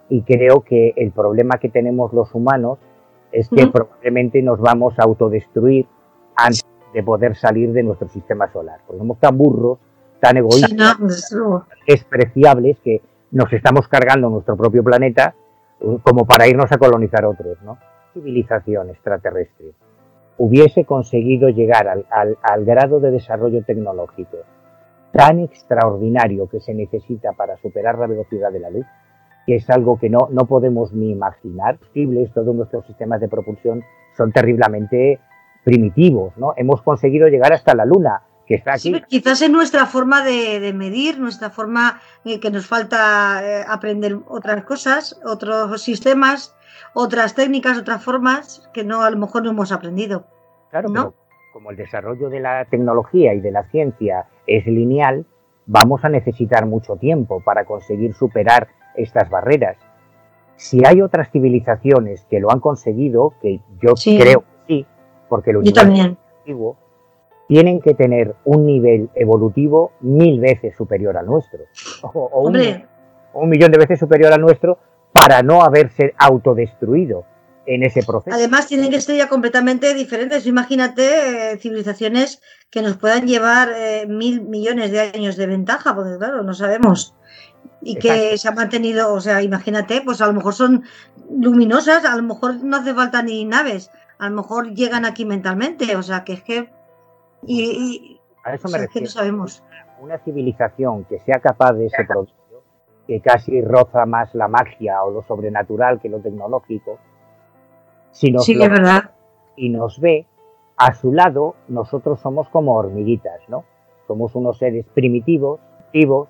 y 0.09 0.21
creo 0.21 0.61
que 0.61 0.93
el 0.95 1.11
problema 1.11 1.57
que 1.57 1.69
tenemos 1.69 2.13
los 2.13 2.33
humanos 2.33 2.79
es 3.31 3.49
que 3.49 3.67
probablemente 3.67 4.41
nos 4.41 4.59
vamos 4.59 4.99
a 4.99 5.03
autodestruir 5.03 5.85
antes 6.35 6.65
de 6.93 7.03
poder 7.03 7.35
salir 7.35 7.71
de 7.71 7.83
nuestro 7.83 8.07
sistema 8.09 8.51
solar. 8.51 8.79
Porque 8.85 8.99
somos 8.99 9.19
tan 9.19 9.37
burros, 9.37 9.79
tan 10.19 10.37
egoístas, 10.37 10.99
no, 10.99 11.07
luego. 11.37 11.65
despreciables, 11.87 12.77
que 12.83 13.01
nos 13.31 13.51
estamos 13.53 13.87
cargando 13.87 14.29
nuestro 14.29 14.55
propio 14.57 14.83
planeta 14.83 15.33
eh, 15.79 15.97
como 16.03 16.25
para 16.25 16.47
irnos 16.47 16.71
a 16.71 16.77
colonizar 16.77 17.25
otros, 17.25 17.57
¿no? 17.63 17.77
Civilización 18.13 18.89
extraterrestre 18.89 19.71
hubiese 20.37 20.85
conseguido 20.85 21.49
llegar 21.49 21.87
al, 21.87 22.05
al- 22.09 22.37
al 22.41 22.65
grado 22.65 22.99
de 22.99 23.11
desarrollo 23.11 23.63
tecnológico 23.63 24.37
tan 25.13 25.39
extraordinario 25.39 26.47
que 26.49 26.59
se 26.61 26.73
necesita 26.73 27.33
para 27.33 27.57
superar 27.57 27.99
la 27.99 28.07
velocidad 28.07 28.51
de 28.51 28.59
la 28.61 28.69
luz, 28.69 28.85
que 29.45 29.55
es 29.55 29.69
algo 29.69 29.99
que 29.99 30.09
no, 30.09 30.29
no 30.31 30.45
podemos 30.45 30.93
ni 30.93 31.11
imaginar. 31.11 31.77
Posibles, 31.77 32.31
Todos 32.33 32.55
nuestros 32.55 32.85
sistemas 32.87 33.19
de 33.21 33.27
propulsión 33.27 33.83
son 34.17 34.31
terriblemente 34.31 35.19
primitivos, 35.63 36.35
¿no? 36.37 36.53
Hemos 36.57 36.81
conseguido 36.81 37.27
llegar 37.27 37.53
hasta 37.53 37.75
la 37.75 37.85
Luna, 37.85 38.21
que 38.45 38.55
está 38.55 38.73
aquí. 38.73 38.93
Sí, 38.93 39.03
quizás 39.07 39.41
es 39.41 39.49
nuestra 39.49 39.85
forma 39.85 40.23
de, 40.23 40.59
de 40.59 40.73
medir, 40.73 41.19
nuestra 41.19 41.49
forma 41.49 42.01
eh, 42.25 42.39
que 42.39 42.49
nos 42.51 42.65
falta 42.67 43.41
eh, 43.43 43.63
aprender 43.67 44.17
otras 44.27 44.63
cosas, 44.65 45.19
otros 45.25 45.81
sistemas, 45.81 46.55
otras 46.93 47.35
técnicas, 47.35 47.77
otras 47.77 48.03
formas 48.03 48.69
que 48.73 48.83
no 48.83 49.03
a 49.03 49.09
lo 49.09 49.17
mejor 49.17 49.43
no 49.43 49.51
hemos 49.51 49.71
aprendido. 49.71 50.25
Claro, 50.69 50.89
¿no? 50.89 50.93
pero 50.93 51.13
como 51.53 51.71
el 51.71 51.77
desarrollo 51.77 52.29
de 52.29 52.39
la 52.39 52.65
tecnología 52.65 53.33
y 53.33 53.41
de 53.41 53.51
la 53.51 53.63
ciencia 53.69 54.25
es 54.47 54.65
lineal, 54.65 55.25
vamos 55.65 56.03
a 56.03 56.09
necesitar 56.09 56.65
mucho 56.65 56.95
tiempo 56.95 57.41
para 57.41 57.65
conseguir 57.65 58.13
superar 58.13 58.67
estas 58.95 59.29
barreras. 59.29 59.77
Si 60.55 60.85
hay 60.85 61.01
otras 61.01 61.29
civilizaciones 61.31 62.25
que 62.29 62.39
lo 62.39 62.51
han 62.51 62.59
conseguido, 62.59 63.33
que 63.41 63.61
yo 63.81 63.95
Sí. 63.95 64.17
creo 64.19 64.43
porque 65.31 65.53
lo 65.53 65.63
Yo 65.63 65.71
también. 65.71 66.17
antiguo, 66.39 66.75
tienen 67.47 67.79
que 67.79 67.93
tener 67.93 68.35
un 68.43 68.65
nivel 68.65 69.09
evolutivo 69.15 69.93
mil 70.01 70.41
veces 70.41 70.75
superior 70.75 71.15
al 71.15 71.25
nuestro. 71.25 71.59
O, 72.01 72.07
o 72.09 72.41
un, 72.41 72.47
Hombre, 72.47 72.85
o 73.31 73.39
un 73.39 73.49
millón 73.49 73.71
de 73.71 73.77
veces 73.77 73.97
superior 73.97 74.33
al 74.33 74.41
nuestro 74.41 74.77
para 75.13 75.41
no 75.41 75.63
haberse 75.63 76.13
autodestruido 76.17 77.23
en 77.65 77.83
ese 77.83 78.03
proceso. 78.03 78.35
además 78.35 78.67
tienen 78.67 78.89
que 78.89 78.99
ser 78.99 79.15
ya 79.15 79.29
completamente 79.29 79.93
diferentes. 79.93 80.45
Imagínate 80.47 81.53
eh, 81.53 81.57
civilizaciones 81.57 82.41
que 82.69 82.81
nos 82.81 82.97
puedan 82.97 83.25
llevar 83.25 83.69
eh, 83.73 84.05
mil 84.05 84.41
millones 84.41 84.91
de 84.91 84.99
años 84.99 85.37
de 85.37 85.47
ventaja, 85.47 85.95
porque 85.95 86.17
claro, 86.17 86.43
no 86.43 86.53
sabemos. 86.53 87.15
Y 87.81 87.95
que 87.95 88.37
se 88.37 88.49
ha 88.49 88.51
mantenido, 88.51 89.13
o 89.13 89.21
sea, 89.21 89.41
imagínate, 89.41 90.01
pues 90.03 90.19
a 90.21 90.27
lo 90.27 90.33
mejor 90.33 90.53
son 90.53 90.83
luminosas, 91.29 92.03
a 92.03 92.15
lo 92.17 92.23
mejor 92.23 92.63
no 92.63 92.77
hace 92.77 92.93
falta 92.93 93.23
ni 93.23 93.45
naves, 93.45 93.89
a 94.21 94.29
lo 94.29 94.35
mejor 94.37 94.73
llegan 94.73 95.03
aquí 95.05 95.25
mentalmente, 95.25 95.95
o 95.95 96.03
sea, 96.03 96.23
que 96.23 96.33
es 96.33 96.43
que... 96.43 96.69
Y, 97.45 97.61
y- 97.63 98.21
A 98.43 98.53
eso 98.53 98.67
o 98.67 98.71
me 98.71 98.77
sea, 98.77 98.83
es 98.85 98.87
que 98.93 98.99
refiero. 98.99 99.05
no 99.05 99.09
sabemos. 99.09 99.63
Una 99.99 100.17
civilización 100.19 101.03
que 101.05 101.19
sea 101.19 101.39
capaz 101.41 101.73
de 101.73 101.87
ese 101.87 102.05
prodigio, 102.05 102.61
que 103.07 103.19
casi 103.19 103.61
roza 103.61 104.05
más 104.05 104.33
la 104.35 104.47
magia 104.47 105.03
o 105.03 105.11
lo 105.11 105.23
sobrenatural 105.23 105.99
que 105.99 106.07
lo 106.09 106.19
tecnológico, 106.19 106.99
si 108.11 108.31
nos 108.31 108.45
Sí, 108.45 108.53
lo- 108.53 108.63
es 108.65 108.69
verdad. 108.69 109.11
y 109.55 109.69
nos 109.69 109.99
ve, 109.99 110.25
a 110.77 110.93
su 110.93 111.11
lado 111.13 111.55
nosotros 111.67 112.19
somos 112.21 112.47
como 112.49 112.75
hormiguitas, 112.75 113.41
¿no? 113.47 113.63
Somos 114.07 114.35
unos 114.35 114.57
seres 114.57 114.85
primitivos, 114.93 115.59
vivos, 115.93 116.29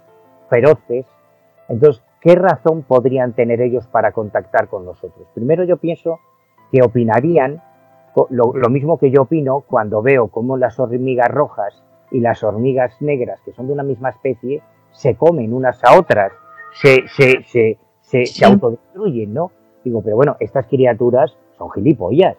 feroces. 0.50 1.06
Entonces, 1.68 2.04
¿qué 2.22 2.36
razón 2.36 2.84
podrían 2.84 3.34
tener 3.34 3.62
ellos 3.62 3.88
para 3.88 4.12
contactar 4.12 4.68
con 4.68 4.86
nosotros? 4.86 5.28
Primero 5.34 5.64
yo 5.64 5.78
pienso 5.78 6.20
que 6.72 6.82
opinarían 6.84 7.62
lo, 8.30 8.54
lo 8.54 8.70
mismo 8.70 8.98
que 8.98 9.12
yo 9.12 9.24
opino 9.24 9.62
cuando 9.62 10.02
veo 10.02 10.28
cómo 10.28 10.58
las 10.58 10.80
hormigas 10.80 11.30
rojas 11.30 11.82
y 12.12 12.20
las 12.20 12.44
hormigas 12.44 13.02
negras, 13.02 13.40
que 13.46 13.54
son 13.54 13.68
de 13.68 13.74
una 13.74 13.84
misma 13.84 14.10
especie, 14.10 14.62
se 14.92 15.16
comen 15.16 15.54
unas 15.54 15.84
a 15.84 15.98
otras, 15.98 16.34
se, 16.74 17.08
se, 17.08 17.44
se, 18.02 18.26
se, 18.26 18.46
autodestruyen, 18.46 19.34
¿no? 19.34 19.52
Digo, 19.84 20.02
pero 20.02 20.18
bueno, 20.18 20.36
estas 20.40 20.68
criaturas 20.68 21.36
son 21.58 21.72
gilipollas. 21.72 22.36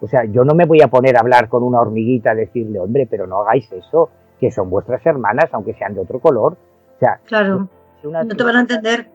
O 0.00 0.06
sea, 0.06 0.24
yo 0.24 0.44
no 0.44 0.54
me 0.54 0.66
voy 0.66 0.82
a 0.82 0.88
poner 0.88 1.16
a 1.16 1.20
hablar 1.20 1.48
con 1.48 1.62
una 1.62 1.80
hormiguita 1.80 2.32
a 2.32 2.34
decirle, 2.34 2.78
hombre, 2.78 3.06
pero 3.10 3.26
no 3.26 3.40
hagáis 3.40 3.70
eso, 3.72 4.10
que 4.38 4.50
son 4.50 4.68
vuestras 4.68 5.04
hermanas, 5.06 5.46
aunque 5.52 5.72
sean 5.74 5.94
de 5.94 6.00
otro 6.00 6.20
color. 6.20 6.56
O 6.96 6.98
sea, 6.98 7.20
Claro, 7.24 7.68
si 8.00 8.06
una 8.06 8.22
no 8.22 8.36
te 8.36 8.44
van 8.44 8.56
a 8.56 8.60
entender. 8.60 9.08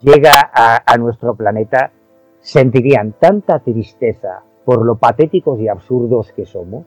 llega 0.00 0.50
a, 0.52 0.82
a 0.86 0.96
nuestro 0.96 1.34
planeta, 1.34 1.90
sentirían 2.40 3.12
tanta 3.12 3.58
tristeza 3.58 4.42
por 4.66 4.84
lo 4.84 4.96
patéticos 4.96 5.60
y 5.60 5.68
absurdos 5.68 6.32
que 6.32 6.44
somos, 6.44 6.84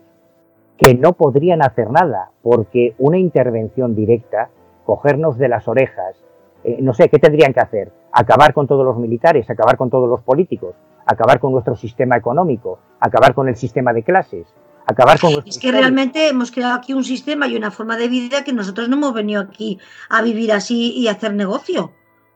que 0.77 0.95
no 0.95 1.13
podrían 1.13 1.63
hacer 1.63 1.89
nada, 1.89 2.29
porque 2.43 2.93
una 2.99 3.17
intervención 3.17 3.95
directa, 3.95 4.49
cogernos 4.85 5.37
de 5.37 5.47
las 5.47 5.65
orejas, 5.69 6.17
eh, 6.65 6.77
no 6.81 6.93
sé, 6.93 7.07
¿qué 7.07 7.19
tendrían 7.19 7.53
que 7.53 7.61
hacer? 7.61 7.93
Acabar 8.11 8.53
con 8.53 8.67
todos 8.67 8.85
los 8.85 8.97
militares, 8.97 9.49
acabar 9.49 9.77
con 9.77 9.89
todos 9.89 10.09
los 10.09 10.21
políticos, 10.21 10.75
acabar 11.05 11.39
con 11.39 11.53
nuestro 11.53 11.77
sistema 11.77 12.17
económico, 12.17 12.79
acabar 12.99 13.33
con 13.33 13.47
el 13.47 13.55
sistema 13.55 13.93
de 13.93 14.03
clases, 14.03 14.53
acabar 14.85 15.17
con 15.17 15.31
Es 15.45 15.57
que 15.57 15.71
realmente 15.71 16.27
hemos 16.27 16.51
creado 16.51 16.75
aquí 16.75 16.91
un 16.91 17.05
sistema 17.05 17.47
y 17.47 17.55
una 17.55 17.71
forma 17.71 17.95
de 17.95 18.09
vida 18.09 18.43
que 18.43 18.51
nosotros 18.51 18.89
no 18.89 18.97
hemos 18.97 19.13
venido 19.13 19.41
aquí 19.41 19.79
a 20.09 20.21
vivir 20.21 20.51
así 20.51 20.91
y 20.97 21.07
a 21.07 21.11
hacer 21.11 21.33
negocio. 21.33 21.93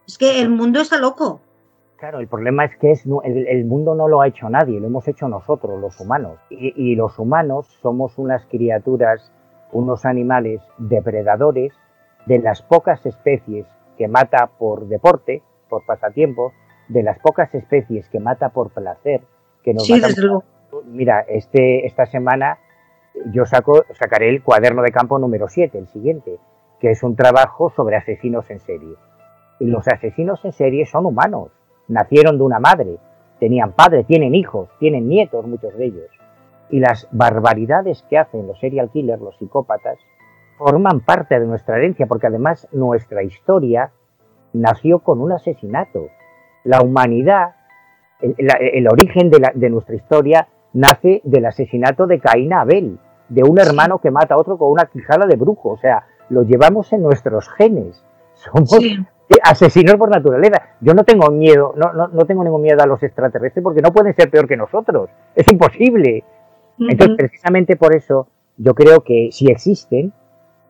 Es 0.08 0.18
que 0.18 0.40
el 0.40 0.48
mundo 0.48 0.80
está 0.80 0.98
loco. 0.98 1.42
Claro, 2.04 2.20
el 2.20 2.28
problema 2.28 2.66
es 2.66 2.76
que 2.76 2.92
es, 2.92 3.06
el, 3.06 3.48
el 3.48 3.64
mundo 3.64 3.96
no 3.96 4.10
lo 4.10 4.20
ha 4.20 4.28
hecho 4.28 4.50
nadie, 4.50 4.78
lo 4.78 4.88
hemos 4.88 5.08
hecho 5.08 5.30
nosotros, 5.30 5.80
los 5.80 6.02
humanos. 6.02 6.38
Y, 6.50 6.74
y 6.76 6.96
los 6.96 7.18
humanos 7.18 7.66
somos 7.82 8.18
unas 8.18 8.46
criaturas, 8.48 9.32
unos 9.72 10.04
animales 10.04 10.60
depredadores 10.78 11.72
de 12.26 12.40
las 12.40 12.62
pocas 12.62 13.06
especies 13.06 13.66
que 13.98 14.10
mata 14.10 14.50
por 14.60 14.90
deporte, 14.90 15.44
por 15.70 15.86
pasatiempo, 15.86 16.52
de 16.90 17.04
las 17.04 17.20
pocas 17.20 17.56
especies 17.56 18.10
que 18.10 18.20
mata 18.20 18.50
por 18.50 18.72
placer, 18.72 19.22
que 19.64 19.74
nos 19.74 19.86
Sí, 19.86 19.94
matan 19.94 20.10
desde 20.10 20.24
luego. 20.24 20.44
Mira, 20.86 21.22
este, 21.22 21.86
esta 21.86 22.06
semana 22.06 22.58
yo 23.32 23.46
saco, 23.46 23.86
sacaré 23.94 24.28
el 24.28 24.44
cuaderno 24.44 24.82
de 24.82 24.92
campo 24.92 25.20
número 25.20 25.48
7, 25.48 25.78
el 25.78 25.88
siguiente, 25.88 26.38
que 26.82 26.92
es 26.92 27.02
un 27.02 27.16
trabajo 27.16 27.70
sobre 27.70 27.96
asesinos 27.96 28.52
en 28.52 28.60
serie. 28.60 28.96
Y 29.62 29.68
los 29.68 29.88
asesinos 29.88 30.44
en 30.44 30.52
serie 30.52 30.86
son 30.86 31.06
humanos, 31.06 31.63
nacieron 31.88 32.38
de 32.38 32.44
una 32.44 32.60
madre, 32.60 32.98
tenían 33.40 33.72
padre, 33.74 34.04
tienen 34.04 34.36
hijos, 34.36 34.70
tienen 34.80 35.08
nietos, 35.08 35.46
muchos 35.46 35.76
de 35.78 35.86
ellos. 35.86 36.10
Y 36.70 36.80
las 36.80 37.08
barbaridades 37.12 38.04
que 38.10 38.18
hacen 38.18 38.48
los 38.48 38.60
serial 38.60 38.90
killers, 38.90 39.22
los 39.22 39.38
psicópatas, 39.38 39.98
forman 40.58 41.02
parte 41.02 41.40
de 41.40 41.46
nuestra 41.46 41.78
herencia, 41.78 42.06
porque 42.08 42.28
además 42.28 42.68
nuestra 42.72 43.24
historia 43.24 43.92
nació 44.54 45.00
con 45.00 45.20
un 45.22 45.32
asesinato. 45.32 46.08
La 46.64 46.82
humanidad, 46.82 47.56
el, 48.22 48.88
origen 48.88 49.30
de, 49.30 49.40
la- 49.40 49.52
de 49.54 49.70
nuestra 49.70 49.96
historia 49.96 50.48
nace 50.74 51.22
del 51.26 51.46
asesinato 51.46 52.08
de 52.08 52.20
Caín 52.20 52.54
a 52.54 52.62
Abel, 52.62 52.98
de 53.30 53.44
un 53.44 53.60
hermano 53.60 54.00
que 54.00 54.12
mata 54.12 54.36
a 54.36 54.38
otro 54.38 54.58
con 54.58 54.72
una 54.72 54.86
quijada 54.86 55.26
de 55.26 55.36
brujo. 55.36 55.70
O 55.72 55.78
sea, 55.78 56.06
lo 56.30 56.44
llevamos 56.44 56.94
en 56.94 57.02
nuestros 57.02 57.50
genes. 57.50 58.04
Somos 58.34 58.70
Sí. 58.70 58.98
Asesinos 59.44 59.96
por 59.96 60.10
naturaleza. 60.10 60.62
Yo 60.82 60.94
no 60.94 61.04
tengo 61.04 61.30
miedo, 61.32 61.74
no, 61.76 61.94
no, 61.94 62.08
no 62.08 62.26
tengo 62.26 62.44
ningún 62.44 62.62
miedo 62.62 62.82
a 62.82 62.86
los 62.86 63.02
extraterrestres 63.04 63.64
porque 63.64 63.82
no 63.82 63.92
pueden 63.94 64.16
ser 64.16 64.30
peor 64.30 64.48
que 64.48 64.58
nosotros. 64.58 65.10
Es 65.36 65.48
imposible. 65.52 66.24
Entonces, 66.80 67.16
precisamente 67.18 67.76
por 67.76 67.96
eso, 67.96 68.28
yo 68.58 68.74
creo 68.74 69.02
que 69.02 69.30
si 69.32 69.48
existen 69.48 70.14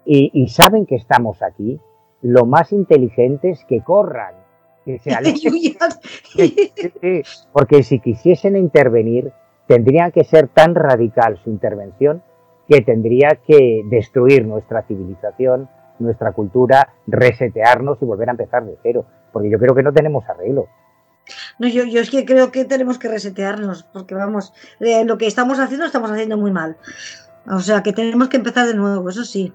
y, 0.05 0.31
y 0.33 0.49
saben 0.49 0.85
que 0.85 0.95
estamos 0.95 1.41
aquí, 1.41 1.79
lo 2.21 2.45
más 2.45 2.71
inteligente 2.71 3.51
es 3.51 3.63
que 3.65 3.81
corran, 3.81 4.35
que 4.85 4.99
se 5.03 5.11
alejen. 5.11 5.53
Porque 7.53 7.83
si 7.83 7.99
quisiesen 7.99 8.57
intervenir, 8.57 9.31
tendrían 9.67 10.11
que 10.11 10.23
ser 10.23 10.47
tan 10.47 10.75
radical 10.75 11.39
su 11.43 11.49
intervención 11.49 12.21
que 12.67 12.81
tendría 12.81 13.39
que 13.45 13.83
destruir 13.89 14.45
nuestra 14.45 14.83
civilización, 14.83 15.69
nuestra 15.99 16.31
cultura, 16.31 16.93
resetearnos 17.07 17.97
y 18.01 18.05
volver 18.05 18.29
a 18.29 18.31
empezar 18.31 18.65
de 18.65 18.77
cero. 18.81 19.05
Porque 19.31 19.49
yo 19.49 19.57
creo 19.57 19.75
que 19.75 19.83
no 19.83 19.93
tenemos 19.93 20.23
arreglo. 20.29 20.67
No, 21.59 21.67
yo, 21.67 21.83
yo 21.85 22.01
es 22.01 22.09
que 22.09 22.25
creo 22.25 22.51
que 22.51 22.65
tenemos 22.65 22.99
que 22.99 23.07
resetearnos, 23.07 23.83
porque 23.93 24.15
vamos, 24.15 24.53
eh, 24.79 25.05
lo 25.05 25.17
que 25.17 25.27
estamos 25.27 25.59
haciendo 25.59 25.83
lo 25.83 25.87
estamos 25.87 26.11
haciendo 26.11 26.37
muy 26.37 26.51
mal. 26.51 26.77
O 27.49 27.59
sea 27.59 27.83
que 27.83 27.93
tenemos 27.93 28.29
que 28.29 28.37
empezar 28.37 28.67
de 28.67 28.73
nuevo, 28.73 29.09
eso 29.09 29.23
sí. 29.23 29.53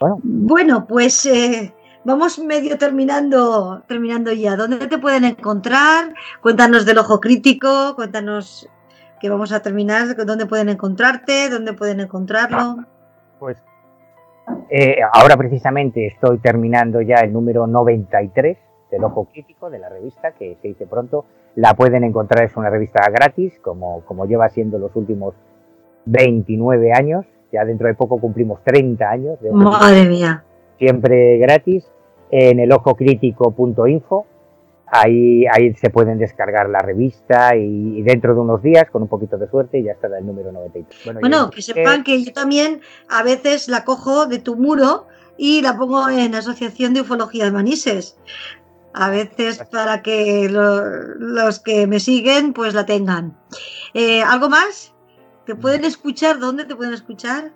Bueno. 0.00 0.18
Bueno, 0.22 0.86
pues 0.86 1.24
eh, 1.26 1.74
vamos 2.04 2.38
medio 2.38 2.78
terminando, 2.78 3.82
terminando 3.86 4.32
ya. 4.32 4.56
¿Dónde 4.56 4.86
te 4.86 4.98
pueden 4.98 5.24
encontrar? 5.24 6.14
Cuéntanos 6.40 6.84
del 6.84 6.98
ojo 6.98 7.20
crítico, 7.20 7.94
cuéntanos 7.94 8.68
que 9.20 9.30
vamos 9.30 9.52
a 9.52 9.60
terminar, 9.60 10.16
dónde 10.26 10.46
pueden 10.46 10.68
encontrarte, 10.68 11.48
dónde 11.48 11.72
pueden 11.74 12.00
encontrarlo. 12.00 12.84
Pues 13.38 13.56
eh, 14.70 14.96
ahora 15.12 15.36
precisamente 15.36 16.06
estoy 16.06 16.38
terminando 16.38 17.00
ya 17.00 17.16
el 17.16 17.32
número 17.32 17.66
93 17.66 18.56
del 18.90 19.04
Ojo 19.04 19.26
Crítico 19.32 19.70
de 19.70 19.78
la 19.78 19.88
revista, 19.88 20.32
que 20.32 20.56
se 20.60 20.68
dice 20.68 20.86
pronto. 20.86 21.24
La 21.54 21.74
pueden 21.74 22.04
encontrar, 22.04 22.44
es 22.44 22.56
una 22.56 22.70
revista 22.70 23.02
gratis, 23.10 23.58
como, 23.60 24.02
como 24.06 24.26
lleva 24.26 24.48
siendo 24.48 24.78
los 24.78 24.94
últimos 24.96 25.34
29 26.06 26.92
años. 26.92 27.26
Ya 27.52 27.64
dentro 27.64 27.86
de 27.86 27.94
poco 27.94 28.18
cumplimos 28.18 28.62
30 28.64 29.10
años 29.10 29.40
de 29.40 29.50
Madre 29.50 30.06
mía. 30.06 30.42
siempre 30.78 31.36
gratis 31.38 31.90
en 32.30 32.60
el 32.60 32.72
ojocrítico.info. 32.72 34.26
Ahí, 34.94 35.46
ahí 35.46 35.72
se 35.74 35.88
pueden 35.88 36.18
descargar 36.18 36.68
la 36.68 36.80
revista 36.80 37.56
y, 37.56 37.98
y 37.98 38.02
dentro 38.02 38.34
de 38.34 38.40
unos 38.40 38.62
días, 38.62 38.90
con 38.90 39.00
un 39.00 39.08
poquito 39.08 39.38
de 39.38 39.48
suerte, 39.48 39.82
ya 39.82 39.92
estará 39.92 40.18
el 40.18 40.26
número 40.26 40.52
93. 40.52 41.18
Bueno, 41.18 41.44
yo- 41.46 41.50
que 41.50 41.62
sepan 41.62 42.04
que 42.04 42.22
yo 42.22 42.32
también 42.34 42.82
a 43.08 43.22
veces 43.22 43.68
la 43.68 43.84
cojo 43.84 44.26
de 44.26 44.38
tu 44.38 44.54
muro 44.54 45.06
y 45.38 45.62
la 45.62 45.78
pongo 45.78 46.10
en 46.10 46.34
Asociación 46.34 46.92
de 46.92 47.00
Ufología 47.00 47.46
de 47.46 47.52
Manises. 47.52 48.18
A 48.92 49.08
veces 49.08 49.64
para 49.72 50.02
que 50.02 50.50
lo- 50.50 50.84
los 51.16 51.58
que 51.60 51.86
me 51.86 51.98
siguen 51.98 52.52
pues 52.52 52.74
la 52.74 52.84
tengan. 52.84 53.34
Eh, 53.94 54.22
¿Algo 54.22 54.50
más? 54.50 54.94
¿Te 55.46 55.54
pueden 55.54 55.86
escuchar? 55.86 56.38
¿Dónde 56.38 56.66
te 56.66 56.76
pueden 56.76 56.92
escuchar? 56.92 57.50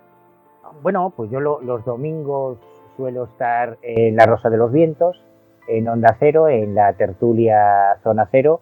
Bueno, 0.81 1.13
pues 1.15 1.29
yo 1.29 1.39
lo- 1.39 1.61
los 1.61 1.85
domingos 1.85 2.57
suelo 2.97 3.25
estar 3.25 3.77
en 3.83 4.15
La 4.15 4.25
Rosa 4.25 4.49
de 4.49 4.57
los 4.57 4.71
Vientos, 4.71 5.21
en 5.67 5.87
Onda 5.87 6.15
Cero, 6.19 6.47
en 6.47 6.75
la 6.75 6.93
tertulia 6.93 7.97
Zona 8.03 8.27
Cero, 8.31 8.61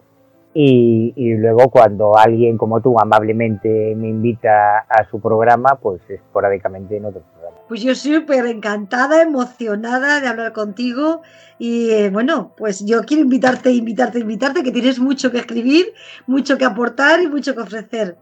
y, 0.54 1.14
y 1.18 1.34
luego 1.34 1.70
cuando 1.70 2.18
alguien 2.18 2.58
como 2.58 2.82
tú 2.82 2.98
amablemente 2.98 3.94
me 3.96 4.08
invita 4.08 4.80
a 4.80 5.10
su 5.12 5.20
programa, 5.20 5.78
pues 5.82 6.02
esporádicamente 6.10 6.96
en 6.96 7.06
otro 7.06 7.22
programa. 7.22 7.58
Pues 7.68 7.82
yo 7.82 7.94
súper 7.94 8.46
encantada, 8.46 9.22
emocionada 9.22 10.22
de 10.22 10.28
hablar 10.28 10.54
contigo 10.54 11.24
y 11.60 11.90
eh, 11.90 12.10
bueno, 12.10 12.54
pues 12.56 12.86
yo 12.86 13.04
quiero 13.04 13.24
invitarte, 13.24 13.72
invitarte, 13.72 14.20
invitarte, 14.20 14.64
que 14.64 14.72
tienes 14.72 15.00
mucho 15.00 15.32
que 15.32 15.40
escribir, 15.40 15.88
mucho 16.26 16.58
que 16.58 16.66
aportar 16.66 17.22
y 17.22 17.28
mucho 17.28 17.54
que 17.54 17.62
ofrecer 17.62 18.18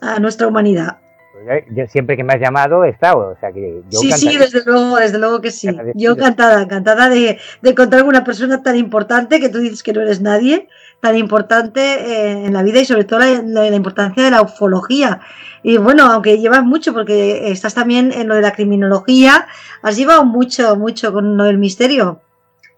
a 0.00 0.20
nuestra 0.20 0.46
humanidad. 0.46 0.98
Pues 1.34 1.46
ya- 1.46 1.74
yo 1.74 1.86
siempre 1.88 2.16
que 2.16 2.22
me 2.22 2.32
has 2.34 2.40
llamado 2.40 2.84
he 2.84 2.90
estado, 2.90 3.30
o 3.30 3.36
sea 3.40 3.50
que 3.50 3.82
yo 3.90 3.98
sí, 3.98 4.12
sí, 4.12 4.38
desde 4.38 4.62
luego, 4.64 4.96
desde 4.96 5.18
luego 5.18 5.40
que 5.40 5.50
sí. 5.50 5.68
Yo 5.94 6.12
encantada, 6.12 6.62
encantada 6.62 7.08
de, 7.08 7.38
de 7.60 7.70
encontrar 7.70 8.04
una 8.04 8.22
persona 8.22 8.62
tan 8.62 8.76
importante 8.76 9.40
que 9.40 9.48
tú 9.48 9.58
dices 9.58 9.82
que 9.82 9.92
no 9.92 10.00
eres 10.02 10.20
nadie, 10.20 10.68
tan 11.00 11.16
importante 11.18 11.80
eh, 11.80 12.46
en 12.46 12.52
la 12.52 12.62
vida 12.62 12.78
y 12.78 12.84
sobre 12.84 13.02
todo 13.04 13.18
la, 13.18 13.42
la- 13.42 13.68
la 13.68 13.74
importancia 13.76 14.22
de 14.22 14.30
la 14.30 14.42
ufología. 14.42 15.20
Y 15.64 15.76
bueno, 15.78 16.04
aunque 16.04 16.38
llevas 16.38 16.62
mucho, 16.62 16.92
porque 16.92 17.50
estás 17.50 17.74
también 17.74 18.12
en 18.12 18.28
lo 18.28 18.36
de 18.36 18.42
la 18.42 18.52
criminología, 18.52 19.46
has 19.82 19.96
llevado 19.96 20.24
mucho, 20.24 20.76
mucho 20.76 21.12
con 21.12 21.36
lo 21.36 21.44
del 21.44 21.58
misterio. 21.58 22.20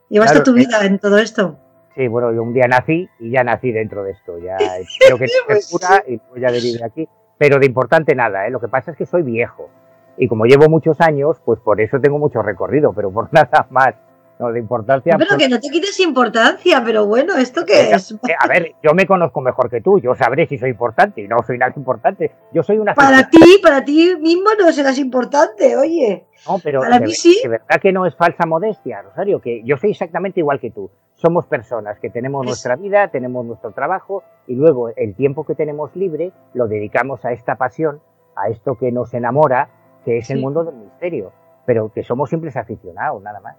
Llevaste 0.08 0.34
Claro, 0.36 0.44
tu 0.44 0.52
vida 0.54 0.82
en 0.86 0.98
todo 0.98 1.18
esto. 1.18 1.58
Sí, 1.94 2.08
bueno, 2.08 2.32
yo 2.32 2.42
un 2.42 2.54
día 2.54 2.68
nací 2.68 3.08
y 3.18 3.30
ya 3.32 3.42
nací 3.44 3.72
dentro 3.72 4.02
de 4.04 4.12
esto. 4.12 4.38
Ya 4.38 4.56
creo 5.04 5.18
que 5.18 5.24
es 5.48 5.68
pura 5.70 6.02
y 6.08 6.18
voy 6.30 6.44
a 6.44 6.50
vivir 6.50 6.82
aquí. 6.84 7.06
Pero 7.38 7.58
de 7.58 7.66
importante 7.66 8.14
nada, 8.14 8.46
¿eh? 8.46 8.50
Lo 8.50 8.60
que 8.60 8.68
pasa 8.68 8.90
es 8.90 8.96
que 8.96 9.06
soy 9.06 9.22
viejo. 9.22 9.68
Y 10.16 10.28
como 10.28 10.46
llevo 10.46 10.68
muchos 10.68 11.00
años, 11.00 11.40
pues 11.44 11.60
por 11.60 11.80
eso 11.80 11.98
tengo 12.00 12.18
mucho 12.18 12.42
recorrido, 12.42 12.92
pero 12.94 13.10
por 13.10 13.28
nada 13.32 13.66
más. 13.70 13.94
No, 14.38 14.52
de 14.52 14.58
importancia. 14.60 15.16
Pero 15.16 15.36
que 15.38 15.48
no 15.48 15.58
te 15.58 15.70
quites 15.70 15.98
importancia, 16.00 16.82
pero 16.84 17.06
bueno, 17.06 17.36
¿esto 17.36 17.64
qué 17.64 17.92
es? 17.92 18.14
A 18.38 18.46
ver, 18.46 18.74
yo 18.82 18.92
me 18.92 19.06
conozco 19.06 19.40
mejor 19.40 19.70
que 19.70 19.80
tú, 19.80 19.98
yo 19.98 20.14
sabré 20.14 20.46
si 20.46 20.58
soy 20.58 20.70
importante 20.70 21.22
y 21.22 21.28
no 21.28 21.38
soy 21.46 21.56
nada 21.56 21.72
importante. 21.74 22.32
Yo 22.52 22.62
soy 22.62 22.78
una. 22.78 22.94
Para 22.94 23.30
ti, 23.30 23.58
para 23.62 23.82
ti 23.82 24.14
mismo 24.20 24.50
no 24.58 24.70
serás 24.72 24.98
importante, 24.98 25.74
oye. 25.76 26.26
No, 26.46 26.58
pero 26.62 26.80
para 26.80 26.98
de, 26.98 27.06
mí 27.06 27.12
sí. 27.12 27.40
de 27.42 27.48
verdad 27.48 27.80
que 27.80 27.92
no 27.92 28.04
es 28.04 28.14
falsa 28.14 28.44
modestia, 28.46 29.00
Rosario, 29.00 29.40
que 29.40 29.62
yo 29.64 29.78
soy 29.78 29.92
exactamente 29.92 30.40
igual 30.40 30.60
que 30.60 30.70
tú. 30.70 30.90
Somos 31.14 31.46
personas 31.46 31.98
que 31.98 32.10
tenemos 32.10 32.44
Es- 32.44 32.48
nuestra 32.48 32.76
vida, 32.76 33.08
tenemos 33.08 33.44
nuestro 33.46 33.70
trabajo 33.72 34.22
y 34.46 34.54
luego 34.54 34.90
el 34.90 35.14
tiempo 35.14 35.46
que 35.46 35.54
tenemos 35.54 35.96
libre 35.96 36.32
lo 36.52 36.68
dedicamos 36.68 37.24
a 37.24 37.32
esta 37.32 37.56
pasión, 37.56 38.02
a 38.36 38.48
esto 38.50 38.76
que 38.76 38.92
nos 38.92 39.14
enamora, 39.14 39.70
que 40.04 40.18
es 40.18 40.28
el 40.28 40.40
mundo 40.40 40.62
del 40.62 40.74
misterio. 40.76 41.32
Pero 41.64 41.90
que 41.90 42.04
somos 42.04 42.28
simples 42.30 42.54
aficionados, 42.56 43.22
nada 43.22 43.40
más. 43.40 43.56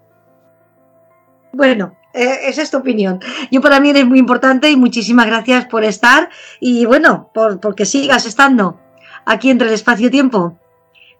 Bueno, 1.52 1.96
eh, 2.14 2.48
esa 2.48 2.62
es 2.62 2.70
tu 2.70 2.78
opinión. 2.78 3.20
Yo 3.50 3.60
para 3.60 3.80
mí 3.80 3.90
eres 3.90 4.06
muy 4.06 4.18
importante 4.18 4.70
y 4.70 4.76
muchísimas 4.76 5.26
gracias 5.26 5.66
por 5.66 5.84
estar 5.84 6.28
y 6.60 6.84
bueno, 6.84 7.30
por, 7.34 7.60
por 7.60 7.74
que 7.74 7.84
sigas 7.84 8.26
estando 8.26 8.80
aquí 9.24 9.50
entre 9.50 9.68
el 9.68 9.74
espacio-tiempo. 9.74 10.58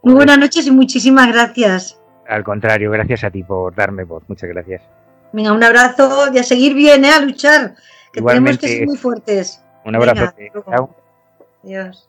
Muy 0.02 0.14
buenas 0.14 0.38
noches 0.38 0.66
y 0.66 0.70
muchísimas 0.70 1.28
gracias. 1.28 2.00
Al 2.26 2.44
contrario, 2.44 2.90
gracias 2.90 3.24
a 3.24 3.30
ti 3.30 3.42
por 3.42 3.74
darme 3.74 4.04
voz. 4.04 4.22
Muchas 4.28 4.48
gracias. 4.50 4.82
Venga, 5.32 5.52
un 5.52 5.62
abrazo 5.62 6.32
y 6.32 6.38
a 6.38 6.42
seguir 6.42 6.74
bien, 6.74 7.04
¿eh? 7.04 7.10
a 7.10 7.20
luchar, 7.20 7.74
que 8.12 8.20
tenemos 8.20 8.32
Igualmente. 8.32 8.66
que 8.66 8.76
ser 8.78 8.86
muy 8.86 8.96
fuertes. 8.96 9.62
Un 9.84 9.96
abrazo. 9.96 10.32
Venga. 10.36 10.88
Adiós. 11.64 12.08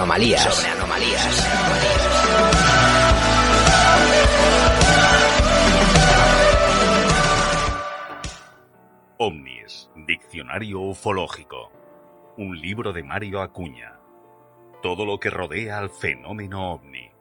anomalías. 0.01 0.41
Sobre 0.41 0.71
anomalías. 0.71 1.47
Omnis, 9.17 9.89
Diccionario 9.95 10.79
Ufológico. 10.79 11.71
Un 12.37 12.59
libro 12.59 12.93
de 12.93 13.03
Mario 13.03 13.41
Acuña. 13.41 13.99
Todo 14.81 15.05
lo 15.05 15.19
que 15.19 15.29
rodea 15.29 15.77
al 15.77 15.91
fenómeno 15.91 16.71
ovni. 16.71 17.11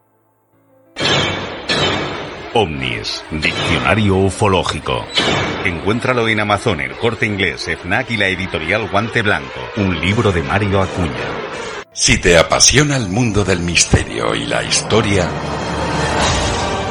Omnis, 2.55 3.23
Diccionario 3.31 4.17
Ufológico. 4.17 5.05
Encuéntralo 5.67 6.27
en 6.29 6.41
Amazon, 6.41 6.81
el 6.81 6.97
corte 6.97 7.27
inglés, 7.27 7.69
FNAC 7.69 8.13
y 8.13 8.17
la 8.17 8.29
editorial 8.29 8.89
Guante 8.89 9.21
Blanco. 9.21 9.61
Un 9.77 10.01
libro 10.01 10.33
de 10.33 10.43
Mario 10.43 10.81
Acuña. 10.81 11.40
Si 11.93 12.19
te 12.19 12.39
apasiona 12.39 12.97
el 12.97 13.09
mundo 13.09 13.43
del 13.45 13.59
misterio 13.59 14.37
y 14.37 14.47
la 14.47 14.63
historia, 14.63 15.29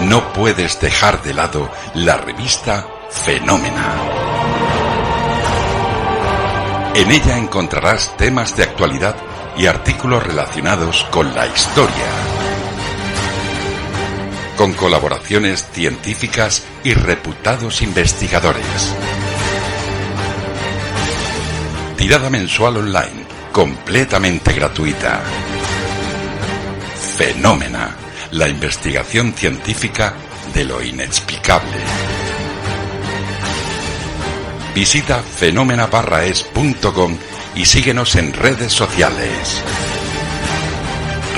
no 0.01 0.33
puedes 0.33 0.81
dejar 0.81 1.23
de 1.23 1.33
lado 1.33 1.71
la 1.93 2.17
revista 2.17 2.85
Fenómena. 3.09 3.95
En 6.95 7.11
ella 7.11 7.37
encontrarás 7.37 8.17
temas 8.17 8.57
de 8.57 8.63
actualidad 8.63 9.15
y 9.57 9.67
artículos 9.67 10.21
relacionados 10.21 11.05
con 11.11 11.33
la 11.33 11.47
historia, 11.47 12.07
con 14.57 14.73
colaboraciones 14.73 15.65
científicas 15.71 16.65
y 16.83 16.93
reputados 16.93 17.81
investigadores. 17.81 18.93
Tirada 21.95 22.29
mensual 22.29 22.77
online, 22.77 23.18
completamente 23.51 24.53
gratuita. 24.53 25.21
Fenómena, 27.17 27.95
la 28.31 28.47
investigación 28.47 29.33
científica 29.33 30.13
de 30.53 30.65
lo 30.65 30.81
inexplicable. 30.81 31.77
Visita 34.73 35.21
fenómena-es.com 35.21 37.17
y 37.55 37.65
síguenos 37.65 38.15
en 38.15 38.33
redes 38.33 38.71
sociales. 38.71 39.61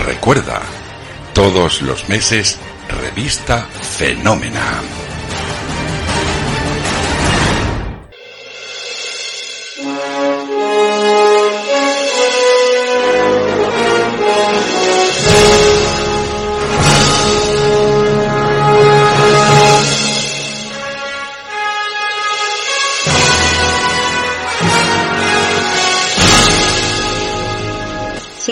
Recuerda, 0.06 0.62
todos 1.34 1.82
los 1.82 2.10
meses, 2.10 2.60
revista 2.90 3.68
Fenómena. 3.98 5.01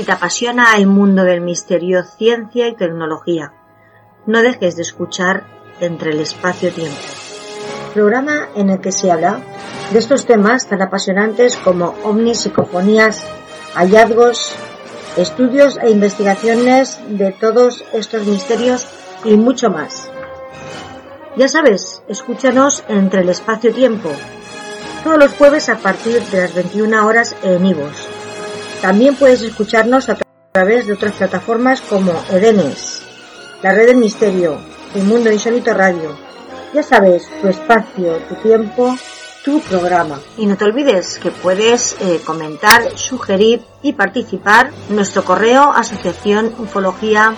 Te 0.09 0.13
apasiona 0.13 0.75
el 0.75 0.87
mundo 0.87 1.23
del 1.23 1.39
misterio, 1.39 2.03
ciencia 2.03 2.67
y 2.67 2.75
tecnología, 2.75 3.53
no 4.25 4.41
dejes 4.41 4.75
de 4.75 4.81
escuchar 4.81 5.43
Entre 5.79 6.13
el 6.13 6.19
espacio-tiempo, 6.19 6.97
programa 7.93 8.49
en 8.55 8.71
el 8.71 8.81
que 8.81 8.91
se 8.91 9.11
habla 9.11 9.39
de 9.93 9.99
estos 9.99 10.25
temas 10.25 10.67
tan 10.67 10.81
apasionantes 10.81 11.57
como 11.57 11.93
ovnis, 12.03 12.39
psicofonías, 12.39 13.23
hallazgos, 13.75 14.55
estudios 15.15 15.77
e 15.77 15.91
investigaciones 15.91 16.99
de 17.07 17.31
todos 17.31 17.85
estos 17.93 18.25
misterios 18.25 18.87
y 19.23 19.37
mucho 19.37 19.69
más. 19.69 20.09
Ya 21.37 21.47
sabes, 21.47 22.01
escúchanos 22.09 22.83
Entre 22.87 23.21
el 23.21 23.29
espacio-tiempo, 23.29 24.09
todos 25.03 25.19
los 25.19 25.33
jueves 25.33 25.69
a 25.69 25.77
partir 25.77 26.19
de 26.31 26.41
las 26.41 26.55
21 26.55 27.05
horas 27.05 27.35
en 27.43 27.63
Ivos. 27.63 28.18
También 28.81 29.15
puedes 29.15 29.41
escucharnos 29.41 30.09
a 30.09 30.15
tra- 30.17 30.23
través 30.51 30.87
de 30.87 30.93
otras 30.93 31.13
plataformas 31.13 31.81
como 31.81 32.11
Edenes, 32.31 33.01
la 33.61 33.71
Red 33.73 33.87
del 33.87 33.97
Misterio, 33.97 34.57
El 34.95 35.03
Mundo 35.03 35.31
Insólito 35.31 35.73
Radio. 35.73 36.17
Ya 36.73 36.81
sabes, 36.83 37.27
tu 37.41 37.47
espacio, 37.49 38.17
tu 38.29 38.35
tiempo, 38.35 38.95
tu 39.43 39.59
programa. 39.61 40.19
Y 40.37 40.45
no 40.45 40.55
te 40.55 40.63
olvides 40.65 41.17
que 41.19 41.31
puedes 41.31 41.95
eh, 41.99 42.21
comentar, 42.25 42.97
sugerir 42.97 43.61
y 43.81 43.93
participar 43.93 44.71
en 44.89 44.95
nuestro 44.95 45.23
correo 45.25 45.71
asociación 45.71 46.53
ufología 46.59 47.33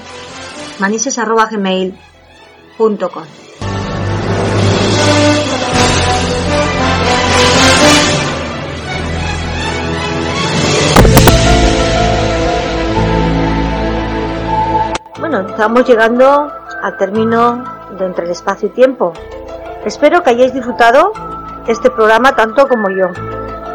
manises@gmail.com. 0.80 3.24
Bueno, 15.32 15.48
estamos 15.48 15.88
llegando 15.88 16.52
al 16.82 16.98
término 16.98 17.64
de 17.98 18.06
entre 18.06 18.26
el 18.26 18.32
espacio 18.32 18.68
y 18.68 18.72
tiempo. 18.72 19.14
Espero 19.86 20.22
que 20.24 20.32
hayáis 20.32 20.54
disfrutado 20.54 21.14
este 21.70 21.90
programa 21.90 22.36
tanto 22.36 22.68
como 22.68 22.90
yo, 22.90 23.08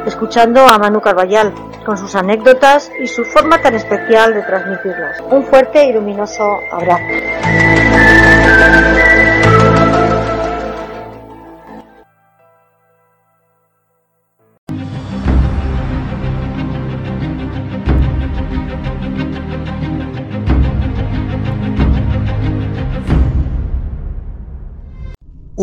escuchando 0.05 0.61
a 0.61 0.77
Manu 0.77 1.01
Carballal 1.01 1.55
con 1.87 1.97
sus 1.97 2.15
anécdotas 2.15 2.91
y 3.01 3.07
su 3.07 3.25
forma 3.25 3.63
tan 3.63 3.75
especial 3.75 4.35
de 4.35 4.43
transmitirlas. 4.43 5.19
Un 5.31 5.45
fuerte 5.45 5.87
y 5.87 5.95
luminoso 5.95 6.59
abrazo. 6.71 7.05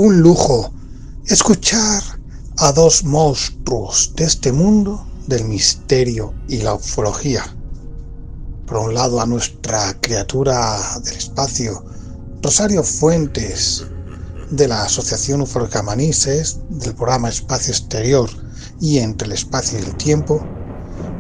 Un 0.06 0.20
lujo 0.20 0.70
escuchar 1.28 2.04
a 2.58 2.74
dos 2.74 3.06
monstruos 3.06 4.12
de 4.18 4.26
este 4.26 4.52
mundo 4.52 5.08
del 5.28 5.46
misterio 5.46 6.34
y 6.50 6.58
la 6.58 6.74
ufología. 6.74 7.46
Por 8.68 8.80
un 8.80 8.96
lado 8.96 9.22
a 9.22 9.26
nuestra 9.26 9.98
criatura 10.02 10.78
del 11.06 11.16
espacio, 11.16 11.86
Rosario 12.42 12.84
Fuentes, 12.84 13.86
de 14.52 14.68
la 14.68 14.84
Asociación 14.84 15.40
Ufológica 15.40 15.82
Manises, 15.84 16.60
del 16.70 16.96
programa 16.96 17.30
Espacio 17.30 17.72
Exterior 17.72 18.30
y 18.82 18.98
Entre 18.98 19.28
el 19.28 19.32
Espacio 19.32 19.80
y 19.80 19.84
el 19.84 19.96
Tiempo, 19.96 20.46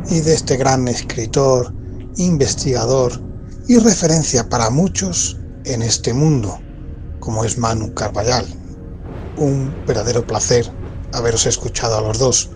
y 0.09 0.19
de 0.19 0.33
este 0.33 0.57
gran 0.57 0.89
escritor, 0.89 1.73
investigador 2.17 3.13
y 3.65 3.77
referencia 3.77 4.49
para 4.49 4.69
muchos 4.69 5.39
en 5.63 5.83
este 5.83 6.13
mundo, 6.13 6.59
como 7.21 7.45
es 7.45 7.57
Manu 7.57 7.93
Carballal. 7.93 8.62
Un 9.37 9.75
verdadero 9.85 10.25
placer 10.25 10.71
haberos 11.11 11.45
escuchado 11.45 11.97
a 11.97 12.01
los 12.01 12.19
dos. 12.19 12.49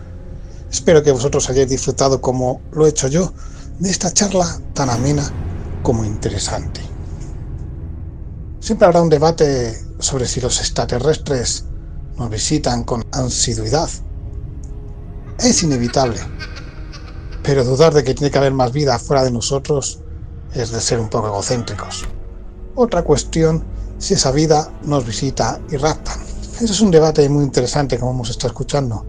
Espero 0.71 1.01
que 1.01 1.11
vosotros 1.11 1.49
hayáis 1.49 1.69
disfrutado 1.69 2.21
como 2.21 2.61
lo 2.71 2.85
he 2.85 2.89
hecho 2.89 3.07
yo 3.07 3.33
de 3.79 3.89
esta 3.89 4.11
charla 4.11 4.59
tan 4.73 4.89
amena 4.89 5.31
como 5.81 6.03
interesante. 6.03 6.81
Siempre 8.59 8.85
habrá 8.85 9.01
un 9.01 9.09
debate 9.09 9.77
sobre 9.99 10.27
si 10.27 10.41
los 10.41 10.59
extraterrestres 10.59 11.65
nos 12.17 12.29
visitan 12.29 12.83
con 12.83 13.03
ansiduidad. 13.11 13.89
Es 15.39 15.63
inevitable, 15.63 16.19
pero 17.43 17.63
dudar 17.63 17.93
de 17.93 18.03
que 18.03 18.13
tiene 18.13 18.31
que 18.31 18.37
haber 18.37 18.53
más 18.53 18.71
vida 18.71 18.99
fuera 18.99 19.23
de 19.23 19.31
nosotros 19.31 19.99
es 20.53 20.71
de 20.71 20.81
ser 20.81 20.99
un 20.99 21.09
poco 21.09 21.27
egocéntricos. 21.27 22.05
Otra 22.75 23.03
cuestión, 23.03 23.63
si 23.97 24.15
esa 24.15 24.31
vida 24.31 24.69
nos 24.83 25.05
visita 25.05 25.59
y 25.69 25.77
raptan. 25.77 26.36
Eso 26.59 26.73
es 26.73 26.81
un 26.81 26.89
debate 26.89 27.29
muy 27.29 27.43
interesante 27.43 27.99
como 27.99 28.11
hemos 28.11 28.31
estado 28.31 28.47
escuchando 28.47 29.05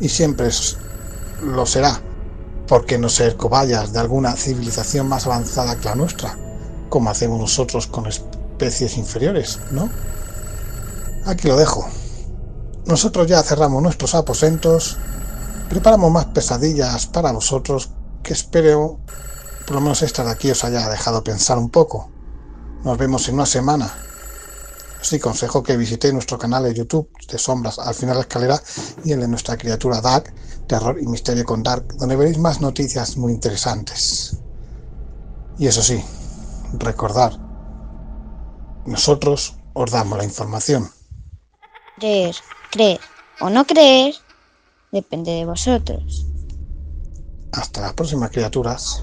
y 0.00 0.08
siempre 0.08 0.48
lo 1.40 1.64
será. 1.64 2.00
¿Por 2.66 2.86
qué 2.86 2.98
no 2.98 3.08
ser 3.08 3.36
cobayas 3.36 3.92
de 3.92 4.00
alguna 4.00 4.34
civilización 4.34 5.08
más 5.08 5.26
avanzada 5.26 5.76
que 5.76 5.84
la 5.84 5.94
nuestra? 5.94 6.36
Como 6.88 7.08
hacemos 7.08 7.38
nosotros 7.38 7.86
con 7.86 8.06
especies 8.06 8.96
inferiores, 8.98 9.60
¿no? 9.70 9.90
Aquí 11.24 11.46
lo 11.46 11.56
dejo. 11.56 11.86
Nosotros 12.86 13.28
ya 13.28 13.42
cerramos 13.42 13.80
nuestros 13.80 14.14
aposentos, 14.16 14.98
preparamos 15.68 16.10
más 16.10 16.26
pesadillas 16.26 17.06
para 17.06 17.30
vosotros 17.30 17.90
que 18.24 18.32
espero 18.32 18.98
por 19.66 19.76
lo 19.76 19.80
menos 19.80 20.02
esta 20.02 20.24
de 20.24 20.30
aquí 20.30 20.50
os 20.50 20.64
haya 20.64 20.88
dejado 20.88 21.22
pensar 21.22 21.58
un 21.58 21.70
poco. 21.70 22.10
Nos 22.84 22.98
vemos 22.98 23.28
en 23.28 23.36
una 23.36 23.46
semana. 23.46 23.92
Os 25.02 25.10
consejo 25.20 25.64
que 25.64 25.76
visitéis 25.76 26.14
nuestro 26.14 26.38
canal 26.38 26.62
de 26.62 26.74
YouTube 26.74 27.10
de 27.26 27.36
Sombras 27.36 27.80
al 27.80 27.92
final 27.92 28.14
de 28.14 28.18
la 28.20 28.28
escalera 28.28 28.62
y 29.04 29.10
el 29.10 29.20
de 29.20 29.26
nuestra 29.26 29.56
criatura 29.56 30.00
Dark, 30.00 30.32
Terror 30.68 30.96
y 31.02 31.06
Misterio 31.06 31.44
con 31.44 31.64
Dark, 31.64 31.96
donde 31.96 32.14
veréis 32.14 32.38
más 32.38 32.60
noticias 32.60 33.16
muy 33.16 33.32
interesantes. 33.32 34.38
Y 35.58 35.66
eso 35.66 35.82
sí, 35.82 36.00
recordar, 36.78 37.32
nosotros 38.86 39.56
os 39.72 39.90
damos 39.90 40.18
la 40.18 40.24
información. 40.24 40.88
Creer, 41.98 42.36
creer 42.70 43.00
o 43.40 43.50
no 43.50 43.66
creer 43.66 44.14
depende 44.92 45.32
de 45.32 45.44
vosotros. 45.44 46.26
Hasta 47.50 47.80
las 47.80 47.94
próximas 47.94 48.30
criaturas. 48.30 49.02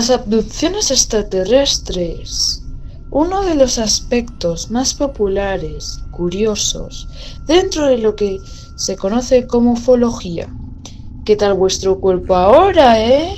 Las 0.00 0.08
abducciones 0.08 0.90
extraterrestres. 0.90 2.62
Uno 3.10 3.42
de 3.42 3.54
los 3.54 3.78
aspectos 3.78 4.70
más 4.70 4.94
populares, 4.94 6.02
curiosos, 6.10 7.06
dentro 7.46 7.84
de 7.84 7.98
lo 7.98 8.16
que 8.16 8.38
se 8.76 8.96
conoce 8.96 9.46
como 9.46 9.72
ufología. 9.72 10.48
¿Qué 11.26 11.36
tal 11.36 11.52
vuestro 11.52 12.00
cuerpo 12.00 12.34
ahora, 12.34 12.98
eh? 12.98 13.36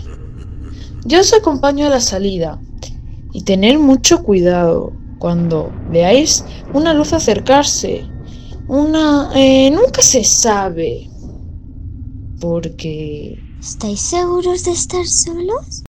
Yo 1.04 1.18
os 1.18 1.32
acompaño 1.32 1.86
a 1.86 1.90
la 1.90 2.00
salida 2.00 2.60
y 3.32 3.42
tener 3.42 3.80
mucho 3.80 4.22
cuidado 4.22 4.92
cuando 5.18 5.72
veáis 5.90 6.44
una 6.72 6.94
luz 6.94 7.12
acercarse. 7.12 8.08
Una... 8.68 9.32
Eh, 9.34 9.68
nunca 9.72 10.00
se 10.00 10.22
sabe. 10.22 11.10
Porque... 12.40 13.36
¿Estáis 13.60 14.00
seguros 14.00 14.62
de 14.62 14.70
estar 14.70 15.04
solos? 15.04 15.82